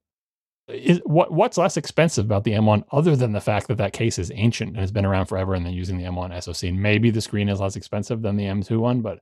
is 0.68 1.00
what 1.04 1.32
what's 1.32 1.58
less 1.58 1.76
expensive 1.76 2.24
about 2.24 2.44
the 2.44 2.52
M1 2.52 2.84
other 2.90 3.16
than 3.16 3.32
the 3.32 3.40
fact 3.40 3.68
that 3.68 3.78
that 3.78 3.92
case 3.92 4.18
is 4.18 4.32
ancient 4.34 4.70
and 4.70 4.78
has 4.78 4.90
been 4.90 5.04
around 5.04 5.26
forever 5.26 5.54
and 5.54 5.64
then 5.64 5.74
using 5.74 5.98
the 5.98 6.04
M1 6.04 6.42
SoC. 6.42 6.68
And 6.68 6.82
maybe 6.82 7.10
the 7.10 7.20
screen 7.20 7.48
is 7.48 7.60
less 7.60 7.76
expensive 7.76 8.22
than 8.22 8.36
the 8.36 8.44
M2 8.44 8.78
one, 8.78 9.00
but 9.00 9.20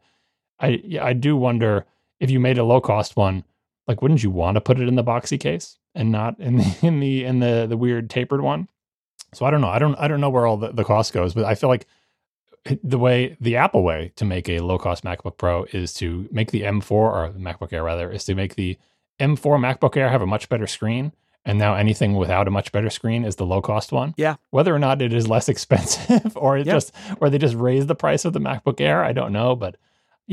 I 0.60 0.82
I 1.00 1.12
do 1.12 1.36
wonder 1.36 1.86
if 2.20 2.30
you 2.30 2.38
made 2.38 2.58
a 2.58 2.64
low 2.64 2.80
cost 2.80 3.16
one, 3.16 3.44
like 3.92 4.02
wouldn't 4.02 4.22
you 4.22 4.30
want 4.30 4.54
to 4.56 4.60
put 4.60 4.80
it 4.80 4.88
in 4.88 4.94
the 4.94 5.04
boxy 5.04 5.38
case 5.38 5.78
and 5.94 6.10
not 6.10 6.38
in 6.40 6.56
the 6.56 6.76
in 6.82 7.00
the 7.00 7.24
in 7.24 7.38
the 7.40 7.66
the 7.68 7.76
weird 7.76 8.10
tapered 8.10 8.40
one? 8.40 8.68
So 9.34 9.46
I 9.46 9.50
don't 9.50 9.60
know. 9.60 9.68
I 9.68 9.78
don't 9.78 9.94
I 9.96 10.08
don't 10.08 10.20
know 10.20 10.30
where 10.30 10.46
all 10.46 10.56
the, 10.56 10.72
the 10.72 10.84
cost 10.84 11.12
goes, 11.12 11.34
but 11.34 11.44
I 11.44 11.54
feel 11.54 11.68
like 11.68 11.86
eh, 12.66 12.76
the 12.82 12.98
way 12.98 13.36
the 13.40 13.56
Apple 13.56 13.82
way 13.82 14.12
to 14.16 14.24
make 14.24 14.48
a 14.48 14.60
low 14.60 14.78
cost 14.78 15.04
MacBook 15.04 15.36
Pro 15.36 15.64
is 15.72 15.92
to 15.94 16.28
make 16.32 16.50
the 16.50 16.62
M4 16.62 16.90
or 16.90 17.30
MacBook 17.36 17.72
Air 17.72 17.84
rather 17.84 18.10
is 18.10 18.24
to 18.24 18.34
make 18.34 18.54
the 18.54 18.78
M4 19.20 19.58
MacBook 19.58 19.96
Air 19.96 20.08
have 20.08 20.22
a 20.22 20.26
much 20.26 20.48
better 20.48 20.66
screen 20.66 21.12
and 21.44 21.58
now 21.58 21.74
anything 21.74 22.14
without 22.14 22.46
a 22.46 22.50
much 22.50 22.72
better 22.72 22.90
screen 22.90 23.24
is 23.24 23.36
the 23.36 23.46
low 23.46 23.60
cost 23.60 23.92
one. 23.92 24.14
Yeah. 24.16 24.36
Whether 24.50 24.74
or 24.74 24.78
not 24.78 25.02
it 25.02 25.12
is 25.12 25.28
less 25.28 25.48
expensive 25.50 26.36
or 26.36 26.56
it 26.56 26.64
just 26.64 26.92
or 27.20 27.30
they 27.30 27.38
just 27.38 27.54
raise 27.54 27.86
the 27.86 27.94
price 27.94 28.24
of 28.24 28.32
the 28.32 28.40
MacBook 28.40 28.80
Air, 28.80 29.04
I 29.04 29.12
don't 29.12 29.32
know, 29.32 29.56
but 29.56 29.76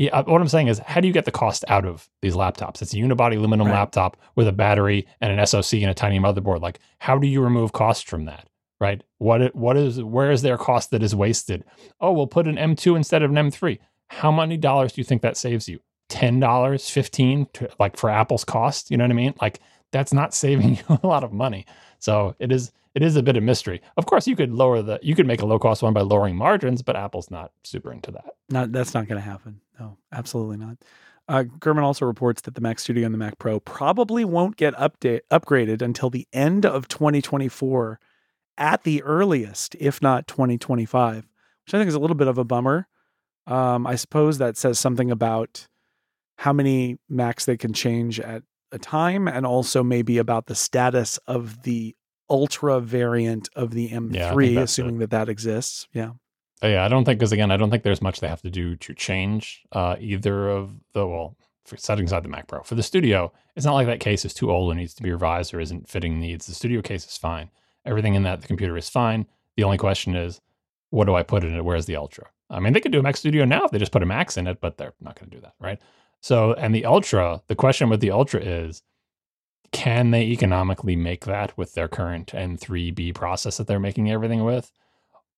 yeah, 0.00 0.16
uh, 0.16 0.22
what 0.22 0.40
I'm 0.40 0.48
saying 0.48 0.68
is 0.68 0.78
how 0.78 1.02
do 1.02 1.06
you 1.06 1.12
get 1.12 1.26
the 1.26 1.30
cost 1.30 1.62
out 1.68 1.84
of 1.84 2.08
these 2.22 2.34
laptops? 2.34 2.80
It's 2.80 2.94
a 2.94 2.96
unibody 2.96 3.36
aluminum 3.36 3.66
right. 3.66 3.74
laptop 3.74 4.16
with 4.34 4.48
a 4.48 4.52
battery 4.52 5.06
and 5.20 5.38
an 5.38 5.46
SoC 5.46 5.74
and 5.74 5.90
a 5.90 5.94
tiny 5.94 6.18
motherboard. 6.18 6.62
Like 6.62 6.78
how 7.00 7.18
do 7.18 7.26
you 7.26 7.42
remove 7.42 7.72
cost 7.72 8.08
from 8.08 8.24
that? 8.24 8.48
Right? 8.80 9.02
What 9.18 9.54
what 9.54 9.76
is 9.76 10.02
where 10.02 10.30
is 10.30 10.40
their 10.40 10.56
cost 10.56 10.90
that 10.92 11.02
is 11.02 11.14
wasted? 11.14 11.64
Oh, 12.00 12.12
we'll 12.12 12.26
put 12.26 12.48
an 12.48 12.56
M2 12.56 12.96
instead 12.96 13.22
of 13.22 13.30
an 13.30 13.50
M3. 13.50 13.78
How 14.08 14.32
many 14.32 14.56
dollars 14.56 14.94
do 14.94 15.02
you 15.02 15.04
think 15.04 15.20
that 15.20 15.36
saves 15.36 15.68
you? 15.68 15.80
$10, 16.08 16.90
15 16.90 17.46
like 17.78 17.98
for 17.98 18.08
Apple's 18.08 18.42
cost, 18.42 18.90
you 18.90 18.96
know 18.96 19.04
what 19.04 19.10
I 19.10 19.14
mean? 19.14 19.34
Like 19.38 19.60
that's 19.92 20.14
not 20.14 20.32
saving 20.44 20.76
you 20.76 20.98
a 21.02 21.06
lot 21.06 21.24
of 21.24 21.34
money. 21.34 21.66
So 21.98 22.36
it 22.38 22.50
is 22.50 22.72
it 22.94 23.02
is 23.02 23.16
a 23.16 23.22
bit 23.22 23.36
of 23.36 23.42
mystery. 23.42 23.82
Of 23.98 24.06
course, 24.06 24.26
you 24.26 24.34
could 24.34 24.50
lower 24.50 24.80
the 24.80 24.98
you 25.02 25.14
could 25.14 25.26
make 25.26 25.42
a 25.42 25.46
low 25.46 25.58
cost 25.58 25.82
one 25.82 25.92
by 25.92 26.00
lowering 26.00 26.36
margins, 26.36 26.80
but 26.80 26.96
Apple's 26.96 27.30
not 27.30 27.52
super 27.64 27.92
into 27.92 28.10
that. 28.12 28.34
Not 28.48 28.72
that's 28.72 28.94
not 28.94 29.06
going 29.06 29.20
to 29.20 29.28
happen. 29.28 29.60
No, 29.80 29.96
absolutely 30.12 30.58
not. 30.58 30.76
Uh, 31.28 31.44
Gurman 31.44 31.82
also 31.82 32.06
reports 32.06 32.42
that 32.42 32.54
the 32.54 32.60
Mac 32.60 32.78
Studio 32.78 33.06
and 33.06 33.14
the 33.14 33.18
Mac 33.18 33.38
Pro 33.38 33.60
probably 33.60 34.24
won't 34.24 34.56
get 34.56 34.74
update 34.74 35.20
upgraded 35.30 35.80
until 35.80 36.10
the 36.10 36.26
end 36.32 36.66
of 36.66 36.88
2024 36.88 38.00
at 38.58 38.82
the 38.82 39.02
earliest, 39.02 39.76
if 39.78 40.02
not 40.02 40.26
2025, 40.26 41.28
which 41.64 41.74
I 41.74 41.78
think 41.78 41.88
is 41.88 41.94
a 41.94 42.00
little 42.00 42.16
bit 42.16 42.26
of 42.28 42.36
a 42.36 42.44
bummer. 42.44 42.88
Um, 43.46 43.86
I 43.86 43.94
suppose 43.94 44.38
that 44.38 44.56
says 44.56 44.78
something 44.78 45.10
about 45.10 45.68
how 46.36 46.52
many 46.52 46.98
Macs 47.08 47.44
they 47.44 47.56
can 47.56 47.72
change 47.72 48.18
at 48.20 48.42
a 48.72 48.78
time, 48.78 49.28
and 49.28 49.46
also 49.46 49.82
maybe 49.82 50.18
about 50.18 50.46
the 50.46 50.54
status 50.54 51.18
of 51.26 51.62
the 51.62 51.94
Ultra 52.28 52.80
variant 52.80 53.48
of 53.56 53.72
the 53.72 53.88
M3, 53.88 54.54
yeah, 54.54 54.60
assuming 54.60 54.96
it. 54.96 54.98
that 55.00 55.10
that 55.10 55.28
exists. 55.28 55.88
Yeah. 55.92 56.12
Uh, 56.62 56.68
yeah, 56.68 56.84
I 56.84 56.88
don't 56.88 57.04
think 57.04 57.18
because 57.18 57.32
again, 57.32 57.50
I 57.50 57.56
don't 57.56 57.70
think 57.70 57.82
there's 57.82 58.02
much 58.02 58.20
they 58.20 58.28
have 58.28 58.42
to 58.42 58.50
do 58.50 58.76
to 58.76 58.94
change 58.94 59.62
uh, 59.72 59.96
either 59.98 60.48
of 60.48 60.72
the 60.92 61.06
well, 61.06 61.36
for 61.64 61.76
setting 61.76 62.04
aside 62.04 62.24
the 62.24 62.28
Mac 62.28 62.48
Pro 62.48 62.62
for 62.62 62.74
the 62.74 62.82
Studio. 62.82 63.32
It's 63.56 63.64
not 63.64 63.74
like 63.74 63.86
that 63.86 64.00
case 64.00 64.24
is 64.24 64.34
too 64.34 64.50
old 64.50 64.70
and 64.70 64.78
needs 64.80 64.94
to 64.94 65.02
be 65.02 65.12
revised 65.12 65.54
or 65.54 65.60
isn't 65.60 65.88
fitting 65.88 66.18
needs. 66.18 66.46
The 66.46 66.54
Studio 66.54 66.82
case 66.82 67.06
is 67.06 67.16
fine. 67.16 67.50
Everything 67.86 68.14
in 68.14 68.24
that 68.24 68.42
the 68.42 68.46
computer 68.48 68.76
is 68.76 68.88
fine. 68.88 69.26
The 69.56 69.64
only 69.64 69.78
question 69.78 70.14
is, 70.14 70.40
what 70.90 71.06
do 71.06 71.14
I 71.14 71.22
put 71.22 71.44
in 71.44 71.54
it? 71.56 71.64
Where's 71.64 71.86
the 71.86 71.96
Ultra? 71.96 72.26
I 72.50 72.60
mean, 72.60 72.72
they 72.72 72.80
could 72.80 72.92
do 72.92 72.98
a 72.98 73.02
Mac 73.02 73.16
Studio 73.16 73.44
now 73.44 73.64
if 73.64 73.70
they 73.70 73.78
just 73.78 73.92
put 73.92 74.02
a 74.02 74.06
Max 74.06 74.36
in 74.36 74.46
it, 74.46 74.60
but 74.60 74.76
they're 74.76 74.94
not 75.00 75.18
going 75.18 75.30
to 75.30 75.36
do 75.36 75.40
that, 75.42 75.54
right? 75.60 75.80
So, 76.20 76.52
and 76.54 76.74
the 76.74 76.84
Ultra, 76.84 77.40
the 77.46 77.54
question 77.54 77.88
with 77.88 78.00
the 78.00 78.10
Ultra 78.10 78.40
is, 78.40 78.82
can 79.72 80.10
they 80.10 80.22
economically 80.22 80.96
make 80.96 81.24
that 81.26 81.56
with 81.56 81.74
their 81.74 81.86
current 81.88 82.32
N3B 82.34 83.14
process 83.14 83.56
that 83.56 83.68
they're 83.68 83.78
making 83.78 84.10
everything 84.10 84.44
with? 84.44 84.72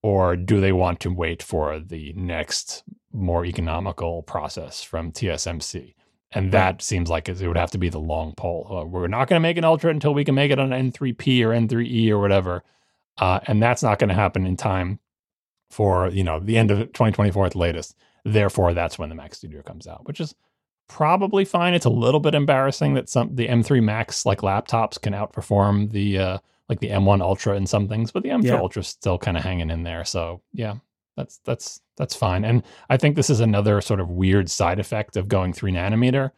Or 0.02 0.36
do 0.36 0.60
they 0.60 0.72
want 0.72 1.00
to 1.00 1.12
wait 1.12 1.42
for 1.42 1.78
the 1.78 2.12
next 2.14 2.82
more 3.12 3.44
economical 3.44 4.22
process 4.22 4.82
from 4.82 5.12
TSMC? 5.12 5.94
And 6.32 6.50
that 6.52 6.82
seems 6.82 7.10
like 7.10 7.28
it 7.28 7.46
would 7.46 7.56
have 7.56 7.70
to 7.72 7.78
be 7.78 7.88
the 7.88 8.00
long 8.00 8.34
pole. 8.34 8.66
Uh, 8.70 8.84
we're 8.84 9.06
not 9.06 9.28
going 9.28 9.36
to 9.36 9.48
make 9.48 9.58
an 9.58 9.64
Ultra 9.64 9.90
until 9.90 10.14
we 10.14 10.24
can 10.24 10.34
make 10.34 10.50
it 10.50 10.58
on 10.58 10.70
N3P 10.70 11.42
or 11.42 11.50
N3E 11.50 12.08
or 12.10 12.18
whatever, 12.18 12.64
uh, 13.18 13.40
and 13.46 13.62
that's 13.62 13.82
not 13.82 13.98
going 13.98 14.08
to 14.08 14.14
happen 14.14 14.46
in 14.46 14.56
time 14.56 14.98
for 15.70 16.08
you 16.08 16.24
know 16.24 16.38
the 16.38 16.56
end 16.56 16.70
of 16.70 16.78
2024 16.78 17.46
at 17.46 17.52
the 17.52 17.58
latest. 17.58 17.96
Therefore, 18.24 18.72
that's 18.72 18.98
when 18.98 19.08
the 19.08 19.14
Mac 19.14 19.34
Studio 19.34 19.62
comes 19.62 19.86
out, 19.86 20.06
which 20.06 20.20
is 20.20 20.34
probably 20.88 21.44
fine. 21.44 21.74
It's 21.74 21.86
a 21.86 21.90
little 21.90 22.20
bit 22.20 22.34
embarrassing 22.34 22.94
that 22.94 23.08
some 23.08 23.34
the 23.34 23.48
M3 23.48 23.82
Max 23.82 24.24
like 24.24 24.40
laptops 24.40 25.00
can 25.00 25.12
outperform 25.12 25.90
the 25.90 26.18
uh, 26.18 26.38
like 26.68 26.80
the 26.80 26.90
M1 26.90 27.20
Ultra 27.20 27.56
and 27.56 27.68
some 27.68 27.88
things, 27.88 28.10
but 28.10 28.22
the 28.22 28.30
M2 28.30 28.44
yeah. 28.44 28.58
Ultra 28.58 28.80
is 28.80 28.88
still 28.88 29.18
kind 29.18 29.36
of 29.36 29.42
hanging 29.42 29.70
in 29.70 29.82
there. 29.82 30.04
So 30.04 30.40
yeah, 30.52 30.76
that's 31.16 31.38
that's 31.44 31.80
that's 31.96 32.14
fine. 32.14 32.44
And 32.44 32.62
I 32.88 32.96
think 32.96 33.16
this 33.16 33.30
is 33.30 33.40
another 33.40 33.80
sort 33.80 34.00
of 34.00 34.10
weird 34.10 34.50
side 34.50 34.78
effect 34.78 35.16
of 35.16 35.28
going 35.28 35.52
three 35.52 35.72
nanometer, 35.72 36.30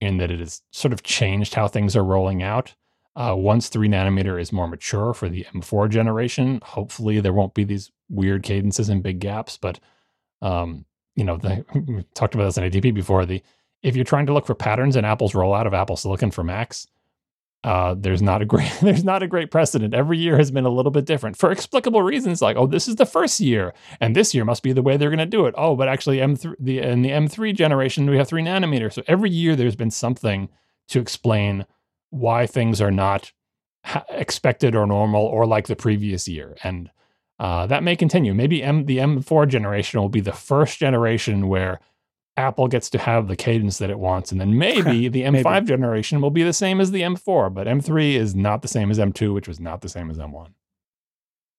in 0.00 0.18
that 0.18 0.30
it 0.30 0.40
has 0.40 0.62
sort 0.72 0.92
of 0.92 1.02
changed 1.02 1.54
how 1.54 1.68
things 1.68 1.96
are 1.96 2.04
rolling 2.04 2.42
out. 2.42 2.74
Uh, 3.14 3.34
once 3.36 3.68
three 3.68 3.88
nanometer 3.88 4.40
is 4.40 4.52
more 4.52 4.66
mature 4.66 5.12
for 5.12 5.28
the 5.28 5.46
M4 5.54 5.90
generation, 5.90 6.60
hopefully 6.64 7.20
there 7.20 7.34
won't 7.34 7.54
be 7.54 7.62
these 7.62 7.90
weird 8.08 8.42
cadences 8.42 8.88
and 8.88 9.02
big 9.02 9.20
gaps. 9.20 9.58
But 9.58 9.78
um, 10.40 10.86
you 11.14 11.24
know, 11.24 11.36
the, 11.36 11.64
we 11.74 12.04
talked 12.14 12.34
about 12.34 12.44
this 12.44 12.58
in 12.58 12.64
ATP 12.64 12.94
before. 12.94 13.24
The 13.24 13.42
if 13.82 13.96
you're 13.96 14.04
trying 14.04 14.26
to 14.26 14.32
look 14.32 14.46
for 14.46 14.54
patterns 14.54 14.96
in 14.96 15.04
Apple's 15.04 15.32
rollout 15.32 15.66
of 15.66 15.74
Apple 15.74 15.96
Silicon 15.96 16.30
for 16.30 16.44
Macs, 16.44 16.86
uh, 17.64 17.94
there's 17.96 18.22
not 18.22 18.42
a 18.42 18.44
great 18.44 18.72
there's 18.82 19.04
not 19.04 19.22
a 19.22 19.28
great 19.28 19.50
precedent. 19.50 19.94
Every 19.94 20.18
year 20.18 20.36
has 20.36 20.50
been 20.50 20.64
a 20.64 20.70
little 20.70 20.90
bit 20.90 21.04
different 21.04 21.36
for 21.36 21.50
explicable 21.52 22.02
reasons. 22.02 22.42
Like, 22.42 22.56
oh, 22.56 22.66
this 22.66 22.88
is 22.88 22.96
the 22.96 23.06
first 23.06 23.38
year, 23.40 23.72
and 24.00 24.16
this 24.16 24.34
year 24.34 24.44
must 24.44 24.62
be 24.62 24.72
the 24.72 24.82
way 24.82 24.96
they're 24.96 25.10
going 25.10 25.18
to 25.18 25.26
do 25.26 25.46
it. 25.46 25.54
Oh, 25.56 25.76
but 25.76 25.88
actually, 25.88 26.18
M3 26.18 26.54
the 26.58 26.80
in 26.80 27.02
the 27.02 27.10
M3 27.10 27.54
generation 27.54 28.08
we 28.10 28.16
have 28.16 28.28
three 28.28 28.42
nanometers. 28.42 28.94
So 28.94 29.02
every 29.06 29.30
year 29.30 29.54
there's 29.54 29.76
been 29.76 29.90
something 29.90 30.48
to 30.88 31.00
explain 31.00 31.66
why 32.10 32.46
things 32.46 32.80
are 32.80 32.90
not 32.90 33.32
expected 34.10 34.74
or 34.74 34.86
normal 34.86 35.24
or 35.24 35.46
like 35.46 35.68
the 35.68 35.76
previous 35.76 36.26
year, 36.26 36.56
and 36.64 36.90
uh, 37.38 37.66
that 37.66 37.84
may 37.84 37.94
continue. 37.94 38.34
Maybe 38.34 38.62
M 38.62 38.86
the 38.86 38.98
M4 38.98 39.46
generation 39.46 40.00
will 40.00 40.08
be 40.08 40.20
the 40.20 40.32
first 40.32 40.78
generation 40.80 41.48
where 41.48 41.78
Apple 42.36 42.68
gets 42.68 42.88
to 42.90 42.98
have 42.98 43.28
the 43.28 43.36
cadence 43.36 43.78
that 43.78 43.90
it 43.90 43.98
wants. 43.98 44.32
And 44.32 44.40
then 44.40 44.56
maybe 44.58 45.08
the 45.08 45.22
M5 45.22 45.44
maybe. 45.44 45.66
generation 45.66 46.20
will 46.20 46.30
be 46.30 46.42
the 46.42 46.52
same 46.52 46.80
as 46.80 46.90
the 46.90 47.02
M4, 47.02 47.52
but 47.52 47.66
M3 47.66 48.14
is 48.14 48.34
not 48.34 48.62
the 48.62 48.68
same 48.68 48.90
as 48.90 48.98
M2, 48.98 49.34
which 49.34 49.48
was 49.48 49.60
not 49.60 49.80
the 49.80 49.88
same 49.88 50.10
as 50.10 50.18
M1. 50.18 50.48
You 50.48 50.54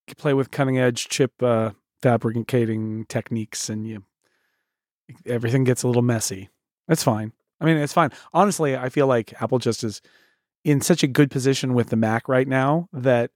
can 0.08 0.16
play 0.16 0.34
with 0.34 0.52
cutting 0.52 0.78
edge 0.78 1.08
chip 1.08 1.42
uh, 1.42 1.72
fabricating 2.02 3.06
techniques 3.06 3.70
and 3.70 3.88
you 3.88 4.04
everything 5.26 5.64
gets 5.64 5.84
a 5.84 5.88
little 5.88 6.02
messy. 6.02 6.50
That's 6.88 7.04
fine. 7.04 7.34
I 7.62 7.66
mean, 7.66 7.78
it's 7.78 7.94
fine. 7.94 8.12
Honestly, 8.34 8.76
I 8.76 8.90
feel 8.90 9.08
like 9.08 9.42
Apple 9.42 9.60
just 9.60 9.84
is 9.84 10.02
in 10.64 10.82
such 10.82 11.04
a 11.04 11.08
good 11.08 11.32
position 11.32 11.74
with 11.74 11.90
the 11.90 11.96
Mac 11.96 12.28
right 12.28 12.48
now 12.48 12.90
that 12.92 13.32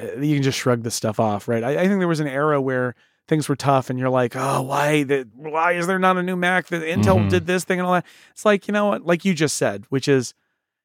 uh, 0.00 0.20
you 0.20 0.36
can 0.36 0.42
just 0.42 0.58
shrug 0.58 0.82
this 0.82 0.94
stuff 0.94 1.18
off, 1.18 1.48
right? 1.48 1.64
I, 1.64 1.70
I 1.82 1.88
think 1.88 1.98
there 1.98 2.08
was 2.08 2.20
an 2.20 2.28
era 2.28 2.60
where 2.60 2.94
things 3.28 3.48
were 3.48 3.56
tough 3.56 3.90
and 3.90 3.98
you're 3.98 4.10
like, 4.10 4.34
oh, 4.34 4.62
why 4.62 5.04
the 5.04 5.28
why 5.34 5.72
is 5.72 5.86
there 5.86 5.98
not 5.98 6.16
a 6.16 6.22
new 6.22 6.36
Mac? 6.36 6.66
That 6.68 6.82
Intel 6.82 7.18
mm-hmm. 7.18 7.28
did 7.28 7.46
this 7.46 7.64
thing 7.64 7.78
and 7.78 7.86
all 7.86 7.92
that. 7.92 8.06
It's 8.32 8.44
like, 8.44 8.66
you 8.66 8.72
know 8.72 8.86
what, 8.86 9.06
like 9.06 9.24
you 9.24 9.34
just 9.34 9.56
said, 9.56 9.84
which 9.90 10.08
is, 10.08 10.34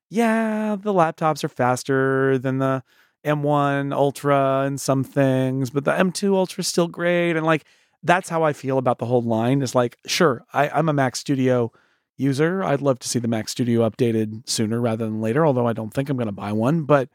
yeah, 0.10 0.76
the 0.80 0.94
laptops 0.94 1.44
are 1.44 1.50
faster 1.50 2.38
than 2.38 2.60
the 2.60 2.84
M1 3.26 3.94
Ultra 3.94 4.64
and 4.66 4.80
some 4.80 5.04
things, 5.04 5.70
but 5.70 5.86
the 5.86 5.92
M2 5.92 6.36
Ultra 6.36 6.62
is 6.62 6.68
still 6.68 6.90
great. 6.90 7.36
And 7.36 7.46
like 7.46 7.64
that's 8.04 8.30
how 8.30 8.44
I 8.44 8.54
feel 8.54 8.78
about 8.78 9.00
the 9.00 9.06
whole 9.06 9.24
line. 9.24 9.62
Is 9.62 9.74
like, 9.74 9.98
sure, 10.06 10.44
I, 10.54 10.70
I'm 10.70 10.90
a 10.90 10.94
Mac 10.94 11.16
Studio 11.16 11.72
user. 12.18 12.64
I'd 12.64 12.82
love 12.82 13.00
to 13.00 13.10
see 13.10 13.20
the 13.20 13.30
Mac 13.30 13.48
Studio 13.48 13.90
updated 13.90 14.48
sooner 14.48 14.80
rather 14.82 15.06
than 15.06 15.22
later, 15.22 15.46
although 15.46 15.68
I 15.68 15.74
don't 15.74 15.94
think 15.94 16.10
I'm 16.10 16.18
gonna 16.18 16.34
buy 16.34 16.52
one, 16.52 16.84
but 16.84 17.10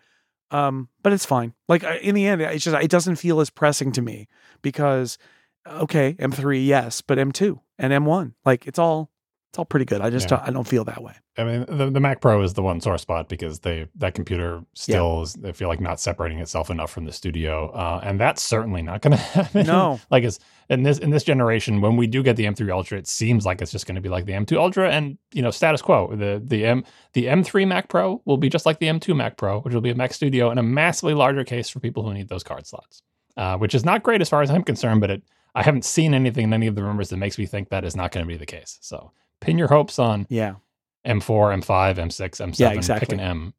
um, 0.50 0.88
but 1.02 1.12
it's 1.12 1.26
fine. 1.26 1.54
Like 1.68 1.82
in 1.82 2.14
the 2.14 2.26
end, 2.26 2.40
it's 2.40 2.64
just 2.64 2.76
it 2.76 2.90
doesn't 2.90 3.16
feel 3.16 3.40
as 3.40 3.50
pressing 3.50 3.92
to 3.92 4.02
me 4.02 4.28
because 4.62 5.18
okay, 5.66 6.14
M3 6.14 6.64
yes, 6.64 7.00
but 7.00 7.18
M2 7.18 7.60
and 7.78 7.92
M1 7.92 8.32
like 8.44 8.66
it's 8.66 8.78
all 8.78 9.10
all 9.58 9.64
pretty 9.64 9.84
good. 9.84 10.00
I 10.00 10.10
just 10.10 10.30
yeah. 10.30 10.36
don't, 10.36 10.48
I 10.48 10.50
don't 10.50 10.66
feel 10.66 10.84
that 10.84 11.02
way. 11.02 11.14
I 11.36 11.44
mean, 11.44 11.66
the, 11.68 11.90
the 11.90 12.00
Mac 12.00 12.20
Pro 12.20 12.42
is 12.42 12.54
the 12.54 12.62
one 12.62 12.80
sore 12.80 12.98
spot 12.98 13.28
because 13.28 13.60
they 13.60 13.88
that 13.96 14.14
computer 14.14 14.62
still 14.74 15.26
yeah. 15.42 15.50
is. 15.50 15.56
Feel 15.56 15.68
like 15.68 15.80
not 15.80 16.00
separating 16.00 16.38
itself 16.38 16.70
enough 16.70 16.90
from 16.90 17.04
the 17.04 17.12
studio, 17.12 17.70
uh, 17.70 18.00
and 18.02 18.18
that's 18.18 18.42
certainly 18.42 18.82
not 18.82 19.02
going 19.02 19.12
to 19.16 19.22
happen. 19.22 19.66
No, 19.66 20.00
like 20.10 20.24
it's 20.24 20.38
in 20.68 20.82
this 20.82 20.98
in 20.98 21.10
this 21.10 21.24
generation 21.24 21.80
when 21.80 21.96
we 21.96 22.06
do 22.06 22.22
get 22.22 22.36
the 22.36 22.44
M3 22.44 22.70
Ultra, 22.70 22.98
it 22.98 23.06
seems 23.06 23.46
like 23.46 23.60
it's 23.62 23.72
just 23.72 23.86
going 23.86 23.96
to 23.96 24.00
be 24.00 24.08
like 24.08 24.24
the 24.24 24.32
M2 24.32 24.56
Ultra, 24.56 24.90
and 24.90 25.18
you 25.32 25.42
know, 25.42 25.50
status 25.50 25.82
quo. 25.82 26.14
The 26.14 26.40
the 26.44 26.66
M 26.66 26.84
the 27.12 27.26
M3 27.26 27.66
Mac 27.66 27.88
Pro 27.88 28.22
will 28.24 28.36
be 28.36 28.48
just 28.48 28.66
like 28.66 28.78
the 28.78 28.86
M2 28.86 29.16
Mac 29.16 29.36
Pro, 29.36 29.60
which 29.60 29.74
will 29.74 29.80
be 29.80 29.90
a 29.90 29.94
Mac 29.94 30.12
Studio 30.12 30.50
and 30.50 30.58
a 30.58 30.62
massively 30.62 31.14
larger 31.14 31.44
case 31.44 31.68
for 31.68 31.80
people 31.80 32.02
who 32.02 32.14
need 32.14 32.28
those 32.28 32.42
card 32.42 32.66
slots, 32.66 33.02
uh, 33.36 33.56
which 33.56 33.74
is 33.74 33.84
not 33.84 34.02
great 34.02 34.20
as 34.20 34.28
far 34.28 34.42
as 34.42 34.50
I'm 34.50 34.64
concerned, 34.64 35.00
but 35.00 35.10
it. 35.10 35.22
I 35.54 35.62
haven't 35.62 35.84
seen 35.84 36.14
anything 36.14 36.44
in 36.44 36.52
any 36.52 36.68
of 36.68 36.76
the 36.76 36.84
rumors 36.84 37.08
that 37.08 37.16
makes 37.16 37.36
me 37.36 37.46
think 37.46 37.70
that 37.70 37.82
is 37.82 37.96
not 37.96 38.12
going 38.12 38.24
to 38.24 38.28
be 38.28 38.36
the 38.36 38.46
case. 38.46 38.78
So 38.80 39.12
pin 39.40 39.58
your 39.58 39.68
hopes 39.68 39.98
on 39.98 40.26
yeah 40.28 40.54
M4, 41.06 41.62
M5, 41.62 41.96
M6, 41.96 42.50
M7. 42.50 42.58
Yeah, 42.58 42.72
exactly. 42.72 43.06
Pick 43.06 43.12
an 43.14 43.20
M. 43.20 43.54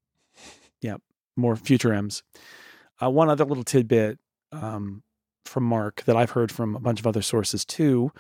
Yeah, 0.82 0.98
more 1.36 1.56
future 1.56 1.94
M's. 1.94 2.22
Uh, 3.02 3.10
one 3.10 3.30
other 3.30 3.46
little 3.46 3.64
tidbit 3.64 4.20
um, 4.52 5.04
from 5.46 5.64
Mark 5.64 6.04
that 6.04 6.16
I've 6.16 6.32
heard 6.32 6.52
from 6.52 6.76
a 6.76 6.80
bunch 6.80 7.00
of 7.00 7.08
other 7.08 7.22
sources 7.22 7.66
too 7.66 8.12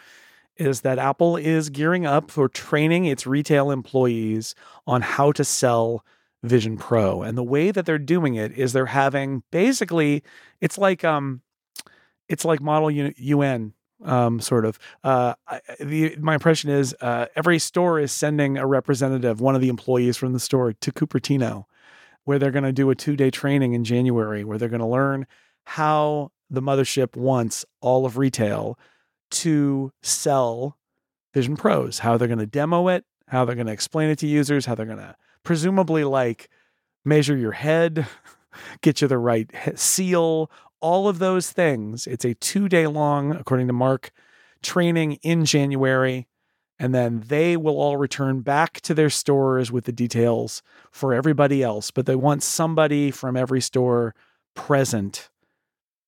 is 0.57 0.81
that 0.81 0.99
Apple 0.99 1.37
is 1.37 1.69
gearing 1.69 2.05
up 2.05 2.31
for 2.31 2.49
training 2.49 3.05
its 3.05 3.25
retail 3.25 3.71
employees 3.71 4.55
on 4.87 5.01
how 5.01 5.31
to 5.33 5.45
sell 5.45 6.03
Vision 6.43 6.77
Pro. 6.77 7.21
And 7.21 7.37
the 7.37 7.43
way 7.43 7.71
that 7.71 7.85
they're 7.85 7.97
doing 7.97 8.35
it 8.35 8.51
is 8.57 8.73
they're 8.73 8.87
having 8.87 9.43
basically 9.51 10.23
it's 10.59 10.77
like 10.77 11.03
um 11.03 11.41
it's 12.27 12.45
like 12.45 12.61
Model 12.61 12.91
UN 12.91 13.73
um, 14.03 14.39
sort 14.39 14.65
of. 14.65 14.79
Uh, 15.03 15.33
I, 15.47 15.61
the, 15.79 16.15
my 16.17 16.33
impression 16.33 16.69
is 16.69 16.95
uh, 17.01 17.27
every 17.35 17.59
store 17.59 17.99
is 17.99 18.11
sending 18.11 18.57
a 18.57 18.65
representative, 18.65 19.41
one 19.41 19.55
of 19.55 19.61
the 19.61 19.69
employees 19.69 20.17
from 20.17 20.33
the 20.33 20.39
store, 20.39 20.73
to 20.73 20.91
Cupertino, 20.91 21.65
where 22.25 22.39
they're 22.39 22.51
going 22.51 22.63
to 22.63 22.71
do 22.71 22.89
a 22.89 22.95
two 22.95 23.15
day 23.15 23.31
training 23.31 23.73
in 23.73 23.83
January, 23.83 24.43
where 24.43 24.57
they're 24.57 24.69
going 24.69 24.79
to 24.79 24.85
learn 24.85 25.27
how 25.65 26.31
the 26.49 26.61
mothership 26.61 27.15
wants 27.15 27.65
all 27.81 28.05
of 28.05 28.17
retail 28.17 28.77
to 29.31 29.91
sell 30.01 30.77
Vision 31.33 31.55
Pros, 31.55 31.99
how 31.99 32.17
they're 32.17 32.27
going 32.27 32.39
to 32.39 32.47
demo 32.47 32.87
it, 32.87 33.05
how 33.27 33.45
they're 33.45 33.55
going 33.55 33.67
to 33.67 33.73
explain 33.73 34.09
it 34.09 34.19
to 34.19 34.27
users, 34.27 34.65
how 34.65 34.75
they're 34.75 34.85
going 34.85 34.97
to 34.97 35.15
presumably 35.43 36.03
like 36.03 36.49
measure 37.05 37.37
your 37.37 37.51
head, 37.51 38.07
get 38.81 39.01
you 39.01 39.07
the 39.07 39.17
right 39.17 39.49
seal, 39.75 40.49
all 40.81 41.07
of 41.07 41.19
those 41.19 41.51
things. 41.51 42.07
It's 42.07 42.25
a 42.25 42.35
two 42.35 42.69
day 42.69 42.87
long, 42.87 43.31
according 43.31 43.67
to 43.67 43.73
Mark, 43.73 44.11
training 44.61 45.13
in 45.21 45.45
January. 45.45 46.27
And 46.81 46.95
then 46.95 47.23
they 47.27 47.57
will 47.57 47.77
all 47.77 47.97
return 47.97 48.39
back 48.39 48.79
to 48.81 48.93
their 48.93 49.09
stores 49.09 49.69
with 49.69 49.83
the 49.83 49.91
details 49.91 50.61
for 50.91 51.13
everybody 51.13 51.61
else. 51.61 51.91
But 51.91 52.05
they 52.05 52.15
want 52.15 52.41
somebody 52.41 53.11
from 53.11 53.35
every 53.35 53.59
store 53.59 54.15
present 54.55 55.29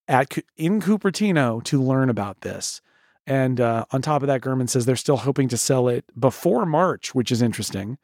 at 0.08 0.38
in 0.56 0.82
Cupertino 0.82 1.64
to 1.64 1.82
learn 1.82 2.10
about 2.10 2.42
this. 2.42 2.82
And 3.28 3.62
uh, 3.62 3.86
on 3.92 4.02
top 4.02 4.24
of 4.24 4.28
that, 4.28 4.42
Gurman 4.42 4.70
says 4.70 4.86
they're 4.86 4.96
still 4.96 5.18
hoping 5.18 5.48
to 5.50 5.58
sell 5.58 5.88
it 5.88 6.06
before 6.20 6.66
March, 6.66 7.14
which 7.14 7.32
is 7.32 7.42
interesting. 7.42 7.98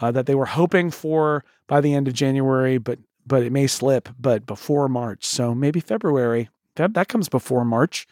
Uh, 0.00 0.12
that 0.12 0.26
they 0.26 0.34
were 0.34 0.46
hoping 0.46 0.92
for 0.92 1.44
by 1.66 1.80
the 1.80 1.92
end 1.92 2.06
of 2.06 2.14
January, 2.14 2.78
but 2.78 3.00
but 3.28 3.42
it 3.42 3.52
may 3.52 3.66
slip, 3.66 4.08
but 4.18 4.46
before 4.46 4.88
March. 4.88 5.24
So 5.24 5.54
maybe 5.54 5.80
February. 5.80 6.48
That 6.76 6.94
that 6.94 7.08
comes 7.08 7.28
before 7.28 7.64
March, 7.64 8.06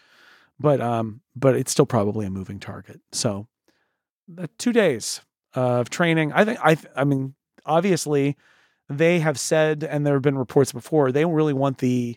but 0.59 0.81
um, 0.81 1.21
but 1.35 1.57
it's 1.57 1.73
still 1.73 1.87
probably 1.87 2.27
a 2.27 2.31
moving 2.31 2.61
target. 2.61 3.01
So 3.13 3.47
uh, 4.39 4.47
two 4.59 4.73
days 4.73 5.21
of 5.55 5.89
training. 5.89 6.33
I 6.33 6.45
think 6.45 6.59
I 6.63 6.77
I 6.95 7.05
mean 7.05 7.35
obviously 7.65 8.37
they 8.89 9.19
have 9.21 9.39
said, 9.39 9.83
and 9.83 10.07
there 10.07 10.15
have 10.15 10.23
been 10.23 10.39
reports 10.39 10.73
before, 10.73 11.11
they 11.11 11.25
really 11.25 11.53
want 11.53 11.79
the 11.79 12.17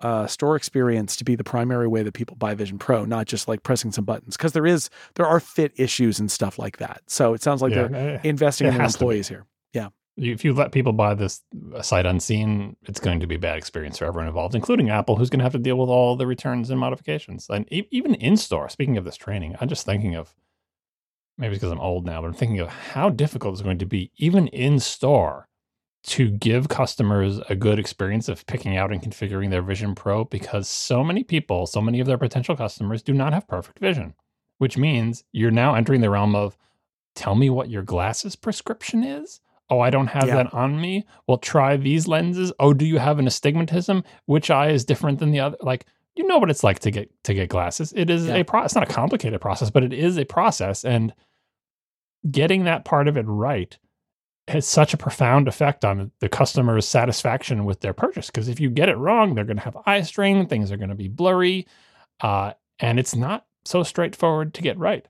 uh, 0.00 0.26
store 0.26 0.56
experience 0.56 1.16
to 1.16 1.24
be 1.24 1.36
the 1.36 1.44
primary 1.44 1.88
way 1.88 2.02
that 2.02 2.12
people 2.12 2.36
buy 2.36 2.54
Vision 2.54 2.78
Pro, 2.78 3.04
not 3.04 3.26
just 3.26 3.48
like 3.48 3.62
pressing 3.62 3.92
some 3.92 4.04
buttons. 4.04 4.36
Because 4.36 4.52
there 4.52 4.66
is 4.66 4.90
there 5.14 5.26
are 5.26 5.40
fit 5.40 5.72
issues 5.76 6.18
and 6.18 6.30
stuff 6.30 6.58
like 6.58 6.78
that. 6.78 7.02
So 7.06 7.34
it 7.34 7.42
sounds 7.42 7.62
like 7.62 7.72
yeah, 7.72 7.88
they're 7.88 8.20
investing 8.24 8.66
in 8.66 8.74
their 8.74 8.84
employees 8.84 9.28
here. 9.28 9.46
If 10.16 10.44
you 10.44 10.54
let 10.54 10.72
people 10.72 10.92
buy 10.92 11.14
this 11.14 11.42
uh, 11.74 11.82
sight 11.82 12.06
unseen, 12.06 12.76
it's 12.84 13.00
going 13.00 13.20
to 13.20 13.26
be 13.26 13.34
a 13.34 13.38
bad 13.38 13.58
experience 13.58 13.98
for 13.98 14.06
everyone 14.06 14.28
involved, 14.28 14.54
including 14.54 14.88
Apple, 14.88 15.16
who's 15.16 15.28
going 15.28 15.40
to 15.40 15.44
have 15.44 15.52
to 15.52 15.58
deal 15.58 15.76
with 15.76 15.90
all 15.90 16.16
the 16.16 16.26
returns 16.26 16.70
and 16.70 16.80
modifications. 16.80 17.46
And 17.50 17.70
even 17.70 18.14
in 18.14 18.36
store, 18.36 18.68
speaking 18.68 18.96
of 18.96 19.04
this 19.04 19.16
training, 19.16 19.56
I'm 19.60 19.68
just 19.68 19.84
thinking 19.84 20.14
of 20.14 20.34
maybe 21.36 21.54
it's 21.54 21.60
because 21.60 21.72
I'm 21.72 21.80
old 21.80 22.06
now, 22.06 22.22
but 22.22 22.28
I'm 22.28 22.34
thinking 22.34 22.60
of 22.60 22.68
how 22.68 23.10
difficult 23.10 23.54
it's 23.54 23.62
going 23.62 23.78
to 23.78 23.86
be, 23.86 24.10
even 24.16 24.48
in 24.48 24.80
store, 24.80 25.48
to 26.06 26.30
give 26.30 26.68
customers 26.68 27.40
a 27.48 27.56
good 27.56 27.78
experience 27.78 28.28
of 28.28 28.46
picking 28.46 28.76
out 28.76 28.92
and 28.92 29.02
configuring 29.02 29.50
their 29.50 29.62
Vision 29.62 29.94
Pro 29.94 30.24
because 30.24 30.68
so 30.68 31.02
many 31.02 31.24
people, 31.24 31.66
so 31.66 31.80
many 31.80 31.98
of 31.98 32.06
their 32.06 32.18
potential 32.18 32.56
customers 32.56 33.02
do 33.02 33.12
not 33.12 33.32
have 33.32 33.48
perfect 33.48 33.80
vision, 33.80 34.14
which 34.58 34.78
means 34.78 35.24
you're 35.32 35.50
now 35.50 35.74
entering 35.74 36.00
the 36.00 36.10
realm 36.10 36.36
of 36.36 36.56
tell 37.16 37.34
me 37.34 37.50
what 37.50 37.70
your 37.70 37.82
glasses 37.82 38.36
prescription 38.36 39.02
is. 39.02 39.40
Oh, 39.68 39.80
I 39.80 39.90
don't 39.90 40.06
have 40.06 40.28
yeah. 40.28 40.36
that 40.36 40.54
on 40.54 40.80
me. 40.80 41.06
Well, 41.26 41.38
try 41.38 41.76
these 41.76 42.06
lenses. 42.06 42.52
Oh, 42.60 42.72
do 42.72 42.86
you 42.86 42.98
have 42.98 43.18
an 43.18 43.26
astigmatism? 43.26 44.04
Which 44.26 44.50
eye 44.50 44.68
is 44.68 44.84
different 44.84 45.18
than 45.18 45.32
the 45.32 45.40
other? 45.40 45.56
Like, 45.60 45.86
you 46.14 46.26
know 46.26 46.38
what 46.38 46.50
it's 46.50 46.64
like 46.64 46.78
to 46.80 46.90
get 46.90 47.10
to 47.24 47.34
get 47.34 47.48
glasses. 47.48 47.92
It 47.94 48.08
is 48.08 48.26
yeah. 48.26 48.36
a 48.36 48.44
process. 48.44 48.66
It's 48.66 48.74
not 48.76 48.90
a 48.90 48.94
complicated 48.94 49.40
process, 49.40 49.70
but 49.70 49.84
it 49.84 49.92
is 49.92 50.18
a 50.18 50.24
process, 50.24 50.84
and 50.84 51.12
getting 52.30 52.64
that 52.64 52.84
part 52.84 53.08
of 53.08 53.16
it 53.16 53.24
right 53.26 53.76
has 54.48 54.66
such 54.66 54.94
a 54.94 54.96
profound 54.96 55.48
effect 55.48 55.84
on 55.84 56.12
the 56.20 56.28
customer's 56.28 56.86
satisfaction 56.86 57.64
with 57.64 57.80
their 57.80 57.92
purchase. 57.92 58.26
Because 58.26 58.48
if 58.48 58.60
you 58.60 58.70
get 58.70 58.88
it 58.88 58.96
wrong, 58.96 59.34
they're 59.34 59.44
going 59.44 59.56
to 59.56 59.62
have 59.64 59.76
eye 59.86 60.02
strain, 60.02 60.46
things 60.46 60.70
are 60.70 60.76
going 60.76 60.88
to 60.88 60.94
be 60.94 61.08
blurry, 61.08 61.66
uh, 62.20 62.52
and 62.78 63.00
it's 63.00 63.16
not 63.16 63.44
so 63.64 63.82
straightforward 63.82 64.54
to 64.54 64.62
get 64.62 64.78
right. 64.78 65.06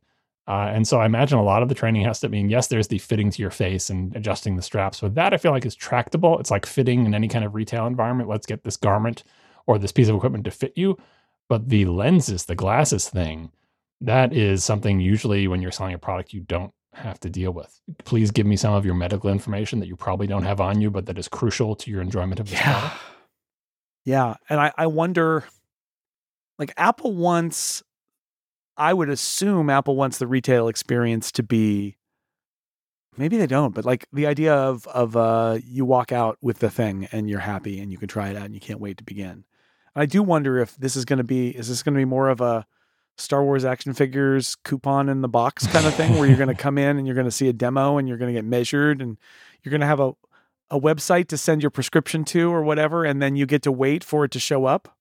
Uh, 0.49 0.71
and 0.73 0.87
so 0.87 1.01
I 1.01 1.07
imagine 1.07 1.39
a 1.39 1.43
lot 1.43 1.63
of 1.63 1.69
the 1.69 1.75
training 1.75 2.05
has 2.05 2.21
to 2.21 2.29
mean 2.29 2.49
yes, 2.49 2.69
there's 2.69 2.89
the 2.89 2.99
fitting 2.99 3.31
to 3.31 3.43
your 3.43 3.51
face 3.51 3.91
and 3.91 4.15
adjusting 4.15 4.57
the 4.57 4.63
straps. 4.63 5.01
But 5.01 5.15
that 5.17 5.35
I 5.35 5.39
feel 5.39 5.53
like 5.53 5.67
is 5.67 5.75
tractable. 5.75 6.39
It's 6.39 6.51
like 6.51 6.67
fitting 6.67 7.05
in 7.05 7.15
any 7.15 7.29
kind 7.29 7.45
of 7.45 7.55
retail 7.55 7.87
environment. 7.87 8.29
Let's 8.29 8.47
get 8.47 8.63
this 8.63 8.77
garment 8.77 9.25
or 9.67 9.79
this 9.79 9.93
piece 9.93 10.09
of 10.09 10.15
equipment 10.15 10.45
to 10.45 10.53
fit 10.53 10.73
you. 10.77 10.97
But 11.49 11.69
the 11.69 11.85
lenses, 11.87 12.45
the 12.45 12.55
glasses 12.55 13.09
thing, 13.09 13.51
that 14.01 14.33
is 14.33 14.63
something 14.63 15.01
usually 15.01 15.49
when 15.49 15.63
you're 15.63 15.73
selling 15.73 15.95
a 15.95 15.99
product 15.99 16.33
you 16.33 16.41
don't 16.41 16.73
have 16.93 17.21
to 17.21 17.31
deal 17.31 17.51
with. 17.51 17.81
Please 18.05 18.31
give 18.31 18.47
me 18.47 18.57
some 18.57 18.73
of 18.73 18.85
your 18.85 18.95
medical 18.95 19.31
information 19.31 19.81
that 19.81 19.87
you 19.87 19.97
probably 19.97 20.27
don't 20.27 20.45
have 20.45 20.61
on 20.61 20.81
you, 20.81 20.91
but 20.91 21.07
that 21.07 21.19
is 21.19 21.29
crucial 21.29 21.75
to 21.77 21.91
your 21.91 22.01
enjoyment 22.01 22.41
of 22.41 22.49
this 22.51 22.59
yeah. 22.59 22.81
product. 22.81 23.03
Yeah. 24.05 24.35
And 24.49 24.61
I, 24.61 24.73
I 24.77 24.87
wonder, 24.87 25.45
like, 26.59 26.73
Apple 26.77 27.15
wants, 27.15 27.83
I 28.77 28.93
would 28.93 29.09
assume 29.09 29.71
Apple 29.71 29.97
wants 29.97 30.19
the 30.19 30.27
retail 30.27 30.69
experience 30.69 31.33
to 31.33 31.43
be, 31.43 31.97
maybe 33.17 33.37
they 33.37 33.47
don't, 33.47 33.75
but 33.75 33.85
like 33.85 34.07
the 34.13 34.27
idea 34.27 34.55
of, 34.55 34.87
of, 34.89 35.17
uh, 35.17 35.59
you 35.65 35.85
walk 35.85 36.13
out 36.13 36.39
with 36.41 36.59
the 36.59 36.71
thing 36.71 37.09
and 37.13 37.29
you're 37.29 37.41
happy 37.41 37.81
and 37.81 37.91
you 37.91 37.99
can 37.99 38.09
try 38.09 38.29
it 38.29 38.37
out 38.37 38.45
and 38.45 38.55
you 38.55 38.61
can't 38.61 38.81
wait 38.81 38.99
to 38.99 39.05
begin. 39.05 39.45
I 39.95 40.05
do 40.05 40.23
wonder 40.23 40.59
if 40.59 40.77
this 40.77 40.95
is 40.95 41.07
going 41.07 41.19
to 41.19 41.25
be, 41.25 41.49
is 41.49 41.69
this 41.69 41.83
going 41.83 41.95
to 41.95 41.99
be 41.99 42.05
more 42.05 42.29
of 42.29 42.41
a, 42.41 42.67
Star 43.19 43.43
Wars 43.43 43.65
action 43.65 43.95
figures 43.95 44.57
coupon 44.57 45.09
in 45.09 45.23
the 45.23 45.29
box 45.29 45.67
kind 45.73 45.87
of 45.87 45.95
thing 45.95 46.19
where 46.19 46.29
you're 46.29 46.37
going 46.37 46.49
to 46.49 46.55
come 46.55 46.77
in 46.77 46.99
and 46.99 47.07
you're 47.07 47.15
going 47.15 47.27
to 47.27 47.31
see 47.31 47.49
a 47.49 47.53
demo 47.53 47.97
and 47.97 48.07
you're 48.07 48.19
going 48.19 48.29
to 48.29 48.39
get 48.39 48.45
measured 48.45 49.01
and 49.01 49.17
you're 49.63 49.71
going 49.71 49.81
to 49.81 49.87
have 49.87 50.01
a 50.01 50.13
a 50.71 50.81
website 50.81 51.29
to 51.29 51.37
send 51.37 51.63
your 51.63 51.71
prescription 51.71 52.25
to 52.25 52.53
or 52.53 52.63
whatever 52.63 53.05
and 53.05 53.23
then 53.23 53.37
you 53.37 53.47
get 53.47 53.63
to 53.63 53.73
wait 53.73 54.03
for 54.03 54.25
it 54.25 54.31
to 54.33 54.41
show 54.41 54.65
up? 54.65 54.97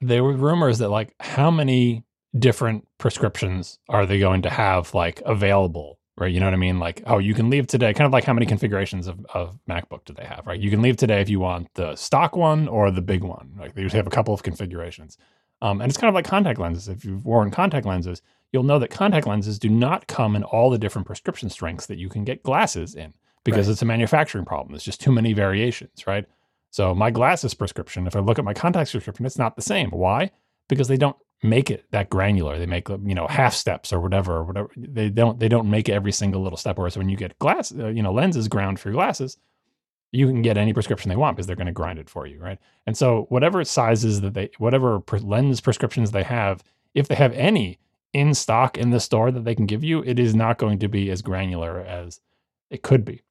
There 0.00 0.22
were 0.22 0.34
rumors 0.34 0.78
that 0.78 0.90
like 0.90 1.14
how 1.20 1.50
many 1.50 2.04
different 2.38 2.86
prescriptions 2.98 3.78
are 3.88 4.06
they 4.06 4.18
going 4.18 4.42
to 4.42 4.50
have 4.50 4.94
like 4.94 5.22
available 5.24 5.98
right? 6.18 6.32
You 6.32 6.40
know 6.40 6.46
what 6.46 6.54
I 6.54 6.58
mean? 6.58 6.78
Like, 6.78 7.02
oh, 7.06 7.18
you 7.18 7.32
can 7.32 7.48
leave 7.48 7.66
today. 7.66 7.94
Kind 7.94 8.06
of 8.06 8.12
like 8.12 8.24
how 8.24 8.32
many 8.32 8.44
configurations 8.44 9.06
of, 9.06 9.24
of 9.32 9.58
MacBook 9.68 10.04
do 10.04 10.12
they 10.12 10.24
have, 10.24 10.46
right? 10.46 10.58
You 10.58 10.70
can 10.70 10.82
leave 10.82 10.96
today 10.96 11.20
if 11.20 11.28
you 11.28 11.40
want 11.40 11.72
the 11.74 11.94
stock 11.96 12.36
one 12.36 12.68
or 12.68 12.90
the 12.90 13.00
big 13.00 13.22
one. 13.22 13.54
Like 13.58 13.74
they 13.74 13.82
usually 13.82 13.98
have 13.98 14.06
a 14.06 14.10
couple 14.10 14.34
of 14.34 14.42
configurations. 14.42 15.16
Um, 15.62 15.80
and 15.80 15.88
it's 15.88 15.98
kind 15.98 16.08
of 16.08 16.14
like 16.14 16.24
contact 16.24 16.58
lenses. 16.58 16.88
If 16.88 17.04
you've 17.04 17.24
worn 17.24 17.50
contact 17.50 17.86
lenses, 17.86 18.22
you'll 18.52 18.64
know 18.64 18.78
that 18.78 18.90
contact 18.90 19.26
lenses 19.26 19.58
do 19.58 19.68
not 19.68 20.06
come 20.06 20.36
in 20.36 20.44
all 20.44 20.70
the 20.70 20.78
different 20.78 21.06
prescription 21.06 21.50
strengths 21.50 21.86
that 21.86 21.98
you 21.98 22.08
can 22.08 22.24
get 22.24 22.42
glasses 22.42 22.94
in 22.94 23.14
because 23.44 23.66
right. 23.66 23.72
it's 23.72 23.82
a 23.82 23.86
manufacturing 23.86 24.44
problem. 24.44 24.72
There's 24.72 24.84
just 24.84 25.00
too 25.00 25.12
many 25.12 25.32
variations, 25.32 26.06
right? 26.06 26.26
So 26.70 26.94
my 26.94 27.10
glasses 27.10 27.54
prescription, 27.54 28.06
if 28.06 28.14
I 28.14 28.20
look 28.20 28.38
at 28.38 28.44
my 28.44 28.54
contacts 28.54 28.92
prescription, 28.92 29.24
it's 29.24 29.38
not 29.38 29.56
the 29.56 29.62
same. 29.62 29.90
Why? 29.90 30.30
Because 30.68 30.88
they 30.88 30.96
don't 30.96 31.16
make 31.42 31.70
it 31.70 31.84
that 31.90 32.10
granular. 32.10 32.58
They 32.58 32.66
make 32.66 32.88
you 32.88 33.14
know 33.14 33.26
half 33.26 33.54
steps 33.54 33.92
or 33.92 34.00
whatever, 34.00 34.36
or 34.36 34.44
whatever. 34.44 34.70
They 34.76 35.08
don't 35.10 35.38
they 35.38 35.48
don't 35.48 35.70
make 35.70 35.88
every 35.88 36.12
single 36.12 36.42
little 36.42 36.56
step. 36.56 36.78
Whereas 36.78 36.96
when 36.96 37.08
you 37.08 37.16
get 37.16 37.38
glass, 37.38 37.72
uh, 37.76 37.88
you 37.88 38.02
know, 38.02 38.12
lenses 38.12 38.48
ground 38.48 38.80
for 38.80 38.88
your 38.88 38.96
glasses, 38.96 39.36
you 40.12 40.26
can 40.26 40.42
get 40.42 40.56
any 40.56 40.72
prescription 40.72 41.08
they 41.08 41.16
want 41.16 41.36
because 41.36 41.46
they're 41.46 41.56
going 41.56 41.66
to 41.66 41.72
grind 41.72 41.98
it 41.98 42.08
for 42.08 42.26
you, 42.26 42.40
right? 42.40 42.58
And 42.86 42.96
so 42.96 43.26
whatever 43.28 43.62
sizes 43.64 44.20
that 44.22 44.34
they, 44.34 44.50
whatever 44.58 45.02
lens 45.20 45.60
prescriptions 45.60 46.10
they 46.10 46.22
have, 46.24 46.62
if 46.94 47.08
they 47.08 47.14
have 47.14 47.32
any 47.34 47.78
in 48.12 48.34
stock 48.34 48.78
in 48.78 48.90
the 48.90 49.00
store 49.00 49.30
that 49.30 49.44
they 49.44 49.54
can 49.54 49.66
give 49.66 49.84
you, 49.84 50.02
it 50.04 50.18
is 50.18 50.34
not 50.34 50.58
going 50.58 50.78
to 50.78 50.88
be 50.88 51.10
as 51.10 51.22
granular 51.22 51.80
as 51.80 52.20
it 52.70 52.82
could 52.82 53.04
be. 53.04 53.22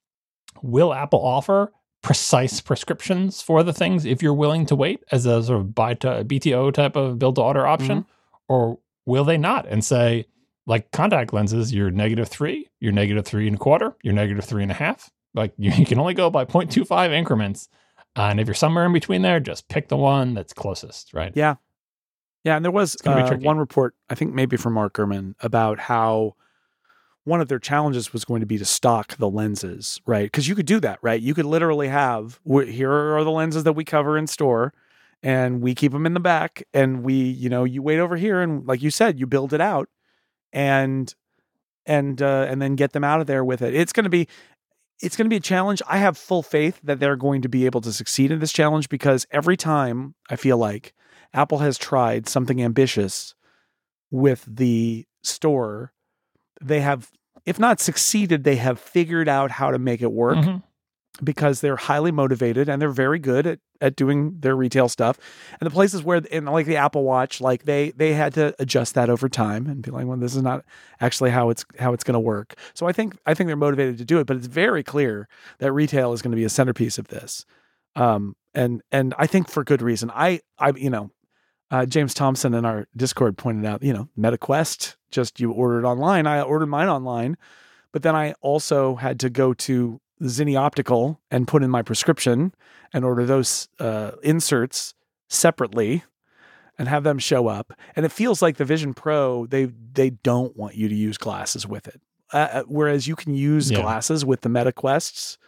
Will 0.62 0.94
Apple 0.94 1.24
offer 1.24 1.72
precise 2.02 2.62
prescriptions 2.62 3.42
for 3.42 3.64
the 3.64 3.74
things 3.74 4.06
if 4.06 4.22
you're 4.22 4.34
willing 4.34 4.66
to 4.66 4.76
wait 4.76 5.04
as 5.12 5.26
a 5.26 5.44
sort 5.44 5.60
of 5.60 5.76
buy 5.76 5.94
to 5.96 6.24
BTO 6.24 6.74
type 6.74 6.96
of 6.96 7.20
build 7.20 7.36
to 7.36 7.42
order 7.42 7.66
option, 7.66 8.02
mm-hmm. 8.02 8.54
or 8.54 8.80
will 9.06 9.24
they 9.24 9.38
not 9.38 9.68
and 9.68 9.84
say 9.84 10.26
like 10.68 10.92
contact 10.92 11.34
lenses, 11.34 11.74
you're 11.74 11.90
negative 11.90 12.28
three, 12.28 12.70
you're 12.80 12.92
negative 12.92 13.26
three 13.26 13.48
and 13.48 13.56
a 13.56 13.60
quarter, 13.60 13.96
you're 14.04 14.14
negative 14.14 14.46
three 14.46 14.62
and 14.62 14.72
a 14.72 14.76
half, 14.76 15.10
like 15.34 15.54
you, 15.58 15.72
you 15.78 15.86
can 15.86 16.00
only 16.00 16.14
go 16.14 16.30
by 16.30 16.46
0.25 16.46 17.12
increments. 17.12 17.70
Uh, 18.16 18.28
and 18.32 18.40
if 18.40 18.48
you're 18.48 18.54
somewhere 18.54 18.86
in 18.86 18.94
between 18.94 19.22
there, 19.22 19.40
just 19.40 19.68
pick 19.70 19.88
the 19.88 19.98
one 19.98 20.34
that's 20.34 20.54
closest, 20.54 21.14
right? 21.14 21.32
Yeah. 21.36 21.56
Yeah. 22.44 22.56
And 22.56 22.66
there 22.66 22.72
was 22.72 22.98
uh, 23.06 23.38
one 23.42 23.58
report, 23.58 23.96
I 24.10 24.16
think 24.16 24.34
maybe 24.34 24.58
from 24.58 24.74
Mark 24.74 24.94
Gurman, 24.94 25.36
about 25.40 25.80
how 25.80 26.36
one 27.28 27.42
of 27.42 27.50
their 27.50 27.60
challenges 27.60 28.14
was 28.14 28.24
going 28.24 28.40
to 28.40 28.46
be 28.46 28.58
to 28.58 28.64
stock 28.64 29.18
the 29.18 29.30
lenses, 29.30 30.00
right? 30.06 30.28
Because 30.28 30.48
you 30.48 30.56
could 30.56 30.66
do 30.66 30.80
that, 30.80 30.98
right? 31.02 31.22
You 31.22 31.34
could 31.34 31.46
literally 31.46 31.90
have 31.90 32.40
here 32.46 32.90
are 32.90 33.24
the 33.26 33.32
lenses 33.32 33.66
that 33.66 33.74
we 33.74 33.84
cover 33.84 34.18
in 34.18 34.28
store 34.28 34.74
and 35.22 35.62
we 35.62 35.76
keep 35.76 35.92
them 35.92 36.06
in 36.06 36.14
the 36.14 36.22
back 36.22 36.64
and 36.74 37.04
we, 37.04 37.16
you 37.16 37.50
know, 37.50 37.66
you 37.66 37.82
wait 37.82 38.00
over 38.00 38.16
here 38.16 38.42
and 38.42 38.66
like 38.66 38.82
you 38.82 38.90
said, 38.90 39.20
you 39.20 39.28
build 39.28 39.52
it 39.52 39.60
out 39.60 39.90
and 40.54 41.14
and 41.86 42.22
uh, 42.22 42.46
and 42.48 42.62
then 42.62 42.76
get 42.78 42.94
them 42.94 43.04
out 43.04 43.20
of 43.20 43.28
there 43.28 43.44
with 43.44 43.62
it. 43.62 43.76
It's 43.76 43.92
going 43.92 44.06
to 44.06 44.10
be 44.10 44.30
it's 45.02 45.18
going 45.18 45.26
to 45.26 45.30
be 45.30 45.36
a 45.36 45.42
challenge. 45.42 45.82
I 45.86 45.98
have 45.98 46.18
full 46.18 46.44
faith 46.44 46.80
that 46.82 47.02
they're 47.02 47.18
going 47.18 47.42
to 47.42 47.50
be 47.50 47.66
able 47.66 47.82
to 47.82 47.92
succeed 47.92 48.32
in 48.32 48.40
this 48.40 48.54
challenge 48.54 48.88
because 48.88 49.28
every 49.32 49.58
time 49.58 50.16
I 50.30 50.38
feel 50.38 50.58
like 50.58 50.94
Apple 51.34 51.58
has 51.58 51.78
tried 51.78 52.30
something 52.30 52.62
ambitious 52.62 53.36
with 54.12 54.46
the 54.48 55.06
store, 55.24 55.92
they 56.62 56.80
have, 56.80 57.12
if 57.48 57.58
not 57.58 57.80
succeeded, 57.80 58.44
they 58.44 58.58
have 58.58 58.80
figured 58.80 59.28
out 59.28 59.50
how 59.50 59.72
to 59.72 59.80
make 59.80 60.02
it 60.02 60.12
work. 60.12 60.38
Mm-hmm 60.38 60.58
because 61.24 61.62
they're 61.62 61.78
highly 61.78 62.12
motivated 62.12 62.70
and 62.70 62.80
they're 62.80 62.90
very 62.92 63.18
good 63.18 63.48
at, 63.48 63.60
at 63.82 63.96
doing 63.96 64.40
their 64.40 64.56
retail 64.56 64.88
stuff. 64.88 65.18
And 65.60 65.66
the 65.66 65.72
places 65.72 66.04
where, 66.04 66.18
in 66.18 66.46
like 66.46 66.68
the 66.68 66.76
Apple 66.76 67.04
Watch, 67.04 67.42
like 67.42 67.64
they 67.64 67.90
they 67.92 68.14
had 68.14 68.36
to 68.36 68.54
adjust 68.60 68.94
that 68.94 69.10
over 69.10 69.28
time 69.28 69.68
and 69.68 69.82
be 69.82 69.90
like, 69.90 70.06
well, 70.06 70.18
this 70.18 70.36
is 70.36 70.44
not 70.44 70.64
actually 71.02 71.32
how 71.32 71.50
it's 71.50 71.66
how 71.80 71.94
it's 71.94 72.04
going 72.04 72.14
to 72.14 72.20
work. 72.20 72.54
So 72.76 72.86
I 72.86 72.92
think 72.92 73.18
I 73.26 73.34
think 73.34 73.48
they're 73.48 73.56
motivated 73.56 73.98
to 73.98 74.06
do 74.06 74.20
it, 74.20 74.28
but 74.28 74.38
it's 74.38 74.46
very 74.46 74.84
clear 74.84 75.28
that 75.60 75.72
retail 75.72 76.14
is 76.14 76.22
going 76.22 76.32
to 76.32 76.38
be 76.38 76.46
a 76.46 76.50
centerpiece 76.50 76.98
of 76.98 77.08
this. 77.08 77.46
Um, 77.96 78.36
and 78.54 78.82
and 78.92 79.16
I 79.18 79.26
think 79.26 79.50
for 79.50 79.64
good 79.64 79.82
reason. 79.82 80.12
I 80.14 80.42
I 80.60 80.72
you 80.72 80.90
know. 80.90 81.10
Uh, 81.70 81.86
James 81.86 82.14
Thompson 82.14 82.54
in 82.54 82.64
our 82.66 82.88
Discord 82.96 83.38
pointed 83.38 83.66
out, 83.66 83.84
you 83.84 83.94
know, 83.94 84.08
MetaQuest, 84.18 84.96
just 85.12 85.40
you 85.40 85.52
ordered 85.52 85.86
online. 85.86 86.26
I 86.26 86.42
ordered 86.42 86.68
mine 86.68 86.88
online, 86.88 87.38
but 87.92 88.04
then 88.04 88.16
I 88.16 88.34
also 88.42 88.96
had 88.96 89.20
to 89.22 89.30
go 89.30 89.54
to 89.54 90.00
Zenni 90.24 90.58
Optical 90.58 91.20
and 91.30 91.48
put 91.48 91.64
in 91.64 91.70
my 91.70 91.82
prescription 91.82 92.54
and 92.94 93.04
order 93.04 93.26
those 93.26 93.68
uh, 93.80 94.12
inserts 94.24 94.94
separately. 95.30 96.04
and 96.80 96.88
have 96.88 97.04
them 97.04 97.18
show 97.18 97.48
up. 97.48 97.74
And 97.96 98.06
it 98.06 98.12
feels 98.12 98.42
like 98.44 98.58
the 98.58 98.66
Vision 98.66 98.94
Pro 98.94 99.48
they 99.48 99.66
they 99.66 100.12
don't 100.12 100.56
want 100.56 100.76
you 100.76 100.88
to 100.88 100.94
use 100.94 101.18
glasses 101.18 101.66
with 101.66 101.88
it. 101.88 102.00
Uh, 102.32 102.38
uh 102.38 102.64
whereas 102.68 103.08
you 103.08 103.16
can 103.16 103.34
use 103.34 103.72
Yeah. 103.72 103.82
glasses 103.82 104.24
with 104.24 104.42
the 104.42 104.50
Meta 104.50 104.72
Quests. 104.72 105.40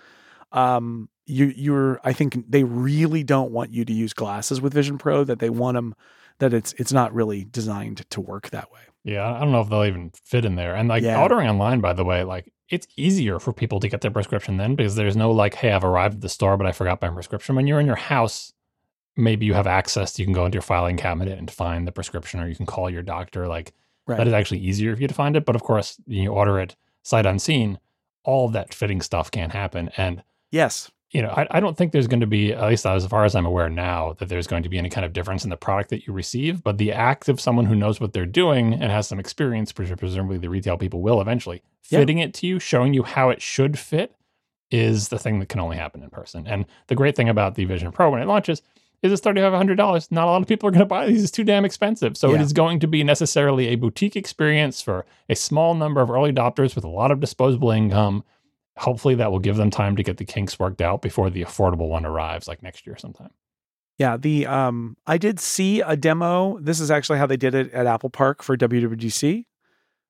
Um, 0.51 1.07
you 1.29 1.53
you're 1.55 1.99
I 2.03 2.13
think 2.13 2.49
they 2.49 2.63
really 2.63 3.23
don't 3.23 3.51
want 3.51 3.71
you 3.71 3.85
to 3.85 3.93
use 3.93 4.13
glasses 4.13 4.59
with 4.61 4.73
Vision 4.73 4.97
Pro. 4.97 5.23
That 5.23 5.39
they 5.39 5.49
want 5.49 5.75
them 5.75 5.95
that 6.39 6.53
it's 6.53 6.73
it's 6.73 6.91
not 6.93 7.13
really 7.13 7.45
designed 7.45 8.09
to 8.09 8.21
work 8.21 8.49
that 8.49 8.71
way. 8.71 8.79
Yeah, 9.03 9.33
I 9.33 9.39
don't 9.39 9.51
know 9.51 9.61
if 9.61 9.69
they'll 9.69 9.85
even 9.85 10.11
fit 10.25 10.45
in 10.45 10.55
there. 10.55 10.75
And 10.75 10.89
like 10.89 11.03
Yeah. 11.03 11.21
ordering 11.21 11.47
online, 11.49 11.79
by 11.79 11.93
the 11.93 12.03
way, 12.03 12.23
like 12.23 12.51
it's 12.69 12.87
easier 12.97 13.39
for 13.39 13.51
people 13.53 13.79
to 13.79 13.87
get 13.87 14.01
their 14.01 14.11
prescription 14.11 14.57
then 14.57 14.75
because 14.75 14.95
there's 14.95 15.15
no 15.17 15.31
like, 15.31 15.55
hey, 15.55 15.71
I've 15.71 15.83
arrived 15.83 16.15
at 16.15 16.21
the 16.21 16.29
store, 16.29 16.55
but 16.57 16.67
I 16.67 16.71
forgot 16.71 17.01
my 17.01 17.09
prescription. 17.09 17.55
When 17.55 17.65
you're 17.65 17.79
in 17.79 17.87
your 17.87 17.95
house, 17.95 18.53
maybe 19.17 19.45
you 19.45 19.53
have 19.53 19.67
access. 19.67 20.19
You 20.19 20.25
can 20.25 20.33
go 20.33 20.45
into 20.45 20.57
your 20.57 20.61
filing 20.61 20.97
cabinet 20.97 21.37
and 21.39 21.49
find 21.49 21.87
the 21.87 21.91
prescription, 21.91 22.39
or 22.39 22.47
you 22.47 22.55
can 22.55 22.65
call 22.67 22.89
your 22.89 23.01
doctor. 23.01 23.47
Like 23.47 23.73
Right. 24.05 24.17
that 24.17 24.27
is 24.27 24.33
actually 24.33 24.59
easier 24.59 24.95
for 24.95 25.01
you 25.01 25.07
to 25.07 25.13
find 25.13 25.35
it. 25.35 25.45
But 25.45 25.55
of 25.55 25.63
course, 25.63 25.99
you 26.05 26.31
order 26.31 26.59
it 26.59 26.75
sight 27.03 27.25
unseen. 27.25 27.79
All 28.23 28.49
that 28.49 28.73
fitting 28.73 29.01
stuff 29.01 29.31
can't 29.31 29.53
happen. 29.53 29.89
And 29.97 30.23
Yes. 30.51 30.91
You 31.11 31.21
know, 31.23 31.29
I, 31.29 31.47
I 31.51 31.59
don't 31.59 31.75
think 31.75 31.91
there's 31.91 32.07
going 32.07 32.19
to 32.19 32.27
be, 32.27 32.53
at 32.53 32.67
least 32.69 32.85
as 32.85 33.05
far 33.07 33.25
as 33.25 33.35
I'm 33.35 33.45
aware 33.45 33.69
now, 33.69 34.13
that 34.19 34.29
there's 34.29 34.45
going 34.47 34.63
to 34.63 34.69
be 34.69 34.77
any 34.77 34.89
kind 34.89 35.05
of 35.05 35.13
difference 35.13 35.43
in 35.43 35.49
the 35.49 35.57
product 35.57 35.89
that 35.89 36.05
you 36.05 36.13
receive. 36.13 36.63
But 36.63 36.77
the 36.77 36.91
act 36.91 37.29
of 37.29 37.41
someone 37.41 37.65
who 37.65 37.75
knows 37.75 37.99
what 37.99 38.13
they're 38.13 38.25
doing 38.27 38.73
and 38.73 38.91
has 38.91 39.07
some 39.07 39.19
experience, 39.19 39.71
pres- 39.71 39.91
presumably 39.97 40.37
the 40.37 40.49
retail 40.49 40.77
people 40.77 41.01
will 41.01 41.19
eventually, 41.19 41.63
Yeah. 41.89 41.99
fitting 41.99 42.19
it 42.19 42.33
to 42.35 42.47
you, 42.47 42.59
showing 42.59 42.93
you 42.93 43.03
how 43.03 43.29
it 43.31 43.41
should 43.41 43.79
fit, 43.79 44.15
is 44.69 45.07
the 45.09 45.17
thing 45.17 45.39
that 45.39 45.49
can 45.49 45.59
only 45.59 45.77
happen 45.77 46.03
in 46.03 46.09
person. 46.11 46.45
And 46.45 46.65
the 46.87 46.95
great 46.95 47.15
thing 47.15 47.27
about 47.27 47.55
the 47.55 47.65
Vision 47.65 47.91
Pro 47.91 48.11
when 48.11 48.21
it 48.21 48.27
launches 48.27 48.61
is 49.01 49.11
it's 49.11 49.21
$3,500. 49.21 50.11
Not 50.11 50.25
a 50.25 50.31
lot 50.31 50.41
of 50.43 50.47
people 50.47 50.67
are 50.69 50.71
going 50.71 50.79
to 50.81 50.85
buy 50.85 51.07
these. 51.07 51.23
It's 51.23 51.31
too 51.31 51.43
damn 51.43 51.65
expensive. 51.65 52.15
So 52.17 52.29
it 52.31 52.35
Yeah. 52.35 52.41
is 52.43 52.53
going 52.53 52.79
to 52.81 52.87
be 52.87 53.03
necessarily 53.03 53.67
a 53.69 53.75
boutique 53.75 54.15
experience 54.15 54.79
for 54.81 55.05
a 55.27 55.35
small 55.35 55.73
number 55.73 56.01
of 56.01 56.11
early 56.11 56.31
adopters 56.31 56.75
with 56.75 56.83
a 56.83 56.89
lot 56.89 57.09
of 57.09 57.19
disposable 57.19 57.71
income 57.71 58.23
hopefully 58.79 59.15
that 59.15 59.31
will 59.31 59.39
give 59.39 59.57
them 59.57 59.69
time 59.69 59.95
to 59.95 60.03
get 60.03 60.17
the 60.17 60.25
kinks 60.25 60.57
worked 60.59 60.81
out 60.81 61.01
before 61.01 61.29
the 61.29 61.43
affordable 61.43 61.89
one 61.89 62.05
arrives 62.05 62.47
like 62.47 62.63
next 62.63 62.87
year 62.87 62.97
sometime 62.97 63.31
Yeah, 63.97 64.15
the 64.17 64.45
um 64.47 64.95
I 65.05 65.17
did 65.17 65.39
see 65.39 65.81
a 65.81 65.95
demo. 65.97 66.57
This 66.59 66.79
is 66.79 66.89
actually 66.89 67.19
how 67.19 67.27
they 67.27 67.37
did 67.37 67.53
it 67.53 67.71
at 67.73 67.85
Apple 67.85 68.09
Park 68.09 68.41
for 68.41 68.55
WWDC, 68.55 69.45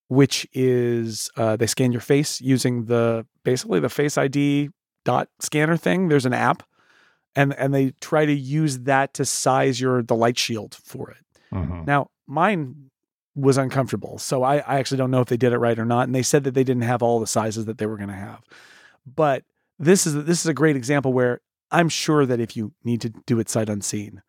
which 0.07 0.47
is 0.53 1.29
uh 1.35 1.55
they 1.57 1.67
scan 1.67 1.91
your 1.91 2.01
face 2.01 2.39
using 2.41 2.85
the 2.85 3.25
basically 3.43 3.79
the 3.79 3.89
Face 3.89 4.17
ID 4.17 4.69
dot 5.05 5.29
scanner 5.39 5.77
thing. 5.77 6.07
There's 6.09 6.25
an 6.27 6.33
app 6.33 6.61
and 7.35 7.53
and 7.57 7.73
they 7.73 7.91
try 8.01 8.25
to 8.25 8.33
use 8.33 8.79
that 8.79 9.13
to 9.15 9.25
size 9.25 9.81
your 9.81 10.03
the 10.03 10.15
light 10.15 10.37
shield 10.37 10.75
for 10.83 11.09
it. 11.09 11.23
Mhm. 11.51 11.87
Now, 11.87 12.09
mine 12.27 12.88
was 13.39 13.57
uncomfortable. 13.57 14.17
So 14.17 14.43
I, 14.43 14.57
I 14.57 14.79
actually 14.79 14.97
don't 14.97 15.11
know 15.11 15.21
if 15.21 15.27
they 15.27 15.37
did 15.37 15.53
it 15.53 15.57
right 15.57 15.77
or 15.77 15.85
not. 15.85 16.03
And 16.03 16.15
they 16.15 16.23
said 16.23 16.43
that 16.43 16.53
they 16.53 16.63
didn't 16.63 16.83
have 16.83 17.01
all 17.01 17.19
the 17.19 17.27
sizes 17.27 17.65
that 17.65 17.77
they 17.77 17.85
were 17.85 17.97
going 17.97 18.09
to 18.09 18.15
have. 18.15 18.41
But 19.05 19.43
this 19.77 20.05
is 20.05 20.25
this 20.25 20.41
is 20.41 20.45
a 20.45 20.53
great 20.53 20.75
example 20.75 21.13
where 21.13 21.41
I'm 21.71 21.89
sure 21.89 22.25
that 22.25 22.39
if 22.39 22.57
you 22.57 22.73
need 22.83 23.01
to 23.01 23.09
do 23.09 23.39
it 23.39 23.49
sight 23.49 23.69
unseen, 23.69 24.21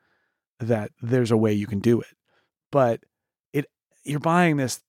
that 0.58 0.92
there's 1.02 1.30
a 1.30 1.36
way 1.36 1.52
you 1.52 1.66
can 1.66 1.80
do 1.80 2.00
it. 2.00 2.14
But 2.70 3.00
it 3.52 3.66
you're 4.04 4.20
buying 4.20 4.56
this 4.56 4.80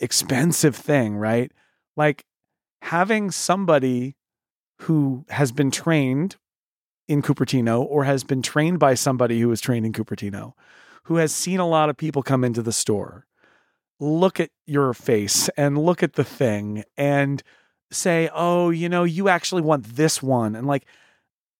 expensive 0.00 0.76
thing, 0.76 1.16
right? 1.16 1.50
Like 1.96 2.24
having 2.82 3.30
somebody 3.30 4.16
who 4.80 5.24
has 5.28 5.52
been 5.52 5.70
trained 5.70 6.36
in 7.08 7.22
Cupertino 7.22 7.82
or 7.82 8.04
has 8.04 8.24
been 8.24 8.42
trained 8.42 8.78
by 8.78 8.94
somebody 8.94 9.40
who 9.40 9.48
was 9.48 9.60
trained 9.60 9.84
in 9.84 9.92
Cupertino, 9.92 10.52
who 11.04 11.16
has 11.16 11.34
seen 11.34 11.60
a 11.60 11.68
lot 11.68 11.90
of 11.90 11.96
people 11.96 12.22
come 12.22 12.44
into 12.44 12.62
the 12.62 12.72
store, 12.72 13.26
look 14.00 14.40
at 14.40 14.50
your 14.66 14.92
face 14.94 15.48
and 15.50 15.78
look 15.78 16.02
at 16.02 16.14
the 16.14 16.24
thing 16.24 16.82
and 16.96 17.42
say, 17.92 18.30
oh, 18.34 18.70
you 18.70 18.88
know, 18.88 19.04
you 19.04 19.28
actually 19.28 19.62
want 19.62 19.84
this 19.96 20.22
one. 20.22 20.56
And 20.56 20.66
like, 20.66 20.86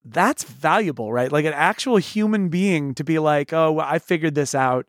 that's 0.05 0.45
valuable, 0.45 1.12
right? 1.12 1.30
Like 1.30 1.45
an 1.45 1.53
actual 1.53 1.99
human 1.99 2.49
being 2.49 2.95
to 2.95 3.05
be 3.05 3.18
like, 3.18 3.53
oh, 3.53 3.78
I 3.78 3.99
figured 3.99 4.34
this 4.34 4.55
out. 4.55 4.86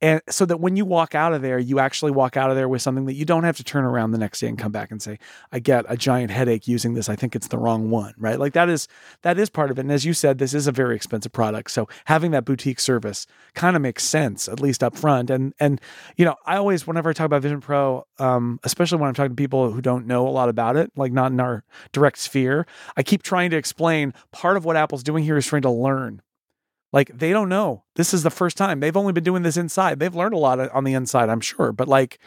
And 0.00 0.22
so 0.28 0.44
that 0.46 0.60
when 0.60 0.76
you 0.76 0.84
walk 0.84 1.14
out 1.14 1.34
of 1.34 1.42
there, 1.42 1.58
you 1.58 1.80
actually 1.80 2.12
walk 2.12 2.36
out 2.36 2.50
of 2.50 2.56
there 2.56 2.68
with 2.68 2.82
something 2.82 3.06
that 3.06 3.14
you 3.14 3.24
don't 3.24 3.42
have 3.42 3.56
to 3.56 3.64
turn 3.64 3.84
around 3.84 4.12
the 4.12 4.18
next 4.18 4.38
day 4.38 4.46
and 4.46 4.56
come 4.56 4.70
back 4.70 4.92
and 4.92 5.02
say, 5.02 5.18
I 5.50 5.58
get 5.58 5.84
a 5.88 5.96
giant 5.96 6.30
headache 6.30 6.68
using 6.68 6.94
this. 6.94 7.08
I 7.08 7.16
think 7.16 7.34
it's 7.34 7.48
the 7.48 7.58
wrong 7.58 7.90
one, 7.90 8.14
right? 8.16 8.38
Like 8.38 8.52
that 8.52 8.68
is 8.68 8.86
that 9.22 9.38
is 9.38 9.50
part 9.50 9.70
of 9.70 9.78
it. 9.78 9.82
And 9.82 9.92
as 9.92 10.04
you 10.04 10.12
said, 10.12 10.38
this 10.38 10.54
is 10.54 10.68
a 10.68 10.72
very 10.72 10.94
expensive 10.94 11.32
product. 11.32 11.72
So 11.72 11.88
having 12.04 12.30
that 12.30 12.44
boutique 12.44 12.78
service 12.78 13.26
kind 13.54 13.74
of 13.74 13.82
makes 13.82 14.04
sense, 14.04 14.48
at 14.48 14.60
least 14.60 14.84
up 14.84 14.96
front. 14.96 15.30
And 15.30 15.52
and 15.58 15.80
you 16.16 16.24
know, 16.24 16.36
I 16.46 16.56
always 16.56 16.86
whenever 16.86 17.10
I 17.10 17.12
talk 17.12 17.26
about 17.26 17.42
Vision 17.42 17.60
Pro, 17.60 18.06
um, 18.18 18.60
especially 18.62 18.98
when 18.98 19.08
I'm 19.08 19.14
talking 19.14 19.32
to 19.32 19.36
people 19.36 19.72
who 19.72 19.80
don't 19.80 20.06
know 20.06 20.28
a 20.28 20.30
lot 20.30 20.48
about 20.48 20.76
it, 20.76 20.92
like 20.96 21.12
not 21.12 21.32
in 21.32 21.40
our 21.40 21.64
direct 21.92 22.18
sphere, 22.18 22.66
I 22.96 23.02
keep 23.02 23.24
trying 23.24 23.50
to 23.50 23.56
explain 23.56 24.14
part 24.30 24.56
of 24.56 24.64
what 24.64 24.76
Apple's 24.76 25.02
doing 25.02 25.24
here 25.24 25.36
is 25.36 25.46
trying 25.46 25.62
to 25.62 25.70
learn. 25.70 26.22
Like 26.92 27.16
they 27.16 27.32
don't 27.32 27.48
know. 27.48 27.84
This 27.96 28.14
is 28.14 28.22
the 28.22 28.30
first 28.30 28.56
time. 28.56 28.80
They've 28.80 28.96
only 28.96 29.12
been 29.12 29.24
doing 29.24 29.42
this 29.42 29.56
inside. 29.56 29.98
They've 29.98 30.14
learned 30.14 30.34
a 30.34 30.38
lot 30.38 30.60
uh, 30.60 30.68
on 30.72 30.84
the 30.84 30.94
inside, 30.94 31.28
I'm 31.28 31.40
sure. 31.40 31.72
But 31.72 31.88
like 31.88 32.18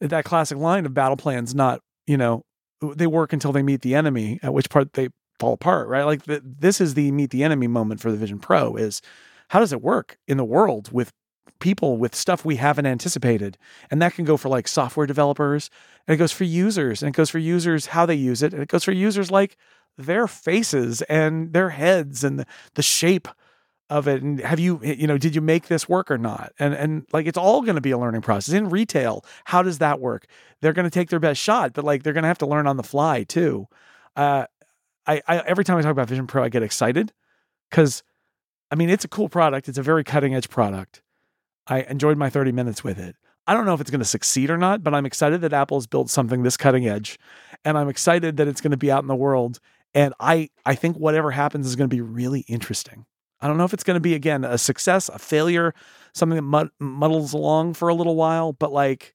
that 0.00 0.24
classic 0.24 0.58
line 0.58 0.86
of 0.86 0.94
battle 0.94 1.16
plans, 1.16 1.54
not, 1.54 1.80
you 2.06 2.16
know, 2.16 2.44
they 2.80 3.06
work 3.06 3.32
until 3.32 3.52
they 3.52 3.62
meet 3.62 3.82
the 3.82 3.94
enemy, 3.94 4.38
at 4.42 4.54
which 4.54 4.70
part 4.70 4.92
they 4.92 5.08
fall 5.38 5.52
apart, 5.52 5.88
right? 5.88 6.04
Like 6.04 6.24
the, 6.24 6.42
this 6.44 6.80
is 6.80 6.94
the 6.94 7.10
meet 7.10 7.30
the 7.30 7.42
enemy 7.42 7.66
moment 7.66 8.00
for 8.00 8.10
the 8.10 8.16
Vision 8.16 8.38
Pro 8.38 8.76
is 8.76 9.02
how 9.48 9.60
does 9.60 9.72
it 9.72 9.82
work 9.82 10.18
in 10.28 10.36
the 10.36 10.44
world 10.44 10.92
with 10.92 11.12
people 11.60 11.96
with 11.96 12.14
stuff 12.14 12.44
we 12.44 12.56
haven't 12.56 12.86
anticipated? 12.86 13.58
And 13.90 14.00
that 14.00 14.14
can 14.14 14.24
go 14.24 14.36
for 14.36 14.48
like 14.48 14.68
software 14.68 15.06
developers 15.06 15.70
and 16.06 16.14
it 16.14 16.18
goes 16.18 16.32
for 16.32 16.44
users 16.44 17.02
and 17.02 17.08
it 17.08 17.16
goes 17.16 17.30
for 17.30 17.38
users 17.38 17.86
how 17.86 18.06
they 18.06 18.14
use 18.14 18.42
it 18.42 18.52
and 18.52 18.62
it 18.62 18.68
goes 18.68 18.84
for 18.84 18.92
users 18.92 19.30
like 19.30 19.56
their 19.96 20.28
faces 20.28 21.02
and 21.02 21.52
their 21.52 21.70
heads 21.70 22.22
and 22.22 22.38
the, 22.38 22.46
the 22.74 22.82
shape 22.82 23.26
of 23.90 24.06
it 24.06 24.22
and 24.22 24.40
have 24.40 24.60
you 24.60 24.80
you 24.82 25.06
know 25.06 25.16
did 25.16 25.34
you 25.34 25.40
make 25.40 25.68
this 25.68 25.88
work 25.88 26.10
or 26.10 26.18
not? 26.18 26.52
And 26.58 26.74
and 26.74 27.06
like 27.12 27.26
it's 27.26 27.38
all 27.38 27.62
going 27.62 27.76
to 27.76 27.80
be 27.80 27.90
a 27.90 27.98
learning 27.98 28.22
process. 28.22 28.54
In 28.54 28.68
retail 28.68 29.24
how 29.44 29.62
does 29.62 29.78
that 29.78 30.00
work? 30.00 30.26
They're 30.60 30.72
going 30.72 30.84
to 30.84 30.90
take 30.90 31.10
their 31.10 31.20
best 31.20 31.40
shot 31.40 31.72
but 31.72 31.84
like 31.84 32.02
they're 32.02 32.12
going 32.12 32.22
to 32.22 32.28
have 32.28 32.38
to 32.38 32.46
learn 32.46 32.66
on 32.66 32.76
the 32.76 32.82
fly 32.82 33.24
too. 33.24 33.66
Uh 34.16 34.46
I, 35.06 35.22
I 35.26 35.38
every 35.38 35.64
time 35.64 35.78
i 35.78 35.82
talk 35.82 35.92
about 35.92 36.08
vision 36.08 36.26
pro 36.26 36.44
i 36.44 36.48
get 36.48 36.62
excited 36.62 37.12
because 37.70 38.02
i 38.70 38.74
mean 38.74 38.90
it's 38.90 39.04
a 39.04 39.08
cool 39.08 39.28
product. 39.28 39.68
It's 39.68 39.78
a 39.78 39.82
very 39.82 40.04
cutting 40.04 40.34
edge 40.34 40.50
product. 40.50 41.02
I 41.66 41.82
enjoyed 41.82 42.18
my 42.18 42.30
30 42.30 42.52
minutes 42.52 42.82
with 42.82 42.98
it. 42.98 43.16
I 43.46 43.54
don't 43.54 43.64
know 43.64 43.72
if 43.72 43.80
it's 43.80 43.90
going 43.90 44.00
to 44.00 44.04
succeed 44.04 44.50
or 44.50 44.58
not 44.58 44.84
but 44.84 44.94
i'm 44.94 45.06
excited 45.06 45.40
that 45.40 45.54
apple's 45.54 45.86
built 45.86 46.10
something 46.10 46.42
this 46.42 46.58
cutting 46.58 46.86
edge 46.86 47.18
and 47.64 47.78
i'm 47.78 47.88
excited 47.88 48.36
that 48.36 48.46
it's 48.46 48.60
going 48.60 48.72
to 48.72 48.76
be 48.76 48.90
out 48.90 49.02
in 49.02 49.08
the 49.08 49.16
world 49.16 49.58
and 49.94 50.12
i 50.20 50.50
i 50.66 50.74
think 50.74 50.98
whatever 50.98 51.30
happens 51.30 51.66
is 51.66 51.74
going 51.74 51.88
to 51.88 51.96
be 51.96 52.02
really 52.02 52.40
interesting 52.40 53.06
I 53.40 53.46
don't 53.48 53.56
know 53.56 53.64
if 53.64 53.72
it's 53.74 53.84
going 53.84 53.94
to 53.96 54.00
be 54.00 54.14
again 54.14 54.44
a 54.44 54.58
success, 54.58 55.08
a 55.08 55.18
failure, 55.18 55.74
something 56.14 56.36
that 56.36 56.42
mud- 56.42 56.70
muddles 56.80 57.32
along 57.32 57.74
for 57.74 57.88
a 57.88 57.94
little 57.94 58.16
while, 58.16 58.52
but 58.52 58.72
like 58.72 59.14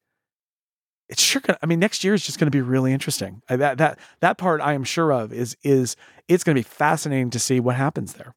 it's 1.09 1.21
sure 1.21 1.41
gonna, 1.41 1.59
I 1.61 1.65
mean 1.65 1.79
next 1.79 2.03
year 2.03 2.13
is 2.13 2.25
just 2.25 2.39
going 2.39 2.47
to 2.47 2.55
be 2.55 2.61
really 2.61 2.93
interesting. 2.93 3.41
I, 3.49 3.55
that 3.57 3.77
that 3.79 3.99
that 4.21 4.37
part 4.37 4.61
I 4.61 4.73
am 4.73 4.83
sure 4.83 5.11
of 5.11 5.33
is 5.33 5.57
is 5.63 5.95
it's 6.27 6.43
going 6.43 6.55
to 6.55 6.59
be 6.59 6.63
fascinating 6.63 7.29
to 7.31 7.39
see 7.39 7.59
what 7.59 7.75
happens 7.75 8.13
there. 8.13 8.33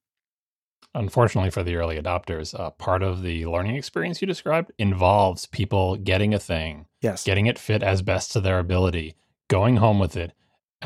unfortunately 0.94 1.50
for 1.50 1.62
the 1.62 1.76
early 1.76 2.00
adopters 2.00 2.58
uh, 2.58 2.70
part 2.70 3.02
of 3.02 3.22
the 3.22 3.46
learning 3.46 3.76
experience 3.76 4.20
you 4.20 4.26
described 4.26 4.72
involves 4.78 5.46
people 5.46 5.96
getting 5.96 6.32
a 6.34 6.38
thing 6.38 6.86
Yes. 7.02 7.22
getting 7.24 7.46
it 7.46 7.58
fit 7.58 7.82
as 7.82 8.02
best 8.02 8.32
to 8.32 8.40
their 8.40 8.58
ability 8.58 9.14
going 9.48 9.76
home 9.76 9.98
with 9.98 10.16
it 10.16 10.32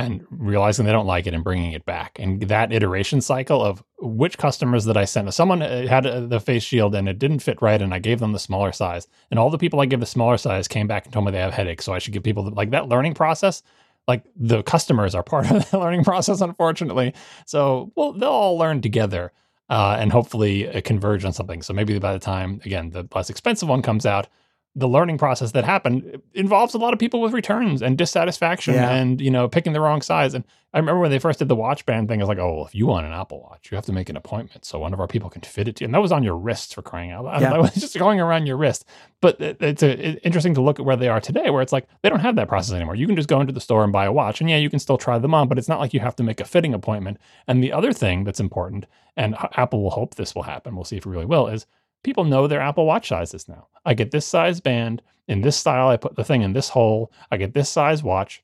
and 0.05 0.27
realizing 0.31 0.85
they 0.85 0.93
don't 0.93 1.07
like 1.07 1.27
it 1.27 1.35
and 1.35 1.45
bringing 1.45 1.73
it 1.73 1.85
back. 1.85 2.19
And 2.19 2.43
that 2.43 2.73
iteration 2.73 3.21
cycle 3.21 3.63
of 3.63 3.83
which 3.99 4.39
customers 4.39 4.85
that 4.87 4.97
i 4.97 5.05
sent 5.05 5.33
someone 5.35 5.63
uh, 5.63 5.87
had 5.87 6.07
uh, 6.07 6.21
the 6.21 6.41
face 6.41 6.63
shield 6.63 6.95
and 6.95 7.09
it 7.09 7.19
didn't 7.19 7.41
fit 7.41 7.61
right 7.61 7.81
and 7.81 7.93
i 7.93 7.99
gave 7.99 8.19
them 8.19 8.33
the 8.33 8.39
smaller 8.39 8.73
size. 8.73 9.07
And 9.31 9.39
all 9.39 9.51
the 9.51 9.59
people 9.59 9.81
i 9.81 9.87
give 9.87 10.01
the 10.01 10.07
smaller 10.07 10.37
size 10.37 10.69
came 10.69 10.87
back 10.87 11.05
and 11.05 11.13
told 11.13 11.27
me 11.27 11.33
they 11.33 11.39
have 11.39 11.55
headaches. 11.55 11.85
So 11.85 11.93
i 11.93 11.99
should 11.99 12.13
give 12.13 12.23
people 12.23 12.45
the, 12.45 12.51
like 12.51 12.71
that 12.71 12.89
learning 12.89 13.15
process 13.15 13.63
like 14.09 14.25
the 14.35 14.63
customers 14.63 15.15
are 15.15 15.23
part 15.23 15.51
of 15.51 15.71
the 15.71 15.79
learning 15.79 16.05
process 16.05 16.41
unfortunately. 16.41 17.15
So 17.47 17.93
well 17.95 18.13
they'll 18.13 18.31
all 18.31 18.59
learn 18.59 18.81
together 18.81 19.33
uh, 19.69 19.97
and 20.01 20.11
hopefully 20.11 20.69
uh, 20.69 20.81
converge 20.81 21.25
on 21.25 21.33
something. 21.33 21.63
So 21.63 21.73
maybe 21.73 21.99
by 21.99 22.13
the 22.13 22.19
time 22.19 22.61
again 22.65 22.91
the 22.91 23.07
less 23.15 23.31
expensive 23.31 23.69
one 23.69 23.83
comes 23.83 24.07
out 24.07 24.29
the 24.77 24.87
learning 24.89 25.19
process 25.19 25.51
that 25.53 25.65
happened 25.65 26.23
involves 26.33 26.75
a 26.75 26.79
lot 26.79 26.93
of 26.93 26.99
people 27.01 27.21
with 27.21 27.33
returns 27.33 27.83
and 27.83 27.99
dissatisfaction 27.99 28.75
Yeah. 28.75 28.91
and 28.91 29.21
you 29.21 29.31
know 29.31 29.49
picking 29.49 29.73
the 29.73 29.81
wrong 29.81 30.01
size. 30.03 30.33
And 30.35 30.45
i 30.73 30.79
remember 30.79 31.01
when 31.01 31.11
they 31.11 31.19
first 31.19 31.41
did 31.41 31.49
the 31.49 31.57
watch 31.57 31.85
band 31.85 32.07
thing 32.07 32.21
i 32.21 32.23
was 32.23 32.29
like 32.29 32.39
oh 32.39 32.55
well, 32.55 32.67
if 32.67 32.75
you 32.77 32.87
want 32.87 33.05
an 33.05 33.13
apple 33.13 33.41
watch 33.43 33.69
you 33.73 33.75
have 33.75 33.85
to 33.87 33.93
make 33.93 34.09
an 34.09 34.17
appointment 34.17 34.65
so 34.65 34.79
one 34.79 34.93
of 34.95 35.01
our 35.01 35.09
people 35.09 35.29
can 35.29 35.43
fit 35.43 35.67
it 35.67 35.75
to 35.75 35.83
you. 35.83 35.87
And 35.87 35.95
that 35.95 36.01
was 36.01 36.13
on 36.13 36.23
your 36.23 36.37
wrist 36.37 36.75
for 36.77 36.83
crying 36.83 37.11
out 37.11 37.25
loud. 37.25 37.41
Yeah. 37.43 37.51
that 37.51 37.61
was 37.61 37.75
just 37.75 37.99
going 37.99 38.21
around 38.21 38.47
your 38.47 38.57
wrist. 38.57 38.85
But 39.21 39.41
it- 39.41 39.61
it's 39.61 39.83
a, 39.83 39.91
it- 40.09 40.21
interesting 40.23 40.55
to 40.55 40.61
look 40.63 40.79
at 40.79 40.87
where 40.87 40.95
they 40.97 41.09
are 41.09 41.21
today 41.21 41.51
where 41.51 41.63
it's 41.63 41.73
like 41.73 41.89
they 42.03 42.09
don't 42.09 42.21
have 42.21 42.37
that 42.37 42.47
process 42.47 42.73
anymore. 42.77 42.95
You 42.95 43.09
can 43.09 43.17
just 43.17 43.29
go 43.29 43.41
into 43.41 43.53
the 43.53 43.61
store 43.61 43.83
and 43.83 43.93
buy 43.93 44.05
a 44.05 44.13
watch 44.13 44.41
and 44.41 44.49
yeah 44.49 44.59
you 44.59 44.71
can 44.71 44.79
still 44.79 44.97
try 44.99 45.19
them 45.19 45.35
on 45.35 45.49
but 45.49 45.59
it's 45.59 45.69
not 45.69 45.81
like 45.81 45.93
you 45.93 45.99
have 45.99 46.15
to 46.17 46.23
make 46.23 46.39
a 46.41 46.45
fitting 46.45 46.73
appointment. 46.75 47.19
And 47.49 47.61
the 47.65 47.73
other 47.73 47.93
thing 47.93 48.23
that's 48.23 48.39
important 48.39 48.87
and 49.17 49.35
apple 49.57 49.83
will 49.83 49.91
hope 49.91 50.15
this 50.15 50.37
will 50.37 50.45
happen 50.45 50.77
we'll 50.77 50.85
see 50.85 50.97
if 50.97 51.05
it 51.05 51.11
really 51.11 51.27
will 51.27 51.49
is 51.49 51.67
people 52.03 52.25
know 52.25 52.47
their 52.47 52.61
Apple 52.61 52.87
Watch 52.87 53.09
sizes 53.09 53.49
now. 53.49 53.69
I 53.85 53.95
get 53.95 54.11
this 54.11 54.27
size 54.27 54.61
band 54.61 55.03
in 55.29 55.43
this 55.43 55.57
style. 55.57 55.89
I 55.89 55.97
put 55.97 56.17
the 56.17 56.25
thing 56.25 56.43
in 56.43 56.53
this 56.53 56.71
hole. 56.71 57.13
I 57.31 57.37
get 57.37 57.55
this 57.55 57.69
size 57.69 58.03
watch. 58.03 58.43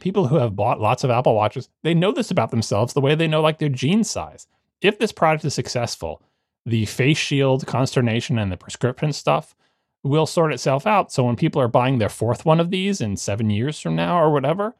People 0.00 0.26
who 0.26 0.36
have 0.36 0.56
bought 0.56 0.80
lots 0.80 1.04
of 1.04 1.10
Apple 1.10 1.34
Watches, 1.34 1.68
they 1.82 1.94
know 1.94 2.12
this 2.12 2.30
about 2.30 2.50
themselves 2.50 2.92
the 2.92 3.00
way 3.00 3.14
they 3.14 3.28
know 3.28 3.40
like 3.40 3.58
their 3.58 3.68
jean 3.68 4.04
size. 4.04 4.46
If 4.82 4.98
this 4.98 5.12
product 5.12 5.44
is 5.44 5.54
successful, 5.54 6.22
the 6.66 6.84
face 6.84 7.16
shield 7.16 7.66
consternation 7.66 8.38
and 8.38 8.52
the 8.52 8.56
prescription 8.56 9.12
stuff 9.12 9.54
will 10.02 10.26
sort 10.26 10.52
itself 10.52 10.86
out. 10.86 11.12
So 11.12 11.24
when 11.24 11.36
people 11.36 11.62
are 11.62 11.68
buying 11.68 11.98
their 11.98 12.08
fourth 12.08 12.44
one 12.44 12.60
of 12.60 12.70
these 12.70 13.00
in 13.00 13.16
seven 13.16 13.50
years 13.50 13.80
from 13.80 13.96
now 13.96 14.20
or 14.20 14.30
whatever, 14.32 14.74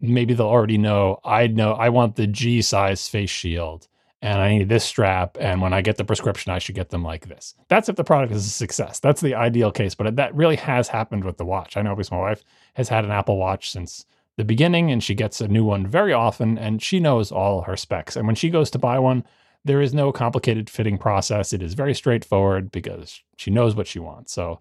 maybe 0.00 0.34
they'll 0.34 0.46
already 0.46 0.78
know 0.78 1.18
I 1.24 1.46
know 1.46 1.72
I 1.72 1.88
want 1.88 2.16
the 2.16 2.26
G 2.26 2.62
size 2.62 3.08
face 3.08 3.30
shield 3.30 3.88
and 4.24 4.40
I 4.40 4.56
need 4.56 4.70
this 4.70 4.84
strap. 4.84 5.36
And 5.38 5.60
when 5.60 5.74
I 5.74 5.82
get 5.82 5.98
the 5.98 6.04
prescription, 6.04 6.50
I 6.50 6.58
should 6.58 6.74
get 6.74 6.88
them 6.88 7.04
like 7.04 7.28
this. 7.28 7.54
That's 7.68 7.90
if 7.90 7.96
the 7.96 8.04
product 8.04 8.32
is 8.32 8.46
a 8.46 8.48
success. 8.48 8.98
That's 8.98 9.20
the 9.20 9.34
ideal 9.34 9.70
case. 9.70 9.94
But 9.94 10.16
that 10.16 10.34
really 10.34 10.56
has 10.56 10.88
happened 10.88 11.24
with 11.24 11.36
the 11.36 11.44
watch. 11.44 11.76
I 11.76 11.82
know 11.82 11.94
because 11.94 12.10
my 12.10 12.18
wife 12.18 12.42
has 12.72 12.88
had 12.88 13.04
an 13.04 13.10
Apple 13.10 13.36
Watch 13.36 13.70
since 13.70 14.06
the 14.38 14.44
beginning 14.44 14.90
and 14.90 15.04
she 15.04 15.14
gets 15.14 15.42
a 15.42 15.46
new 15.46 15.62
one 15.62 15.86
very 15.86 16.14
often 16.14 16.56
and 16.56 16.82
she 16.82 17.00
knows 17.00 17.30
all 17.30 17.62
her 17.62 17.76
specs. 17.76 18.16
And 18.16 18.26
when 18.26 18.34
she 18.34 18.48
goes 18.48 18.70
to 18.70 18.78
buy 18.78 18.98
one, 18.98 19.24
there 19.62 19.82
is 19.82 19.92
no 19.92 20.10
complicated 20.10 20.70
fitting 20.70 20.96
process. 20.96 21.52
It 21.52 21.62
is 21.62 21.74
very 21.74 21.94
straightforward 21.94 22.72
because 22.72 23.20
she 23.36 23.50
knows 23.50 23.76
what 23.76 23.86
she 23.86 23.98
wants. 23.98 24.32
So, 24.32 24.58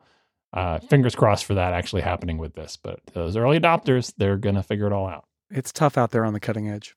uh, 0.52 0.80
fingers 0.80 1.16
crossed 1.16 1.46
for 1.46 1.54
that 1.54 1.74
actually 1.74 2.02
happening 2.02 2.38
with 2.38 2.54
this. 2.54 2.78
But 2.78 3.00
those 3.14 3.38
early 3.38 3.60
adopters, 3.60 4.14
they're 4.18 4.38
going 4.38 4.56
to 4.56 4.62
figure 4.62 4.88
it 4.88 4.94
all 4.94 5.08
out. 5.08 5.26
It's 5.50 5.72
tough 5.72 5.98
out 5.98 6.12
there 6.12 6.26
on 6.26 6.34
the 6.34 6.40
cutting 6.42 6.70
edge. 6.70 6.96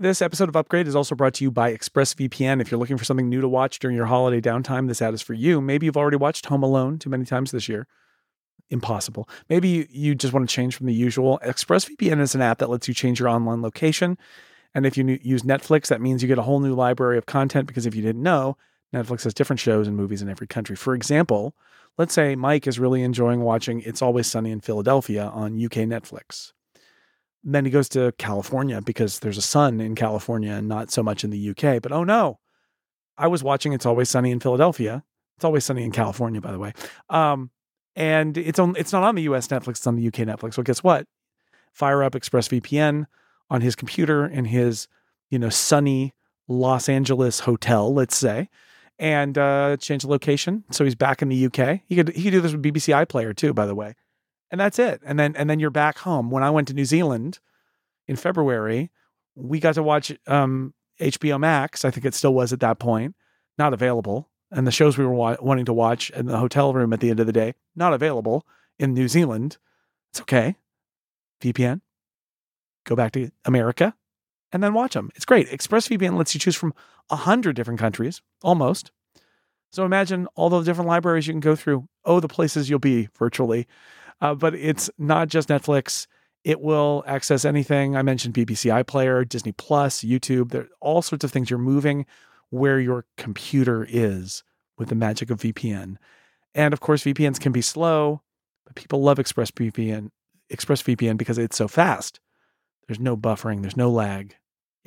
This 0.00 0.22
episode 0.22 0.48
of 0.48 0.56
Upgrade 0.56 0.88
is 0.88 0.96
also 0.96 1.14
brought 1.14 1.34
to 1.34 1.44
you 1.44 1.50
by 1.50 1.74
ExpressVPN. 1.74 2.62
If 2.62 2.70
you're 2.70 2.80
looking 2.80 2.96
for 2.96 3.04
something 3.04 3.28
new 3.28 3.42
to 3.42 3.48
watch 3.48 3.78
during 3.80 3.94
your 3.94 4.06
holiday 4.06 4.40
downtime, 4.40 4.88
this 4.88 5.02
ad 5.02 5.12
is 5.12 5.20
for 5.20 5.34
you. 5.34 5.60
Maybe 5.60 5.84
you've 5.84 5.98
already 5.98 6.16
watched 6.16 6.46
Home 6.46 6.62
Alone 6.62 6.98
too 6.98 7.10
many 7.10 7.26
times 7.26 7.50
this 7.50 7.68
year. 7.68 7.86
Impossible. 8.70 9.28
Maybe 9.50 9.86
you, 9.90 10.14
just 10.14 10.32
want 10.32 10.48
to 10.48 10.54
change 10.54 10.74
from 10.74 10.86
the 10.86 10.94
usual. 10.94 11.38
ExpressVPN 11.44 12.18
is 12.18 12.34
an 12.34 12.40
app 12.40 12.60
that 12.60 12.70
lets 12.70 12.88
you 12.88 12.94
change 12.94 13.20
your 13.20 13.28
online 13.28 13.60
location 13.60 14.16
and 14.74 14.86
if 14.86 14.96
you 14.96 15.18
use 15.22 15.42
Netflix, 15.42 15.88
that 15.88 16.00
means 16.00 16.22
you 16.22 16.28
get 16.28 16.38
a 16.38 16.42
whole 16.42 16.60
new 16.60 16.74
library 16.74 17.18
of 17.18 17.26
content 17.26 17.66
because 17.66 17.84
if 17.84 17.94
you 17.94 18.00
didn't 18.00 18.22
know, 18.22 18.56
Netflix 18.94 19.24
has 19.24 19.34
different 19.34 19.60
shows 19.60 19.86
and 19.86 19.96
movies 19.96 20.22
in 20.22 20.30
every 20.30 20.46
country. 20.46 20.76
For 20.76 20.94
example, 20.94 21.54
let's 21.98 22.14
say 22.14 22.36
Mike 22.36 22.66
is 22.66 22.78
really 22.78 23.02
enjoying 23.02 23.42
watching 23.42 23.82
It's 23.82 24.00
Always 24.00 24.28
Sunny 24.28 24.50
in 24.50 24.60
Philadelphia 24.60 25.26
on 25.26 25.62
UK 25.62 25.84
Netflix. 25.86 26.52
Then 27.42 27.64
he 27.64 27.70
goes 27.70 27.88
to 27.90 28.12
California 28.18 28.80
because 28.82 29.20
there's 29.20 29.38
a 29.38 29.42
sun 29.42 29.80
in 29.80 29.94
California 29.94 30.52
and 30.52 30.68
not 30.68 30.90
so 30.90 31.02
much 31.02 31.24
in 31.24 31.30
the 31.30 31.50
UK. 31.50 31.80
But 31.80 31.92
oh 31.92 32.04
no, 32.04 32.38
I 33.16 33.28
was 33.28 33.42
watching 33.42 33.72
It's 33.72 33.86
Always 33.86 34.08
Sunny 34.10 34.30
in 34.30 34.40
Philadelphia. 34.40 35.04
It's 35.36 35.44
always 35.46 35.64
sunny 35.64 35.84
in 35.84 35.90
California, 35.90 36.38
by 36.38 36.52
the 36.52 36.58
way. 36.58 36.74
Um, 37.08 37.50
and 37.96 38.36
it's 38.36 38.58
on 38.58 38.74
it's 38.76 38.92
not 38.92 39.02
on 39.02 39.14
the 39.14 39.22
US 39.22 39.48
Netflix, 39.48 39.70
it's 39.70 39.86
on 39.86 39.96
the 39.96 40.06
UK 40.06 40.26
Netflix. 40.26 40.58
Well, 40.58 40.64
guess 40.64 40.82
what? 40.82 41.06
Fire 41.72 42.02
up 42.02 42.12
ExpressVPN 42.12 43.06
on 43.48 43.60
his 43.62 43.74
computer 43.74 44.26
in 44.26 44.44
his, 44.44 44.86
you 45.30 45.38
know, 45.38 45.48
sunny 45.48 46.12
Los 46.46 46.88
Angeles 46.88 47.40
hotel, 47.40 47.94
let's 47.94 48.16
say, 48.16 48.50
and 48.98 49.38
uh, 49.38 49.78
change 49.78 50.02
the 50.02 50.08
location. 50.08 50.64
So 50.70 50.84
he's 50.84 50.94
back 50.94 51.22
in 51.22 51.28
the 51.28 51.46
UK. 51.46 51.80
He 51.86 51.96
could 51.96 52.10
he 52.10 52.24
could 52.24 52.32
do 52.32 52.40
this 52.42 52.52
with 52.52 52.62
BBC 52.62 52.94
iPlayer 53.06 53.34
too, 53.34 53.54
by 53.54 53.64
the 53.64 53.74
way. 53.74 53.94
And 54.50 54.60
that's 54.60 54.78
it. 54.78 55.00
And 55.04 55.18
then 55.18 55.36
and 55.36 55.48
then 55.48 55.60
you're 55.60 55.70
back 55.70 55.98
home. 55.98 56.30
When 56.30 56.42
I 56.42 56.50
went 56.50 56.68
to 56.68 56.74
New 56.74 56.84
Zealand 56.84 57.38
in 58.08 58.16
February, 58.16 58.90
we 59.36 59.60
got 59.60 59.74
to 59.74 59.82
watch 59.82 60.12
um, 60.26 60.74
HBO 61.00 61.38
Max. 61.38 61.84
I 61.84 61.90
think 61.90 62.04
it 62.04 62.14
still 62.14 62.34
was 62.34 62.52
at 62.52 62.60
that 62.60 62.78
point, 62.78 63.14
not 63.58 63.72
available. 63.72 64.28
And 64.50 64.66
the 64.66 64.72
shows 64.72 64.98
we 64.98 65.04
were 65.04 65.14
wa- 65.14 65.36
wanting 65.40 65.66
to 65.66 65.72
watch 65.72 66.10
in 66.10 66.26
the 66.26 66.38
hotel 66.38 66.72
room 66.72 66.92
at 66.92 67.00
the 67.00 67.10
end 67.10 67.20
of 67.20 67.26
the 67.26 67.32
day, 67.32 67.54
not 67.76 67.92
available 67.92 68.44
in 68.78 68.94
New 68.94 69.06
Zealand. 69.06 69.58
It's 70.10 70.20
okay. 70.20 70.56
VPN, 71.40 71.80
go 72.84 72.94
back 72.94 73.12
to 73.12 73.30
America, 73.44 73.94
and 74.52 74.62
then 74.62 74.74
watch 74.74 74.94
them. 74.94 75.10
It's 75.14 75.24
great. 75.24 75.48
ExpressVPN 75.48 76.18
lets 76.18 76.34
you 76.34 76.40
choose 76.40 76.56
from 76.56 76.74
a 77.08 77.16
hundred 77.16 77.56
different 77.56 77.80
countries, 77.80 78.20
almost. 78.42 78.90
So 79.72 79.84
imagine 79.84 80.26
all 80.34 80.50
the 80.50 80.62
different 80.62 80.88
libraries 80.88 81.26
you 81.26 81.32
can 81.32 81.40
go 81.40 81.54
through. 81.54 81.88
Oh, 82.04 82.20
the 82.20 82.28
places 82.28 82.68
you'll 82.68 82.80
be 82.80 83.08
virtually. 83.18 83.66
Uh, 84.20 84.34
but 84.34 84.54
it's 84.54 84.90
not 84.98 85.28
just 85.28 85.48
Netflix. 85.48 86.06
It 86.44 86.60
will 86.60 87.04
access 87.06 87.44
anything. 87.44 87.96
I 87.96 88.02
mentioned 88.02 88.34
BBC 88.34 88.84
iPlayer, 88.84 89.28
Disney 89.28 89.52
Plus, 89.52 90.00
YouTube. 90.00 90.50
There 90.50 90.62
are 90.62 90.68
all 90.80 91.02
sorts 91.02 91.24
of 91.24 91.30
things. 91.30 91.50
You're 91.50 91.58
moving 91.58 92.06
where 92.50 92.80
your 92.80 93.04
computer 93.16 93.86
is 93.88 94.42
with 94.78 94.88
the 94.88 94.94
magic 94.94 95.30
of 95.30 95.40
VPN. 95.40 95.96
And 96.54 96.72
of 96.72 96.80
course, 96.80 97.04
VPNs 97.04 97.40
can 97.40 97.52
be 97.52 97.62
slow, 97.62 98.22
but 98.64 98.74
people 98.74 99.02
love 99.02 99.18
ExpressVPN, 99.18 100.10
ExpressVPN 100.52 101.16
because 101.16 101.38
it's 101.38 101.56
so 101.56 101.68
fast. 101.68 102.20
There's 102.88 103.00
no 103.00 103.16
buffering, 103.16 103.62
there's 103.62 103.76
no 103.76 103.90
lag. 103.90 104.36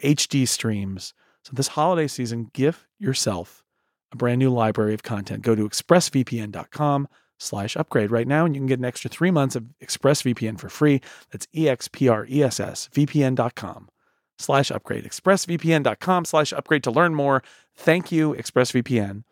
HD 0.04 0.48
streams. 0.48 1.14
So 1.44 1.52
this 1.54 1.70
holiday 1.70 2.08
season, 2.08 2.50
gift 2.54 2.86
yourself 3.00 3.64
a 4.12 4.18
brand 4.18 4.40
new 4.40 4.50
library 4.50 4.94
of 4.94 5.04
content. 5.04 5.44
Go 5.44 5.56
to 5.56 5.68
expressvpn.com 5.68 7.08
slash 7.38 7.76
upgrade 7.76 8.12
right 8.12 8.28
now, 8.28 8.46
and 8.46 8.56
you 8.56 8.62
can 8.62 8.68
get 8.68 8.80
an 8.80 8.86
extra 8.86 9.10
three 9.10 9.32
months 9.32 9.56
of 9.56 9.66
ExpressVPN 9.84 10.60
for 10.60 10.70
free. 10.70 11.02
That's 11.32 11.48
E-X-P-R-E-S-S, 11.54 12.90
vpn.com 12.94 13.90
slash 14.38 14.72
upgrade. 14.72 15.06
ExpressVPN.com 15.06 16.26
slash 16.26 16.54
upgrade 16.54 16.84
to 16.84 16.92
learn 16.92 17.16
more. 17.16 17.44
Thank 17.76 18.12
you, 18.12 18.34
ExpressVPN, 18.34 19.24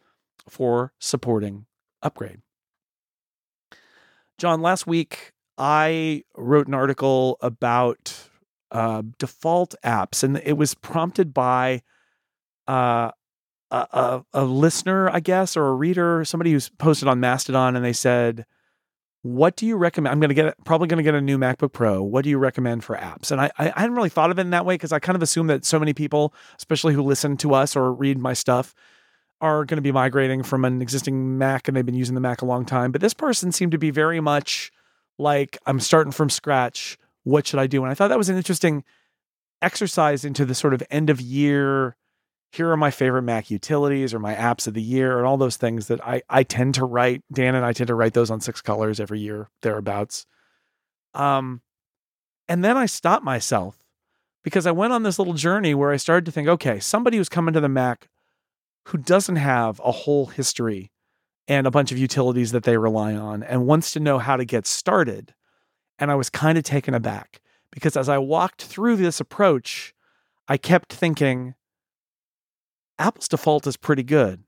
for 0.47 0.93
supporting 0.99 1.65
Upgrade. 2.03 2.41
John, 4.37 4.61
last 4.61 4.87
week 4.87 5.33
I 5.57 6.23
wrote 6.35 6.67
an 6.67 6.73
article 6.73 7.37
about 7.41 8.27
uh, 8.71 9.03
default 9.19 9.75
apps, 9.85 10.23
and 10.23 10.41
it 10.43 10.57
was 10.57 10.73
prompted 10.73 11.33
by 11.33 11.83
uh, 12.67 13.11
a, 13.71 13.87
a, 13.91 14.25
a, 14.33 14.45
listener, 14.45 15.09
I 15.09 15.19
guess, 15.19 15.55
or 15.55 15.67
a 15.67 15.73
reader, 15.73 16.25
somebody 16.25 16.51
who's 16.51 16.69
posted 16.69 17.07
on 17.07 17.19
Mastodon, 17.19 17.75
and 17.75 17.83
they 17.83 17.93
said, 17.93 18.45
"What 19.21 19.55
do 19.55 19.65
you 19.65 19.77
recommend?" 19.77 20.11
I'm 20.11 20.19
going 20.19 20.29
to 20.29 20.35
get 20.35 20.63
probably 20.65 20.87
going 20.87 20.97
to 20.97 21.03
get 21.03 21.15
a 21.15 21.21
new 21.21 21.37
MacBook 21.37 21.73
Pro. 21.73 22.03
What 22.03 22.23
do 22.23 22.29
you 22.29 22.37
recommend 22.37 22.83
for 22.83 22.95
apps? 22.95 23.31
And 23.31 23.41
I 23.41 23.51
I, 23.57 23.71
I 23.75 23.79
hadn't 23.81 23.95
really 23.95 24.09
thought 24.09 24.31
of 24.31 24.37
it 24.37 24.41
in 24.41 24.49
that 24.51 24.65
way 24.65 24.75
because 24.75 24.91
I 24.91 24.99
kind 24.99 25.15
of 25.15 25.21
assume 25.21 25.47
that 25.47 25.65
so 25.65 25.79
many 25.79 25.93
people, 25.93 26.33
especially 26.57 26.93
who 26.93 27.01
listen 27.01 27.37
to 27.37 27.53
us 27.53 27.75
or 27.75 27.93
read 27.93 28.17
my 28.17 28.33
stuff, 28.33 28.75
are 29.39 29.65
going 29.65 29.77
to 29.77 29.81
be 29.81 29.91
migrating 29.91 30.43
from 30.43 30.65
an 30.65 30.81
existing 30.81 31.37
Mac 31.37 31.67
and 31.67 31.75
they've 31.75 31.85
been 31.85 31.95
using 31.95 32.15
the 32.15 32.21
Mac 32.21 32.41
a 32.41 32.45
long 32.45 32.65
time. 32.65 32.91
But 32.91 33.01
this 33.01 33.13
person 33.13 33.51
seemed 33.51 33.71
to 33.71 33.77
be 33.77 33.89
very 33.89 34.19
much 34.19 34.71
like 35.17 35.57
I'm 35.65 35.79
starting 35.79 36.11
from 36.11 36.29
scratch 36.29 36.97
what 37.23 37.47
should 37.47 37.59
I 37.59 37.67
do? 37.67 37.83
And 37.83 37.91
I 37.91 37.93
thought 37.93 38.07
that 38.09 38.17
was 38.17 38.29
an 38.29 38.37
interesting 38.37 38.83
exercise 39.61 40.25
into 40.25 40.45
the 40.45 40.55
sort 40.55 40.73
of 40.73 40.83
end 40.89 41.09
of 41.09 41.21
year. 41.21 41.95
Here 42.51 42.69
are 42.69 42.77
my 42.77 42.91
favorite 42.91 43.21
Mac 43.21 43.49
utilities 43.49 44.13
or 44.13 44.19
my 44.19 44.35
apps 44.35 44.67
of 44.67 44.73
the 44.73 44.81
year 44.81 45.17
and 45.17 45.25
all 45.25 45.37
those 45.37 45.57
things 45.57 45.87
that 45.87 46.05
I, 46.05 46.21
I 46.29 46.43
tend 46.43 46.75
to 46.75 46.85
write. 46.85 47.23
Dan 47.31 47.55
and 47.55 47.65
I 47.65 47.73
tend 47.73 47.87
to 47.87 47.95
write 47.95 48.13
those 48.13 48.29
on 48.29 48.41
six 48.41 48.61
colors 48.61 48.99
every 48.99 49.19
year, 49.19 49.49
thereabouts. 49.61 50.25
Um, 51.13 51.61
and 52.47 52.63
then 52.63 52.75
I 52.75 52.85
stopped 52.85 53.23
myself 53.23 53.77
because 54.43 54.67
I 54.67 54.71
went 54.71 54.91
on 54.91 55.03
this 55.03 55.17
little 55.17 55.33
journey 55.33 55.73
where 55.73 55.91
I 55.91 55.97
started 55.97 56.25
to 56.25 56.31
think, 56.31 56.47
okay, 56.47 56.79
somebody 56.79 57.17
who's 57.17 57.29
coming 57.29 57.53
to 57.53 57.61
the 57.61 57.69
Mac 57.69 58.09
who 58.87 58.97
doesn't 58.97 59.37
have 59.37 59.79
a 59.83 59.91
whole 59.91 60.25
history 60.25 60.91
and 61.47 61.65
a 61.65 61.71
bunch 61.71 61.91
of 61.91 61.97
utilities 61.97 62.51
that 62.51 62.63
they 62.63 62.77
rely 62.77 63.13
on 63.13 63.43
and 63.43 63.67
wants 63.67 63.91
to 63.91 63.99
know 63.99 64.19
how 64.19 64.35
to 64.35 64.45
get 64.45 64.65
started 64.67 65.33
and 66.01 66.09
I 66.09 66.15
was 66.15 66.31
kind 66.31 66.57
of 66.57 66.63
taken 66.63 66.95
aback 66.95 67.41
because 67.71 67.95
as 67.95 68.09
I 68.09 68.17
walked 68.17 68.63
through 68.63 68.95
this 68.95 69.19
approach, 69.19 69.93
I 70.47 70.57
kept 70.57 70.91
thinking 70.91 71.53
Apple's 73.01 73.27
default 73.27 73.65
is 73.65 73.77
pretty 73.77 74.03
good 74.03 74.43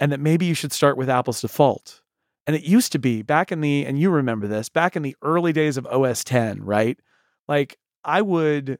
and 0.00 0.10
that 0.10 0.20
maybe 0.20 0.44
you 0.46 0.54
should 0.54 0.72
start 0.72 0.96
with 0.96 1.08
Apple's 1.08 1.40
default. 1.40 2.02
And 2.46 2.56
it 2.56 2.64
used 2.64 2.92
to 2.92 2.98
be 2.98 3.22
back 3.22 3.52
in 3.52 3.60
the, 3.60 3.86
and 3.86 3.98
you 3.98 4.10
remember 4.10 4.48
this, 4.48 4.68
back 4.68 4.96
in 4.96 5.02
the 5.02 5.14
early 5.22 5.52
days 5.52 5.76
of 5.76 5.86
OS 5.86 6.24
10, 6.24 6.64
right? 6.64 6.98
Like 7.46 7.78
I 8.04 8.22
would 8.22 8.78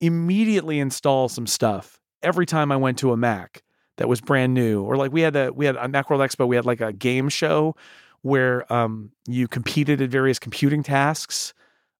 immediately 0.00 0.78
install 0.78 1.28
some 1.28 1.46
stuff 1.46 2.00
every 2.22 2.46
time 2.46 2.72
I 2.72 2.76
went 2.76 2.98
to 2.98 3.12
a 3.12 3.16
Mac 3.16 3.62
that 3.98 4.08
was 4.08 4.20
brand 4.20 4.54
new. 4.54 4.82
Or 4.82 4.96
like 4.96 5.12
we 5.12 5.20
had 5.20 5.36
a, 5.36 5.52
we 5.52 5.66
had 5.66 5.76
a 5.76 5.88
Macworld 5.88 6.26
Expo, 6.26 6.46
we 6.48 6.56
had 6.56 6.64
like 6.64 6.80
a 6.80 6.92
game 6.92 7.28
show 7.28 7.76
where 8.22 8.72
um, 8.72 9.10
you 9.26 9.46
competed 9.46 10.00
at 10.00 10.10
various 10.10 10.38
computing 10.38 10.82
tasks 10.82 11.52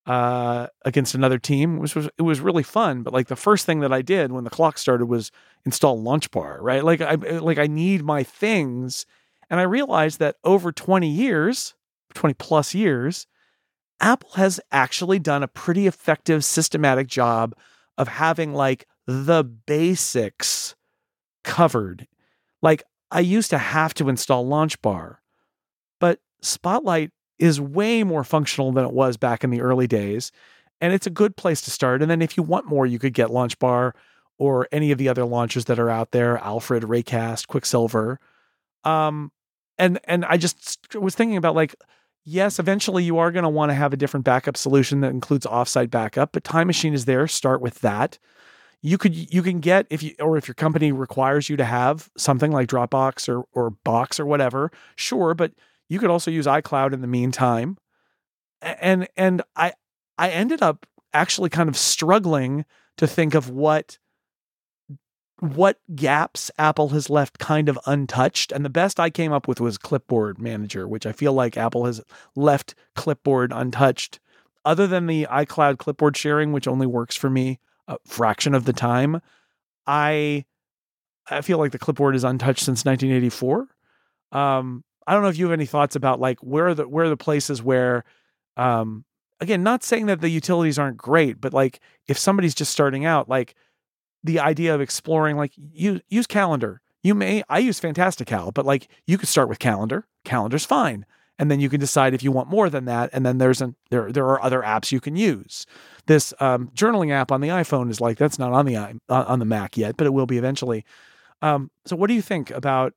uh, 0.09 0.69
against 0.87 1.15
another 1.15 1.39
team, 1.39 1.79
which 1.79 1.95
was 1.95 2.09
it 2.19 2.23
was 2.23 2.41
really 2.41 2.63
fun. 2.63 3.03
But 3.03 3.13
like 3.13 3.29
the 3.29 3.37
first 3.37 3.67
thing 3.67 3.81
that 3.81 3.93
I 3.93 4.01
did 4.01 4.33
when 4.33 4.45
the 4.45 4.51
clock 4.51 4.79
started 4.79 5.07
was 5.07 5.31
install 5.67 6.01
Launch 6.03 6.31
Bar, 6.31 6.59
right? 6.63 6.83
Like 6.83 7.03
I 7.03 7.15
like 7.15 7.59
I 7.59 7.67
need 7.67 8.03
my 8.03 8.23
things, 8.23 9.05
and 9.51 9.61
I 9.61 9.65
realized 9.65 10.19
that 10.19 10.37
over 10.45 10.73
twenty 10.73 11.11
years, 11.11 11.75
twenty 12.15 12.33
plus 12.33 12.75
years, 12.75 13.27
Apple 14.01 14.31
has 14.37 14.61
actually 14.73 15.19
done 15.19 15.43
a 15.43 15.49
pretty 15.49 15.87
effective 15.87 16.43
systematic 16.43 17.07
job 17.07 17.55
of 17.99 18.09
having 18.09 18.55
like 18.55 18.89
the 19.07 19.45
basics 19.45 20.75
covered 21.45 22.07
Like 22.63 22.83
I 23.11 23.21
used 23.21 23.51
to 23.51 23.59
have 23.59 23.93
to 23.95 24.09
install 24.09 24.47
Launch 24.47 24.81
Bar, 24.81 25.21
but 26.01 26.21
Spotlight 26.41 27.11
is 27.39 27.61
way 27.61 28.03
more 28.03 28.25
functional 28.25 28.73
than 28.73 28.85
it 28.85 28.93
was 28.93 29.17
back 29.17 29.45
in 29.45 29.51
the 29.51 29.61
early 29.61 29.87
days. 29.87 30.33
And 30.81 30.93
it's 30.93 31.07
a 31.07 31.11
good 31.11 31.37
place 31.37 31.61
to 31.63 31.71
start. 31.71 32.03
And 32.03 32.11
then 32.11 32.23
if 32.23 32.37
you 32.37 32.43
want 32.43 32.67
more, 32.67 32.87
you 32.87 32.99
could 32.99 33.15
get 33.15 33.29
LaunchBar 33.29 33.93
or 34.39 34.69
any 34.71 34.93
of 34.93 34.99
the 34.99 35.09
other 35.09 35.25
launchers 35.25 35.65
that 35.67 35.79
are 35.79 35.91
out 35.91 36.13
there, 36.13 36.39
Alfred, 36.39 36.85
Raycast, 36.85 37.49
Quicksilver. 37.49 38.21
Um, 38.85 39.33
and 39.79 39.99
and 40.05 40.25
I 40.25 40.37
just 40.37 40.95
was 40.95 41.15
thinking 41.15 41.37
about 41.37 41.55
like, 41.55 41.75
yes, 42.25 42.59
eventually 42.59 43.05
you 43.05 43.19
are 43.19 43.33
going 43.33 43.45
to 43.45 43.49
want 43.49 43.71
to 43.71 43.75
have 43.75 43.93
a 43.93 43.97
different 43.97 44.25
backup 44.25 44.57
solution 44.57 45.01
that 45.01 45.11
includes 45.11 45.47
offsite 45.47 45.91
backup, 45.91 46.33
but 46.33 46.45
Time 46.45 46.67
Machine 46.67 46.95
is 46.95 47.05
there. 47.05 47.27
Start 47.27 47.61
with 47.61 47.81
that. 47.81 48.19
You 48.81 48.99
could 48.99 49.33
you 49.35 49.43
can 49.43 49.59
get 49.59 49.87
if 49.91 50.03
you 50.03 50.15
or 50.21 50.37
if 50.37 50.47
your 50.47 50.55
company 50.55 50.93
requires 50.93 51.49
you 51.49 51.57
to 51.57 51.65
have 51.65 52.11
something 52.17 52.53
like 52.53 52.69
Dropbox 52.69 53.29
or 53.29 53.45
or 53.53 53.71
Box 53.71 54.21
or 54.21 54.27
whatever, 54.27 54.71
sure, 54.95 55.35
but 55.35 55.53
you 55.89 55.99
could 55.99 56.11
also 56.11 56.31
use 56.31 56.47
iCloud 56.47 56.93
in 56.93 57.01
the 57.01 57.07
meantime. 57.07 57.79
And 58.61 59.09
and 59.17 59.43
I 59.57 59.73
I 60.17 60.31
ended 60.31 60.63
up 60.63 60.87
actually 61.13 61.49
kind 61.49 61.69
of 61.69 61.77
struggling 61.77 62.65
to 62.97 63.07
think 63.07 63.35
of 63.35 63.51
what 63.51 63.99
what 65.41 65.79
gaps 65.95 66.51
Apple 66.59 66.89
has 66.89 67.09
left 67.09 67.39
kind 67.39 67.69
of 67.69 67.79
untouched. 67.87 68.51
And 68.51 68.65
the 68.65 68.71
best 68.71 68.99
I 68.99 69.09
came 69.09 69.33
up 69.33 69.47
with 69.47 69.61
was 69.61 69.79
Clipboard 69.79 70.41
Manager, 70.41 70.89
which 70.89 71.07
I 71.07 71.13
feel 71.13 71.33
like 71.33 71.57
Apple 71.57 71.87
has 71.87 72.01
left 72.35 72.75
Clipboard 72.97 73.53
untouched. 73.53 74.19
Other 74.65 74.87
than 74.87 75.07
the 75.07 75.27
iCloud 75.31 75.79
clipboard 75.79 76.17
sharing, 76.17 76.53
which 76.53 76.67
only 76.67 76.87
works 76.87 77.17
for 77.17 77.31
me 77.31 77.61
a 77.87 77.97
fraction 78.05 78.55
of 78.55 78.65
the 78.65 78.73
time, 78.73 79.23
I 79.87 80.45
I 81.31 81.41
feel 81.41 81.59
like 81.59 81.73
the 81.73 81.79
clipboard 81.79 82.15
is 82.15 82.25
untouched 82.25 82.65
since 82.65 82.85
1984. 82.85 83.69
Um, 84.33 84.85
I 85.09 85.15
don't 85.15 85.23
know 85.23 85.31
if 85.31 85.39
you 85.39 85.47
have 85.47 85.55
any 85.55 85.67
thoughts 85.67 85.97
about 85.97 86.21
like 86.21 86.39
where 86.41 86.69
are 86.69 86.75
the 86.75 86.87
where 86.87 87.07
are 87.07 87.09
the 87.09 87.17
places 87.17 87.63
where 87.63 88.05
um, 88.59 89.05
again, 89.41 89.63
not 89.63 89.83
saying 89.83 90.07
that 90.07 90.21
the 90.21 90.29
utilities 90.29 90.79
aren't 90.79 90.97
great, 90.99 91.41
but 91.41 91.55
like 91.55 91.81
if 92.07 92.19
somebody's 92.19 92.55
just 92.55 92.73
starting 92.73 93.05
out, 93.05 93.29
like 93.29 93.55
the 94.23 94.41
idea 94.41 94.75
of 94.75 94.81
exploring 94.81 95.37
like 95.37 95.53
use 95.57 96.01
use 96.09 96.27
calendar. 96.27 96.81
You 97.03 97.15
may 97.15 97.43
I 97.49 97.59
use 97.61 97.81
Fantastical, 97.81 98.53
but 98.53 98.67
like 98.67 98.89
you 99.07 99.17
could 99.17 99.29
start 99.29 99.49
with 99.49 99.59
calendar. 99.59 100.07
Calendar's 100.25 100.67
fine. 100.67 101.07
And 101.41 101.51
then 101.51 101.61
you 101.61 101.69
can 101.69 101.79
decide 101.79 102.15
if 102.15 102.23
you 102.25 102.33
want 102.33 102.49
more 102.49 102.69
than 102.69 102.87
that. 102.87 103.11
And 103.13 103.25
then 103.25 103.39
there's 103.39 103.61
an 103.61 103.77
there 103.91 104.13
there 104.13 104.27
are 104.27 104.43
other 104.43 104.61
apps 104.61 104.93
you 104.93 105.01
can 105.01 105.17
use. 105.17 105.65
This 106.07 106.35
um, 106.41 106.69
journaling 106.75 107.13
app 107.13 107.31
on 107.31 107.41
the 107.41 107.49
iPhone 107.49 107.91
is 107.91 108.01
like 108.01 108.19
that's 108.19 108.39
not 108.39 108.53
on 108.53 108.67
the 108.67 108.77
uh, 108.77 108.93
on 109.09 109.39
the 109.39 109.45
Mac 109.45 109.77
yet, 109.77 109.97
but 109.97 110.07
it 110.07 110.13
will 110.13 110.27
be 110.27 110.37
eventually. 110.37 110.85
Um, 111.41 111.71
so 111.87 111.95
what 111.95 112.09
do 112.09 112.15
you 112.15 112.23
think 112.23 112.51
about? 112.51 112.93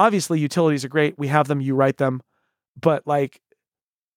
Obviously, 0.00 0.40
utilities 0.40 0.82
are 0.82 0.88
great. 0.88 1.18
We 1.18 1.26
have 1.26 1.46
them. 1.46 1.60
You 1.60 1.74
write 1.74 1.98
them, 1.98 2.22
but 2.80 3.06
like 3.06 3.38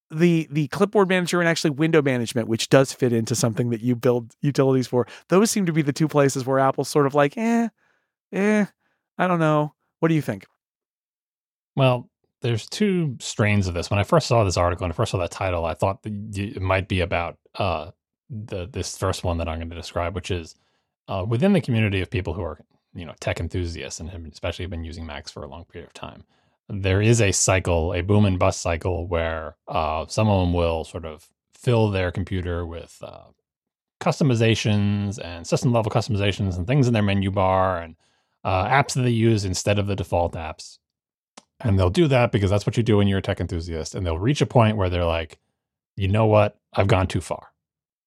the 0.10 0.48
the 0.50 0.70
clipboard 0.70 1.10
manager 1.10 1.42
and 1.42 1.50
actually 1.50 1.72
window 1.72 2.02
management, 2.02 2.48
which 2.48 2.70
does 2.70 2.94
fit 2.94 3.12
into 3.12 3.36
something 3.36 3.70
that 3.72 3.82
you 3.82 3.94
build 3.94 4.34
utilities 4.42 4.88
for. 4.88 5.06
Those 5.28 5.52
seem 5.52 5.66
to 5.66 5.74
be 5.74 5.82
the 5.82 5.92
two 5.92 6.08
places 6.08 6.46
where 6.46 6.58
Apple's 6.58 6.88
sort 6.88 7.06
of 7.06 7.16
like, 7.16 7.38
eh, 7.38 7.68
eh, 8.32 8.66
I 9.18 9.28
don't 9.28 9.42
know. 9.42 9.74
What 10.00 10.08
do 10.08 10.16
you 10.16 10.22
think? 10.22 10.46
Well, 11.76 12.10
there's 12.42 12.66
two 12.70 13.18
strains 13.20 13.68
of 13.68 13.74
this. 13.74 13.90
When 13.90 14.00
I 14.00 14.04
first 14.04 14.28
saw 14.28 14.46
this 14.46 14.56
article 14.56 14.86
and 14.86 14.94
I 14.94 14.96
first 14.96 15.12
saw 15.12 15.18
that 15.18 15.32
title, 15.32 15.66
I 15.66 15.74
thought 15.74 16.00
it 16.06 16.62
might 16.62 16.88
be 16.88 17.02
about 17.02 17.38
uh, 17.56 17.92
the 18.30 18.70
this 18.72 18.98
first 18.98 19.26
one 19.26 19.38
that 19.40 19.50
I'm 19.50 19.60
going 19.60 19.70
to 19.70 19.76
describe, 19.76 20.16
which 20.16 20.32
is 20.32 20.56
uh, 21.10 21.26
within 21.28 21.52
the 21.52 21.60
community 21.60 22.00
of 22.00 22.10
people 22.10 22.34
who 22.34 22.44
are 22.44 22.62
you 22.94 23.06
know 23.06 23.14
tech 23.20 23.40
enthusiasts 23.40 24.00
and 24.00 24.10
have 24.10 24.26
especially 24.26 24.66
been 24.66 24.84
using 24.84 25.06
Macs 25.06 25.32
for 25.32 25.44
a 25.44 25.48
long 25.48 25.66
period 25.66 25.88
of 25.88 25.94
time 25.94 26.24
there 26.70 27.02
is 27.02 27.22
a 27.22 27.32
cycle, 27.32 27.94
a 27.94 28.02
boom 28.02 28.26
and 28.26 28.40
bust 28.40 28.62
cycle, 28.62 29.08
where 29.08 29.56
uh, 29.68 30.06
some 30.08 30.30
of 30.30 30.42
them 30.42 30.54
will 30.54 30.84
sort 30.84 31.06
of 31.06 31.28
fill 31.54 31.90
their 31.90 32.12
computer 32.12 32.66
with 32.66 32.98
uh, 33.02 33.26
customizations 34.00 35.20
and 35.24 35.46
system 35.46 35.72
level 35.72 35.92
customizations 35.92 36.58
and 36.58 36.68
things 36.68 36.88
in 36.88 36.94
their 36.94 37.04
menu 37.04 37.32
bar 37.32 37.80
and 37.80 37.96
uh, 38.44 38.66
apps 38.66 38.94
that 38.94 39.02
they 39.02 39.10
use 39.10 39.46
instead 39.46 39.80
of 39.80 39.88
the 39.88 39.96
default 39.96 40.34
apps. 40.34 40.78
And 41.60 41.80
they'll 41.80 41.90
do 41.90 42.08
that 42.08 42.32
because 42.32 42.50
that's 42.50 42.66
what 42.66 42.76
you 42.76 42.84
do 42.84 42.98
when 42.98 43.08
you're 43.08 43.20
a 43.20 43.22
tech 43.22 43.40
enthusiast. 43.40 43.96
And 43.96 44.06
they'll 44.06 44.20
reach 44.20 44.42
a 44.42 44.46
point 44.46 44.76
where 44.76 44.90
they're 44.90 45.06
like, 45.06 45.40
you 45.96 46.10
know 46.10 46.26
what? 46.26 46.58
I've 46.74 46.88
gone 46.88 47.08
too 47.08 47.22
far. 47.22 47.54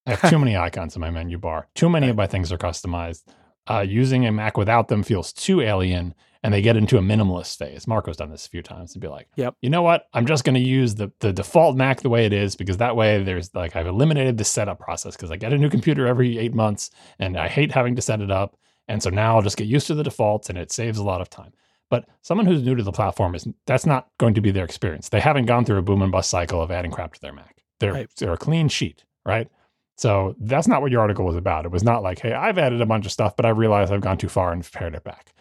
I 0.04 0.14
have 0.14 0.30
too 0.30 0.38
many 0.40 0.56
icons 0.56 0.94
in 0.94 1.00
my 1.00 1.10
menu 1.10 1.38
bar. 1.38 1.68
Too 1.74 1.88
many 1.88 2.08
of 2.08 2.16
my 2.16 2.26
things 2.26 2.52
are 2.52 2.58
customized. 2.58 3.22
Uh, 3.68 3.80
using 3.80 4.26
a 4.26 4.32
Mac 4.32 4.56
without 4.56 4.88
them 4.88 5.02
feels 5.02 5.32
too 5.32 5.60
alien 5.60 6.14
and 6.46 6.54
they 6.54 6.62
get 6.62 6.76
into 6.76 6.96
a 6.96 7.00
minimalist 7.00 7.58
phase. 7.58 7.88
Marco's 7.88 8.16
done 8.16 8.30
this 8.30 8.46
a 8.46 8.50
few 8.50 8.62
times 8.62 8.92
to 8.92 9.00
be 9.00 9.08
like, 9.08 9.26
yep. 9.34 9.56
you 9.62 9.68
know 9.68 9.82
what? 9.82 10.06
I'm 10.12 10.26
just 10.26 10.44
going 10.44 10.54
to 10.54 10.60
use 10.60 10.94
the, 10.94 11.10
the 11.18 11.32
default 11.32 11.76
Mac 11.76 12.02
the 12.02 12.08
way 12.08 12.24
it 12.24 12.32
is 12.32 12.54
because 12.54 12.76
that 12.76 12.94
way 12.94 13.20
there's 13.24 13.52
like, 13.52 13.74
I've 13.74 13.88
eliminated 13.88 14.38
the 14.38 14.44
setup 14.44 14.78
process 14.78 15.16
because 15.16 15.32
I 15.32 15.36
get 15.36 15.52
a 15.52 15.58
new 15.58 15.68
computer 15.68 16.06
every 16.06 16.38
eight 16.38 16.54
months 16.54 16.90
and 17.18 17.36
I 17.36 17.48
hate 17.48 17.72
having 17.72 17.96
to 17.96 18.02
set 18.02 18.20
it 18.20 18.30
up. 18.30 18.56
And 18.86 19.02
so 19.02 19.10
now 19.10 19.34
I'll 19.34 19.42
just 19.42 19.56
get 19.56 19.66
used 19.66 19.88
to 19.88 19.94
the 19.94 20.04
defaults 20.04 20.48
and 20.48 20.56
it 20.56 20.70
saves 20.70 20.98
a 20.98 21.04
lot 21.04 21.20
of 21.20 21.28
time. 21.28 21.52
But 21.90 22.08
someone 22.22 22.46
who's 22.46 22.62
new 22.62 22.76
to 22.76 22.82
the 22.84 22.92
platform 22.92 23.34
is 23.34 23.48
that's 23.66 23.86
not 23.86 24.08
going 24.18 24.34
to 24.34 24.40
be 24.40 24.52
their 24.52 24.64
experience. 24.64 25.08
They 25.08 25.20
haven't 25.20 25.46
gone 25.46 25.64
through 25.64 25.78
a 25.78 25.82
boom 25.82 26.02
and 26.02 26.12
bust 26.12 26.30
cycle 26.30 26.62
of 26.62 26.70
adding 26.70 26.92
crap 26.92 27.14
to 27.14 27.20
their 27.20 27.32
Mac. 27.32 27.62
They're 27.80 27.92
right. 27.92 28.10
they're 28.18 28.32
a 28.32 28.38
clean 28.38 28.68
sheet, 28.68 29.04
right? 29.24 29.48
So 29.96 30.36
that's 30.38 30.68
not 30.68 30.82
what 30.82 30.92
your 30.92 31.00
article 31.00 31.24
was 31.24 31.36
about. 31.36 31.64
It 31.64 31.70
was 31.70 31.82
not 31.82 32.02
like, 32.02 32.18
hey, 32.18 32.32
I've 32.32 32.58
added 32.58 32.80
a 32.80 32.86
bunch 32.86 33.06
of 33.06 33.12
stuff, 33.12 33.34
but 33.34 33.46
I 33.46 33.50
realized 33.50 33.92
I've 33.92 34.02
gone 34.02 34.18
too 34.18 34.28
far 34.28 34.52
and 34.52 34.70
pared 34.70 34.94
it 34.94 35.04
back 35.04 35.32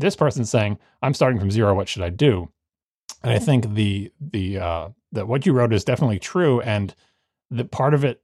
this 0.00 0.16
person's 0.16 0.50
saying, 0.50 0.78
I'm 1.02 1.14
starting 1.14 1.38
from 1.38 1.50
zero. 1.50 1.74
What 1.74 1.88
should 1.88 2.02
I 2.02 2.10
do? 2.10 2.50
And 3.22 3.32
I 3.32 3.38
think 3.38 3.74
the 3.74 4.10
the 4.20 4.58
uh, 4.58 4.88
that 5.12 5.28
what 5.28 5.46
you 5.46 5.52
wrote 5.52 5.72
is 5.72 5.84
definitely 5.84 6.18
true, 6.18 6.60
and 6.62 6.94
the 7.50 7.64
part 7.64 7.94
of 7.94 8.04
it, 8.04 8.22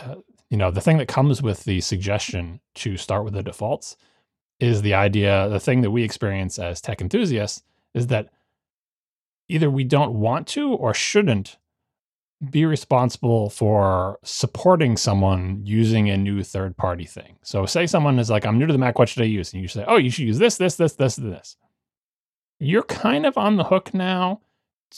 uh, 0.00 0.16
you 0.48 0.56
know, 0.56 0.70
the 0.70 0.80
thing 0.80 0.98
that 0.98 1.08
comes 1.08 1.42
with 1.42 1.64
the 1.64 1.80
suggestion 1.80 2.60
to 2.76 2.96
start 2.96 3.24
with 3.24 3.34
the 3.34 3.42
defaults 3.42 3.96
is 4.58 4.82
the 4.82 4.94
idea. 4.94 5.48
The 5.48 5.60
thing 5.60 5.82
that 5.82 5.90
we 5.90 6.02
experience 6.02 6.58
as 6.58 6.80
tech 6.80 7.00
enthusiasts 7.00 7.62
is 7.94 8.06
that 8.06 8.30
either 9.48 9.70
we 9.70 9.84
don't 9.84 10.14
want 10.14 10.46
to 10.48 10.72
or 10.72 10.94
shouldn't 10.94 11.58
be 12.50 12.64
responsible 12.64 13.50
for 13.50 14.18
supporting 14.22 14.96
someone 14.96 15.60
using 15.64 16.08
a 16.08 16.16
new 16.16 16.42
third 16.42 16.76
party 16.76 17.04
thing. 17.04 17.36
So, 17.42 17.66
say 17.66 17.86
someone 17.86 18.18
is 18.18 18.30
like, 18.30 18.46
I'm 18.46 18.58
new 18.58 18.66
to 18.66 18.72
the 18.72 18.78
Mac, 18.78 18.98
what 18.98 19.08
should 19.08 19.22
I 19.22 19.26
use? 19.26 19.52
And 19.52 19.60
you 19.60 19.68
say, 19.68 19.84
Oh, 19.86 19.96
you 19.96 20.10
should 20.10 20.26
use 20.26 20.38
this, 20.38 20.56
this, 20.56 20.76
this, 20.76 20.94
this, 20.94 21.16
this. 21.16 21.56
You're 22.60 22.84
kind 22.84 23.26
of 23.26 23.36
on 23.36 23.56
the 23.56 23.64
hook 23.64 23.92
now 23.92 24.40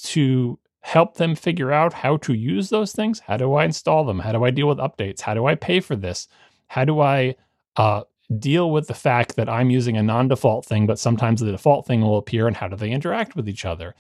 to 0.03 0.59
help 0.81 1.17
them 1.17 1.35
figure 1.35 1.73
out 1.73 1.93
how 1.93 2.17
to 2.19 2.35
use 2.35 2.71
those 2.71 2.93
things. 2.93 3.21
How 3.21 3.37
do 3.37 3.55
I 3.55 3.65
install 3.65 4.05
them? 4.05 4.19
How 4.19 4.33
do 4.33 4.45
I 4.45 4.51
deal 4.51 4.69
with 4.69 4.79
updates? 4.79 5.21
How 5.21 5.35
do 5.35 5.47
I 5.47 5.55
pay 5.55 5.81
for 5.81 5.97
this? 5.97 6.29
How 6.69 6.85
do 6.85 7.01
I 7.01 7.37
uh, 7.77 8.03
deal 8.39 8.71
with 8.71 8.87
the 8.87 8.95
fact 8.95 9.37
that 9.37 9.49
I'm 9.49 9.71
using 9.71 9.97
a 9.97 10.03
non 10.03 10.29
default 10.29 10.65
thing, 10.65 10.87
but 10.87 10.99
sometimes 10.99 11.41
the 11.41 11.53
default 11.53 11.87
thing 11.87 12.01
will 12.01 12.19
appear 12.19 12.47
and 12.47 12.57
how 12.57 12.69
do 12.69 12.77
they 12.77 12.91
interact 12.91 13.37
with 13.37 13.49
each 13.49 13.65
other? 13.65 13.95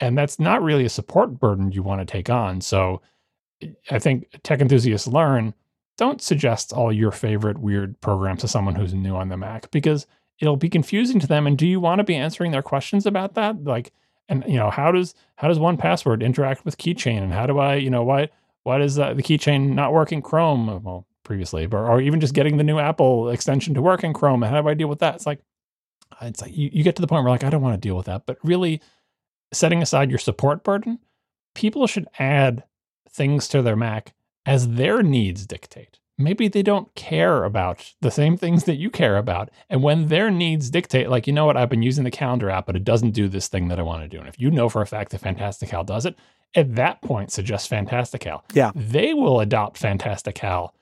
And 0.00 0.16
that's 0.16 0.38
not 0.38 0.62
really 0.62 0.84
a 0.84 0.90
support 0.90 1.38
burden 1.38 1.72
you 1.72 1.82
want 1.82 2.00
to 2.00 2.04
take 2.04 2.28
on. 2.28 2.60
So 2.60 3.00
I 3.90 3.98
think 3.98 4.28
tech 4.42 4.60
enthusiasts 4.60 5.08
learn 5.08 5.54
don't 5.96 6.20
suggest 6.20 6.72
all 6.72 6.92
your 6.92 7.10
favorite 7.10 7.58
weird 7.58 7.98
programs 8.00 8.42
to 8.42 8.48
someone 8.48 8.74
who's 8.74 8.92
new 8.92 9.16
on 9.16 9.30
the 9.30 9.36
Mac 9.36 9.70
because 9.70 10.06
it'll 10.40 10.56
be 10.56 10.68
confusing 10.68 11.18
to 11.20 11.26
them. 11.26 11.46
And 11.46 11.56
do 11.56 11.66
you 11.66 11.80
want 11.80 12.00
to 12.00 12.04
be 12.04 12.14
answering 12.14 12.52
their 12.52 12.62
questions 12.62 13.06
about 13.06 13.34
that? 13.34 13.64
Like, 13.64 13.92
and 14.28 14.44
you 14.46 14.56
know, 14.56 14.70
how 14.70 14.92
does 14.92 15.14
how 15.36 15.48
does 15.48 15.58
1Password 15.58 16.22
interact 16.22 16.64
with 16.64 16.76
Keychain? 16.76 17.22
And 17.22 17.32
how 17.32 17.46
do 17.46 17.58
I, 17.58 17.76
you 17.76 17.90
know, 17.90 18.02
why 18.02 18.28
why 18.64 18.78
does 18.78 18.98
uh, 18.98 19.14
the 19.14 19.22
Keychain 19.22 19.74
not 19.74 19.92
work 19.92 20.12
in 20.12 20.20
Chrome? 20.20 20.82
Well, 20.82 21.06
previously, 21.24 21.66
or 21.66 22.00
even 22.00 22.20
just 22.20 22.34
getting 22.34 22.56
the 22.56 22.64
new 22.64 22.78
Apple 22.78 23.30
extension 23.30 23.74
to 23.74 23.82
work 23.82 24.04
in 24.04 24.12
Chrome. 24.12 24.42
How 24.42 24.60
do 24.60 24.68
I 24.68 24.74
deal 24.74 24.88
with 24.88 24.98
that? 24.98 25.14
It's 25.14 25.26
like 25.26 25.40
it's 26.22 26.42
like 26.42 26.56
you, 26.56 26.70
you 26.72 26.82
get 26.82 26.96
to 26.96 27.02
the 27.02 27.08
point 27.08 27.24
where 27.24 27.30
like 27.30 27.44
I 27.44 27.50
don't 27.50 27.62
want 27.62 27.80
to 27.80 27.88
deal 27.88 27.96
with 27.96 28.06
that, 28.06 28.26
but 28.26 28.38
really 28.42 28.80
setting 29.56 29.82
aside 29.82 30.10
your 30.10 30.18
support 30.18 30.64
burden, 30.64 30.94
mm-hmm. 30.94 31.02
people 31.54 31.86
should 31.86 32.08
add 32.18 32.64
things 33.08 33.48
to 33.48 33.62
their 33.62 33.76
Mac 33.76 34.14
as 34.44 34.68
their 34.68 35.02
needs 35.02 35.46
dictate. 35.46 35.98
Maybe 36.18 36.48
they 36.48 36.62
don't 36.62 36.94
care 36.94 37.44
about 37.44 37.92
the 38.00 38.10
same 38.10 38.38
things 38.38 38.64
that 38.64 38.76
you 38.76 38.88
care 38.88 39.18
about. 39.18 39.50
And 39.68 39.82
when 39.82 40.08
their 40.08 40.30
needs 40.30 40.70
dictate, 40.70 41.10
like, 41.10 41.26
you 41.26 41.32
know 41.32 41.44
what, 41.44 41.58
I've 41.58 41.68
been 41.68 41.82
using 41.82 42.04
the 42.04 42.10
calendar 42.10 42.48
app, 42.48 42.64
but 42.64 42.76
it 42.76 42.84
doesn't 42.84 43.10
do 43.10 43.28
this 43.28 43.48
thing 43.48 43.68
that 43.68 43.78
I 43.78 43.82
want 43.82 44.02
to 44.02 44.08
do. 44.08 44.18
And 44.18 44.28
if 44.28 44.40
you 44.40 44.50
know 44.50 44.70
for 44.70 44.80
a 44.80 44.86
fact 44.86 45.10
that 45.10 45.20
Fantastical 45.20 45.84
does 45.84 46.06
it, 46.06 46.16
at 46.54 46.74
that 46.76 47.02
point, 47.02 47.32
suggest 47.32 47.68
Fantastical. 47.68 48.44
Yeah. 48.54 48.72
They 48.74 49.12
will 49.12 49.40
adopt 49.40 49.76
Fantastical 49.76 50.74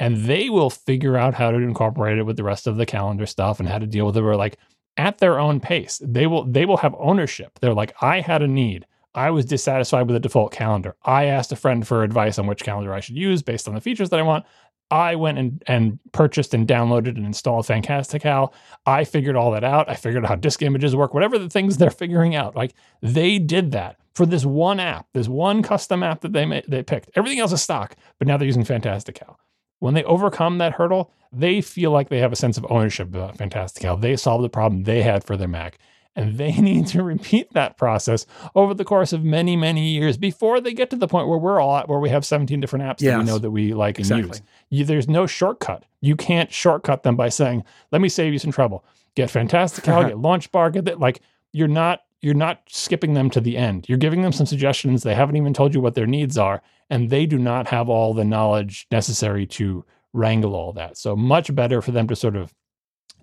and 0.00 0.24
they 0.24 0.50
will 0.50 0.70
figure 0.70 1.16
out 1.16 1.34
how 1.34 1.52
to 1.52 1.58
incorporate 1.58 2.18
it 2.18 2.24
with 2.24 2.36
the 2.36 2.42
rest 2.42 2.66
of 2.66 2.76
the 2.76 2.86
calendar 2.86 3.26
stuff 3.26 3.60
and 3.60 3.68
how 3.68 3.78
to 3.78 3.86
deal 3.86 4.06
with 4.06 4.16
it. 4.16 4.24
Or 4.24 4.34
like, 4.34 4.58
at 4.96 5.18
their 5.18 5.38
own 5.38 5.60
pace. 5.60 6.00
They 6.04 6.26
will 6.26 6.44
they 6.44 6.64
will 6.64 6.78
have 6.78 6.94
ownership. 6.98 7.58
They're 7.60 7.74
like, 7.74 7.94
I 8.02 8.20
had 8.20 8.42
a 8.42 8.48
need. 8.48 8.86
I 9.14 9.30
was 9.30 9.44
dissatisfied 9.44 10.06
with 10.06 10.14
the 10.14 10.20
default 10.20 10.52
calendar. 10.52 10.94
I 11.04 11.24
asked 11.24 11.50
a 11.50 11.56
friend 11.56 11.86
for 11.86 12.04
advice 12.04 12.38
on 12.38 12.46
which 12.46 12.62
calendar 12.62 12.94
I 12.94 13.00
should 13.00 13.16
use 13.16 13.42
based 13.42 13.66
on 13.66 13.74
the 13.74 13.80
features 13.80 14.10
that 14.10 14.20
I 14.20 14.22
want. 14.22 14.44
I 14.92 15.14
went 15.14 15.38
and, 15.38 15.62
and 15.66 15.98
purchased 16.12 16.52
and 16.52 16.66
downloaded 16.66 17.16
and 17.16 17.24
installed 17.24 17.66
Fantastical. 17.66 18.52
I 18.86 19.04
figured 19.04 19.36
all 19.36 19.52
that 19.52 19.64
out. 19.64 19.88
I 19.88 19.94
figured 19.94 20.24
out 20.24 20.28
how 20.28 20.36
disk 20.36 20.62
images 20.62 20.96
work, 20.96 21.14
whatever 21.14 21.38
the 21.38 21.48
things 21.48 21.76
they're 21.76 21.90
figuring 21.90 22.34
out. 22.34 22.56
Like 22.56 22.74
they 23.00 23.38
did 23.38 23.72
that 23.72 23.96
for 24.14 24.26
this 24.26 24.44
one 24.44 24.80
app, 24.80 25.06
this 25.12 25.28
one 25.28 25.62
custom 25.62 26.02
app 26.02 26.20
that 26.22 26.32
they 26.32 26.44
made, 26.44 26.64
they 26.68 26.82
picked. 26.82 27.10
Everything 27.14 27.38
else 27.38 27.52
is 27.52 27.62
stock, 27.62 27.96
but 28.18 28.26
now 28.26 28.36
they're 28.36 28.46
using 28.46 28.64
Fantastical. 28.64 29.38
When 29.80 29.94
they 29.94 30.04
overcome 30.04 30.58
that 30.58 30.74
hurdle, 30.74 31.10
they 31.32 31.60
feel 31.60 31.90
like 31.90 32.08
they 32.08 32.18
have 32.18 32.32
a 32.32 32.36
sense 32.36 32.56
of 32.56 32.66
ownership 32.70 33.08
about 33.08 33.36
Fantastical. 33.36 33.96
They 33.96 34.16
solved 34.16 34.44
the 34.44 34.48
problem 34.48 34.84
they 34.84 35.02
had 35.02 35.24
for 35.24 35.36
their 35.36 35.48
Mac. 35.48 35.78
And 36.16 36.38
they 36.38 36.52
need 36.52 36.86
to 36.88 37.02
repeat 37.02 37.52
that 37.54 37.76
process 37.76 38.26
over 38.54 38.74
the 38.74 38.84
course 38.84 39.12
of 39.12 39.24
many, 39.24 39.56
many 39.56 39.88
years 39.88 40.16
before 40.16 40.60
they 40.60 40.74
get 40.74 40.90
to 40.90 40.96
the 40.96 41.08
point 41.08 41.28
where 41.28 41.38
we're 41.38 41.60
all 41.60 41.76
at, 41.76 41.88
where 41.88 41.98
we 41.98 42.10
have 42.10 42.24
17 42.24 42.60
different 42.60 42.84
apps 42.84 43.00
yes. 43.00 43.12
that 43.12 43.18
we 43.18 43.24
know 43.24 43.38
that 43.38 43.50
we 43.50 43.74
like 43.74 43.98
and 43.98 44.08
use. 44.08 44.42
You, 44.68 44.84
there's 44.84 45.08
no 45.08 45.26
shortcut. 45.26 45.84
You 46.00 46.16
can't 46.16 46.52
shortcut 46.52 47.02
them 47.02 47.16
by 47.16 47.28
saying, 47.28 47.64
let 47.90 48.00
me 48.00 48.08
save 48.08 48.32
you 48.32 48.38
some 48.38 48.52
trouble. 48.52 48.84
Get 49.14 49.30
Fantastic 49.30 49.84
Fantastical, 49.84 50.08
get 50.16 50.18
Launch 50.18 50.52
Bar, 50.52 50.70
get 50.70 50.84
that. 50.86 51.00
Like, 51.00 51.20
you're 51.52 51.68
not 51.68 52.02
you're 52.22 52.34
not 52.34 52.62
skipping 52.68 53.14
them 53.14 53.30
to 53.30 53.40
the 53.40 53.56
end. 53.56 53.88
You're 53.88 53.98
giving 53.98 54.22
them 54.22 54.32
some 54.32 54.46
suggestions. 54.46 55.02
They 55.02 55.14
haven't 55.14 55.36
even 55.36 55.54
told 55.54 55.74
you 55.74 55.80
what 55.80 55.94
their 55.94 56.06
needs 56.06 56.36
are, 56.36 56.62
and 56.90 57.08
they 57.08 57.26
do 57.26 57.38
not 57.38 57.68
have 57.68 57.88
all 57.88 58.14
the 58.14 58.24
knowledge 58.24 58.86
necessary 58.90 59.46
to 59.46 59.84
wrangle 60.12 60.54
all 60.54 60.72
that. 60.74 60.98
So 60.98 61.16
much 61.16 61.54
better 61.54 61.80
for 61.80 61.92
them 61.92 62.08
to 62.08 62.16
sort 62.16 62.36
of 62.36 62.52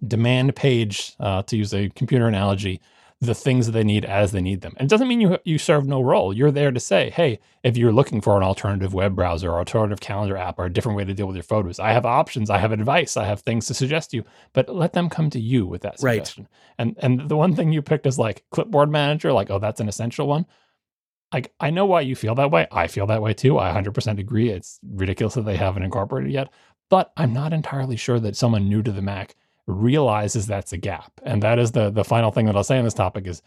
demand 0.06 0.56
page, 0.56 1.14
uh, 1.20 1.44
to 1.44 1.58
use 1.58 1.74
a 1.74 1.90
computer 1.90 2.28
analogy, 2.28 2.82
the 3.20 3.34
things 3.34 3.66
that 3.66 3.72
they 3.72 3.84
need 3.84 4.06
as 4.06 4.32
they 4.32 4.42
need 4.42 4.62
them. 4.62 4.74
And 4.78 4.86
it 4.86 4.90
doesn't 4.90 5.08
mean 5.08 5.22
you 5.22 5.40
you 5.44 5.58
serve 5.58 5.88
no 5.88 6.02
role. 6.02 6.32
You're 6.34 6.52
there 6.52 6.72
to 6.72 6.80
say, 6.80 7.10
hey, 7.10 7.40
if 7.64 7.76
you're 7.76 7.92
looking 7.92 8.22
for 8.22 8.38
an 8.38 8.44
alternative 8.44 8.94
web 8.94 9.16
browser 9.16 9.50
or 9.50 9.58
alternative 9.58 10.00
calendar 10.00 10.38
app 10.38 10.60
or 10.60 10.66
a 10.66 10.74
different 10.74 10.98
way 10.98 11.06
to 11.06 11.14
deal 11.14 11.26
with 11.26 11.36
your 11.36 11.44
photos, 11.44 11.80
I 11.80 11.94
have 11.94 12.06
options, 12.06 12.50
I 12.50 12.60
have 12.60 12.72
advice, 12.72 13.18
I 13.18 13.26
have 13.26 13.42
things 13.42 13.66
to 13.68 13.74
suggest 13.74 14.12
to 14.12 14.18
you. 14.18 14.24
But 14.54 14.70
let 14.70 14.94
them 14.94 15.10
come 15.10 15.32
to 15.32 15.40
you 15.40 15.66
with 15.66 15.82
that 15.82 16.00
suggestion. 16.00 16.44
Right. 16.44 16.76
And 16.78 16.96
and 17.00 17.30
the 17.30 17.38
one 17.38 17.56
thing 17.56 17.74
you 17.74 17.82
picked 17.82 18.06
is 18.06 18.20
like 18.20 18.44
clipboard 18.52 18.92
manager, 18.92 19.34
like, 19.34 19.50
oh, 19.50 19.60
that's 19.60 19.80
an 19.80 19.90
essential 19.90 20.28
one. 20.28 20.46
Like 21.34 21.54
I 21.60 21.72
know 21.72 21.88
why 21.88 22.02
you 22.02 22.16
feel 22.16 22.36
that 22.36 22.52
way. 22.52 22.68
I 22.72 22.86
feel 22.86 23.08
that 23.08 23.24
way 23.24 23.34
too. 23.34 23.58
I 23.58 23.74
100% 23.74 24.20
agree. 24.20 24.50
It's 24.50 24.80
ridiculous 24.84 25.34
that 25.34 25.46
they 25.46 25.58
haven't 25.58 25.84
incorporated 25.84 26.32
yet. 26.32 26.54
But 26.90 27.12
I'm 27.18 27.34
not 27.34 27.52
entirely 27.52 27.98
sure 27.98 28.20
that 28.20 28.38
someone 28.38 28.70
new 28.70 28.82
to 28.84 28.92
the 28.92 29.02
Mac 29.02 29.36
realizes 29.68 30.48
that's 30.48 30.74
a 30.74 30.78
gap. 30.78 31.12
And 31.24 31.44
that 31.44 31.60
is 31.60 31.74
the 31.74 31.90
the 31.90 32.04
final 32.04 32.32
thing 32.32 32.46
that 32.48 32.56
I'll 32.56 32.64
say 32.64 32.78
on 32.78 32.86
this 32.86 32.94
topic 32.94 33.28
is 33.28 33.42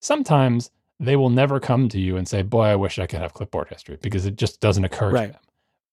sometimes 0.00 0.70
they 1.00 1.16
will 1.16 1.30
never 1.30 1.58
come 1.58 1.88
to 1.88 1.98
you 1.98 2.16
and 2.16 2.28
say, 2.28 2.42
"Boy, 2.42 2.66
I 2.66 2.76
wish 2.76 2.98
I 2.98 3.06
could 3.06 3.20
have 3.20 3.34
clipboard 3.34 3.68
history," 3.68 3.98
because 4.00 4.26
it 4.26 4.36
just 4.36 4.60
doesn't 4.60 4.84
occur 4.84 5.10
right. 5.10 5.26
to 5.26 5.32
them. 5.32 5.42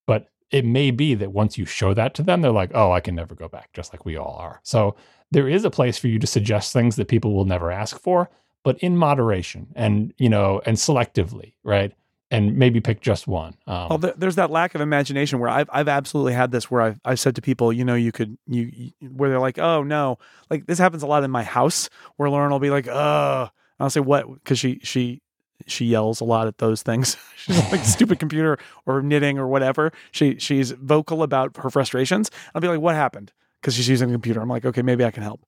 But 0.06 0.27
it 0.51 0.65
may 0.65 0.91
be 0.91 1.15
that 1.15 1.31
once 1.31 1.57
you 1.57 1.65
show 1.65 1.93
that 1.93 2.14
to 2.15 2.23
them, 2.23 2.41
they're 2.41 2.51
like, 2.51 2.72
"Oh, 2.73 2.91
I 2.91 2.99
can 2.99 3.15
never 3.15 3.35
go 3.35 3.47
back," 3.47 3.72
just 3.73 3.93
like 3.93 4.06
we 4.06 4.18
all 4.18 4.35
are. 4.39 4.60
So 4.64 4.95
there 5.31 5.47
is 5.47 5.64
a 5.65 5.72
place 5.72 5.97
for 5.97 6.07
you 6.07 6.19
to 6.19 6.27
suggest 6.27 6.73
things 6.73 6.95
that 6.97 7.07
people 7.07 7.34
will 7.34 7.45
never 7.45 7.72
ask 7.72 7.99
for, 7.99 8.30
but 8.64 8.77
in 8.80 8.97
moderation 8.97 9.68
and 9.76 10.14
you 10.18 10.30
know 10.30 10.61
and 10.65 10.77
selectively, 10.77 11.53
right? 11.64 11.93
And 12.31 12.56
maybe 12.57 12.80
pick 12.80 13.01
just 13.01 13.27
one. 13.27 13.56
Um, 13.65 13.88
well, 13.89 14.14
there's 14.15 14.35
that 14.35 14.51
lack 14.51 14.76
of 14.76 14.81
imagination 14.81 15.39
where 15.39 15.49
I've 15.49 15.69
I've 15.72 15.88
absolutely 15.88 16.34
had 16.34 16.51
this 16.51 16.69
where 16.69 16.81
I've 16.81 16.99
I've 17.03 17.19
said 17.19 17.35
to 17.35 17.41
people, 17.41 17.73
you 17.73 17.84
know, 17.84 17.95
you 17.95 18.11
could 18.11 18.38
you, 18.47 18.72
you 18.72 19.10
where 19.10 19.30
they're 19.30 19.39
like, 19.39 19.57
oh 19.57 19.84
no, 19.84 20.18
like 20.49 20.68
this 20.68 20.77
happens 20.77 21.03
a 21.03 21.07
lot 21.07 21.23
in 21.23 21.31
my 21.31 21.43
house 21.43 21.89
where 22.18 22.30
Lauren 22.30 22.51
will 22.51 22.60
be 22.60 22.69
like, 22.69 22.88
oh, 22.88 23.49
I'll 23.80 23.89
say 23.89 23.99
what 23.99 24.31
because 24.31 24.60
she 24.60 24.80
she 24.84 25.22
she 25.68 25.85
yells 25.85 26.22
a 26.22 26.23
lot 26.23 26.47
at 26.47 26.60
those 26.60 26.84
things. 26.84 27.18
she's 27.35 27.72
like 27.72 27.84
stupid 27.84 28.19
computer 28.19 28.57
or 28.85 29.01
knitting 29.01 29.39
or 29.39 29.47
whatever. 29.47 29.91
She 30.11 30.38
she's 30.38 30.72
vocal 30.72 31.23
about 31.23 31.57
her 31.57 31.69
frustrations. 31.69 32.30
I'll 32.53 32.61
be 32.61 32.68
like, 32.68 32.80
what 32.80 32.95
happened? 32.95 33.31
Because 33.60 33.73
she's 33.76 33.89
using 33.89 34.10
the 34.10 34.14
computer. 34.14 34.39
I'm 34.39 34.49
like, 34.49 34.65
okay, 34.65 34.81
maybe 34.81 35.03
I 35.03 35.11
can 35.11 35.23
help. 35.23 35.45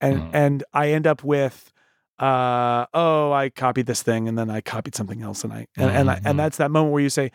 And 0.00 0.20
mm. 0.20 0.30
and 0.32 0.64
I 0.74 0.90
end 0.90 1.06
up 1.06 1.24
with 1.24 1.72
uh, 2.18 2.86
oh, 2.94 3.32
I 3.32 3.50
copied 3.50 3.86
this 3.86 4.02
thing 4.02 4.28
and 4.28 4.36
then 4.36 4.50
I 4.50 4.60
copied 4.60 4.94
something 4.94 5.22
else 5.22 5.44
and 5.44 5.52
I 5.52 5.66
and 5.76 5.88
mm-hmm. 5.88 5.96
and, 5.96 6.10
I, 6.10 6.14
and 6.14 6.24
mm-hmm. 6.24 6.36
that's 6.38 6.56
that 6.56 6.70
moment 6.70 6.92
where 6.92 7.02
you 7.02 7.10
say 7.10 7.30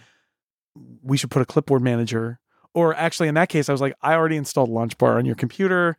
we 1.02 1.18
should 1.18 1.32
put 1.32 1.42
a 1.42 1.46
clipboard 1.46 1.82
manager. 1.82 2.40
Or 2.74 2.96
actually, 2.96 3.28
in 3.28 3.36
that 3.36 3.50
case, 3.50 3.70
I 3.70 3.72
was 3.72 3.82
like, 3.82 3.94
I 4.02 4.14
already 4.16 4.36
installed 4.36 4.70
LaunchBar 4.70 5.18
on 5.18 5.26
your 5.26 5.36
computer 5.36 5.96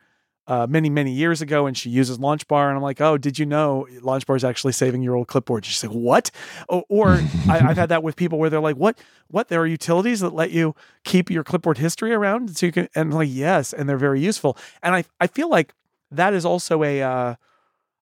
uh, 0.46 0.66
many 0.68 0.90
many 0.90 1.12
years 1.12 1.40
ago, 1.40 1.66
and 1.66 1.76
she 1.76 1.88
uses 1.88 2.18
LaunchBar, 2.18 2.68
and 2.68 2.76
I'm 2.76 2.82
like, 2.82 3.00
oh, 3.00 3.16
did 3.16 3.38
you 3.38 3.46
know 3.46 3.86
LaunchBar 4.00 4.36
is 4.36 4.44
actually 4.44 4.72
saving 4.72 5.02
your 5.02 5.16
old 5.16 5.28
clipboard? 5.28 5.64
She's 5.64 5.82
like, 5.82 5.92
what? 5.92 6.30
or, 6.68 6.84
or 6.88 7.12
I, 7.48 7.58
have 7.58 7.76
had 7.76 7.88
that 7.88 8.02
with 8.02 8.16
people 8.16 8.38
where 8.38 8.50
they're 8.50 8.60
like, 8.60 8.76
what? 8.76 8.98
What? 9.28 9.48
There 9.48 9.60
are 9.62 9.66
utilities 9.66 10.20
that 10.20 10.34
let 10.34 10.50
you 10.50 10.74
keep 11.04 11.30
your 11.30 11.44
clipboard 11.44 11.78
history 11.78 12.12
around, 12.12 12.56
so 12.56 12.66
you 12.66 12.72
can. 12.72 12.88
And 12.94 13.12
I'm 13.12 13.18
like, 13.18 13.30
yes, 13.30 13.72
and 13.72 13.88
they're 13.88 13.96
very 13.96 14.20
useful. 14.20 14.58
And 14.82 14.94
I 14.94 15.04
I 15.20 15.28
feel 15.28 15.48
like 15.48 15.72
that 16.10 16.34
is 16.34 16.44
also 16.44 16.82
a 16.82 17.02
uh, 17.02 17.34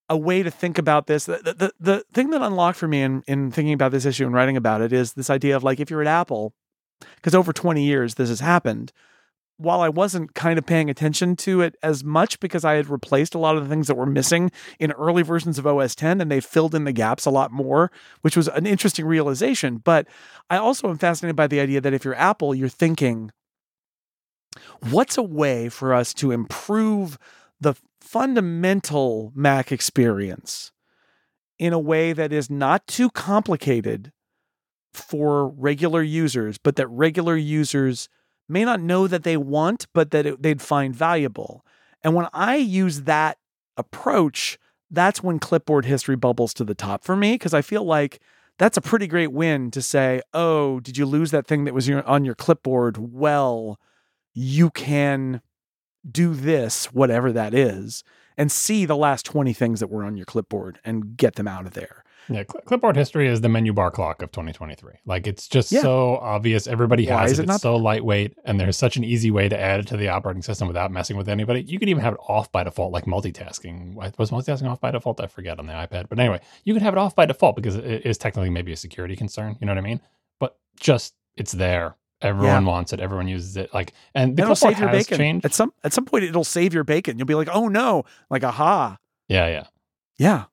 a 0.09 0.17
way 0.17 0.43
to 0.43 0.51
think 0.51 0.77
about 0.77 1.07
this. 1.07 1.25
The, 1.25 1.37
the, 1.57 1.73
the 1.79 2.03
thing 2.13 2.29
that 2.31 2.41
unlocked 2.41 2.77
for 2.77 2.87
me 2.87 3.01
in, 3.01 3.23
in 3.27 3.51
thinking 3.51 3.73
about 3.73 3.91
this 3.91 4.05
issue 4.05 4.25
and 4.25 4.33
writing 4.33 4.57
about 4.57 4.81
it 4.81 4.91
is 4.93 5.13
this 5.13 5.29
idea 5.29 5.55
of 5.55 5.63
like, 5.63 5.79
if 5.79 5.89
you're 5.89 6.01
at 6.01 6.07
Apple, 6.07 6.53
because 7.15 7.35
over 7.35 7.53
20 7.53 7.83
years 7.83 8.15
this 8.15 8.29
has 8.29 8.39
happened, 8.39 8.91
while 9.57 9.81
I 9.81 9.89
wasn't 9.89 10.33
kind 10.33 10.57
of 10.57 10.65
paying 10.65 10.89
attention 10.89 11.35
to 11.37 11.61
it 11.61 11.75
as 11.83 12.03
much 12.03 12.39
because 12.39 12.65
I 12.65 12.73
had 12.73 12.89
replaced 12.89 13.35
a 13.35 13.39
lot 13.39 13.55
of 13.55 13.63
the 13.63 13.69
things 13.69 13.87
that 13.87 13.95
were 13.95 14.05
missing 14.05 14.51
in 14.79 14.91
early 14.93 15.23
versions 15.23 15.57
of 15.57 15.67
OS 15.67 15.95
10 15.95 16.19
and 16.19 16.29
they 16.29 16.41
filled 16.41 16.75
in 16.75 16.83
the 16.83 16.91
gaps 16.91 17.25
a 17.25 17.31
lot 17.31 17.51
more, 17.51 17.91
which 18.21 18.35
was 18.35 18.47
an 18.49 18.65
interesting 18.65 19.05
realization. 19.05 19.77
But 19.77 20.07
I 20.49 20.57
also 20.57 20.89
am 20.89 20.97
fascinated 20.97 21.35
by 21.35 21.47
the 21.47 21.59
idea 21.59 21.81
that 21.81 21.93
if 21.93 22.03
you're 22.03 22.15
Apple, 22.15 22.55
you're 22.55 22.67
thinking, 22.67 23.31
what's 24.89 25.17
a 25.17 25.23
way 25.23 25.69
for 25.69 25.93
us 25.93 26.13
to 26.15 26.31
improve 26.31 27.17
the 27.61 27.75
fundamental 28.13 29.31
Mac 29.33 29.71
experience 29.71 30.71
in 31.57 31.73
a 31.73 31.79
way 31.79 32.13
that 32.13 32.31
is 32.31 32.47
not 32.47 32.85
too 32.85 33.09
complicated 33.09 34.11
for 34.93 35.47
regular 35.49 36.03
users, 36.03 36.59
but 36.59 36.75
that 36.75 36.87
regular 36.89 37.35
users 37.35 38.09
may 38.47 38.63
not 38.63 38.79
know 38.79 39.07
that 39.07 39.23
they 39.23 39.35
want, 39.35 39.87
but 39.95 40.11
that 40.11 40.27
it, 40.27 40.43
they'd 40.43 40.61
find 40.61 40.95
valuable. 40.95 41.65
And 42.03 42.13
when 42.13 42.27
I 42.33 42.57
use 42.57 43.01
that 43.01 43.39
approach, 43.77 44.59
that's 44.91 45.23
when 45.23 45.39
clipboard 45.39 45.85
history 45.85 46.15
bubbles 46.15 46.53
to 46.53 46.63
the 46.63 46.75
top 46.75 47.03
for 47.03 47.15
me 47.15 47.33
because 47.33 47.55
I 47.55 47.63
feel 47.63 47.83
like 47.83 48.19
that's 48.59 48.77
a 48.77 48.81
pretty 48.81 49.07
great 49.07 49.31
win 49.31 49.71
to 49.71 49.81
say, 49.81 50.21
oh, 50.35 50.79
did 50.81 50.99
you 50.99 51.07
lose 51.07 51.31
that 51.31 51.47
thing 51.47 51.63
that 51.63 51.73
was 51.73 51.89
on 51.89 52.25
your 52.25 52.35
clipboard? 52.35 52.97
Well, 52.99 53.79
you 54.35 54.69
can 54.69 55.41
do 56.09 56.33
this, 56.33 56.85
whatever 56.93 57.31
that 57.31 57.53
is, 57.53 58.03
and 58.37 58.51
see 58.51 58.85
the 58.85 58.97
last 58.97 59.25
20 59.25 59.53
things 59.53 59.79
that 59.79 59.87
were 59.87 60.03
on 60.03 60.17
your 60.17 60.25
clipboard 60.25 60.79
and 60.83 61.15
get 61.17 61.35
them 61.35 61.47
out 61.47 61.65
of 61.65 61.73
there. 61.73 62.03
Yeah, 62.29 62.43
cl- 62.49 62.63
clipboard 62.65 62.95
history 62.95 63.27
is 63.27 63.41
the 63.41 63.49
menu 63.49 63.73
bar 63.73 63.91
clock 63.91 64.21
of 64.21 64.31
2023. 64.31 64.93
Like 65.05 65.27
it's 65.27 65.47
just 65.47 65.71
yeah. 65.71 65.81
so 65.81 66.17
obvious. 66.17 66.67
Everybody 66.67 67.05
Why 67.05 67.23
has 67.23 67.37
it. 67.37 67.43
it 67.43 67.49
it's 67.49 67.61
so 67.61 67.75
lightweight, 67.75 68.37
and 68.45 68.59
there's 68.59 68.77
such 68.77 68.95
an 68.95 69.03
easy 69.03 69.29
way 69.29 69.49
to 69.49 69.59
add 69.59 69.81
it 69.81 69.87
to 69.87 69.97
the 69.97 70.07
operating 70.07 70.41
system 70.41 70.67
without 70.67 70.91
messing 70.91 71.17
with 71.17 71.27
anybody. 71.27 71.63
You 71.63 71.79
can 71.79 71.89
even 71.89 72.01
have 72.01 72.13
it 72.13 72.19
off 72.27 72.51
by 72.51 72.63
default, 72.63 72.93
like 72.93 73.05
multitasking. 73.05 73.95
Was 73.95 74.31
multitasking 74.31 74.69
off 74.69 74.79
by 74.79 74.91
default? 74.91 75.19
I 75.19 75.27
forget 75.27 75.59
on 75.59 75.67
the 75.67 75.73
iPad. 75.73 76.07
But 76.09 76.19
anyway, 76.19 76.39
you 76.63 76.73
can 76.73 76.83
have 76.83 76.93
it 76.93 76.97
off 76.97 77.15
by 77.15 77.25
default 77.25 77.55
because 77.55 77.75
it 77.75 78.05
is 78.05 78.17
technically 78.17 78.49
maybe 78.49 78.71
a 78.71 78.77
security 78.77 79.15
concern. 79.15 79.57
You 79.59 79.67
know 79.67 79.73
what 79.73 79.79
I 79.79 79.87
mean? 79.87 79.99
But 80.39 80.57
just 80.79 81.15
it's 81.35 81.51
there 81.51 81.97
Everyone 82.23 82.63
yeah. 82.63 82.69
wants 82.69 82.93
it. 82.93 82.99
Everyone 82.99 83.27
uses 83.27 83.57
it. 83.57 83.73
Like, 83.73 83.93
and 84.15 84.37
the 84.37 84.43
it'll 84.43 84.55
save 84.55 84.79
your 84.79 84.89
bacon. 84.89 85.17
Changed. 85.17 85.45
At 85.45 85.53
some 85.53 85.73
at 85.83 85.93
some 85.93 86.05
point, 86.05 86.23
it'll 86.23 86.43
save 86.43 86.73
your 86.73 86.83
bacon. 86.83 87.17
You'll 87.17 87.27
be 87.27 87.35
like, 87.35 87.49
oh 87.51 87.67
no, 87.67 88.05
like 88.29 88.43
aha. 88.43 88.97
Yeah, 89.27 89.47
yeah, 89.47 89.65
yeah. 90.17 90.45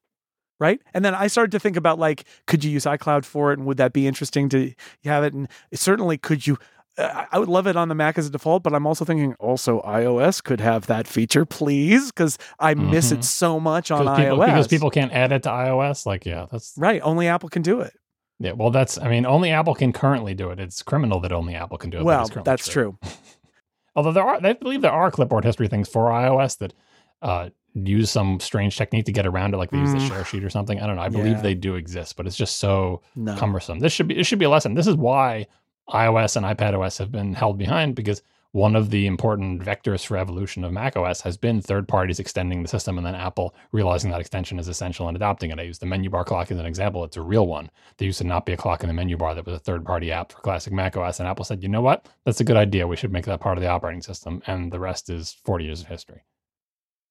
Right. 0.58 0.80
And 0.92 1.04
then 1.04 1.14
I 1.14 1.28
started 1.28 1.52
to 1.52 1.58
think 1.58 1.76
about 1.76 1.98
like, 1.98 2.24
could 2.46 2.62
you 2.64 2.70
use 2.70 2.84
iCloud 2.84 3.24
for 3.24 3.52
it, 3.52 3.58
and 3.58 3.66
would 3.66 3.78
that 3.78 3.94
be 3.94 4.06
interesting 4.06 4.48
to 4.50 4.74
have 5.04 5.24
it? 5.24 5.32
And 5.32 5.48
certainly, 5.72 6.18
could 6.18 6.46
you? 6.46 6.58
Uh, 6.98 7.24
I 7.30 7.38
would 7.38 7.48
love 7.48 7.66
it 7.66 7.76
on 7.76 7.88
the 7.88 7.94
Mac 7.94 8.18
as 8.18 8.26
a 8.26 8.30
default, 8.30 8.62
but 8.62 8.74
I'm 8.74 8.84
also 8.86 9.04
thinking 9.04 9.34
also 9.38 9.80
iOS 9.82 10.42
could 10.42 10.60
have 10.60 10.86
that 10.88 11.06
feature, 11.06 11.46
please, 11.46 12.10
because 12.10 12.36
I 12.58 12.74
mm-hmm. 12.74 12.90
miss 12.90 13.10
it 13.10 13.16
mm-hmm. 13.16 13.22
so 13.22 13.60
much 13.60 13.90
on 13.90 14.00
people, 14.16 14.38
iOS. 14.38 14.46
Because 14.46 14.68
people 14.68 14.90
can't 14.90 15.12
add 15.12 15.32
it 15.32 15.44
to 15.44 15.48
iOS. 15.48 16.04
Like, 16.04 16.26
yeah, 16.26 16.46
that's 16.50 16.74
right. 16.76 17.00
Only 17.02 17.28
Apple 17.28 17.48
can 17.48 17.62
do 17.62 17.80
it. 17.80 17.94
Yeah, 18.40 18.52
well, 18.52 18.70
that's 18.70 18.98
I 18.98 19.08
mean, 19.08 19.26
only 19.26 19.50
Apple 19.50 19.74
can 19.74 19.92
currently 19.92 20.34
do 20.34 20.50
it. 20.50 20.58
It's 20.58 20.82
criminal 20.82 21.20
that 21.20 21.30
only 21.30 21.54
Apple 21.54 21.76
can 21.76 21.90
do 21.90 21.98
it. 21.98 22.04
Well, 22.04 22.26
that's 22.26 22.66
true. 22.66 22.96
true. 23.02 23.10
Although 23.96 24.12
there 24.12 24.24
are, 24.24 24.40
I 24.42 24.54
believe 24.54 24.80
there 24.80 24.92
are 24.92 25.10
clipboard 25.10 25.44
history 25.44 25.68
things 25.68 25.88
for 25.88 26.06
iOS 26.06 26.56
that 26.58 26.72
uh, 27.20 27.50
use 27.74 28.10
some 28.10 28.40
strange 28.40 28.78
technique 28.78 29.04
to 29.06 29.12
get 29.12 29.26
around 29.26 29.52
it, 29.52 29.58
like 29.58 29.70
they 29.70 29.78
use 29.78 29.92
the 29.92 29.98
mm. 29.98 30.08
share 30.08 30.24
sheet 30.24 30.42
or 30.42 30.48
something. 30.48 30.80
I 30.80 30.86
don't 30.86 30.96
know. 30.96 31.02
I 31.02 31.10
believe 31.10 31.36
yeah. 31.36 31.42
they 31.42 31.54
do 31.54 31.74
exist, 31.74 32.16
but 32.16 32.26
it's 32.26 32.36
just 32.36 32.58
so 32.58 33.02
no. 33.14 33.36
cumbersome. 33.36 33.78
This 33.78 33.92
should 33.92 34.08
be 34.08 34.18
it 34.18 34.24
should 34.24 34.38
be 34.38 34.46
a 34.46 34.50
lesson. 34.50 34.74
This 34.74 34.86
is 34.86 34.96
why 34.96 35.46
iOS 35.90 36.36
and 36.36 36.46
iPad 36.46 36.78
OS 36.78 36.96
have 36.98 37.12
been 37.12 37.34
held 37.34 37.58
behind 37.58 37.94
because 37.94 38.22
one 38.52 38.74
of 38.74 38.90
the 38.90 39.06
important 39.06 39.62
vectors 39.62 40.04
for 40.04 40.16
evolution 40.16 40.64
of 40.64 40.72
macOS 40.72 41.20
has 41.20 41.36
been 41.36 41.60
third 41.60 41.86
parties 41.86 42.18
extending 42.18 42.62
the 42.62 42.68
system 42.68 42.98
and 42.98 43.06
then 43.06 43.14
Apple 43.14 43.54
realizing 43.70 44.10
that 44.10 44.20
extension 44.20 44.58
is 44.58 44.66
essential 44.66 45.06
and 45.06 45.16
adopting 45.16 45.50
it. 45.50 45.60
I 45.60 45.62
use 45.62 45.78
the 45.78 45.86
menu 45.86 46.10
bar 46.10 46.24
clock 46.24 46.50
as 46.50 46.58
an 46.58 46.66
example. 46.66 47.04
It's 47.04 47.16
a 47.16 47.22
real 47.22 47.46
one. 47.46 47.70
There 47.98 48.06
used 48.06 48.18
to 48.18 48.24
not 48.24 48.46
be 48.46 48.52
a 48.52 48.56
clock 48.56 48.82
in 48.82 48.88
the 48.88 48.94
menu 48.94 49.16
bar 49.16 49.34
that 49.34 49.46
was 49.46 49.54
a 49.54 49.60
third 49.60 49.84
party 49.84 50.10
app 50.10 50.32
for 50.32 50.40
classic 50.40 50.72
macOS. 50.72 51.20
And 51.20 51.28
Apple 51.28 51.44
said, 51.44 51.62
you 51.62 51.68
know 51.68 51.80
what? 51.80 52.08
That's 52.24 52.40
a 52.40 52.44
good 52.44 52.56
idea. 52.56 52.88
We 52.88 52.96
should 52.96 53.12
make 53.12 53.26
that 53.26 53.40
part 53.40 53.56
of 53.56 53.62
the 53.62 53.68
operating 53.68 54.02
system. 54.02 54.42
And 54.46 54.72
the 54.72 54.80
rest 54.80 55.08
is 55.10 55.32
40 55.44 55.64
years 55.64 55.82
of 55.82 55.86
history. 55.86 56.24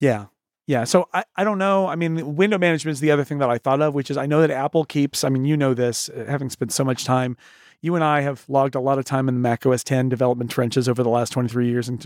Yeah. 0.02 0.26
Yeah. 0.68 0.84
So 0.84 1.08
I, 1.14 1.24
I 1.36 1.46
don't 1.46 1.58
know. 1.58 1.88
I 1.88 1.96
mean, 1.96 2.36
window 2.36 2.58
management 2.58 2.94
is 2.94 3.00
the 3.00 3.12
other 3.12 3.24
thing 3.24 3.40
that 3.40 3.50
I 3.50 3.58
thought 3.58 3.82
of, 3.82 3.94
which 3.94 4.12
is 4.12 4.18
I 4.18 4.26
know 4.26 4.42
that 4.42 4.52
Apple 4.52 4.84
keeps, 4.84 5.24
I 5.24 5.30
mean, 5.30 5.46
you 5.46 5.56
know 5.56 5.74
this, 5.74 6.10
uh, 6.10 6.26
having 6.28 6.50
spent 6.50 6.74
so 6.74 6.84
much 6.84 7.06
time 7.06 7.38
you 7.82 7.96
and 7.96 8.04
I 8.04 8.22
have 8.22 8.44
logged 8.48 8.76
a 8.76 8.80
lot 8.80 9.00
of 9.00 9.06
time 9.06 9.30
in 9.30 9.36
the 9.36 9.40
Mac 9.40 9.66
OS 9.66 9.84
10 9.84 10.10
development 10.10 10.52
trenches 10.52 10.90
over 10.90 11.02
the 11.02 11.10
last 11.10 11.32
23 11.32 11.70
years 11.70 11.88
in 11.88 12.00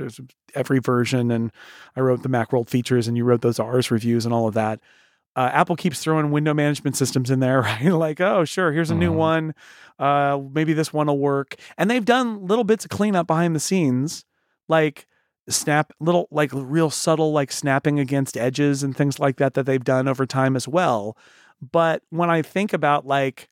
every 0.53 0.79
version. 0.79 1.31
And 1.31 1.51
I 1.95 2.01
wrote 2.01 2.21
the 2.21 2.29
Macworld 2.29 2.69
features 2.69 3.07
and 3.07 3.17
you 3.17 3.23
wrote 3.23 3.41
those 3.41 3.59
Ars 3.59 3.89
reviews 3.89 4.25
and 4.25 4.33
all 4.33 4.47
of 4.47 4.53
that. 4.53 4.79
Uh, 5.35 5.49
Apple 5.51 5.75
keeps 5.75 5.99
throwing 5.99 6.29
window 6.29 6.53
management 6.53 6.95
systems 6.95 7.31
in 7.31 7.39
there, 7.39 7.61
right? 7.61 7.83
like, 7.85 8.21
oh, 8.21 8.45
sure, 8.45 8.71
here's 8.71 8.91
a 8.91 8.93
mm-hmm. 8.93 8.99
new 8.99 9.13
one. 9.13 9.55
Uh, 9.97 10.39
maybe 10.53 10.73
this 10.73 10.93
one 10.93 11.07
will 11.07 11.17
work. 11.17 11.55
And 11.77 11.89
they've 11.89 12.05
done 12.05 12.45
little 12.45 12.63
bits 12.63 12.85
of 12.85 12.91
cleanup 12.91 13.25
behind 13.25 13.55
the 13.55 13.59
scenes, 13.59 14.25
like 14.67 15.07
snap, 15.49 15.91
little, 15.99 16.27
like 16.29 16.51
real 16.53 16.91
subtle, 16.91 17.31
like 17.31 17.51
snapping 17.51 17.99
against 17.99 18.37
edges 18.37 18.83
and 18.83 18.95
things 18.95 19.19
like 19.19 19.37
that, 19.37 19.55
that 19.55 19.65
they've 19.65 19.83
done 19.83 20.07
over 20.07 20.27
time 20.27 20.55
as 20.55 20.67
well. 20.67 21.17
But 21.71 22.03
when 22.11 22.29
I 22.29 22.43
think 22.43 22.73
about 22.73 23.07
like, 23.07 23.49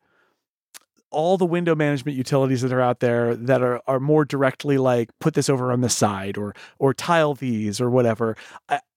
all 1.12 1.38
the 1.38 1.46
window 1.46 1.76
management 1.76 2.18
utilities 2.18 2.62
that 2.62 2.72
are 2.72 2.82
out 2.82 3.02
there 3.02 3.36
that 3.36 3.62
are, 3.62 3.82
are 3.86 4.00
more 4.00 4.26
directly 4.26 4.78
like 4.78 5.10
put 5.20 5.34
this 5.34 5.50
over 5.50 5.72
on 5.72 5.82
the 5.82 5.90
side 5.90 6.38
or 6.38 6.56
or 6.80 6.94
tile 6.94 7.34
these 7.34 7.80
or 7.80 7.90
whatever 7.90 8.36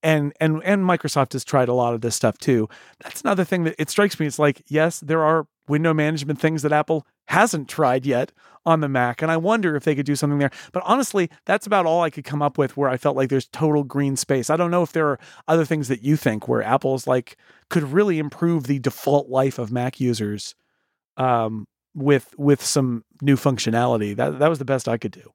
and 0.03 0.33
and 0.41 0.63
and 0.65 0.85
Microsoft 0.85 1.33
has 1.33 1.45
tried 1.45 1.69
a 1.69 1.75
lot 1.75 1.93
of 1.93 2.01
this 2.01 2.15
stuff 2.15 2.39
too. 2.39 2.69
That's 3.03 3.21
another 3.23 3.45
thing 3.45 3.65
that 3.65 3.75
it 3.79 3.91
strikes 3.91 4.19
me 4.19 4.27
it's 4.27 4.39
like 4.39 4.63
yes 4.69 5.01
there 5.01 5.23
are 5.23 5.47
window 5.67 5.93
management 5.93 6.41
things 6.41 6.63
that 6.63 6.73
Apple 6.73 7.07
hasn't 7.27 7.69
tried 7.69 8.07
yet 8.07 8.33
on 8.67 8.81
the 8.81 8.89
Mac 8.89 9.21
and 9.21 9.31
I 9.31 9.37
wonder 9.37 9.77
if 9.77 9.85
they 9.85 9.95
could 9.95 10.07
do 10.07 10.17
something 10.17 10.39
there. 10.39 10.53
But 10.73 10.85
honestly 10.87 11.31
that's 11.47 11.67
about 11.67 11.87
all 11.87 12.03
I 12.03 12.11
could 12.11 12.25
come 12.25 12.43
up 12.43 12.59
with 12.59 12.77
where 12.77 12.89
I 12.89 12.97
felt 12.97 13.17
like 13.17 13.29
there's 13.29 13.49
total 13.49 13.83
green 13.83 14.17
space. 14.17 14.51
I 14.51 14.57
don't 14.57 14.71
know 14.71 14.83
if 14.83 14.93
there 14.93 15.09
are 15.09 15.19
other 15.49 15.65
things 15.65 15.89
that 15.89 16.03
you 16.03 16.17
think 16.17 16.47
where 16.47 16.63
Apple's 16.63 17.07
like 17.07 17.37
could 17.71 17.83
really 17.83 18.19
improve 18.19 18.65
the 18.65 18.79
default 18.79 19.29
life 19.29 19.59
of 19.59 19.73
Mac 19.73 20.01
users 20.01 20.55
um, 21.17 21.67
with 21.95 22.35
with 22.39 22.63
some 22.63 23.05
new 23.23 23.37
functionality. 23.37 24.15
That 24.17 24.39
that 24.39 24.49
was 24.49 24.59
the 24.59 24.65
best 24.65 24.89
I 24.89 24.99
could 24.99 25.13
do. 25.13 25.33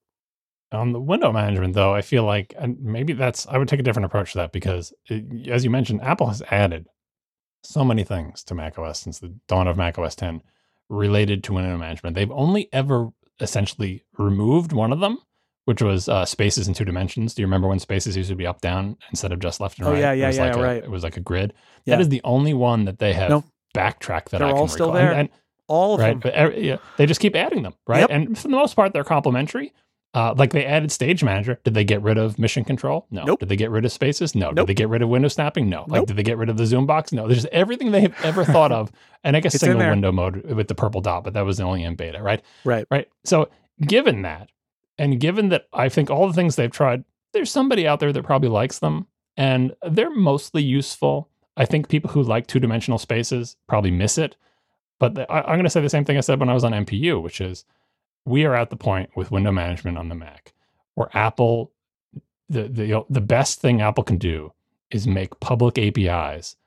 On 0.71 0.91
the 0.91 0.99
window 0.99 1.31
management, 1.31 1.73
though, 1.73 1.95
I 1.95 2.01
feel 2.01 2.23
like 2.23 2.53
and 2.57 2.79
maybe 2.79 3.13
that's 3.13 3.47
I 3.47 3.57
would 3.57 3.67
take 3.67 3.79
a 3.79 3.83
different 3.83 4.05
approach 4.05 4.33
to 4.33 4.39
that 4.39 4.51
because, 4.51 4.93
it, 5.07 5.47
as 5.47 5.63
you 5.63 5.69
mentioned, 5.69 6.01
Apple 6.03 6.27
has 6.27 6.43
added 6.51 6.87
so 7.63 7.83
many 7.83 8.03
things 8.03 8.43
to 8.45 8.55
macOS 8.55 8.99
since 8.99 9.19
the 9.19 9.35
dawn 9.47 9.67
of 9.67 9.77
macOS 9.77 10.15
10 10.15 10.41
related 10.89 11.43
to 11.43 11.53
window 11.53 11.77
management. 11.77 12.15
They've 12.15 12.31
only 12.31 12.69
ever 12.71 13.09
essentially 13.39 14.03
removed 14.17 14.71
one 14.71 14.91
of 14.91 14.99
them, 14.99 15.17
which 15.65 15.81
was 15.81 16.07
uh, 16.07 16.25
spaces 16.25 16.67
in 16.67 16.73
two 16.73 16.85
dimensions. 16.85 17.33
Do 17.33 17.41
you 17.41 17.47
remember 17.47 17.67
when 17.67 17.79
spaces 17.79 18.15
used 18.15 18.29
to 18.29 18.35
be 18.35 18.47
up 18.47 18.61
down 18.61 18.97
instead 19.09 19.31
of 19.31 19.39
just 19.39 19.59
left 19.59 19.77
and 19.79 19.87
oh, 19.87 19.91
right? 19.91 19.99
yeah, 19.99 20.13
yeah, 20.13 20.29
it 20.29 20.35
yeah, 20.35 20.45
like 20.45 20.55
a, 20.55 20.61
right. 20.61 20.83
It 20.83 20.91
was 20.91 21.03
like 21.03 21.17
a 21.17 21.21
grid. 21.21 21.53
Yeah. 21.85 21.95
That 21.95 22.01
is 22.01 22.09
the 22.09 22.21
only 22.23 22.53
one 22.53 22.85
that 22.85 22.99
they 22.99 23.13
have 23.13 23.29
nope. 23.29 23.45
backtracked 23.73 24.31
that 24.31 24.39
They're 24.39 24.47
I 24.47 24.51
can 24.51 24.59
all 24.59 24.67
still 24.67 24.87
recall. 24.87 25.01
there. 25.01 25.11
And, 25.11 25.19
and 25.19 25.29
all 25.69 25.93
of 25.95 26.01
right? 26.01 26.09
them. 26.09 26.19
But 26.19 26.33
every, 26.33 26.67
yeah, 26.67 26.77
they 26.97 27.05
just 27.05 27.21
keep 27.21 27.35
adding 27.35 27.63
them, 27.63 27.73
right? 27.87 28.01
Yep. 28.01 28.09
And 28.09 28.37
for 28.37 28.43
the 28.43 28.55
most 28.55 28.75
part, 28.75 28.91
they're 28.93 29.03
complementary. 29.03 29.73
Uh, 30.15 30.33
like 30.35 30.51
they 30.51 30.65
added 30.65 30.91
Stage 30.91 31.23
Manager. 31.23 31.59
Did 31.63 31.75
they 31.75 31.83
get 31.83 32.01
rid 32.01 32.17
of 32.17 32.39
Mission 32.39 32.63
Control? 32.63 33.05
No. 33.11 33.25
Nope. 33.25 33.41
Did 33.41 33.49
they 33.49 33.55
get 33.55 33.69
rid 33.69 33.85
of 33.85 33.91
Spaces? 33.91 34.33
No. 34.33 34.47
Nope. 34.49 34.65
Did 34.65 34.67
they 34.67 34.73
get 34.81 34.89
rid 34.89 35.03
of 35.03 35.09
window 35.09 35.27
snapping? 35.27 35.69
No. 35.69 35.81
Like, 35.81 35.99
Nope. 35.99 36.07
did 36.07 36.17
they 36.17 36.23
get 36.23 36.37
rid 36.39 36.49
of 36.49 36.57
the 36.57 36.65
Zoom 36.65 36.87
box? 36.87 37.13
No. 37.13 37.27
There's 37.27 37.45
everything 37.51 37.91
they've 37.91 38.13
ever 38.23 38.43
thought 38.55 38.71
of, 38.71 38.91
and 39.23 39.37
I 39.37 39.39
guess 39.39 39.53
It's 39.53 39.63
single 39.63 39.87
window 39.87 40.11
mode 40.11 40.43
with 40.45 40.67
the 40.67 40.73
purple 40.73 40.99
dot, 41.01 41.23
but 41.23 41.33
that 41.33 41.45
was 41.45 41.57
the 41.57 41.63
only 41.63 41.83
in 41.83 41.93
beta, 41.95 42.23
right? 42.23 42.41
Right. 42.65 42.87
Right. 42.89 43.07
So, 43.23 43.49
given 43.85 44.23
that, 44.23 44.49
and 44.97 45.19
given 45.19 45.49
that 45.49 45.67
I 45.73 45.89
think 45.89 46.09
all 46.09 46.25
the 46.27 46.33
things 46.33 46.55
they've 46.55 46.71
tried, 46.71 47.03
there's 47.33 47.51
somebody 47.51 47.87
out 47.87 47.99
there 47.99 48.11
that 48.11 48.23
probably 48.23 48.49
likes 48.49 48.79
them, 48.79 49.05
and 49.37 49.75
they're 49.87 50.09
mostly 50.09 50.63
useful. 50.63 51.29
I 51.55 51.65
think 51.65 51.87
people 51.87 52.09
who 52.09 52.23
like 52.23 52.47
two 52.47 52.59
dimensional 52.59 52.97
spaces 52.97 53.57
probably 53.67 53.91
miss 53.91 54.17
it. 54.17 54.35
But 54.99 55.15
the, 55.15 55.31
I, 55.31 55.41
I'm 55.41 55.55
going 55.55 55.63
to 55.63 55.69
say 55.69 55.81
the 55.81 55.89
same 55.89 56.05
thing 56.05 56.17
I 56.17 56.21
said 56.21 56.39
when 56.39 56.49
I 56.49 56.53
was 56.53 56.63
on 56.63 56.71
MPU, 56.71 57.21
which 57.21 57.41
is 57.41 57.65
we 58.25 58.45
are 58.45 58.55
at 58.55 58.69
the 58.69 58.75
point 58.75 59.09
with 59.15 59.31
window 59.31 59.51
management 59.51 59.97
on 59.97 60.09
the 60.09 60.15
Mac 60.15 60.53
where 60.99 61.09
Apple, 61.13 61.71
the 62.49 62.63
the 62.63 62.85
you 62.85 62.93
know, 62.93 63.05
the 63.09 63.21
best 63.21 63.61
thing 63.61 63.81
Apple 63.81 64.03
can 64.03 64.17
do 64.17 64.51
is 64.91 65.07
make 65.07 65.39
public 65.39 65.77
APIs 65.77 66.57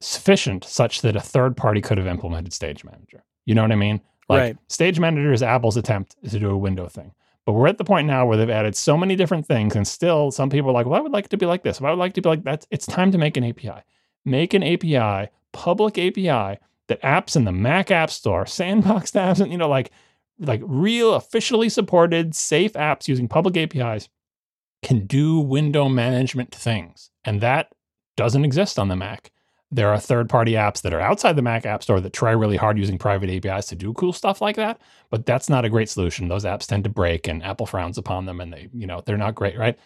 sufficient 0.00 0.64
such 0.64 1.00
that 1.00 1.16
a 1.16 1.20
third 1.20 1.56
party 1.56 1.80
could 1.80 1.96
have 1.96 2.06
implemented 2.06 2.52
Stage 2.52 2.84
Manager. 2.84 3.24
You 3.46 3.54
know 3.54 3.62
what 3.62 3.72
I 3.72 3.76
mean? 3.76 4.02
Like 4.28 4.38
Right. 4.38 4.56
Stage 4.68 5.00
Manager 5.00 5.32
is 5.32 5.42
Apple's 5.42 5.76
attempt 5.76 6.16
to 6.28 6.38
do 6.38 6.50
a 6.50 6.56
window 6.56 6.88
thing. 6.88 7.12
But 7.46 7.52
we're 7.52 7.68
at 7.68 7.78
the 7.78 7.84
point 7.84 8.06
now 8.06 8.26
where 8.26 8.36
they've 8.36 8.50
added 8.50 8.76
so 8.76 8.98
many 8.98 9.16
different 9.16 9.46
things, 9.46 9.74
and 9.74 9.88
still 9.88 10.30
some 10.30 10.50
people 10.50 10.70
are 10.70 10.74
like, 10.74 10.86
well, 10.86 10.98
I 10.98 11.02
would 11.02 11.12
like 11.12 11.24
it 11.24 11.30
to 11.30 11.38
be 11.38 11.46
like 11.46 11.62
this. 11.62 11.80
Well, 11.80 11.88
I 11.88 11.94
would 11.94 11.98
like 11.98 12.10
it 12.10 12.16
to 12.16 12.22
be 12.22 12.28
like 12.28 12.44
that. 12.44 12.66
It's 12.70 12.86
time 12.86 13.10
to 13.12 13.18
make 13.18 13.38
an 13.38 13.44
API. 13.44 13.82
Make 14.26 14.52
an 14.52 14.62
API, 14.62 15.30
public 15.52 15.98
API 15.98 16.58
that 16.90 17.00
apps 17.02 17.36
in 17.36 17.44
the 17.44 17.52
Mac 17.52 17.90
App 17.90 18.10
Store, 18.10 18.44
sandboxed 18.44 19.14
apps, 19.14 19.40
and 19.40 19.50
you 19.50 19.56
know, 19.56 19.68
like 19.68 19.90
like 20.40 20.60
real 20.64 21.14
officially 21.14 21.68
supported 21.68 22.34
safe 22.34 22.72
apps 22.74 23.08
using 23.08 23.28
public 23.28 23.56
APIs 23.56 24.08
can 24.82 25.06
do 25.06 25.38
window 25.38 25.88
management 25.88 26.54
things. 26.54 27.10
And 27.24 27.40
that 27.42 27.72
doesn't 28.16 28.44
exist 28.44 28.78
on 28.78 28.88
the 28.88 28.96
Mac. 28.96 29.30
There 29.70 29.90
are 29.92 30.00
third 30.00 30.28
party 30.28 30.52
apps 30.52 30.82
that 30.82 30.94
are 30.94 31.00
outside 31.00 31.36
the 31.36 31.42
Mac 31.42 31.64
App 31.64 31.82
Store 31.82 32.00
that 32.00 32.12
try 32.12 32.32
really 32.32 32.56
hard 32.56 32.78
using 32.78 32.98
private 32.98 33.30
APIs 33.30 33.66
to 33.66 33.76
do 33.76 33.92
cool 33.92 34.12
stuff 34.12 34.40
like 34.40 34.56
that. 34.56 34.80
But 35.10 35.26
that's 35.26 35.48
not 35.48 35.64
a 35.64 35.68
great 35.68 35.88
solution. 35.88 36.28
Those 36.28 36.44
apps 36.44 36.66
tend 36.66 36.84
to 36.84 36.90
break 36.90 37.28
and 37.28 37.42
Apple 37.42 37.66
frowns 37.66 37.98
upon 37.98 38.24
them 38.24 38.40
and 38.40 38.52
they, 38.52 38.68
you 38.72 38.86
know, 38.86 39.02
they're 39.04 39.16
not 39.16 39.34
great, 39.34 39.58
right? 39.58 39.78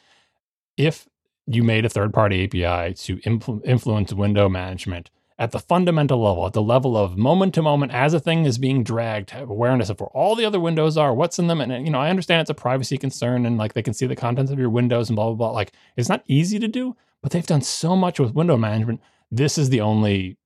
If 0.76 1.06
you 1.46 1.62
made 1.64 1.84
a 1.84 1.90
third 1.90 2.14
party 2.14 2.44
API 2.44 2.94
to 2.94 3.16
influ- 3.18 3.64
influence 3.66 4.12
window 4.12 4.48
management 4.48 5.10
at 5.38 5.50
the 5.50 5.58
fundamental 5.58 6.22
level, 6.22 6.46
at 6.46 6.52
the 6.52 6.62
level 6.62 6.96
of 6.96 7.16
moment 7.16 7.54
to 7.54 7.62
moment 7.62 7.92
as 7.92 8.14
a 8.14 8.20
thing 8.20 8.44
is 8.44 8.56
being 8.56 8.84
dragged, 8.84 9.34
awareness 9.34 9.90
of 9.90 10.00
where 10.00 10.08
all 10.08 10.36
the 10.36 10.44
other 10.44 10.60
windows 10.60 10.96
are, 10.96 11.12
what's 11.12 11.38
in 11.38 11.48
them. 11.48 11.60
And, 11.60 11.84
you 11.84 11.90
know, 11.90 12.00
I 12.00 12.10
understand 12.10 12.42
it's 12.42 12.50
a 12.50 12.54
privacy 12.54 12.96
concern 12.96 13.44
and 13.44 13.58
like 13.58 13.72
they 13.72 13.82
can 13.82 13.94
see 13.94 14.06
the 14.06 14.14
contents 14.14 14.52
of 14.52 14.58
your 14.58 14.70
windows 14.70 15.08
and 15.08 15.16
blah, 15.16 15.26
blah, 15.26 15.34
blah. 15.34 15.50
Like 15.50 15.72
it's 15.96 16.08
not 16.08 16.22
easy 16.28 16.58
to 16.60 16.68
do, 16.68 16.96
but 17.20 17.32
they've 17.32 17.46
done 17.46 17.62
so 17.62 17.96
much 17.96 18.20
with 18.20 18.34
window 18.34 18.56
management. 18.56 19.00
This 19.30 19.58
is 19.58 19.70
the 19.70 19.80
only 19.80 20.38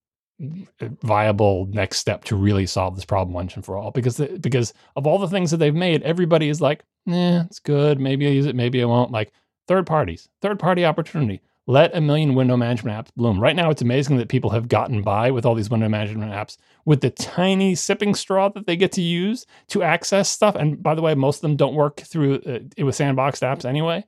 viable 1.03 1.67
next 1.67 1.99
step 1.99 2.23
to 2.25 2.37
really 2.37 2.65
solve 2.65 2.95
this 2.95 3.05
problem 3.05 3.35
once 3.35 3.57
and 3.57 3.65
for 3.65 3.77
all 3.77 3.91
because 3.91 4.19
the, 4.19 4.39
because 4.39 4.73
of 4.95 5.05
all 5.05 5.19
the 5.19 5.27
things 5.27 5.51
that 5.51 5.57
they've 5.57 5.75
made 5.75 6.01
everybody 6.05 6.49
is 6.49 6.61
like 6.61 6.85
nah 7.07 7.43
it's 7.43 7.59
good 7.59 7.99
maybe 7.99 8.25
i 8.25 8.31
use 8.31 8.47
it 8.47 8.55
maybe 8.55 8.81
i 8.81 8.85
won't 8.85 9.11
like 9.11 9.33
third 9.67 9.85
parties 9.85 10.29
third 10.41 10.57
party 10.57 10.85
opportunity 10.85 11.41
let 11.69 11.95
a 11.95 12.01
million 12.01 12.35
window 12.35 12.57
management 12.57 12.97
apps 12.97 13.15
bloom. 13.15 13.39
Right 13.39 13.55
now 13.55 13.71
it's 13.71 13.83
amazing 13.83 14.17
that 14.17 14.29
people 14.29 14.51
have 14.51 14.69
gotten 14.69 15.03
by 15.03 15.31
with 15.31 15.47
all 15.47 15.55
these 15.55 15.71
window 15.71 15.89
management 15.89 16.33
apps 16.33 16.57
with 16.85 17.03
the 17.03 17.11
tiny 17.11 17.75
sipping 17.75 18.15
straw 18.15 18.49
that 18.49 18.67
they 18.67 18.75
get 18.75 18.91
to 18.93 19.03
use 19.03 19.47
to 19.69 19.83
access 19.83 20.29
stuff. 20.29 20.57
And 20.57 20.83
by 20.83 20.95
the 20.95 21.03
way 21.03 21.15
most 21.15 21.37
of 21.37 21.43
them 21.43 21.57
don't 21.57 21.75
work 21.75 22.01
through 22.01 22.37
uh, 22.47 22.61
it 22.77 22.85
with 22.85 22.97
sandboxed 22.97 23.43
apps 23.43 23.65
anyway. 23.65 24.05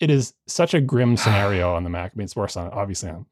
It 0.00 0.10
is 0.10 0.32
such 0.46 0.72
a 0.72 0.80
grim 0.80 1.16
scenario 1.18 1.74
on 1.74 1.84
the 1.84 1.90
mac. 1.90 2.12
I 2.14 2.16
mean 2.16 2.24
it's 2.24 2.36
worse 2.36 2.56
on 2.56 2.70
obviously 2.70 3.10
on 3.10 3.26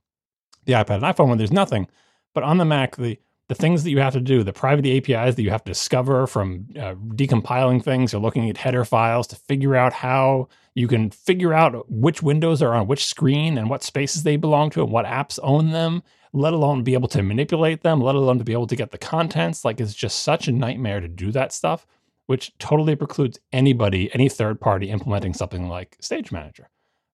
the 0.66 0.72
ipad 0.74 0.96
and 0.96 1.04
iphone 1.04 1.28
when 1.28 1.38
there's 1.38 1.52
nothing. 1.52 1.88
But 2.34 2.44
on 2.44 2.58
the 2.58 2.64
Mac, 2.64 2.96
the 2.96 3.18
the 3.48 3.54
things 3.56 3.82
that 3.82 3.90
you 3.90 3.98
have 3.98 4.12
to 4.12 4.20
do, 4.20 4.44
the 4.44 4.52
private 4.52 4.86
APIs 4.86 5.34
that 5.34 5.42
you 5.42 5.50
have 5.50 5.64
to 5.64 5.72
discover 5.72 6.28
from 6.28 6.68
uh, 6.76 6.94
decompiling 7.16 7.82
things 7.82 8.14
or 8.14 8.20
looking 8.20 8.48
at 8.48 8.56
header 8.56 8.84
files 8.84 9.26
to 9.26 9.34
figure 9.34 9.74
out 9.74 9.92
how 9.92 10.48
you 10.80 10.88
can 10.88 11.10
figure 11.10 11.52
out 11.52 11.90
which 11.90 12.22
windows 12.22 12.62
are 12.62 12.74
on 12.74 12.86
which 12.86 13.04
screen 13.04 13.58
and 13.58 13.68
what 13.68 13.82
spaces 13.82 14.22
they 14.22 14.36
belong 14.36 14.70
to 14.70 14.82
and 14.82 14.90
what 14.90 15.04
apps 15.04 15.38
own 15.42 15.70
them, 15.70 16.02
let 16.32 16.52
alone 16.52 16.82
be 16.82 16.94
able 16.94 17.08
to 17.08 17.22
manipulate 17.22 17.82
them, 17.82 18.00
let 18.00 18.14
alone 18.14 18.38
to 18.38 18.44
be 18.44 18.52
able 18.52 18.66
to 18.66 18.76
get 18.76 18.90
the 18.90 18.98
contents. 18.98 19.64
Like 19.64 19.80
it's 19.80 19.94
just 19.94 20.20
such 20.20 20.48
a 20.48 20.52
nightmare 20.52 21.00
to 21.00 21.08
do 21.08 21.30
that 21.32 21.52
stuff, 21.52 21.86
which 22.26 22.56
totally 22.58 22.96
precludes 22.96 23.38
anybody, 23.52 24.12
any 24.14 24.28
third 24.28 24.60
party 24.60 24.90
implementing 24.90 25.34
something 25.34 25.68
like 25.68 25.96
Stage 26.00 26.32
Manager. 26.32 26.70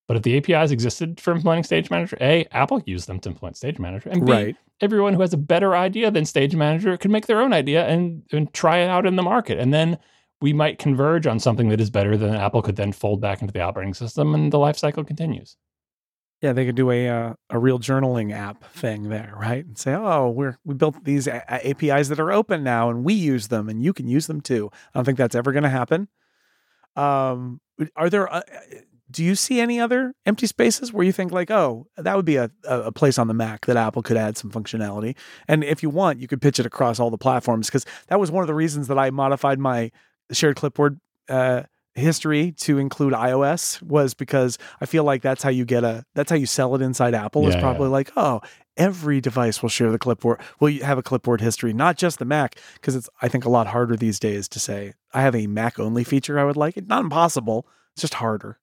But 0.07 0.17
if 0.17 0.23
the 0.23 0.37
APIs 0.37 0.71
existed 0.71 1.21
for 1.21 1.33
implementing 1.33 1.65
Stage 1.65 1.91
Manager, 1.91 2.17
A, 2.21 2.47
Apple 2.53 2.81
used 2.87 3.09
them 3.09 3.19
to 3.21 3.31
implement 3.31 3.57
Stage 3.57 3.81
Manager, 3.81 4.09
and 4.11 4.25
B, 4.25 4.33
Right. 4.33 4.57
everyone 4.81 5.15
who 5.15 5.21
has 5.23 5.33
a 5.33 5.39
better 5.39 5.75
idea 5.75 6.13
than 6.13 6.25
Stage 6.25 6.55
Manager 6.55 6.97
can 6.97 7.11
make 7.11 7.27
their 7.27 7.41
own 7.41 7.53
idea 7.53 7.85
and, 7.87 8.23
and 8.31 8.53
try 8.55 8.79
it 8.79 8.89
out 8.89 9.05
in 9.05 9.17
the 9.17 9.25
market. 9.25 9.59
And 9.59 9.75
then 9.75 9.99
we 10.41 10.53
might 10.53 10.79
converge 10.79 11.27
on 11.27 11.39
something 11.39 11.69
that 11.71 11.81
is 11.81 11.91
better 11.91 12.17
than 12.17 12.35
Apple 12.35 12.63
could 12.63 12.77
then 12.77 12.93
fold 12.93 13.21
back 13.21 13.41
into 13.41 13.53
the 13.53 13.61
operating 13.61 13.95
system 13.95 14.35
and 14.35 14.53
the 14.53 14.59
life 14.59 14.77
cycle 14.77 15.05
continues. 15.05 15.57
Yeah, 16.43 16.53
they 16.53 16.67
could 16.67 16.75
do 16.75 16.91
a 16.91 17.09
uh, 17.09 17.35
a 17.49 17.59
real 17.59 17.79
journaling 17.79 18.31
app 18.31 18.63
thing 18.73 19.09
there, 19.09 19.35
right? 19.41 19.65
And 19.65 19.79
say, 19.79 19.95
"Oh, 19.95 20.29
we're 20.29 20.59
we 20.65 20.75
built 20.75 21.03
these 21.03 21.27
a- 21.27 21.67
APIs 21.67 22.09
that 22.09 22.21
are 22.21 22.31
open 22.31 22.63
now, 22.63 22.91
and 22.91 23.05
we 23.05 23.15
use 23.15 23.49
them, 23.49 23.71
and 23.71 23.83
you 23.83 23.95
can 23.95 24.07
use 24.07 24.27
them 24.27 24.43
too." 24.43 24.71
I 24.95 24.99
don't 24.99 25.07
think 25.07 25.17
that's 25.17 25.35
ever 25.35 25.53
going 25.53 25.63
to 25.63 25.71
happen. 25.71 26.09
Um, 26.95 27.63
are 27.97 28.11
there? 28.11 28.31
Uh, 28.31 28.43
do 29.11 29.25
you 29.25 29.35
see 29.35 29.61
any 29.61 29.81
other 29.81 30.15
empty 30.27 30.47
spaces 30.47 30.93
where 30.93 31.07
you 31.07 31.13
think 31.13 31.33
like, 31.33 31.51
oh, 31.51 31.87
that 31.97 32.17
would 32.17 32.25
be 32.25 32.37
a, 32.37 32.51
a 32.65 32.91
place 32.91 33.19
on 33.19 33.29
the 33.29 33.35
Mac 33.35 33.65
that 33.67 33.77
Apple 33.77 34.03
could 34.03 34.17
add 34.17 34.37
some 34.37 34.51
functionality? 34.51 35.17
And 35.47 35.63
if 35.63 35.83
you 35.83 35.89
want, 35.89 36.19
you 36.19 36.27
could 36.27 36.43
pitch 36.43 36.59
it 36.59 36.67
across 36.67 36.99
all 36.99 37.11
the 37.11 37.17
platforms 37.17 37.69
because 37.69 37.87
that 38.09 38.19
was 38.19 38.31
one 38.31 38.43
of 38.43 38.49
the 38.49 38.55
reasons 38.55 38.89
that 38.89 38.99
I 38.99 39.11
modified 39.11 39.59
my 39.59 39.91
shared 40.32 40.57
clipboard 40.57 41.01
uh, 41.28 41.62
history 41.94 42.53
to 42.53 42.78
include 42.78 43.12
iOS 43.15 43.81
was 43.82 44.15
because 44.15 44.59
I 44.81 44.86
feel 44.86 45.05
like 45.05 45.23
that's 45.23 45.43
how 45.43 45.51
you 45.51 45.65
get 45.65 45.82
a 45.85 46.05
that's 46.15 46.31
how 46.31 46.36
you 46.36 46.47
sell 46.47 46.74
it 46.74 46.82
inside 46.82 47.15
Apple 47.15 47.43
Yeah, 47.43 47.48
is 47.51 47.57
probably 47.57 47.86
yeah. 47.86 47.93
like, 47.93 48.12
oh, 48.16 48.40
every 48.77 49.20
device 49.20 49.62
will 49.62 49.70
share 49.70 49.90
the 49.90 49.98
clipboard. 49.98 50.40
Will 50.61 50.69
you 50.70 50.85
have 50.85 50.98
a 50.98 51.03
clipboard 51.03 51.40
history, 51.40 51.73
not 51.73 51.97
just 51.97 52.19
the 52.19 52.24
Mac, 52.24 52.57
because 52.74 52.94
it's 52.94 53.09
I 53.23 53.28
think 53.28 53.44
a 53.44 53.51
lot 53.51 53.66
harder 53.69 53.97
these 53.97 54.19
days 54.19 54.48
to 54.48 54.61
say 54.61 54.93
I 55.15 55.23
have 55.23 55.35
a 55.35 55.47
Mac 55.47 55.78
only 55.78 56.05
feature 56.05 56.39
I 56.39 56.44
would 56.44 56.57
like. 56.57 56.77
it 56.77 56.86
not 56.86 57.03
impossible. 57.05 57.66
It's 57.94 58.03
just 58.03 58.15
harder. 58.15 58.59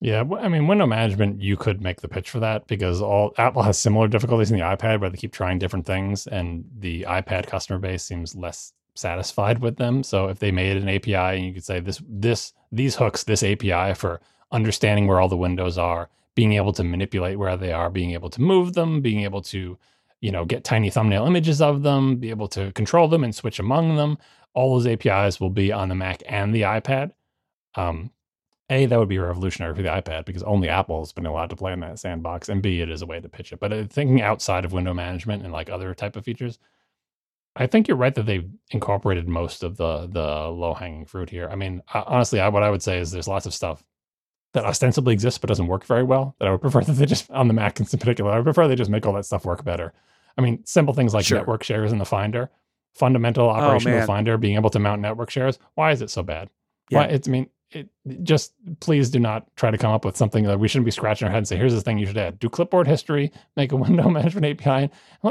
Yeah, 0.00 0.22
I 0.38 0.48
mean, 0.48 0.66
window 0.66 0.84
management, 0.86 1.40
you 1.40 1.56
could 1.56 1.80
make 1.80 2.02
the 2.02 2.08
pitch 2.08 2.28
for 2.28 2.38
that 2.40 2.66
because 2.66 3.00
all 3.00 3.32
Apple 3.38 3.62
has 3.62 3.78
similar 3.78 4.06
difficulties 4.06 4.50
in 4.50 4.58
the 4.58 4.62
iPad 4.64 5.00
where 5.00 5.08
they 5.08 5.16
keep 5.16 5.32
trying 5.32 5.58
different 5.58 5.86
things, 5.86 6.26
and 6.26 6.66
the 6.78 7.06
iPad 7.08 7.46
customer 7.46 7.78
base 7.78 8.02
seems 8.02 8.34
less 8.34 8.74
satisfied 8.94 9.60
with 9.60 9.76
them. 9.76 10.02
So 10.02 10.28
if 10.28 10.38
they 10.38 10.50
made 10.50 10.76
an 10.76 10.88
API 10.88 11.14
and 11.14 11.44
you 11.44 11.52
could 11.52 11.64
say 11.64 11.80
this, 11.80 12.02
this, 12.08 12.52
these 12.70 12.96
hooks, 12.96 13.24
this 13.24 13.42
API 13.42 13.94
for 13.94 14.20
understanding 14.52 15.06
where 15.06 15.20
all 15.20 15.28
the 15.28 15.36
windows 15.36 15.78
are, 15.78 16.08
being 16.34 16.54
able 16.54 16.72
to 16.72 16.84
manipulate 16.84 17.38
where 17.38 17.56
they 17.56 17.72
are, 17.72 17.90
being 17.90 18.12
able 18.12 18.30
to 18.30 18.40
move 18.40 18.74
them, 18.74 19.00
being 19.00 19.22
able 19.22 19.42
to, 19.42 19.78
you 20.20 20.32
know, 20.32 20.44
get 20.44 20.64
tiny 20.64 20.90
thumbnail 20.90 21.26
images 21.26 21.60
of 21.60 21.82
them, 21.82 22.16
be 22.16 22.30
able 22.30 22.48
to 22.48 22.72
control 22.72 23.08
them 23.08 23.24
and 23.24 23.34
switch 23.34 23.58
among 23.58 23.96
them. 23.96 24.18
All 24.52 24.74
those 24.74 24.86
APIs 24.86 25.40
will 25.40 25.50
be 25.50 25.72
on 25.72 25.88
the 25.88 25.94
Mac 25.94 26.22
and 26.26 26.54
the 26.54 26.62
iPad. 26.62 27.12
Um, 27.74 28.10
a, 28.70 28.86
that 28.86 28.98
would 28.98 29.08
be 29.08 29.18
revolutionary 29.18 29.74
for 29.74 29.82
the 29.82 29.90
iPad 29.90 30.24
because 30.24 30.42
only 30.42 30.68
Apple 30.68 31.00
has 31.00 31.12
been 31.12 31.26
allowed 31.26 31.50
to 31.50 31.56
play 31.56 31.72
in 31.72 31.80
that 31.80 31.98
sandbox, 31.98 32.48
and 32.48 32.62
B, 32.62 32.80
it 32.80 32.90
is 32.90 33.02
a 33.02 33.06
way 33.06 33.20
to 33.20 33.28
pitch 33.28 33.52
it. 33.52 33.60
But 33.60 33.72
uh, 33.72 33.84
thinking 33.88 34.22
outside 34.22 34.64
of 34.64 34.72
window 34.72 34.94
management 34.94 35.42
and 35.42 35.52
like 35.52 35.68
other 35.68 35.92
type 35.94 36.16
of 36.16 36.24
features, 36.24 36.58
I 37.56 37.66
think 37.66 37.86
you're 37.86 37.96
right 37.96 38.14
that 38.14 38.26
they've 38.26 38.48
incorporated 38.70 39.28
most 39.28 39.62
of 39.62 39.76
the 39.76 40.08
the 40.10 40.48
low 40.48 40.74
hanging 40.74 41.06
fruit 41.06 41.30
here. 41.30 41.48
I 41.48 41.54
mean, 41.54 41.82
honestly, 41.92 42.40
I, 42.40 42.48
what 42.48 42.62
I 42.62 42.70
would 42.70 42.82
say 42.82 42.98
is 42.98 43.10
there's 43.10 43.28
lots 43.28 43.46
of 43.46 43.54
stuff 43.54 43.84
that 44.54 44.64
ostensibly 44.64 45.12
exists 45.12 45.38
but 45.38 45.48
doesn't 45.48 45.66
work 45.66 45.84
very 45.84 46.02
well. 46.02 46.34
That 46.38 46.48
I 46.48 46.52
would 46.52 46.60
prefer 46.62 46.80
that 46.80 46.92
they 46.92 47.06
just 47.06 47.30
on 47.30 47.48
the 47.48 47.54
Mac 47.54 47.78
in 47.78 47.86
particular, 47.86 48.32
I 48.32 48.36
would 48.36 48.44
prefer 48.44 48.66
they 48.66 48.74
just 48.74 48.90
make 48.90 49.06
all 49.06 49.12
that 49.14 49.26
stuff 49.26 49.44
work 49.44 49.64
better. 49.64 49.92
I 50.36 50.40
mean, 50.42 50.64
simple 50.64 50.94
things 50.94 51.14
like 51.14 51.24
Sure. 51.24 51.38
network 51.38 51.62
shares 51.62 51.92
in 51.92 51.98
the 51.98 52.04
Finder, 52.04 52.50
fundamental 52.94 53.46
oh, 53.46 53.50
operation 53.50 53.92
of 53.92 54.00
the 54.00 54.06
Finder, 54.06 54.36
being 54.36 54.56
able 54.56 54.70
to 54.70 54.78
mount 54.80 55.00
network 55.00 55.30
shares. 55.30 55.58
Why 55.74 55.92
is 55.92 56.02
it 56.02 56.10
so 56.10 56.22
bad? 56.22 56.50
Yeah. 56.90 56.98
Why, 56.98 57.04
it's, 57.06 57.28
I 57.28 57.30
mean, 57.30 57.48
it, 57.70 57.88
just 58.22 58.54
please 58.80 59.10
do 59.10 59.18
not 59.18 59.46
try 59.56 59.70
to 59.70 59.78
come 59.78 59.92
up 59.92 60.04
with 60.04 60.16
something 60.16 60.44
that 60.44 60.60
we 60.60 60.68
shouldn't 60.68 60.84
be 60.84 60.90
scratching 60.90 61.26
our 61.26 61.32
head 61.32 61.38
and 61.38 61.48
say, 61.48 61.56
here's 61.56 61.74
the 61.74 61.80
thing 61.80 61.98
you 61.98 62.06
should 62.06 62.18
add. 62.18 62.38
Do 62.38 62.48
clipboard 62.48 62.86
history, 62.86 63.32
make 63.56 63.72
a 63.72 63.76
window 63.84 64.08
management 64.08 64.60
API, 64.60 64.90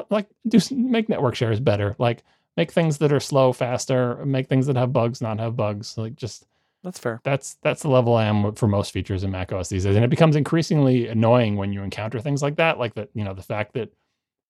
like 0.09 0.27
do 0.47 0.59
make 0.71 1.09
network 1.09 1.35
shares 1.35 1.59
better. 1.59 1.95
Like 1.99 2.23
make 2.57 2.71
things 2.71 2.97
that 2.99 3.13
are 3.13 3.19
slow 3.19 3.53
faster, 3.53 4.25
make 4.25 4.47
things 4.47 4.67
that 4.67 4.75
have 4.75 4.93
bugs 4.93 5.21
not 5.21 5.39
have 5.39 5.55
bugs. 5.55 5.97
Like 5.97 6.15
just 6.15 6.45
That's 6.83 6.99
fair. 6.99 7.21
that's 7.23 7.55
that's 7.63 7.81
the 7.81 7.89
level 7.89 8.15
I 8.15 8.25
am 8.25 8.53
for 8.55 8.67
most 8.67 8.91
features 8.91 9.23
in 9.23 9.31
Mac 9.31 9.51
OS 9.53 9.69
these 9.69 9.85
days, 9.85 9.95
and 9.95 10.03
it 10.03 10.09
becomes 10.09 10.35
increasingly 10.35 11.07
annoying 11.07 11.55
when 11.55 11.71
you 11.71 11.81
encounter 11.83 12.19
things 12.19 12.41
like 12.41 12.57
that, 12.57 12.77
like 12.79 12.95
that 12.95 13.09
you 13.13 13.23
know 13.23 13.33
the 13.33 13.41
fact 13.41 13.73
that 13.73 13.93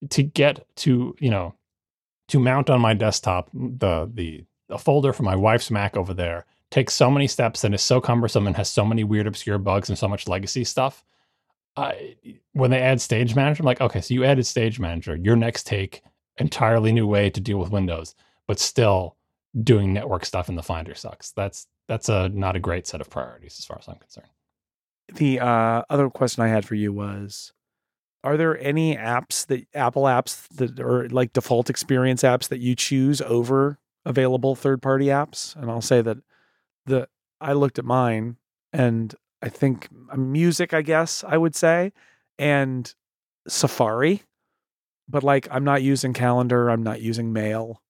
to 0.10 0.24
get 0.24 0.66
to 0.78 1.16
you 1.20 1.30
know 1.30 1.54
to 2.30 2.40
mount 2.40 2.70
on 2.70 2.82
my 2.82 2.94
desktop 2.94 3.50
the 3.54 4.10
the 4.14 4.44
a 4.70 4.78
folder 4.78 5.14
for 5.14 5.24
my 5.24 5.36
wife's 5.36 5.70
Mac 5.70 5.96
over 5.96 6.14
there 6.14 6.46
takes 6.74 6.96
so 6.96 7.12
many 7.12 7.28
steps 7.28 7.64
and 7.64 7.76
is 7.76 7.84
so 7.84 8.02
cumbersome 8.02 8.48
and 8.48 8.56
has 8.56 8.68
so 8.68 8.84
many 8.84 9.04
weird 9.04 9.28
obscure 9.28 9.60
bugs 9.60 9.90
and 9.90 9.98
so 9.98 10.08
much 10.08 10.28
legacy 10.28 10.64
stuff. 10.64 11.06
When 12.54 12.72
they 12.72 12.82
add 12.82 13.00
Stage 13.00 13.36
Manager, 13.36 13.62
I'm 13.62 13.68
like, 13.68 13.80
okay, 13.80 14.02
so 14.02 14.12
you 14.12 14.24
added 14.24 14.48
Stage 14.48 14.80
Manager, 14.80 15.16
your 15.16 15.36
next 15.36 15.68
take 15.68 16.02
entirely 16.38 16.92
new 16.92 17.06
way 17.06 17.30
to 17.30 17.40
deal 17.40 17.60
with 17.60 17.70
Windows, 17.70 18.16
but 18.48 18.60
still 18.60 19.18
doing 19.62 19.94
network 19.94 20.26
stuff 20.26 20.50
in 20.50 20.56
the 20.56 20.64
Finder 20.64 20.96
sucks. 20.96 21.32
That's 21.34 21.68
that's 21.88 22.10
a 22.10 22.30
not 22.30 22.56
a 22.56 22.60
great 22.60 22.88
set 22.88 23.02
of 23.02 23.10
priorities 23.10 23.58
as 23.60 23.66
far 23.66 23.78
as 23.78 23.88
I'm 23.88 23.98
concerned. 23.98 24.30
The 25.14 25.42
uh, 25.42 25.84
other 25.92 26.10
question 26.10 26.42
I 26.42 26.48
had 26.48 26.66
for 26.66 26.74
you 26.74 26.92
was 26.92 27.54
Are 28.24 28.36
there 28.36 28.60
any 28.60 28.96
apps 28.96 29.46
that 29.46 29.68
Apple 29.76 30.04
apps 30.04 30.48
that 30.56 30.80
are 30.80 31.08
like 31.10 31.34
default 31.34 31.70
experience 31.70 32.24
apps 32.24 32.48
that 32.48 32.62
you 32.62 32.76
choose 32.76 33.22
over 33.22 33.78
available 34.06 34.56
third 34.56 34.82
party 34.82 35.06
apps? 35.06 35.56
And 35.56 35.70
I'll 35.70 35.80
say 35.80 36.02
that 36.02 36.18
the 36.86 37.08
I 37.42 37.54
looked 37.54 37.80
at 37.80 37.86
mine 37.86 38.38
and 38.72 39.14
I 39.42 39.50
think 39.50 39.90
music, 40.16 40.74
I 40.74 40.82
guess 40.82 41.24
I 41.28 41.38
would 41.38 41.56
say, 41.56 41.92
and 42.40 42.94
Safari. 43.48 44.24
But 45.10 45.24
like 45.24 45.48
I'm 45.52 45.64
not 45.64 45.82
using 45.84 46.14
calendar, 46.14 46.70
I'm 46.70 46.84
not 46.84 47.02
using 47.02 47.34
mail. 47.34 47.82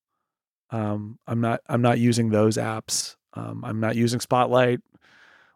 Um, 0.72 1.20
I'm 1.28 1.42
not 1.42 1.62
I'm 1.68 1.82
not 1.82 2.00
using 2.00 2.30
those 2.30 2.58
apps. 2.58 3.16
Um, 3.36 3.64
I'm 3.64 3.80
not 3.80 3.96
using 3.96 4.20
Spotlight. 4.20 4.80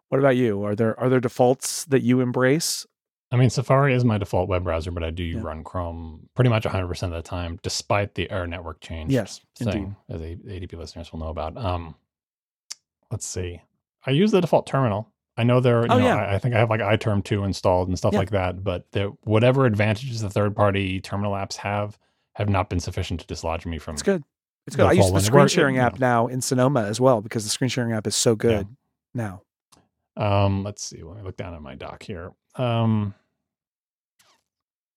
What 0.08 0.18
about 0.18 0.36
you? 0.36 0.62
Are 0.64 0.74
there 0.76 0.98
are 1.00 1.08
there 1.08 1.20
defaults 1.20 1.84
that 1.86 2.02
you 2.02 2.20
embrace? 2.20 2.86
I 3.30 3.36
mean, 3.36 3.50
Safari 3.50 3.92
is 3.92 4.04
my 4.04 4.16
default 4.16 4.48
web 4.48 4.64
browser, 4.64 4.90
but 4.90 5.02
I 5.04 5.10
do 5.10 5.22
Yeah. 5.24 5.42
run 5.42 5.62
Chrome 5.62 6.30
pretty 6.34 6.48
much 6.48 6.64
100% 6.64 7.02
of 7.14 7.22
the 7.22 7.28
time, 7.28 7.58
despite 7.62 8.14
the 8.14 8.30
error 8.30 8.46
network 8.46 8.80
change 8.80 9.12
Yes, 9.12 9.42
indeed. 9.60 9.72
thing, 9.72 9.96
as 10.08 10.20
ATP 10.22 10.72
listeners 10.78 11.12
will 11.12 11.18
know 11.18 11.28
about. 11.28 11.54
Um, 11.58 11.94
let's 13.10 13.26
see. 13.26 13.60
I 14.06 14.10
use 14.12 14.30
the 14.30 14.40
default 14.40 14.66
terminal. 14.66 15.12
I 15.36 15.44
know 15.44 15.60
there. 15.60 15.82
You 15.82 15.88
Oh, 15.90 15.98
know, 15.98 16.04
yeah. 16.04 16.16
I, 16.16 16.34
I 16.34 16.38
think 16.38 16.54
I 16.54 16.58
have 16.58 16.70
like 16.70 16.80
iTerm 16.80 17.22
two 17.22 17.44
installed 17.44 17.88
and 17.88 17.96
stuff 17.96 18.12
Yeah. 18.12 18.18
like 18.18 18.30
that. 18.30 18.64
But 18.64 18.90
the, 18.92 19.12
whatever 19.22 19.66
advantages 19.66 20.20
the 20.20 20.30
third 20.30 20.56
party 20.56 21.00
terminal 21.00 21.32
apps 21.32 21.56
have 21.56 21.98
have 22.34 22.48
not 22.48 22.68
been 22.70 22.80
sufficient 22.80 23.20
to 23.20 23.26
dislodge 23.26 23.66
me 23.66 23.78
from. 23.78 23.94
It's 23.94 24.02
good. 24.02 24.22
It's 24.66 24.76
good. 24.76 24.86
I 24.86 24.92
use 24.92 25.10
the. 25.10 25.16
It 25.16 25.22
screen 25.22 25.48
sharing 25.48 25.76
you 25.76 25.80
app 25.80 25.98
now 25.98 26.26
in 26.26 26.40
Sonoma 26.40 26.82
as 26.84 27.00
well 27.00 27.20
because 27.20 27.44
the 27.44 27.50
screen 27.50 27.68
sharing 27.70 27.92
app 27.92 28.06
is 28.06 28.14
so 28.16 28.34
good 28.34 28.66
now. 29.14 29.42
Um, 30.16 30.64
let's 30.64 30.82
see. 30.84 31.02
Let 31.02 31.16
me 31.16 31.22
look 31.22 31.36
down 31.36 31.54
at 31.54 31.62
my 31.62 31.74
doc 31.76 32.02
here. 32.02 32.32
Um, 32.56 33.14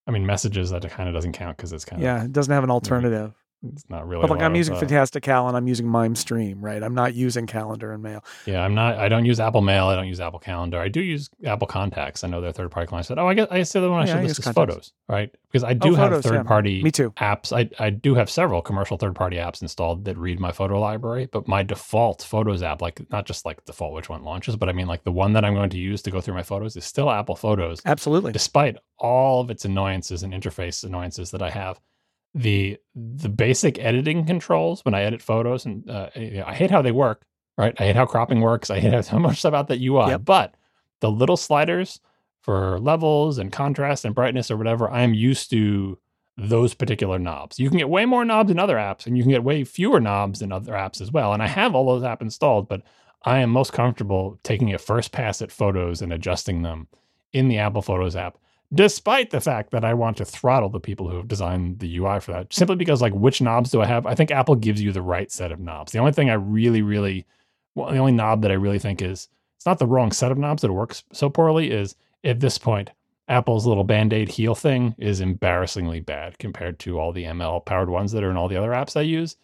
I 0.08 0.12
mean, 0.12 0.26
messages 0.26 0.72
that 0.72 0.88
kind 0.90 1.08
of 1.08 1.14
doesn't 1.16 1.34
count 1.34 1.58
because 1.58 1.72
it's 1.74 1.86
kind 1.86 2.02
of 2.02 2.04
Yeah, 2.06 2.24
it 2.24 2.34
doesn't 2.34 2.52
have 2.52 2.64
an 2.64 2.72
alternative. 2.72 3.34
It's 3.64 3.90
not 3.90 4.08
really. 4.08 4.22
But 4.22 4.32
like 4.32 4.42
I'm 4.42 4.52
of, 4.52 4.58
using 4.58 4.76
uh, 4.76 4.80
Fantastical 4.80 5.48
and 5.48 5.56
I'm 5.56 5.68
using 5.68 5.88
Mime 5.88 6.16
Stream, 6.16 6.64
right? 6.64 6.82
I'm 6.82 6.96
not 6.96 7.14
using 7.14 7.46
calendar 7.48 7.92
and 7.92 8.02
mail. 8.02 8.24
Yeah, 8.46 8.64
I'm 8.64 8.74
not. 8.74 8.98
I 8.98 9.08
don't 9.10 9.26
use 9.26 9.40
Apple 9.40 9.62
Mail. 9.62 9.88
I 9.88 9.96
don't 9.96 10.08
use 10.08 10.20
Apple 10.20 10.40
Calendar. 10.40 10.80
I 10.80 10.88
do 10.88 11.02
use 11.02 11.30
Apple 11.46 11.68
Contacts. 11.68 12.24
I 12.24 12.28
know 12.28 12.42
they're 12.42 12.52
third 12.52 12.72
party 12.72 12.88
clients. 12.88 13.08
Said, 13.08 13.20
oh, 13.20 13.28
I 13.28 13.34
guess 13.34 13.48
I 13.52 13.58
guess 13.60 13.72
the 13.74 13.80
other 13.80 13.90
one 13.92 14.00
I 14.00 14.04
Yeah, 14.04 14.14
should 14.14 14.18
I 14.18 14.22
list 14.24 14.30
use 14.30 14.40
is 14.40 14.46
Contacts. 14.46 14.74
Photos, 14.74 14.94
right? 15.08 15.36
Because 15.52 15.64
I 15.64 15.74
do 15.74 15.94
have 15.96 16.24
third 16.24 16.46
party 16.46 16.82
Me 16.82 16.92
too. 16.92 17.12
apps. 17.12 17.56
I 17.56 17.70
I 17.84 17.90
do 17.90 18.16
have 18.16 18.30
several 18.30 18.62
commercial 18.62 18.98
third 18.98 19.16
party 19.16 19.38
apps 19.38 19.62
installed 19.62 20.06
that 20.06 20.18
read 20.18 20.40
my 20.40 20.52
photo 20.52 20.80
library, 20.80 21.28
but 21.32 21.48
my 21.48 21.62
default 21.64 22.24
Photos 22.24 22.64
app, 22.64 22.82
like 22.82 23.02
not 23.12 23.26
just 23.26 23.46
like 23.46 23.64
default 23.66 23.94
which 23.94 24.10
one 24.10 24.24
launches, 24.24 24.56
but 24.56 24.70
I 24.70 24.72
mean 24.74 24.88
like 24.88 25.04
the 25.04 25.12
one 25.12 25.34
that 25.34 25.46
I'm 25.46 25.54
going 25.54 25.70
to 25.72 25.78
use 25.78 26.02
to 26.04 26.12
go 26.12 26.22
through 26.22 26.36
my 26.36 26.44
photos 26.44 26.76
is 26.78 26.86
still 26.86 27.12
Apple 27.12 27.36
Photos 27.36 27.82
Absolutely. 27.86 28.32
despite 28.32 28.78
all 28.98 29.42
of 29.42 29.50
its 29.52 29.66
annoyances 29.66 30.24
and 30.24 30.34
interface 30.34 30.84
annoyances 30.84 31.32
that 31.32 31.42
I 31.42 31.50
have, 31.50 31.80
the 32.34 32.78
the 32.96 33.30
basic 33.30 33.80
editing 33.80 34.26
controls 34.26 34.84
when 34.86 34.94
I 34.94 35.04
edit 35.04 35.22
photos 35.22 35.66
and 35.66 35.90
uh, 35.90 36.10
I 36.16 36.54
hate 36.54 36.72
how 36.72 36.82
they 36.82 36.92
work. 36.92 37.26
Right, 37.58 37.76
I 37.80 37.86
hate 37.86 37.96
how 37.96 38.06
cropping 38.06 38.42
works. 38.42 38.70
I 38.70 38.80
hate 38.80 39.08
how 39.08 39.20
much 39.20 39.44
about 39.46 39.68
that 39.68 39.82
UI. 39.82 40.10
Yep. 40.10 40.26
But 40.26 40.56
the 41.02 41.12
little 41.12 41.38
sliders 41.38 42.00
for 42.42 42.80
levels 42.80 43.38
and 43.38 43.52
contrast 43.52 44.06
and 44.06 44.16
brightness 44.16 44.50
or 44.50 44.58
whatever, 44.58 44.90
I 44.90 45.02
am 45.02 45.14
used 45.14 45.50
to 45.52 46.00
those 46.38 46.74
particular 46.74 47.20
knobs. 47.20 47.60
You 47.60 47.70
can 47.70 47.78
get 47.78 47.90
way 47.90 48.06
more 48.06 48.26
knobs 48.26 48.50
in 48.50 48.58
other 48.58 48.78
apps, 48.78 49.06
and 49.06 49.18
you 49.18 49.24
can 49.24 49.32
get 49.32 49.44
way 49.44 49.64
fewer 49.64 50.00
knobs 50.00 50.42
in 50.42 50.52
other 50.52 50.74
apps 50.74 51.02
as 51.02 51.12
well. 51.12 51.34
And 51.34 51.44
I 51.44 51.48
have 51.48 51.76
all 51.76 51.86
those 51.86 52.04
apps 52.04 52.22
installed, 52.22 52.68
but 52.68 52.82
I 53.24 53.40
am 53.40 53.52
most 53.52 53.74
comfortable 53.74 54.40
taking 54.44 54.74
a 54.74 54.80
first 54.80 55.12
pass 55.12 55.42
at 55.42 55.52
photos 55.52 56.02
and 56.02 56.12
adjusting 56.12 56.64
them 56.64 56.88
in 57.34 57.48
the 57.48 57.60
Apple 57.60 57.82
Photos 57.82 58.16
app, 58.16 58.38
despite 58.74 59.32
the 59.32 59.42
fact 59.42 59.72
that 59.72 59.84
I 59.84 59.94
want 59.94 60.18
to 60.18 60.26
throttle 60.26 60.70
the 60.70 60.80
people 60.80 61.10
who 61.10 61.18
have 61.18 61.28
designed 61.28 61.80
the 61.80 61.98
UI 61.98 62.20
for 62.20 62.32
that. 62.32 62.54
Simply 62.54 62.76
because, 62.76 63.02
like, 63.02 63.14
which 63.14 63.42
knobs 63.42 63.72
do 63.72 63.82
I 63.82 63.86
have? 63.86 64.06
I 64.06 64.16
think 64.16 64.32
Apple 64.32 64.56
gives 64.56 64.82
you 64.82 64.92
the 64.92 65.02
right 65.02 65.32
set 65.32 65.52
of 65.52 65.60
knobs. 65.60 65.92
The 65.92 66.00
only 66.00 66.14
thing 66.14 66.30
I 66.30 66.36
really, 66.36 66.82
really, 66.82 67.26
well, 67.76 67.92
the 67.92 67.98
only 67.98 68.14
knob 68.14 68.42
that 68.42 68.52
I 68.52 68.56
really 68.56 68.80
think 68.80 69.02
is 69.02 69.28
it's 69.58 69.66
not 69.66 69.80
the 69.80 69.88
wrong 69.88 70.12
set 70.12 70.32
of 70.32 70.38
knobs 70.38 70.62
that 70.62 70.72
works 70.72 71.04
so 71.12 71.30
poorly 71.30 71.72
is 71.72 71.96
at 72.24 72.40
this 72.40 72.58
point, 72.58 72.92
Apple's 73.28 73.66
little 73.66 73.84
band 73.84 74.14
aid 74.14 74.30
heal 74.30 74.56
thing 74.56 74.96
is 74.98 75.22
embarrassingly 75.22 76.00
bad 76.00 76.38
compared 76.40 76.80
to 76.80 77.00
all 77.00 77.12
the 77.12 77.24
ML 77.24 77.66
powered 77.66 77.90
ones 77.90 78.12
that 78.12 78.24
are 78.24 78.32
in 78.32 78.38
all 78.38 78.48
the 78.48 78.58
other 78.58 78.72
apps 78.72 78.98
I 78.98 79.02
use. 79.02 79.38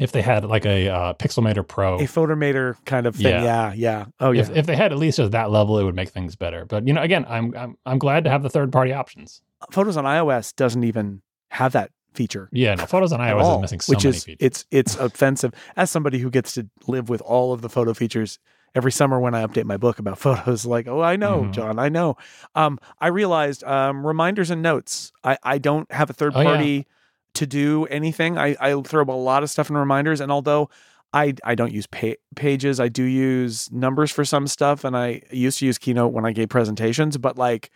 If 0.00 0.12
they 0.12 0.22
had 0.22 0.44
like 0.44 0.64
a 0.66 0.88
uh, 0.88 1.14
Pixelmator 1.14 1.66
Pro, 1.66 1.96
A 1.98 2.02
photomator 2.04 2.76
kind 2.86 3.06
of 3.06 3.14
thing. 3.16 3.26
Yeah. 3.26 3.42
Yeah, 3.44 3.72
yeah. 3.74 4.04
Oh 4.18 4.30
yeah. 4.32 4.42
if, 4.42 4.50
if 4.50 4.66
they 4.66 4.74
had 4.76 4.92
at 4.92 4.98
least 4.98 5.18
at 5.18 5.30
that 5.32 5.50
level, 5.50 5.78
it 5.78 5.84
would 5.84 5.94
make 5.94 6.08
things 6.08 6.36
better. 6.36 6.64
But 6.64 6.86
you 6.86 6.92
know, 6.94 7.02
again, 7.02 7.26
I'm 7.28 7.54
I'm 7.56 7.76
I'm 7.86 7.98
glad 7.98 8.24
to 8.24 8.30
have 8.30 8.42
the 8.42 8.50
third 8.50 8.72
party 8.72 8.92
options. 8.92 9.42
Photos 9.70 9.96
on 9.96 10.04
iOS 10.04 10.56
doesn't 10.56 10.84
even 10.84 11.22
have 11.50 11.72
that 11.72 11.90
feature. 12.14 12.48
Yeah, 12.50 12.74
no, 12.74 12.86
photos 12.86 13.12
on 13.12 13.20
iOS 13.20 13.42
all, 13.42 13.56
is 13.58 13.62
missing 13.62 13.80
so 13.80 13.90
which 13.92 14.04
many 14.04 14.16
is 14.16 14.24
features. 14.24 14.38
it's 14.40 14.64
it's 14.70 14.96
offensive. 14.98 15.52
As 15.76 15.90
somebody 15.90 16.18
who 16.18 16.30
gets 16.30 16.54
to 16.54 16.68
live 16.86 17.08
with 17.08 17.20
all 17.20 17.52
of 17.52 17.60
the 17.60 17.68
photo 17.68 17.92
features 17.94 18.38
every 18.74 18.92
summer 18.92 19.18
when 19.20 19.34
I 19.34 19.44
update 19.44 19.64
my 19.64 19.76
book 19.76 19.98
about 19.98 20.16
photos, 20.26 20.64
like, 20.64 20.86
oh, 20.88 21.00
I 21.02 21.16
know, 21.16 21.42
Mhm. 21.42 21.52
John, 21.52 21.78
I 21.78 21.88
know. 21.88 22.16
Um, 22.54 22.78
I 23.00 23.08
realized 23.08 23.64
um, 23.64 24.06
reminders 24.06 24.50
and 24.50 24.62
notes. 24.62 25.12
I, 25.24 25.36
I 25.42 25.58
don't 25.58 25.90
have 25.92 26.08
a 26.08 26.12
third 26.12 26.32
Oh, 26.36 26.40
yeah. 26.40 26.50
To 27.34 27.46
do 27.46 27.86
anything. 27.86 28.38
I, 28.38 28.56
I 28.60 28.80
throw 28.82 29.02
a 29.02 29.12
lot 29.12 29.42
of 29.42 29.50
stuff 29.50 29.70
in 29.70 29.76
reminders, 29.76 30.20
and 30.20 30.30
although 30.32 30.70
I 31.12 31.34
I 31.44 31.54
don't 31.54 31.72
use 31.72 31.86
pa- 31.86 32.20
pages, 32.36 32.80
I 32.80 32.88
do 32.88 33.02
use 33.02 33.70
numbers 33.72 34.10
for 34.10 34.24
some 34.24 34.46
stuff, 34.46 34.84
and 34.84 34.96
I 34.96 35.22
used 35.30 35.58
to 35.58 35.66
use 35.66 35.78
Keynote 35.78 36.12
when 36.12 36.26
I 36.26 36.32
gave 36.32 36.48
presentations, 36.48 37.16
but 37.18 37.38
like. 37.38 37.70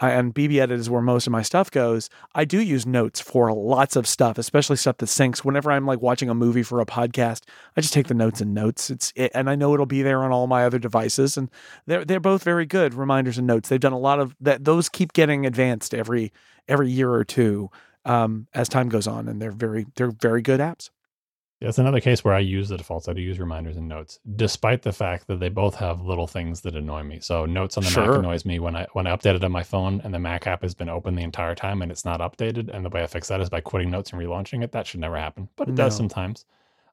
I, 0.00 0.10
and 0.10 0.32
BB 0.32 0.60
Edit 0.60 0.78
is 0.78 0.88
where 0.88 1.02
most 1.02 1.26
of 1.26 1.32
my 1.32 1.42
stuff 1.42 1.72
goes. 1.72 2.08
I 2.32 2.44
do 2.44 2.60
use 2.60 2.86
notes 2.86 3.20
for 3.20 3.52
lots 3.52 3.96
of 3.96 4.06
stuff, 4.06 4.38
especially 4.38 4.76
stuff 4.76 4.98
that 4.98 5.06
syncs. 5.06 5.44
Whenever 5.44 5.72
I'm 5.72 5.86
like 5.86 6.00
watching 6.00 6.30
a 6.30 6.36
movie 6.36 6.62
for 6.62 6.80
a 6.80 6.86
podcast, 6.86 7.42
I 7.76 7.80
just 7.80 7.92
take 7.92 8.06
the 8.06 8.14
notes 8.14 8.40
and 8.40 8.54
notes. 8.54 8.90
It's 8.90 9.12
it, 9.16 9.32
and 9.34 9.50
I 9.50 9.56
know 9.56 9.74
it'll 9.74 9.86
be 9.86 10.02
there 10.02 10.22
on 10.22 10.30
all 10.30 10.46
my 10.46 10.64
other 10.64 10.78
devices, 10.78 11.36
and 11.36 11.50
they're 11.86 12.04
they're 12.04 12.20
both 12.20 12.44
very 12.44 12.64
good 12.64 12.94
reminders 12.94 13.38
and 13.38 13.46
notes. 13.48 13.68
They've 13.68 13.80
done 13.80 13.92
a 13.92 13.98
lot 13.98 14.20
of 14.20 14.36
that. 14.40 14.64
Those 14.64 14.88
keep 14.88 15.14
getting 15.14 15.44
advanced 15.44 15.92
every 15.92 16.32
every 16.68 16.90
year 16.92 17.10
or 17.10 17.24
two 17.24 17.68
um, 18.08 18.48
as 18.54 18.68
time 18.68 18.88
goes 18.88 19.06
on, 19.06 19.28
and 19.28 19.40
they're 19.40 19.52
very 19.52 19.86
they're 19.94 20.10
very 20.10 20.42
good 20.42 20.60
apps. 20.60 20.90
Yeah, 21.60 21.68
it's 21.68 21.78
another 21.78 22.00
case 22.00 22.22
where 22.22 22.34
I 22.34 22.38
use 22.38 22.68
the 22.68 22.76
defaults. 22.76 23.08
I 23.08 23.14
do 23.14 23.20
use 23.20 23.40
reminders 23.40 23.76
and 23.76 23.88
notes, 23.88 24.20
despite 24.36 24.82
the 24.82 24.92
fact 24.92 25.26
that 25.26 25.40
they 25.40 25.48
both 25.48 25.74
have 25.74 26.00
little 26.02 26.28
things 26.28 26.60
that 26.60 26.76
annoy 26.76 27.02
me. 27.02 27.18
So 27.18 27.46
notes 27.46 27.76
on 27.76 27.82
the 27.82 27.90
Mac 27.90 28.16
annoys 28.16 28.44
me 28.44 28.60
when 28.60 28.76
I 28.76 28.86
when 28.92 29.08
I 29.08 29.16
update 29.16 29.34
it 29.34 29.42
on 29.42 29.50
my 29.50 29.64
phone 29.64 30.00
and 30.04 30.14
the 30.14 30.20
Mac 30.20 30.46
app 30.46 30.62
has 30.62 30.74
been 30.74 30.88
open 30.88 31.16
the 31.16 31.22
entire 31.22 31.56
time 31.56 31.82
and 31.82 31.90
it's 31.90 32.04
not 32.04 32.20
updated. 32.20 32.72
And 32.72 32.84
the 32.84 32.90
way 32.90 33.02
I 33.02 33.08
fix 33.08 33.26
that 33.28 33.40
is 33.40 33.50
by 33.50 33.60
quitting 33.60 33.90
notes 33.90 34.12
and 34.12 34.20
relaunching 34.22 34.62
it. 34.62 34.70
That 34.70 34.86
should 34.86 35.00
never 35.00 35.16
happen, 35.16 35.48
but 35.56 35.68
it 35.68 35.74
does 35.74 35.96
sometimes. 35.96 36.44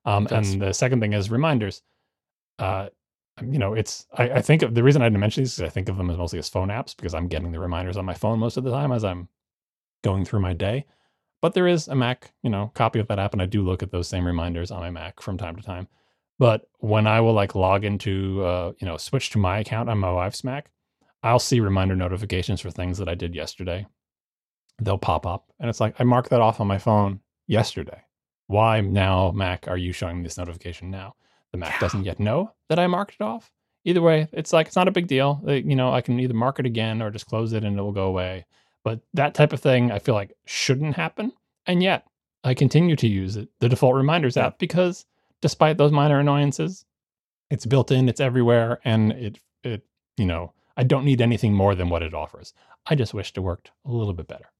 Um, 0.03 0.25
does. 0.25 0.51
and 0.51 0.61
the 0.61 0.73
second 0.73 0.99
thing 0.99 1.13
is 1.13 1.29
reminders. 1.29 1.83
Uh, 2.57 2.87
you 3.41 3.59
know, 3.59 3.73
it's 3.73 4.07
I, 4.13 4.31
I 4.31 4.41
think 4.41 4.63
of, 4.63 4.73
the 4.73 4.83
reason 4.83 5.03
I 5.03 5.05
didn't 5.05 5.19
mention 5.19 5.43
these 5.43 5.53
is 5.53 5.61
I 5.61 5.69
think 5.69 5.89
of 5.89 5.97
them 5.97 6.09
as 6.09 6.17
mostly 6.17 6.39
as 6.39 6.49
phone 6.49 6.69
apps 6.69 6.95
because 6.95 7.13
I'm 7.13 7.27
getting 7.27 7.51
the 7.51 7.59
reminders 7.59 7.97
on 7.97 8.05
my 8.05 8.13
phone 8.15 8.39
most 8.39 8.57
of 8.57 8.63
the 8.63 8.71
time 8.71 8.91
as 8.91 9.03
I'm 9.03 9.27
going 10.03 10.25
through 10.25 10.39
my 10.39 10.53
day. 10.53 10.85
But 11.45 11.53
there 11.53 11.67
is 11.67 11.87
a 11.87 11.93
Mac, 11.93 12.31
you 12.41 12.49
know, 12.49 12.71
copy 12.73 12.97
of 12.97 13.07
that 13.07 13.19
app, 13.19 13.33
and 13.33 13.39
I 13.39 13.45
do 13.45 13.61
look 13.61 13.83
at 13.83 13.91
those 13.91 14.07
same 14.07 14.25
reminders 14.25 14.71
on 14.71 14.79
my 14.79 14.89
Mac 14.89 15.21
from 15.21 15.37
time 15.37 15.55
to 15.55 15.61
time. 15.61 15.87
But 16.39 16.67
when 16.79 17.05
I 17.05 17.21
will 17.21 17.33
like 17.33 17.53
log 17.53 17.85
into, 17.85 18.43
uh, 18.43 18.71
you 18.79 18.87
know, 18.87 18.97
switch 18.97 19.29
to 19.29 19.37
my 19.37 19.59
account 19.59 19.87
on 19.87 19.99
my 19.99 20.11
wife's 20.11 20.43
Mac, 20.43 20.71
I'll 21.21 21.37
see 21.37 21.59
reminder 21.59 21.95
notifications 21.95 22.61
for 22.61 22.71
things 22.71 22.97
that 22.97 23.07
I 23.07 23.13
did 23.13 23.35
yesterday. 23.35 23.85
They'll 24.81 24.97
pop 24.97 25.27
up, 25.27 25.51
and 25.59 25.69
it's 25.69 25.79
like 25.79 25.93
I 25.99 26.03
marked 26.03 26.31
that 26.31 26.41
off 26.41 26.59
on 26.59 26.65
my 26.65 26.79
phone 26.79 27.19
yesterday. 27.45 28.01
Why 28.47 28.81
now, 28.81 29.29
Mac, 29.29 29.67
are 29.67 29.77
you 29.77 29.91
showing 29.91 30.17
me 30.17 30.23
this 30.23 30.39
notification 30.39 30.89
now? 30.89 31.13
The 31.51 31.59
Mac 31.59 31.73
Yeah. 31.73 31.79
doesn't 31.79 32.05
yet 32.05 32.19
know 32.19 32.53
that 32.69 32.79
I 32.79 32.87
marked 32.87 33.17
it 33.19 33.23
off. 33.23 33.51
Either 33.83 34.01
way, 34.01 34.27
it's 34.31 34.51
like 34.51 34.65
it's 34.65 34.75
not 34.75 34.87
a 34.87 34.91
big 34.91 35.05
deal. 35.05 35.43
Uh, 35.47 35.51
You 35.51 35.75
know, 35.75 35.93
I 35.93 36.01
can 36.01 36.19
either 36.19 36.33
mark 36.33 36.57
it 36.57 36.65
again 36.65 37.03
or 37.03 37.11
just 37.11 37.27
close 37.27 37.53
it 37.53 37.63
and 37.63 37.77
it 37.77 37.81
will 37.83 37.91
go 37.91 38.07
away. 38.07 38.47
But 38.85 39.01
that 39.15 39.33
type 39.33 39.51
of 39.51 39.59
thing, 39.59 39.91
I 39.91 39.99
feel 39.99 40.13
like 40.13 40.31
shouldn't 40.45 40.95
happen. 40.95 41.33
And 41.65 41.83
yet, 41.83 42.05
I 42.43 42.53
continue 42.53 42.95
to 42.97 43.07
use 43.07 43.35
it, 43.35 43.49
the 43.59 43.67
default 43.67 43.95
reminders 43.95 44.37
app, 44.37 44.59
because 44.59 45.05
despite 45.41 45.77
those 45.77 45.91
minor 45.91 46.19
annoyances, 46.19 46.85
it's 47.49 47.65
built 47.65 47.91
in, 47.91 48.07
it's 48.07 48.21
everywhere, 48.21 48.79
and 48.85 49.11
it, 49.13 49.39
it, 49.63 49.83
you 50.17 50.25
know, 50.25 50.53
I 50.77 50.83
don't 50.83 51.03
need 51.03 51.21
anything 51.21 51.53
more 51.53 51.73
than 51.73 51.89
what 51.89 52.03
it 52.03 52.13
offers. 52.13 52.53
I 52.85 52.93
just 52.93 53.15
wished 53.15 53.37
it 53.37 53.41
worked 53.41 53.71
a 53.85 53.91
little 53.91 54.13
bit 54.13 54.27
better. 54.27 54.51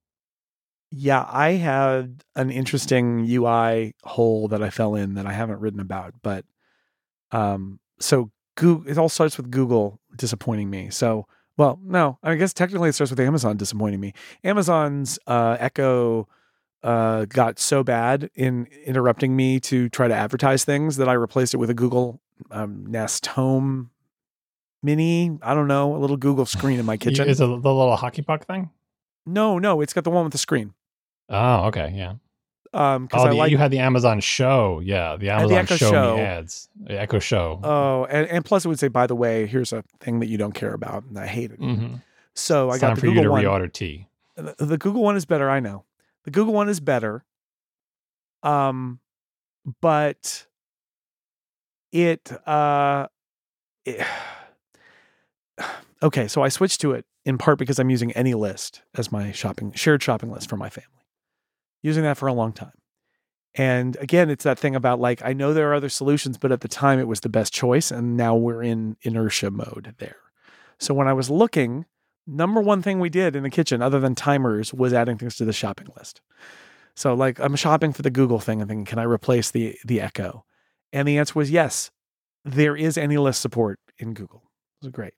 Yeah, 0.90 1.26
I 1.30 1.52
had 1.52 2.24
an 2.36 2.50
interesting 2.50 3.28
UI 3.30 3.94
hole 4.04 4.48
that 4.48 4.64
I 4.64 4.72
fell 4.72 4.96
in 4.96 5.14
that 5.16 5.28
I 5.28 5.34
haven't 5.34 5.60
written 5.60 5.80
about, 5.80 6.16
but 6.24 6.46
um, 7.32 7.80
so 8.00 8.32
Google, 8.56 8.90
it 8.90 8.98
all 8.98 9.10
starts 9.10 9.38
with 9.38 9.52
Google 9.52 10.00
disappointing 10.16 10.70
me. 10.70 10.90
So, 10.90 11.28
well, 11.58 11.80
no, 11.84 12.18
I 12.24 12.36
guess 12.36 12.54
technically 12.54 12.90
it 12.90 12.94
starts 12.94 13.12
with 13.12 13.20
Amazon 13.20 13.58
disappointing 13.58 14.00
me. 14.00 14.14
Amazon's 14.44 15.18
uh, 15.28 15.58
Echo 15.60 16.28
uh, 16.84 17.26
got 17.26 17.60
so 17.60 17.84
bad 17.84 18.30
in 18.36 18.68
interrupting 18.86 19.36
me 19.36 19.60
to 19.62 19.90
try 19.90 20.08
to 20.08 20.14
advertise 20.14 20.64
things 20.66 20.98
that 20.98 21.10
I 21.10 21.14
replaced 21.14 21.54
it 21.54 21.58
with 21.58 21.70
a 21.70 21.74
Google 21.74 22.22
um, 22.52 22.86
Nest 22.86 23.26
Home 23.28 23.90
Mini. 24.84 25.38
I 25.42 25.54
don't 25.54 25.68
know, 25.68 25.96
a 25.96 25.98
little 25.98 26.18
Google 26.18 26.46
screen 26.46 26.80
in 26.80 26.86
my 26.86 26.98
kitchen. 26.98 27.28
Is 27.28 27.42
it 27.42 27.46
the 27.46 27.48
little 27.48 27.96
hockey 27.96 28.22
puck 28.22 28.46
thing? 28.46 28.70
no, 29.26 29.58
no, 29.58 29.82
it's 29.82 29.94
got 29.94 30.04
the 30.04 30.12
one 30.12 30.24
with 30.24 30.32
the 30.34 30.38
screen. 30.38 30.74
Oh, 31.30 31.66
okay, 31.68 31.92
yeah. 31.96 32.16
Um, 32.76 33.06
because 33.06 33.24
Oh, 33.24 33.28
I 33.28 33.32
like 33.32 33.52
you 33.52 33.58
had 33.58 33.72
the 33.72 33.80
Amazon 33.80 34.20
Show, 34.20 34.82
yeah, 34.84 35.16
the 35.16 35.30
Amazon 35.30 35.50
the 35.50 35.56
Echo 35.60 35.76
Show, 35.78 35.92
Show. 35.92 36.18
Ads, 36.18 36.70
the 36.76 37.00
Echo 37.00 37.20
Show. 37.20 37.60
Oh, 37.64 38.06
and, 38.10 38.28
and 38.28 38.44
plus 38.44 38.66
it 38.66 38.68
would 38.68 38.80
say, 38.80 38.90
by 38.90 39.08
the 39.08 39.16
way, 39.16 39.46
here's 39.48 39.72
a 39.72 39.82
thing 40.02 40.20
that 40.20 40.28
you 40.28 40.38
don't 40.38 40.52
care 40.54 40.74
about, 40.74 41.06
and 41.06 41.18
I 41.18 41.26
hate 41.26 41.52
it. 41.52 41.60
Mhm. 41.62 42.02
So 42.34 42.70
I 42.70 42.74
It's 42.74 42.82
got 42.82 42.88
time 42.90 42.96
the 42.96 43.02
for 43.02 43.08
Google 43.08 43.24
you 43.24 43.28
to 43.28 43.32
one. 43.32 43.44
reorder 43.46 43.72
tea. 43.72 44.08
The, 44.36 44.56
the 44.66 44.78
Google 44.78 45.02
one 45.04 45.16
is 45.16 45.26
better. 45.26 45.50
I 45.50 45.62
know 45.62 45.86
the 46.26 46.32
Google 46.32 46.54
one 46.54 46.68
is 46.68 46.82
better. 46.82 47.24
Um, 48.44 49.00
but 49.82 50.46
it 51.94 52.30
uh, 52.46 53.08
it- 53.86 54.06
okay. 56.04 56.28
So 56.28 56.42
I 56.44 56.50
switched 56.50 56.82
to 56.82 56.92
it 56.92 57.06
in 57.26 57.38
part 57.38 57.58
because 57.58 57.80
I'm 57.80 57.90
using 57.90 58.12
AnyList 58.12 58.82
as 58.96 59.12
my 59.14 59.32
shopping 59.32 59.72
shared 59.74 60.04
shopping 60.04 60.30
list 60.32 60.50
for 60.50 60.58
my 60.58 60.70
family. 60.70 60.90
Using 61.86 62.02
that 62.02 62.18
for 62.18 62.26
a 62.26 62.34
long 62.34 62.52
time. 62.52 62.72
And 63.54 63.96
again, 63.98 64.32
it's 64.32 64.44
that 64.44 64.58
thing 64.58 64.76
about 64.76 65.00
like 65.00 65.22
I 65.24 65.34
know 65.34 65.54
there 65.54 65.70
are 65.70 65.76
other 65.76 65.88
solutions, 65.88 66.36
but 66.36 66.52
at 66.52 66.62
the 66.62 66.68
time 66.68 67.00
it 67.00 67.08
was 67.08 67.20
the 67.20 67.30
best 67.30 67.54
choice, 67.54 67.92
and 67.92 68.18
now 68.18 68.36
we're 68.36 68.64
in 68.64 68.98
inertia 69.04 69.52
mode 69.52 69.94
there. 70.00 70.18
So 70.80 70.96
when 70.96 71.08
I 71.08 71.14
was 71.14 71.30
looking, 71.30 71.86
number 72.26 72.60
one 72.60 72.82
thing 72.82 73.00
we 73.00 73.12
did 73.12 73.36
in 73.36 73.44
the 73.44 73.52
kitchen, 73.52 73.84
other 73.84 74.00
than 74.00 74.16
timers, 74.16 74.74
was 74.74 74.94
adding 74.94 75.20
things 75.20 75.36
to 75.36 75.46
the 75.46 75.54
shopping 75.54 75.90
list. 75.96 76.22
So 76.96 77.14
like 77.14 77.40
I'm 77.40 77.56
shopping 77.56 77.94
for 77.94 78.02
the 78.02 78.10
Google 78.10 78.40
thing 78.40 78.62
and 78.62 78.68
thinking, 78.68 78.86
can 78.86 78.98
I 78.98 79.04
replace 79.04 79.52
the 79.52 79.78
the 79.86 80.02
Echo? 80.02 80.44
And 80.92 81.08
the 81.08 81.20
answer 81.20 81.38
was 81.38 81.52
yes. 81.52 81.92
There 82.44 82.76
is 82.76 82.98
AnyList 82.98 83.36
support 83.36 83.80
in 84.00 84.16
Google. 84.16 84.42
It 84.82 84.86
was 84.88 84.92
great. 84.92 85.14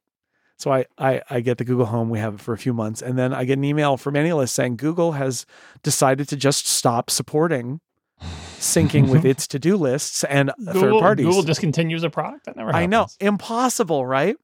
So 0.58 0.72
I, 0.72 0.86
I 0.98 1.22
I 1.30 1.40
get 1.42 1.60
the 1.60 1.66
Google 1.66 1.86
Home. 1.86 2.10
We 2.10 2.20
have 2.20 2.36
it 2.36 2.42
for 2.42 2.54
a 2.54 2.58
few 2.58 2.74
months, 2.74 3.02
and 3.02 3.18
then 3.18 3.34
I 3.34 3.46
get 3.46 3.58
an 3.58 3.64
email 3.64 3.96
from 3.96 4.16
AnyList 4.16 4.50
saying 4.50 4.78
Google 4.78 5.14
has 5.14 5.46
decided 5.84 6.28
to 6.30 6.36
just 6.36 6.66
stop 6.66 7.10
supporting 7.10 7.80
syncing 8.58 9.10
with 9.10 9.24
its 9.24 9.48
to 9.48 9.60
do 9.60 9.78
lists 9.78 10.24
and 10.24 10.52
third 10.66 11.00
parties. 11.00 11.26
Google 11.26 11.44
discontinues 11.44 12.04
a 12.04 12.10
product 12.10 12.46
that 12.46 12.56
never. 12.56 12.72
Happens. 12.72 12.84
I 12.84 12.86
know. 12.88 13.08
Impossible, 13.20 14.06
right? 14.06 14.36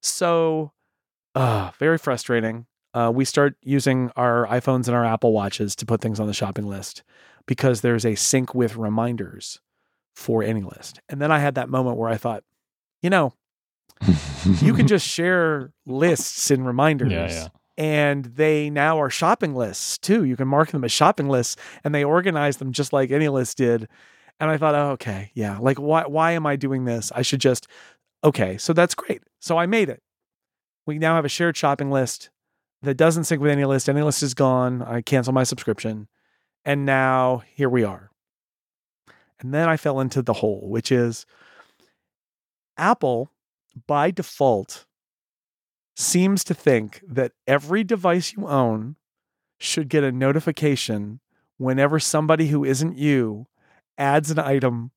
So, 0.00 0.72
uh, 1.34 1.70
very 1.78 1.98
frustrating. 1.98 2.66
Uh, 2.94 3.10
we 3.14 3.24
start 3.24 3.56
using 3.62 4.10
our 4.16 4.46
iPhones 4.46 4.86
and 4.86 4.96
our 4.96 5.04
Apple 5.04 5.32
Watches 5.32 5.74
to 5.76 5.86
put 5.86 6.00
things 6.00 6.20
on 6.20 6.26
the 6.26 6.34
shopping 6.34 6.66
list 6.66 7.02
because 7.46 7.80
there's 7.80 8.04
a 8.04 8.14
sync 8.14 8.54
with 8.54 8.76
reminders 8.76 9.60
for 10.14 10.42
AnyList. 10.42 10.98
And 11.08 11.20
then 11.20 11.32
I 11.32 11.38
had 11.38 11.54
that 11.54 11.68
moment 11.68 11.96
where 11.96 12.10
I 12.10 12.16
thought, 12.16 12.44
you 13.00 13.10
know, 13.10 13.32
you 14.60 14.74
can 14.74 14.86
just 14.86 15.06
share 15.06 15.72
lists 15.86 16.50
and 16.50 16.66
reminders. 16.66 17.12
Yeah, 17.12 17.28
yeah. 17.28 17.48
And 17.78 18.24
they 18.24 18.70
now 18.70 19.00
are 19.00 19.10
shopping 19.10 19.54
lists 19.54 19.98
too. 19.98 20.24
You 20.24 20.36
can 20.36 20.48
mark 20.48 20.70
them 20.70 20.84
as 20.84 20.92
shopping 20.92 21.28
lists 21.28 21.56
and 21.84 21.94
they 21.94 22.04
organize 22.04 22.58
them 22.58 22.72
just 22.72 22.92
like 22.92 23.10
AnyList 23.10 23.54
did. 23.54 23.88
And 24.38 24.50
I 24.50 24.58
thought, 24.58 24.74
oh, 24.74 24.90
okay, 24.90 25.30
yeah. 25.34 25.58
Like 25.58 25.78
why 25.78 26.06
why 26.06 26.32
am 26.32 26.46
I 26.46 26.56
doing 26.56 26.84
this? 26.84 27.10
I 27.14 27.22
should 27.22 27.40
just 27.40 27.66
okay, 28.22 28.58
so 28.58 28.72
that's 28.72 28.94
great. 28.94 29.22
So 29.40 29.56
I 29.58 29.66
made 29.66 29.88
it. 29.88 30.02
We 30.86 30.98
now 30.98 31.14
have 31.14 31.24
a 31.24 31.30
shared 31.30 31.56
shopping 31.56 31.90
list 31.90 32.30
that 32.82 32.96
doesn't 32.96 33.24
sync 33.24 33.40
with 33.40 33.56
AnyList. 33.56 33.88
Any 33.88 34.02
list 34.02 34.22
is 34.22 34.34
gone. 34.34 34.82
I 34.82 35.00
cancel 35.00 35.32
my 35.32 35.44
subscription. 35.44 36.08
And 36.64 36.84
now 36.84 37.42
here 37.54 37.68
we 37.68 37.84
are. 37.84 38.10
And 39.40 39.52
then 39.52 39.68
I 39.68 39.76
fell 39.76 39.98
into 40.00 40.22
the 40.22 40.34
hole, 40.34 40.68
which 40.68 40.92
is 40.92 41.26
Apple 42.76 43.31
by 43.86 44.10
default 44.10 44.86
seems 45.96 46.42
to 46.44 46.54
think 46.54 47.02
that 47.06 47.32
every 47.46 47.84
device 47.84 48.32
you 48.32 48.46
own 48.48 48.96
should 49.58 49.88
get 49.88 50.02
a 50.04 50.10
notification 50.12 51.20
whenever 51.58 51.98
somebody 52.00 52.48
who 52.48 52.64
isn't 52.64 52.96
you 52.96 53.46
adds 53.98 54.30
an 54.30 54.38
item 54.38 54.90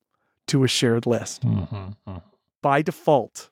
to 0.47 0.63
a 0.63 0.67
shared 0.67 1.05
list 1.05 1.41
Mhm, 1.43 1.95
mhm. 2.07 2.21
by 2.61 2.81
default. 2.81 3.49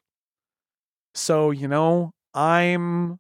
So, 1.14 1.52
you 1.52 1.68
know, 1.68 2.14
I'm 2.34 3.20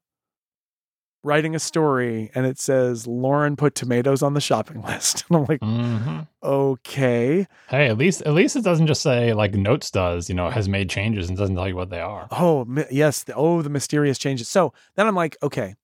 writing 1.24 1.56
a 1.56 1.60
story 1.60 2.30
and 2.36 2.46
it 2.46 2.60
says 2.60 3.08
Lauren 3.08 3.56
put 3.56 3.76
tomatoes 3.76 4.22
on 4.22 4.34
the 4.34 4.42
shopping 4.42 4.82
list. 4.88 5.24
And 5.30 5.38
I'm 5.38 5.46
like, 5.46 5.62
Mhm. 5.62 6.28
okay. 6.44 7.48
Hey, 7.70 7.88
at 7.88 7.98
least 7.98 8.22
at 8.24 8.34
least 8.34 8.56
it 8.56 8.64
doesn't 8.64 8.88
just 8.88 9.02
say 9.02 9.34
like 9.34 9.54
Notes 9.54 9.90
does. 9.92 10.30
You 10.30 10.36
know, 10.36 10.50
has 10.50 10.68
made 10.68 10.90
changes 10.90 11.30
and 11.30 11.38
doesn't 11.38 11.56
tell 11.56 11.68
you 11.68 11.76
what 11.76 11.90
they 11.90 12.02
are. 12.02 12.28
Oh, 12.32 12.66
mi- 12.66 12.84
yes. 12.92 13.24
The, 13.24 13.34
oh, 13.36 13.62
the 13.62 13.70
mysterious 13.70 14.18
changes. 14.18 14.48
So 14.48 14.74
then 14.96 15.08
I'm 15.08 15.16
like, 15.16 15.38
okay, 15.42 15.76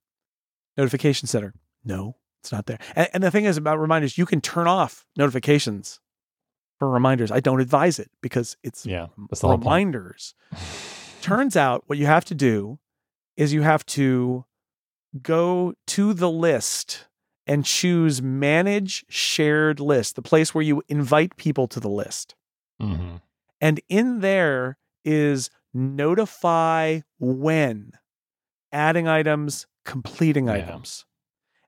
notification 0.78 1.28
center. 1.28 1.54
No, 1.86 2.18
it's 2.42 2.52
not 2.52 2.66
there. 2.66 2.80
And, 2.96 3.08
and 3.14 3.24
the 3.24 3.32
thing 3.32 3.46
is 3.46 3.58
about 3.58 3.80
reminders, 3.80 4.18
you 4.18 4.26
can 4.26 4.42
turn 4.42 4.68
off 4.68 5.06
notifications 5.18 6.00
for 6.78 6.90
reminders. 6.90 7.32
I 7.32 7.40
don't 7.40 7.62
advise 7.62 8.00
it 8.00 8.10
because 8.22 8.58
it's 8.64 8.86
Yeah, 8.86 9.08
that's 9.30 9.42
the 9.42 9.50
reminders. 9.50 10.34
Turns 11.22 11.56
out 11.58 11.84
what 11.88 11.98
you 11.98 12.06
have 12.06 12.26
to 12.26 12.36
do 12.36 12.80
is 13.36 13.54
you 13.54 13.62
have 13.62 13.86
to 13.88 14.46
go 15.22 15.74
to 15.88 16.14
the 16.14 16.30
list 16.30 17.08
and 17.48 17.66
choose 17.66 18.22
manage 18.22 19.06
shared 19.10 19.80
list, 19.80 20.16
the 20.16 20.22
place 20.22 20.54
where 20.54 20.64
you 20.64 20.84
invite 20.88 21.36
people 21.38 21.68
to 21.68 21.80
the 21.80 21.90
list. 21.90 22.36
hmm 22.80 23.18
And 23.62 23.82
in 23.90 24.20
there 24.20 24.78
is 25.04 25.50
notify 25.74 27.02
when 27.20 27.94
adding 28.72 29.08
items, 29.08 29.68
completing 29.86 30.46
Yeah. 30.46 30.54
items. 30.54 31.06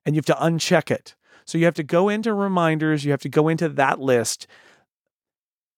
And 0.04 0.14
you 0.14 0.18
have 0.18 0.26
to 0.26 0.34
uncheck 0.34 0.90
it. 0.90 1.14
So 1.44 1.58
you 1.58 1.64
have 1.64 1.74
to 1.74 1.82
go 1.82 2.08
into 2.08 2.32
reminders, 2.32 3.04
you 3.04 3.10
have 3.10 3.20
to 3.22 3.28
go 3.28 3.48
into 3.48 3.68
that 3.68 4.00
list. 4.00 4.46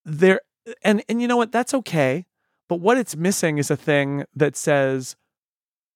There 0.04 0.40
and 0.82 1.02
and 1.08 1.20
you 1.20 1.28
know 1.28 1.36
what? 1.36 1.52
That's 1.52 1.74
okay. 1.74 2.26
But 2.68 2.80
what 2.80 2.98
it's 2.98 3.16
missing 3.16 3.58
is 3.58 3.70
a 3.70 3.76
thing 3.76 4.24
that 4.34 4.56
says 4.56 5.16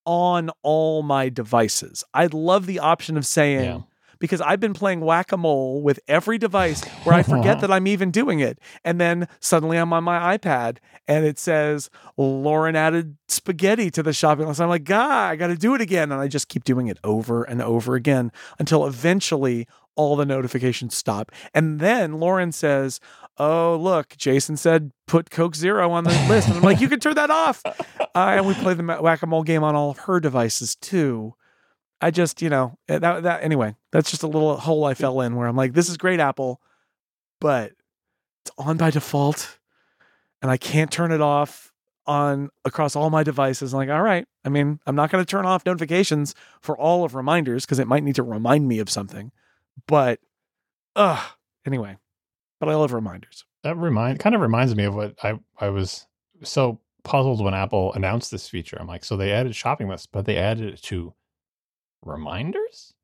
on 0.08 0.50
all 0.62 1.02
my 1.02 1.28
devices. 1.28 2.02
I'd 2.14 2.32
love 2.32 2.64
the 2.64 2.78
option 2.78 3.18
of 3.18 3.26
saying 3.26 3.64
Yeah. 3.64 3.80
because 4.18 4.40
I've 4.40 4.58
been 4.58 4.72
playing 4.72 5.00
whack 5.02 5.32
a 5.32 5.36
mole 5.36 5.82
with 5.82 6.00
every 6.08 6.38
device 6.38 6.82
where 7.04 7.14
I 7.14 7.22
forget 7.22 7.60
that 7.60 7.70
I'm 7.70 7.86
even 7.86 8.10
doing 8.10 8.40
it. 8.40 8.58
And 8.86 8.98
then 8.98 9.28
suddenly 9.38 9.76
I'm 9.76 9.92
on 9.92 10.04
my 10.04 10.38
iPad 10.38 10.78
and 11.06 11.26
it 11.26 11.38
says, 11.38 11.90
Lauren 12.16 12.74
added 12.74 13.18
spaghetti 13.28 13.90
to 13.90 14.02
the 14.02 14.14
shopping 14.14 14.46
list. 14.48 14.62
I'm 14.62 14.70
like, 14.70 14.84
God, 14.84 15.30
I 15.32 15.36
got 15.36 15.48
to 15.48 15.56
do 15.56 15.74
it 15.74 15.82
again. 15.82 16.10
And 16.10 16.20
I 16.22 16.26
just 16.26 16.48
keep 16.48 16.64
doing 16.64 16.86
it 16.86 16.98
over 17.04 17.44
and 17.44 17.60
over 17.60 17.94
again 17.94 18.32
until 18.58 18.86
eventually 18.86 19.68
all 19.98 20.16
the 20.16 20.24
notifications 20.24 20.96
stop. 20.96 21.30
And 21.52 21.80
then 21.80 22.14
Lauren 22.14 22.52
says, 22.52 23.00
Oh, 23.36 23.76
look, 23.76 24.16
Jason 24.16 24.56
said 24.56 24.92
put 25.06 25.30
Coke 25.30 25.54
Zero 25.54 25.90
on 25.90 26.04
the 26.04 26.10
list. 26.28 26.48
And 26.48 26.56
I'm 26.56 26.62
like, 26.62 26.80
You 26.80 26.88
can 26.88 27.00
turn 27.00 27.16
that 27.16 27.30
off. 27.30 27.62
Uh, 28.14 28.36
and 28.38 28.46
we 28.48 28.54
play 28.54 28.74
the 28.74 28.82
whack 28.82 29.22
a 29.22 29.26
mole 29.26 29.44
game 29.44 29.62
on 29.62 29.76
all 29.76 29.90
of 29.90 29.98
her 29.98 30.18
devices 30.18 30.74
too. 30.74 31.34
I 32.00 32.10
just, 32.10 32.42
you 32.42 32.48
know, 32.48 32.76
eh, 32.88 32.98
that 32.98 33.22
that 33.24 33.44
anyway, 33.44 33.76
that's 33.92 34.10
just 34.10 34.24
a 34.24 34.26
little 34.26 34.56
hole 34.56 34.84
I 34.84 34.94
fell 34.94 35.20
in 35.20 35.36
where 35.36 35.46
I'm 35.46 35.54
like, 35.54 35.74
this 35.74 35.88
is 35.88 35.96
great, 35.96 36.18
Apple, 36.18 36.60
but 37.40 37.72
it's 38.42 38.50
on 38.58 38.76
by 38.76 38.90
default, 38.90 39.58
and 40.42 40.50
I 40.50 40.56
can't 40.56 40.90
turn 40.90 41.12
it 41.12 41.20
off 41.20 41.72
on 42.06 42.48
across 42.64 42.96
all 42.96 43.10
my 43.10 43.22
devices. 43.22 43.72
I'm 43.72 43.78
like, 43.78 43.90
all 43.90 44.02
right, 44.02 44.26
I 44.44 44.48
mean, 44.48 44.80
I'm 44.86 44.96
not 44.96 45.10
going 45.10 45.22
to 45.22 45.30
turn 45.30 45.44
off 45.44 45.66
notifications 45.66 46.34
for 46.60 46.76
all 46.76 47.04
of 47.04 47.14
reminders 47.14 47.66
because 47.66 47.78
it 47.78 47.86
might 47.86 48.02
need 48.02 48.16
to 48.16 48.22
remind 48.22 48.66
me 48.66 48.78
of 48.78 48.88
something, 48.88 49.30
but, 49.86 50.20
uh, 50.96 51.22
anyway, 51.66 51.96
but 52.60 52.68
I 52.68 52.74
love 52.74 52.92
reminders. 52.92 53.44
That 53.62 53.76
remind 53.76 54.18
kind 54.18 54.34
of 54.34 54.40
reminds 54.40 54.74
me 54.74 54.84
of 54.84 54.94
what 54.94 55.14
I 55.22 55.38
I 55.58 55.68
was 55.70 56.06
so 56.42 56.80
puzzled 57.04 57.42
when 57.42 57.54
Apple 57.54 57.92
announced 57.94 58.30
this 58.30 58.48
feature. 58.48 58.76
I'm 58.80 58.86
like, 58.86 59.04
so 59.04 59.16
they 59.16 59.32
added 59.32 59.54
shopping 59.56 59.88
lists, 59.88 60.06
but 60.06 60.26
they 60.26 60.36
added 60.36 60.74
it 60.74 60.82
to 60.82 61.14
reminders, 62.04 62.94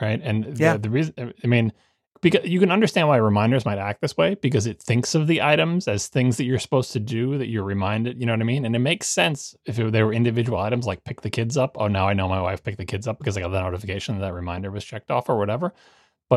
right? 0.00 0.20
And 0.22 0.44
the, 0.44 0.62
Yeah. 0.62 0.76
the 0.76 0.90
reason, 0.90 1.32
I 1.42 1.46
mean, 1.46 1.72
because 2.20 2.48
you 2.48 2.58
can 2.58 2.70
understand 2.70 3.08
why 3.08 3.16
reminders 3.16 3.66
might 3.66 3.78
act 3.78 4.00
this 4.00 4.16
way 4.16 4.34
because 4.36 4.66
it 4.66 4.82
thinks 4.82 5.14
of 5.14 5.26
the 5.26 5.42
items 5.42 5.86
as 5.86 6.08
things 6.08 6.38
that 6.38 6.44
you're 6.44 6.58
supposed 6.58 6.92
to 6.92 7.00
do 7.00 7.36
that 7.38 7.48
you're 7.48 7.64
reminded. 7.64 8.18
You 8.18 8.26
know 8.26 8.32
what 8.32 8.40
I 8.40 8.44
mean? 8.44 8.64
And 8.64 8.74
it 8.74 8.78
makes 8.78 9.06
sense 9.08 9.54
if 9.66 9.78
it, 9.78 9.92
they 9.92 10.02
were 10.02 10.12
individual 10.12 10.58
items 10.58 10.86
like 10.86 11.04
pick 11.04 11.20
the 11.20 11.30
kids 11.30 11.56
up. 11.58 11.76
Oh, 11.78 11.88
now 11.88 12.08
I 12.08 12.14
know 12.14 12.28
my 12.28 12.40
wife 12.40 12.62
picked 12.62 12.78
the 12.78 12.86
kids 12.86 13.06
up 13.06 13.18
because 13.18 13.36
I 13.36 13.40
got 13.42 13.50
the 13.50 13.60
notification 13.60 14.14
that, 14.14 14.20
that 14.22 14.32
reminder 14.32 14.70
was 14.70 14.84
checked 14.84 15.10
off 15.10 15.28
or 15.28 15.36
whatever. 15.36 15.74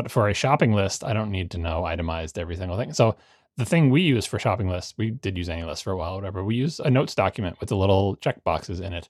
But 0.02 0.12
for 0.12 0.28
a 0.28 0.34
shopping 0.34 0.72
list, 0.74 1.02
I 1.02 1.12
don't 1.12 1.32
need 1.32 1.50
to 1.52 1.58
know 1.58 1.84
itemized 1.84 2.38
every 2.38 2.54
single 2.54 2.76
thing. 2.78 2.92
So 2.92 3.16
the 3.56 3.64
thing 3.64 3.90
we 3.90 4.00
use 4.02 4.26
for 4.26 4.38
shopping 4.38 4.68
lists, 4.68 4.94
we 4.96 5.10
did 5.10 5.36
use 5.36 5.48
AnyList 5.48 5.82
for 5.82 5.90
a 5.92 5.96
while, 5.96 6.14
whatever. 6.14 6.44
We 6.44 6.54
use 6.54 6.78
a 6.78 6.88
notes 6.88 7.16
document 7.16 7.58
with 7.58 7.68
the 7.70 7.76
little 7.76 8.14
check 8.16 8.44
boxes 8.44 8.78
in 8.78 8.92
it, 8.92 9.08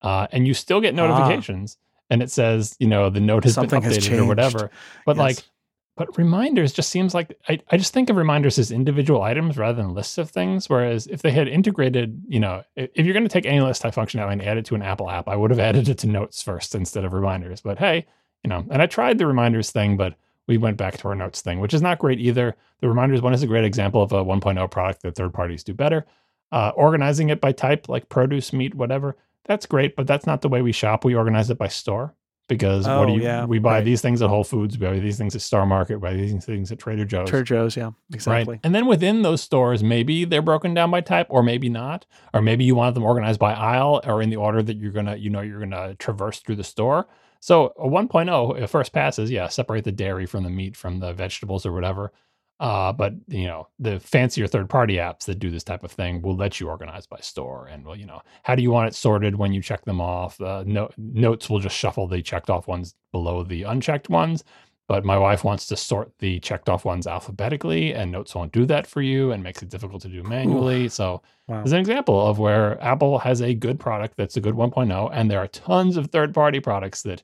uh, 0.00 0.28
and 0.32 0.46
you 0.46 0.54
still 0.54 0.80
get 0.80 0.94
Ah. 0.98 1.06
notifications, 1.06 1.76
and 2.08 2.22
it 2.22 2.30
says, 2.30 2.74
you 2.78 2.86
know, 2.86 3.10
the 3.10 3.20
note 3.20 3.44
has 3.44 3.52
Something 3.52 3.80
been 3.80 3.90
has 3.92 3.98
updated 4.08 4.18
or 4.20 4.24
whatever. 4.24 4.70
But 5.04 5.16
Yes. 5.16 5.20
like, 5.20 5.38
but 5.96 6.16
reminders 6.16 6.72
just 6.72 6.88
seems 6.88 7.12
like 7.14 7.36
I, 7.50 7.58
I 7.70 7.76
just 7.76 7.92
think 7.92 8.08
of 8.08 8.16
reminders 8.16 8.58
as 8.58 8.70
individual 8.72 9.20
items 9.20 9.58
rather 9.58 9.82
than 9.82 9.92
lists 9.92 10.16
of 10.16 10.30
things. 10.30 10.70
Whereas 10.70 11.06
if 11.08 11.20
they 11.20 11.32
had 11.32 11.46
integrated, 11.46 12.22
you 12.26 12.40
know, 12.40 12.62
i- 12.78 12.88
if 12.94 13.04
you're 13.04 13.12
going 13.12 13.28
to 13.28 13.28
take 13.28 13.44
AnyList 13.44 13.82
type 13.82 13.94
functionality 13.94 14.32
and 14.32 14.42
add 14.42 14.56
it 14.56 14.64
to 14.64 14.74
an 14.74 14.80
Apple 14.80 15.10
app, 15.10 15.28
I 15.28 15.36
would 15.36 15.50
have 15.50 15.60
added 15.60 15.90
it 15.90 15.98
to 15.98 16.06
notes 16.06 16.42
first 16.42 16.74
instead 16.74 17.04
of 17.04 17.12
reminders. 17.12 17.60
But 17.60 17.78
hey, 17.78 18.06
you 18.42 18.48
know, 18.48 18.64
and 18.70 18.80
I 18.82 18.86
tried 18.86 19.18
the 19.18 19.26
reminders 19.26 19.70
thing, 19.70 19.96
but 19.98 20.14
we 20.48 20.56
went 20.58 20.76
back 20.76 20.96
to 20.98 21.08
our 21.08 21.14
notes 21.14 21.40
thing, 21.40 21.60
which 21.60 21.74
is 21.74 21.82
not 21.82 21.98
great 21.98 22.18
either. 22.20 22.56
The 22.80 22.88
reminders 22.88 23.22
one 23.22 23.32
is 23.34 23.42
a 23.42 23.46
great 23.46 23.64
example 23.64 24.02
of 24.02 24.12
a 24.12 24.24
1.0 24.24 24.70
product 24.70 25.02
that 25.02 25.14
third 25.14 25.32
parties 25.32 25.62
do 25.64 25.74
better. 25.74 26.04
Uh, 26.50 26.70
organizing 26.76 27.30
it 27.30 27.40
by 27.40 27.52
type, 27.52 27.88
like 27.88 28.08
produce, 28.08 28.52
meat, 28.52 28.74
whatever, 28.74 29.16
that's 29.44 29.66
great, 29.66 29.96
but 29.96 30.06
that's 30.06 30.26
not 30.26 30.42
the 30.42 30.48
way 30.48 30.60
we 30.62 30.72
shop. 30.72 31.04
We 31.04 31.14
organize 31.14 31.48
it 31.48 31.56
by 31.58 31.68
store 31.68 32.14
because 32.48 32.86
what 32.86 33.06
do 33.06 33.12
Oh, 33.12 33.16
you? 33.16 33.22
yeah, 33.22 33.44
we 33.46 33.58
buy 33.58 33.76
right. 33.76 33.84
these 33.84 34.02
things 34.02 34.20
at 34.20 34.28
Whole 34.28 34.44
Foods, 34.44 34.76
we 34.76 34.86
buy 34.86 34.98
these 34.98 35.16
things 35.16 35.34
at 35.34 35.40
Star 35.40 35.64
Market, 35.64 35.96
we 35.96 36.00
buy 36.10 36.14
these 36.14 36.44
things 36.44 36.70
at 36.70 36.78
Trader 36.78 37.04
Joe's. 37.06 37.30
Trader 37.30 37.44
Joe's, 37.44 37.76
yeah, 37.76 37.92
exactly. 38.12 38.54
Right. 38.54 38.60
And 38.64 38.74
then 38.74 38.86
within 38.86 39.22
those 39.22 39.40
stores, 39.40 39.82
maybe 39.82 40.24
they're 40.26 40.42
broken 40.42 40.74
down 40.74 40.90
by 40.90 41.00
type 41.00 41.28
or 41.30 41.42
maybe 41.42 41.68
not. 41.70 42.04
Or 42.34 42.42
maybe 42.42 42.64
you 42.64 42.74
want 42.74 42.94
them 42.94 43.04
organized 43.04 43.40
by 43.40 43.54
aisle 43.54 44.00
or 44.04 44.20
in 44.20 44.28
the 44.28 44.36
order 44.36 44.62
that 44.62 44.76
you're 44.76 44.92
gonna, 44.92 45.16
you 45.16 45.30
know, 45.30 45.40
you're 45.40 45.60
gonna 45.60 45.94
traverse 45.94 46.40
through 46.40 46.56
the 46.56 46.64
store. 46.64 47.06
So 47.42 47.72
a 47.76 47.88
1.0, 47.88 48.68
first 48.68 48.92
passes, 48.92 49.28
yeah, 49.28 49.48
separate 49.48 49.82
the 49.82 49.90
dairy 49.90 50.26
from 50.26 50.44
the 50.44 50.50
meat 50.50 50.76
from 50.76 51.00
the 51.00 51.12
vegetables 51.12 51.66
or 51.66 51.72
whatever. 51.72 52.12
Uh, 52.60 52.92
but 52.92 53.14
you 53.26 53.48
know, 53.48 53.66
the 53.80 53.98
fancier 53.98 54.46
third 54.46 54.70
party 54.70 54.94
apps 54.94 55.24
that 55.24 55.40
do 55.40 55.50
this 55.50 55.64
type 55.64 55.82
of 55.82 55.90
thing 55.90 56.22
will 56.22 56.36
let 56.36 56.60
you 56.60 56.68
organize 56.68 57.04
by 57.04 57.18
store 57.18 57.66
and 57.66 57.84
well, 57.84 57.96
you 57.96 58.06
know, 58.06 58.22
how 58.44 58.54
do 58.54 58.62
you 58.62 58.70
want 58.70 58.86
it 58.86 58.94
sorted 58.94 59.34
when 59.34 59.52
you 59.52 59.60
check 59.60 59.84
them 59.84 60.00
off? 60.00 60.40
Uh, 60.40 60.62
no, 60.64 60.88
notes 60.96 61.50
will 61.50 61.58
just 61.58 61.76
shuffle 61.76 62.06
the 62.06 62.22
checked 62.22 62.48
off 62.48 62.68
ones 62.68 62.94
below 63.10 63.42
the 63.42 63.64
unchecked 63.64 64.08
ones 64.08 64.44
but 64.88 65.04
my 65.04 65.16
wife 65.16 65.44
wants 65.44 65.66
to 65.66 65.76
sort 65.76 66.10
the 66.18 66.38
checked 66.40 66.68
off 66.68 66.84
ones 66.84 67.06
alphabetically 67.06 67.94
and 67.94 68.10
notes 68.12 68.34
won't 68.34 68.52
do 68.52 68.66
that 68.66 68.86
for 68.86 69.00
you 69.00 69.32
and 69.32 69.42
makes 69.42 69.62
it 69.62 69.68
difficult 69.68 70.02
to 70.02 70.08
do 70.08 70.22
manually 70.22 70.88
so 70.88 71.22
Wow. 71.48 71.56
there's 71.58 71.72
an 71.72 71.78
example 71.80 72.24
of 72.26 72.38
where 72.38 72.82
apple 72.82 73.18
has 73.18 73.40
a 73.42 73.54
good 73.54 73.78
product 73.80 74.16
that's 74.16 74.36
a 74.36 74.40
good 74.40 74.54
1.0 74.54 75.10
and 75.12 75.30
there 75.30 75.40
are 75.40 75.48
tons 75.48 75.96
of 75.96 76.06
third 76.08 76.32
party 76.34 76.60
products 76.60 77.02
that 77.02 77.22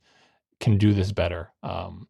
can 0.60 0.76
do 0.78 0.92
this 0.92 1.12
better 1.12 1.50
um, 1.62 2.08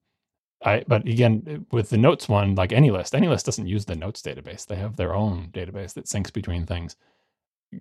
I, 0.65 0.83
but 0.89 1.07
again, 1.07 1.67
with 1.71 1.91
the 1.91 1.97
notes 1.99 2.29
one, 2.29 2.57
like 2.57 2.71
AnyList, 2.71 3.17
AnyList 3.17 3.45
doesn't 3.45 3.69
use 3.69 3.85
the 3.85 3.95
notes 3.95 4.21
database. 4.23 4.67
They 4.67 4.75
have 4.75 4.97
their 4.97 5.15
own 5.15 5.51
database 5.53 5.95
that 5.95 6.07
syncs 6.07 6.33
between 6.33 6.67
things. 6.67 6.97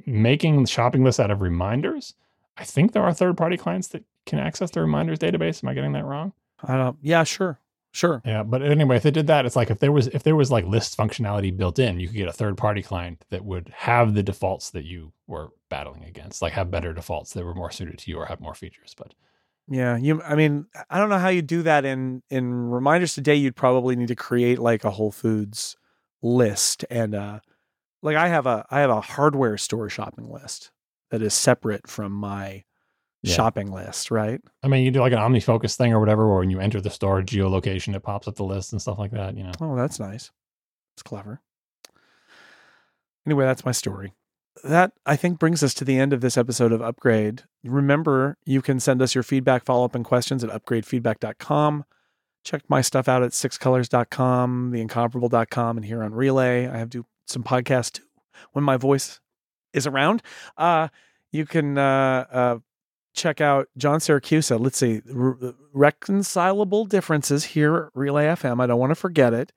Making 0.06 0.62
the 0.62 0.68
shopping 0.70 1.04
lists 1.04 1.20
out 1.20 1.32
of 1.32 1.42
reminders, 1.42 2.14
I 2.56 2.66
think 2.66 2.92
there 2.92 3.02
are 3.02 3.14
third 3.16 3.36
party 3.36 3.58
clients 3.58 3.88
that 3.90 4.04
can 4.28 4.38
access 4.38 4.70
the 4.70 4.82
reminders 4.82 5.18
database. 5.18 5.64
Am 5.64 5.70
I 5.70 5.74
getting 5.74 5.94
that 5.94 6.06
wrong? 6.06 6.34
I 6.64 6.78
don't. 6.78 6.98
Yeah, 7.02 7.24
sure, 7.24 7.60
sure. 7.92 8.22
Yeah, 8.26 8.44
but 8.44 8.62
anyway, 8.62 8.98
if 8.98 9.04
they 9.04 9.12
did 9.12 9.28
that, 9.28 9.46
it's 9.46 9.56
like 9.56 9.70
if 9.70 9.80
there 9.80 9.92
was 9.92 10.08
if 10.08 10.24
there 10.24 10.36
was 10.36 10.52
like 10.52 10.66
list 10.66 10.98
functionality 10.98 11.56
built 11.56 11.80
in, 11.80 12.00
you 12.00 12.08
could 12.08 12.18
get 12.18 12.28
a 12.28 12.34
third 12.34 12.58
party 12.58 12.82
client 12.82 13.24
that 13.30 13.46
would 13.46 13.72
have 13.76 14.14
the 14.14 14.24
defaults 14.24 14.72
that 14.72 14.86
you 14.86 15.14
were 15.28 15.50
battling 15.70 16.04
against, 16.04 16.42
like 16.42 16.54
have 16.54 16.72
better 16.72 16.94
defaults 16.94 17.34
that 17.34 17.44
were 17.44 17.56
more 17.56 17.72
suited 17.72 17.98
to 18.00 18.12
you 18.12 18.18
or 18.18 18.26
have 18.26 18.40
more 18.42 18.56
features. 18.56 18.96
But 18.98 19.14
Yeah, 19.68 19.98
you. 19.98 20.22
I 20.24 20.36
mean, 20.36 20.66
I 20.90 20.98
don't 21.00 21.10
know 21.10 21.20
how 21.20 21.30
you 21.30 21.42
do 21.42 21.64
that 21.64 21.86
in 21.86 22.24
in 22.30 22.54
reminders 22.54 23.14
today. 23.14 23.36
You'd 23.36 23.56
probably 23.56 23.96
need 23.96 24.08
to 24.10 24.16
create 24.16 24.60
like 24.60 24.84
a 24.84 24.92
Whole 24.92 25.12
Foods 25.12 25.76
list 26.22 26.84
and 26.90 27.14
uh, 27.14 27.40
like 28.02 28.16
I 28.16 28.28
have 28.28 28.46
a 28.46 28.66
I 28.70 28.80
have 28.80 28.90
a 28.90 29.02
hardware 29.02 29.58
store 29.58 29.90
shopping 29.90 30.30
list 30.30 30.72
that 31.12 31.22
is 31.22 31.34
separate 31.34 31.88
from 31.88 32.12
my 32.12 32.64
Yeah. 33.24 33.34
shopping 33.36 33.72
list, 33.72 34.12
right? 34.12 34.40
I 34.64 34.68
mean, 34.68 34.84
you 34.84 34.92
do 34.92 35.00
like 35.00 35.12
an 35.12 35.18
OmniFocus 35.20 35.76
thing 35.76 35.92
or 35.94 36.00
whatever, 36.00 36.28
where 36.28 36.40
when 36.40 36.50
you 36.52 36.60
enter 36.60 36.80
the 36.80 36.90
store 36.92 37.22
geolocation, 37.22 37.96
it 37.96 38.02
pops 38.04 38.28
up 38.28 38.36
the 38.36 38.44
list 38.44 38.72
and 38.74 38.82
stuff 38.82 39.00
like 39.00 39.12
that. 39.12 39.36
You 39.36 39.44
know, 39.44 39.52
Oh, 39.60 39.76
that's 39.76 40.00
nice. 40.00 40.32
It's 40.96 41.04
clever. 41.04 41.42
Anyway, 43.26 43.46
that's 43.46 43.66
my 43.66 43.72
story. 43.72 44.14
That 44.64 44.94
I 45.06 45.16
think 45.16 45.38
brings 45.40 45.62
us 45.64 45.74
to 45.76 45.86
the 45.86 46.00
end 46.00 46.14
of 46.14 46.22
this 46.22 46.38
episode 46.38 46.72
of 46.72 46.82
Upgrade. 46.82 47.44
Remember, 47.64 48.38
you 48.46 48.62
can 48.62 48.80
send 48.80 49.02
us 49.02 49.14
your 49.14 49.24
feedback, 49.24 49.66
follow 49.66 49.86
up, 49.86 49.94
and 49.96 50.04
questions 50.06 50.44
at 50.44 50.50
upgradefeedback.com. 50.50 51.86
Check 52.44 52.64
my 52.70 52.82
stuff 52.82 53.08
out 53.08 53.24
at 53.24 53.32
sixcolors.com, 53.32 54.72
theincomparable.com, 54.72 55.78
and 55.78 55.86
here 55.86 56.02
on 56.02 56.14
Relay. 56.14 56.68
I 56.68 56.78
have 56.78 56.90
do 56.90 57.06
some 57.28 57.44
podcasts 57.44 57.92
too 57.92 58.04
when 58.54 58.64
my 58.64 58.78
voice 58.78 59.20
is 59.74 59.86
around. 59.86 60.22
Uh, 60.56 60.88
you 61.32 61.46
can 61.46 61.78
uh, 61.78 62.26
uh, 62.32 62.58
check 63.18 63.42
out 63.42 63.68
John 63.78 64.00
Siracusa. 64.00 64.60
Let's 64.60 64.78
see, 64.78 65.02
Re- 65.06 65.54
reconcilable 65.74 66.86
differences 66.86 67.44
here 67.44 67.76
at 67.76 67.90
Relay 67.94 68.28
FM. 68.28 68.62
I 68.62 68.68
don't 68.68 68.80
want 68.80 68.92
to 68.92 68.96
forget 68.96 69.34
it. 69.34 69.52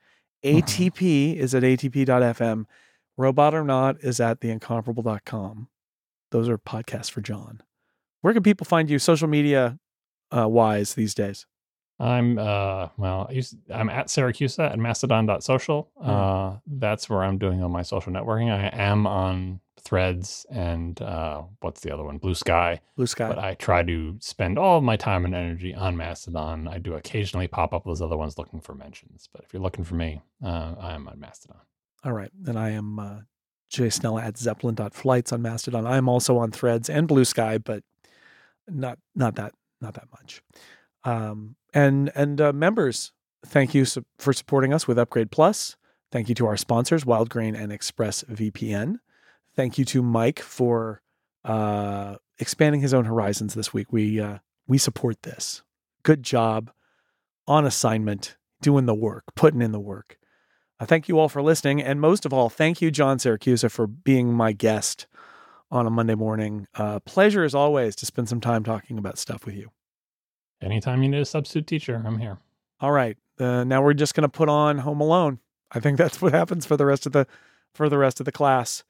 ATP 0.44 1.36
is 1.36 1.54
at 1.54 1.62
atp.fm. 1.62 2.64
Robot 3.16 3.54
or 3.54 3.64
Not 3.64 3.96
is 4.00 4.18
at 4.18 4.40
theincomparable.com. 4.40 5.68
Those 6.30 6.48
are 6.48 6.58
podcasts 6.58 7.10
for 7.10 7.20
John. 7.20 7.62
Where 8.22 8.32
can 8.32 8.42
people 8.42 8.64
find 8.64 8.88
you 8.88 8.98
social 8.98 9.28
media 9.28 9.78
uh, 10.36 10.48
wise 10.48 10.94
these 10.94 11.14
days? 11.14 11.46
I'm 11.98 12.38
uh 12.38 12.88
well, 12.96 13.26
I 13.28 13.32
used, 13.32 13.56
I'm 13.70 13.90
at 13.90 14.06
Siracusa 14.06 14.72
at 14.72 14.78
mastodon.social. 14.78 15.90
Hmm. 16.00 16.10
Uh 16.10 16.56
that's 16.66 17.10
where 17.10 17.22
I'm 17.22 17.36
doing 17.36 17.62
all 17.62 17.68
my 17.68 17.82
social 17.82 18.10
networking. 18.10 18.50
I 18.50 18.70
am 18.72 19.06
on 19.06 19.60
threads 19.80 20.46
and 20.50 21.00
uh 21.02 21.42
what's 21.60 21.80
the 21.80 21.92
other 21.92 22.04
one? 22.04 22.18
Bluesky. 22.18 22.78
Blue 22.96 23.06
Sky. 23.06 23.28
But 23.28 23.38
I 23.38 23.54
try 23.54 23.82
to 23.82 24.16
spend 24.20 24.58
all 24.58 24.78
of 24.78 24.84
my 24.84 24.96
time 24.96 25.24
and 25.24 25.34
energy 25.34 25.74
on 25.74 25.96
Mastodon. 25.96 26.68
I 26.68 26.78
do 26.78 26.94
occasionally 26.94 27.48
pop 27.48 27.72
up 27.72 27.84
those 27.84 28.02
other 28.02 28.16
ones 28.16 28.38
looking 28.38 28.60
for 28.60 28.74
mentions. 28.74 29.28
But 29.32 29.44
if 29.44 29.52
you're 29.52 29.62
looking 29.62 29.84
for 29.84 29.94
me, 29.94 30.20
uh, 30.44 30.74
I'm 30.80 31.08
on 31.08 31.18
Mastodon. 31.18 31.60
All 32.04 32.12
right. 32.12 32.30
And 32.46 32.58
I 32.58 32.70
am 32.70 32.98
uh, 32.98 33.18
Jay 33.68 33.90
Snell 33.90 34.18
at 34.18 34.38
Zeppelin.flights 34.38 35.32
on 35.32 35.42
Mastodon. 35.42 35.86
I 35.86 35.96
am 35.96 36.08
also 36.08 36.38
on 36.38 36.50
Threads 36.50 36.88
and 36.90 37.08
Bluesky, 37.08 37.62
but 37.62 37.82
not 38.68 38.98
not 39.14 39.36
that 39.36 39.54
not 39.80 39.94
that 39.94 40.08
much. 40.12 40.42
Um, 41.04 41.56
and 41.72 42.10
and 42.14 42.40
uh, 42.40 42.52
members, 42.52 43.12
thank 43.46 43.74
you 43.74 43.84
for 44.18 44.32
supporting 44.32 44.72
us 44.72 44.86
with 44.86 44.98
Upgrade 44.98 45.30
Plus. 45.30 45.76
Thank 46.12 46.28
you 46.28 46.34
to 46.36 46.46
our 46.46 46.56
sponsors, 46.56 47.04
Wildgrain 47.04 47.56
and 47.56 47.70
ExpressVPN. 47.72 48.96
Thank 49.60 49.76
you 49.76 49.84
to 49.84 50.02
Mike 50.02 50.38
for 50.40 51.02
uh, 51.44 52.14
expanding 52.38 52.80
his 52.80 52.94
own 52.94 53.04
horizons 53.04 53.52
this 53.52 53.74
week. 53.74 53.92
We 53.92 54.18
uh, 54.18 54.38
we 54.66 54.78
support 54.78 55.20
this. 55.20 55.62
Good 56.02 56.22
job 56.22 56.70
on 57.46 57.66
assignment, 57.66 58.38
doing 58.62 58.86
the 58.86 58.94
work, 58.94 59.24
putting 59.34 59.60
in 59.60 59.72
the 59.72 59.78
work. 59.78 60.16
Uh, 60.80 60.86
thank 60.86 61.08
you 61.08 61.18
all 61.18 61.28
for 61.28 61.42
listening. 61.42 61.82
And 61.82 62.00
most 62.00 62.24
of 62.24 62.32
all, 62.32 62.48
thank 62.48 62.80
you, 62.80 62.90
John 62.90 63.18
Siracusa, 63.18 63.70
for 63.70 63.86
being 63.86 64.32
my 64.32 64.52
guest 64.52 65.06
on 65.70 65.86
a 65.86 65.90
Monday 65.90 66.14
morning. 66.14 66.66
Uh, 66.74 67.00
pleasure 67.00 67.44
as 67.44 67.54
always 67.54 67.94
to 67.96 68.06
spend 68.06 68.30
some 68.30 68.40
time 68.40 68.64
talking 68.64 68.96
about 68.96 69.18
stuff 69.18 69.44
with 69.44 69.56
you. 69.56 69.72
Anytime 70.62 71.02
you 71.02 71.10
need 71.10 71.20
a 71.20 71.26
substitute 71.26 71.66
teacher, 71.66 72.02
I'm 72.06 72.18
here. 72.18 72.38
All 72.80 72.92
right. 72.92 73.18
Uh, 73.38 73.64
now 73.64 73.82
we're 73.82 73.92
just 73.92 74.14
going 74.14 74.22
to 74.22 74.30
put 74.30 74.48
on 74.48 74.78
Home 74.78 75.02
Alone. 75.02 75.38
I 75.70 75.80
think 75.80 75.98
that's 75.98 76.22
what 76.22 76.32
happens 76.32 76.64
for 76.64 76.78
the 76.78 76.86
rest 76.86 77.04
of 77.04 77.12
the 77.12 77.26
for 77.74 77.90
the 77.90 77.98
rest 77.98 78.20
of 78.20 78.24
the 78.24 78.32
class. 78.32 78.84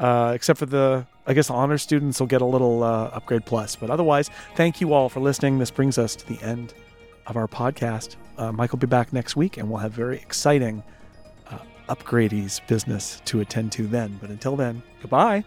Uh, 0.00 0.32
except 0.34 0.58
for 0.60 0.66
the, 0.66 1.04
I 1.26 1.34
guess, 1.34 1.50
honor 1.50 1.76
students 1.76 2.20
will 2.20 2.28
get 2.28 2.40
a 2.40 2.44
little 2.44 2.84
uh, 2.84 3.06
upgrade 3.06 3.44
plus. 3.44 3.74
But 3.74 3.90
otherwise, 3.90 4.30
thank 4.54 4.80
you 4.80 4.92
all 4.92 5.08
for 5.08 5.20
listening. 5.20 5.58
This 5.58 5.72
brings 5.72 5.98
us 5.98 6.14
to 6.16 6.26
the 6.26 6.40
end 6.40 6.74
of 7.26 7.36
our 7.36 7.48
podcast. 7.48 8.16
Uh, 8.36 8.52
Mike 8.52 8.70
will 8.70 8.78
be 8.78 8.86
back 8.86 9.12
next 9.12 9.34
week, 9.34 9.56
and 9.56 9.68
we'll 9.68 9.80
have 9.80 9.92
very 9.92 10.16
exciting 10.18 10.84
uh, 11.50 11.58
upgrades 11.88 12.64
business 12.68 13.20
to 13.24 13.40
attend 13.40 13.72
to 13.72 13.88
then. 13.88 14.16
But 14.20 14.30
until 14.30 14.54
then, 14.54 14.82
goodbye. 15.00 15.44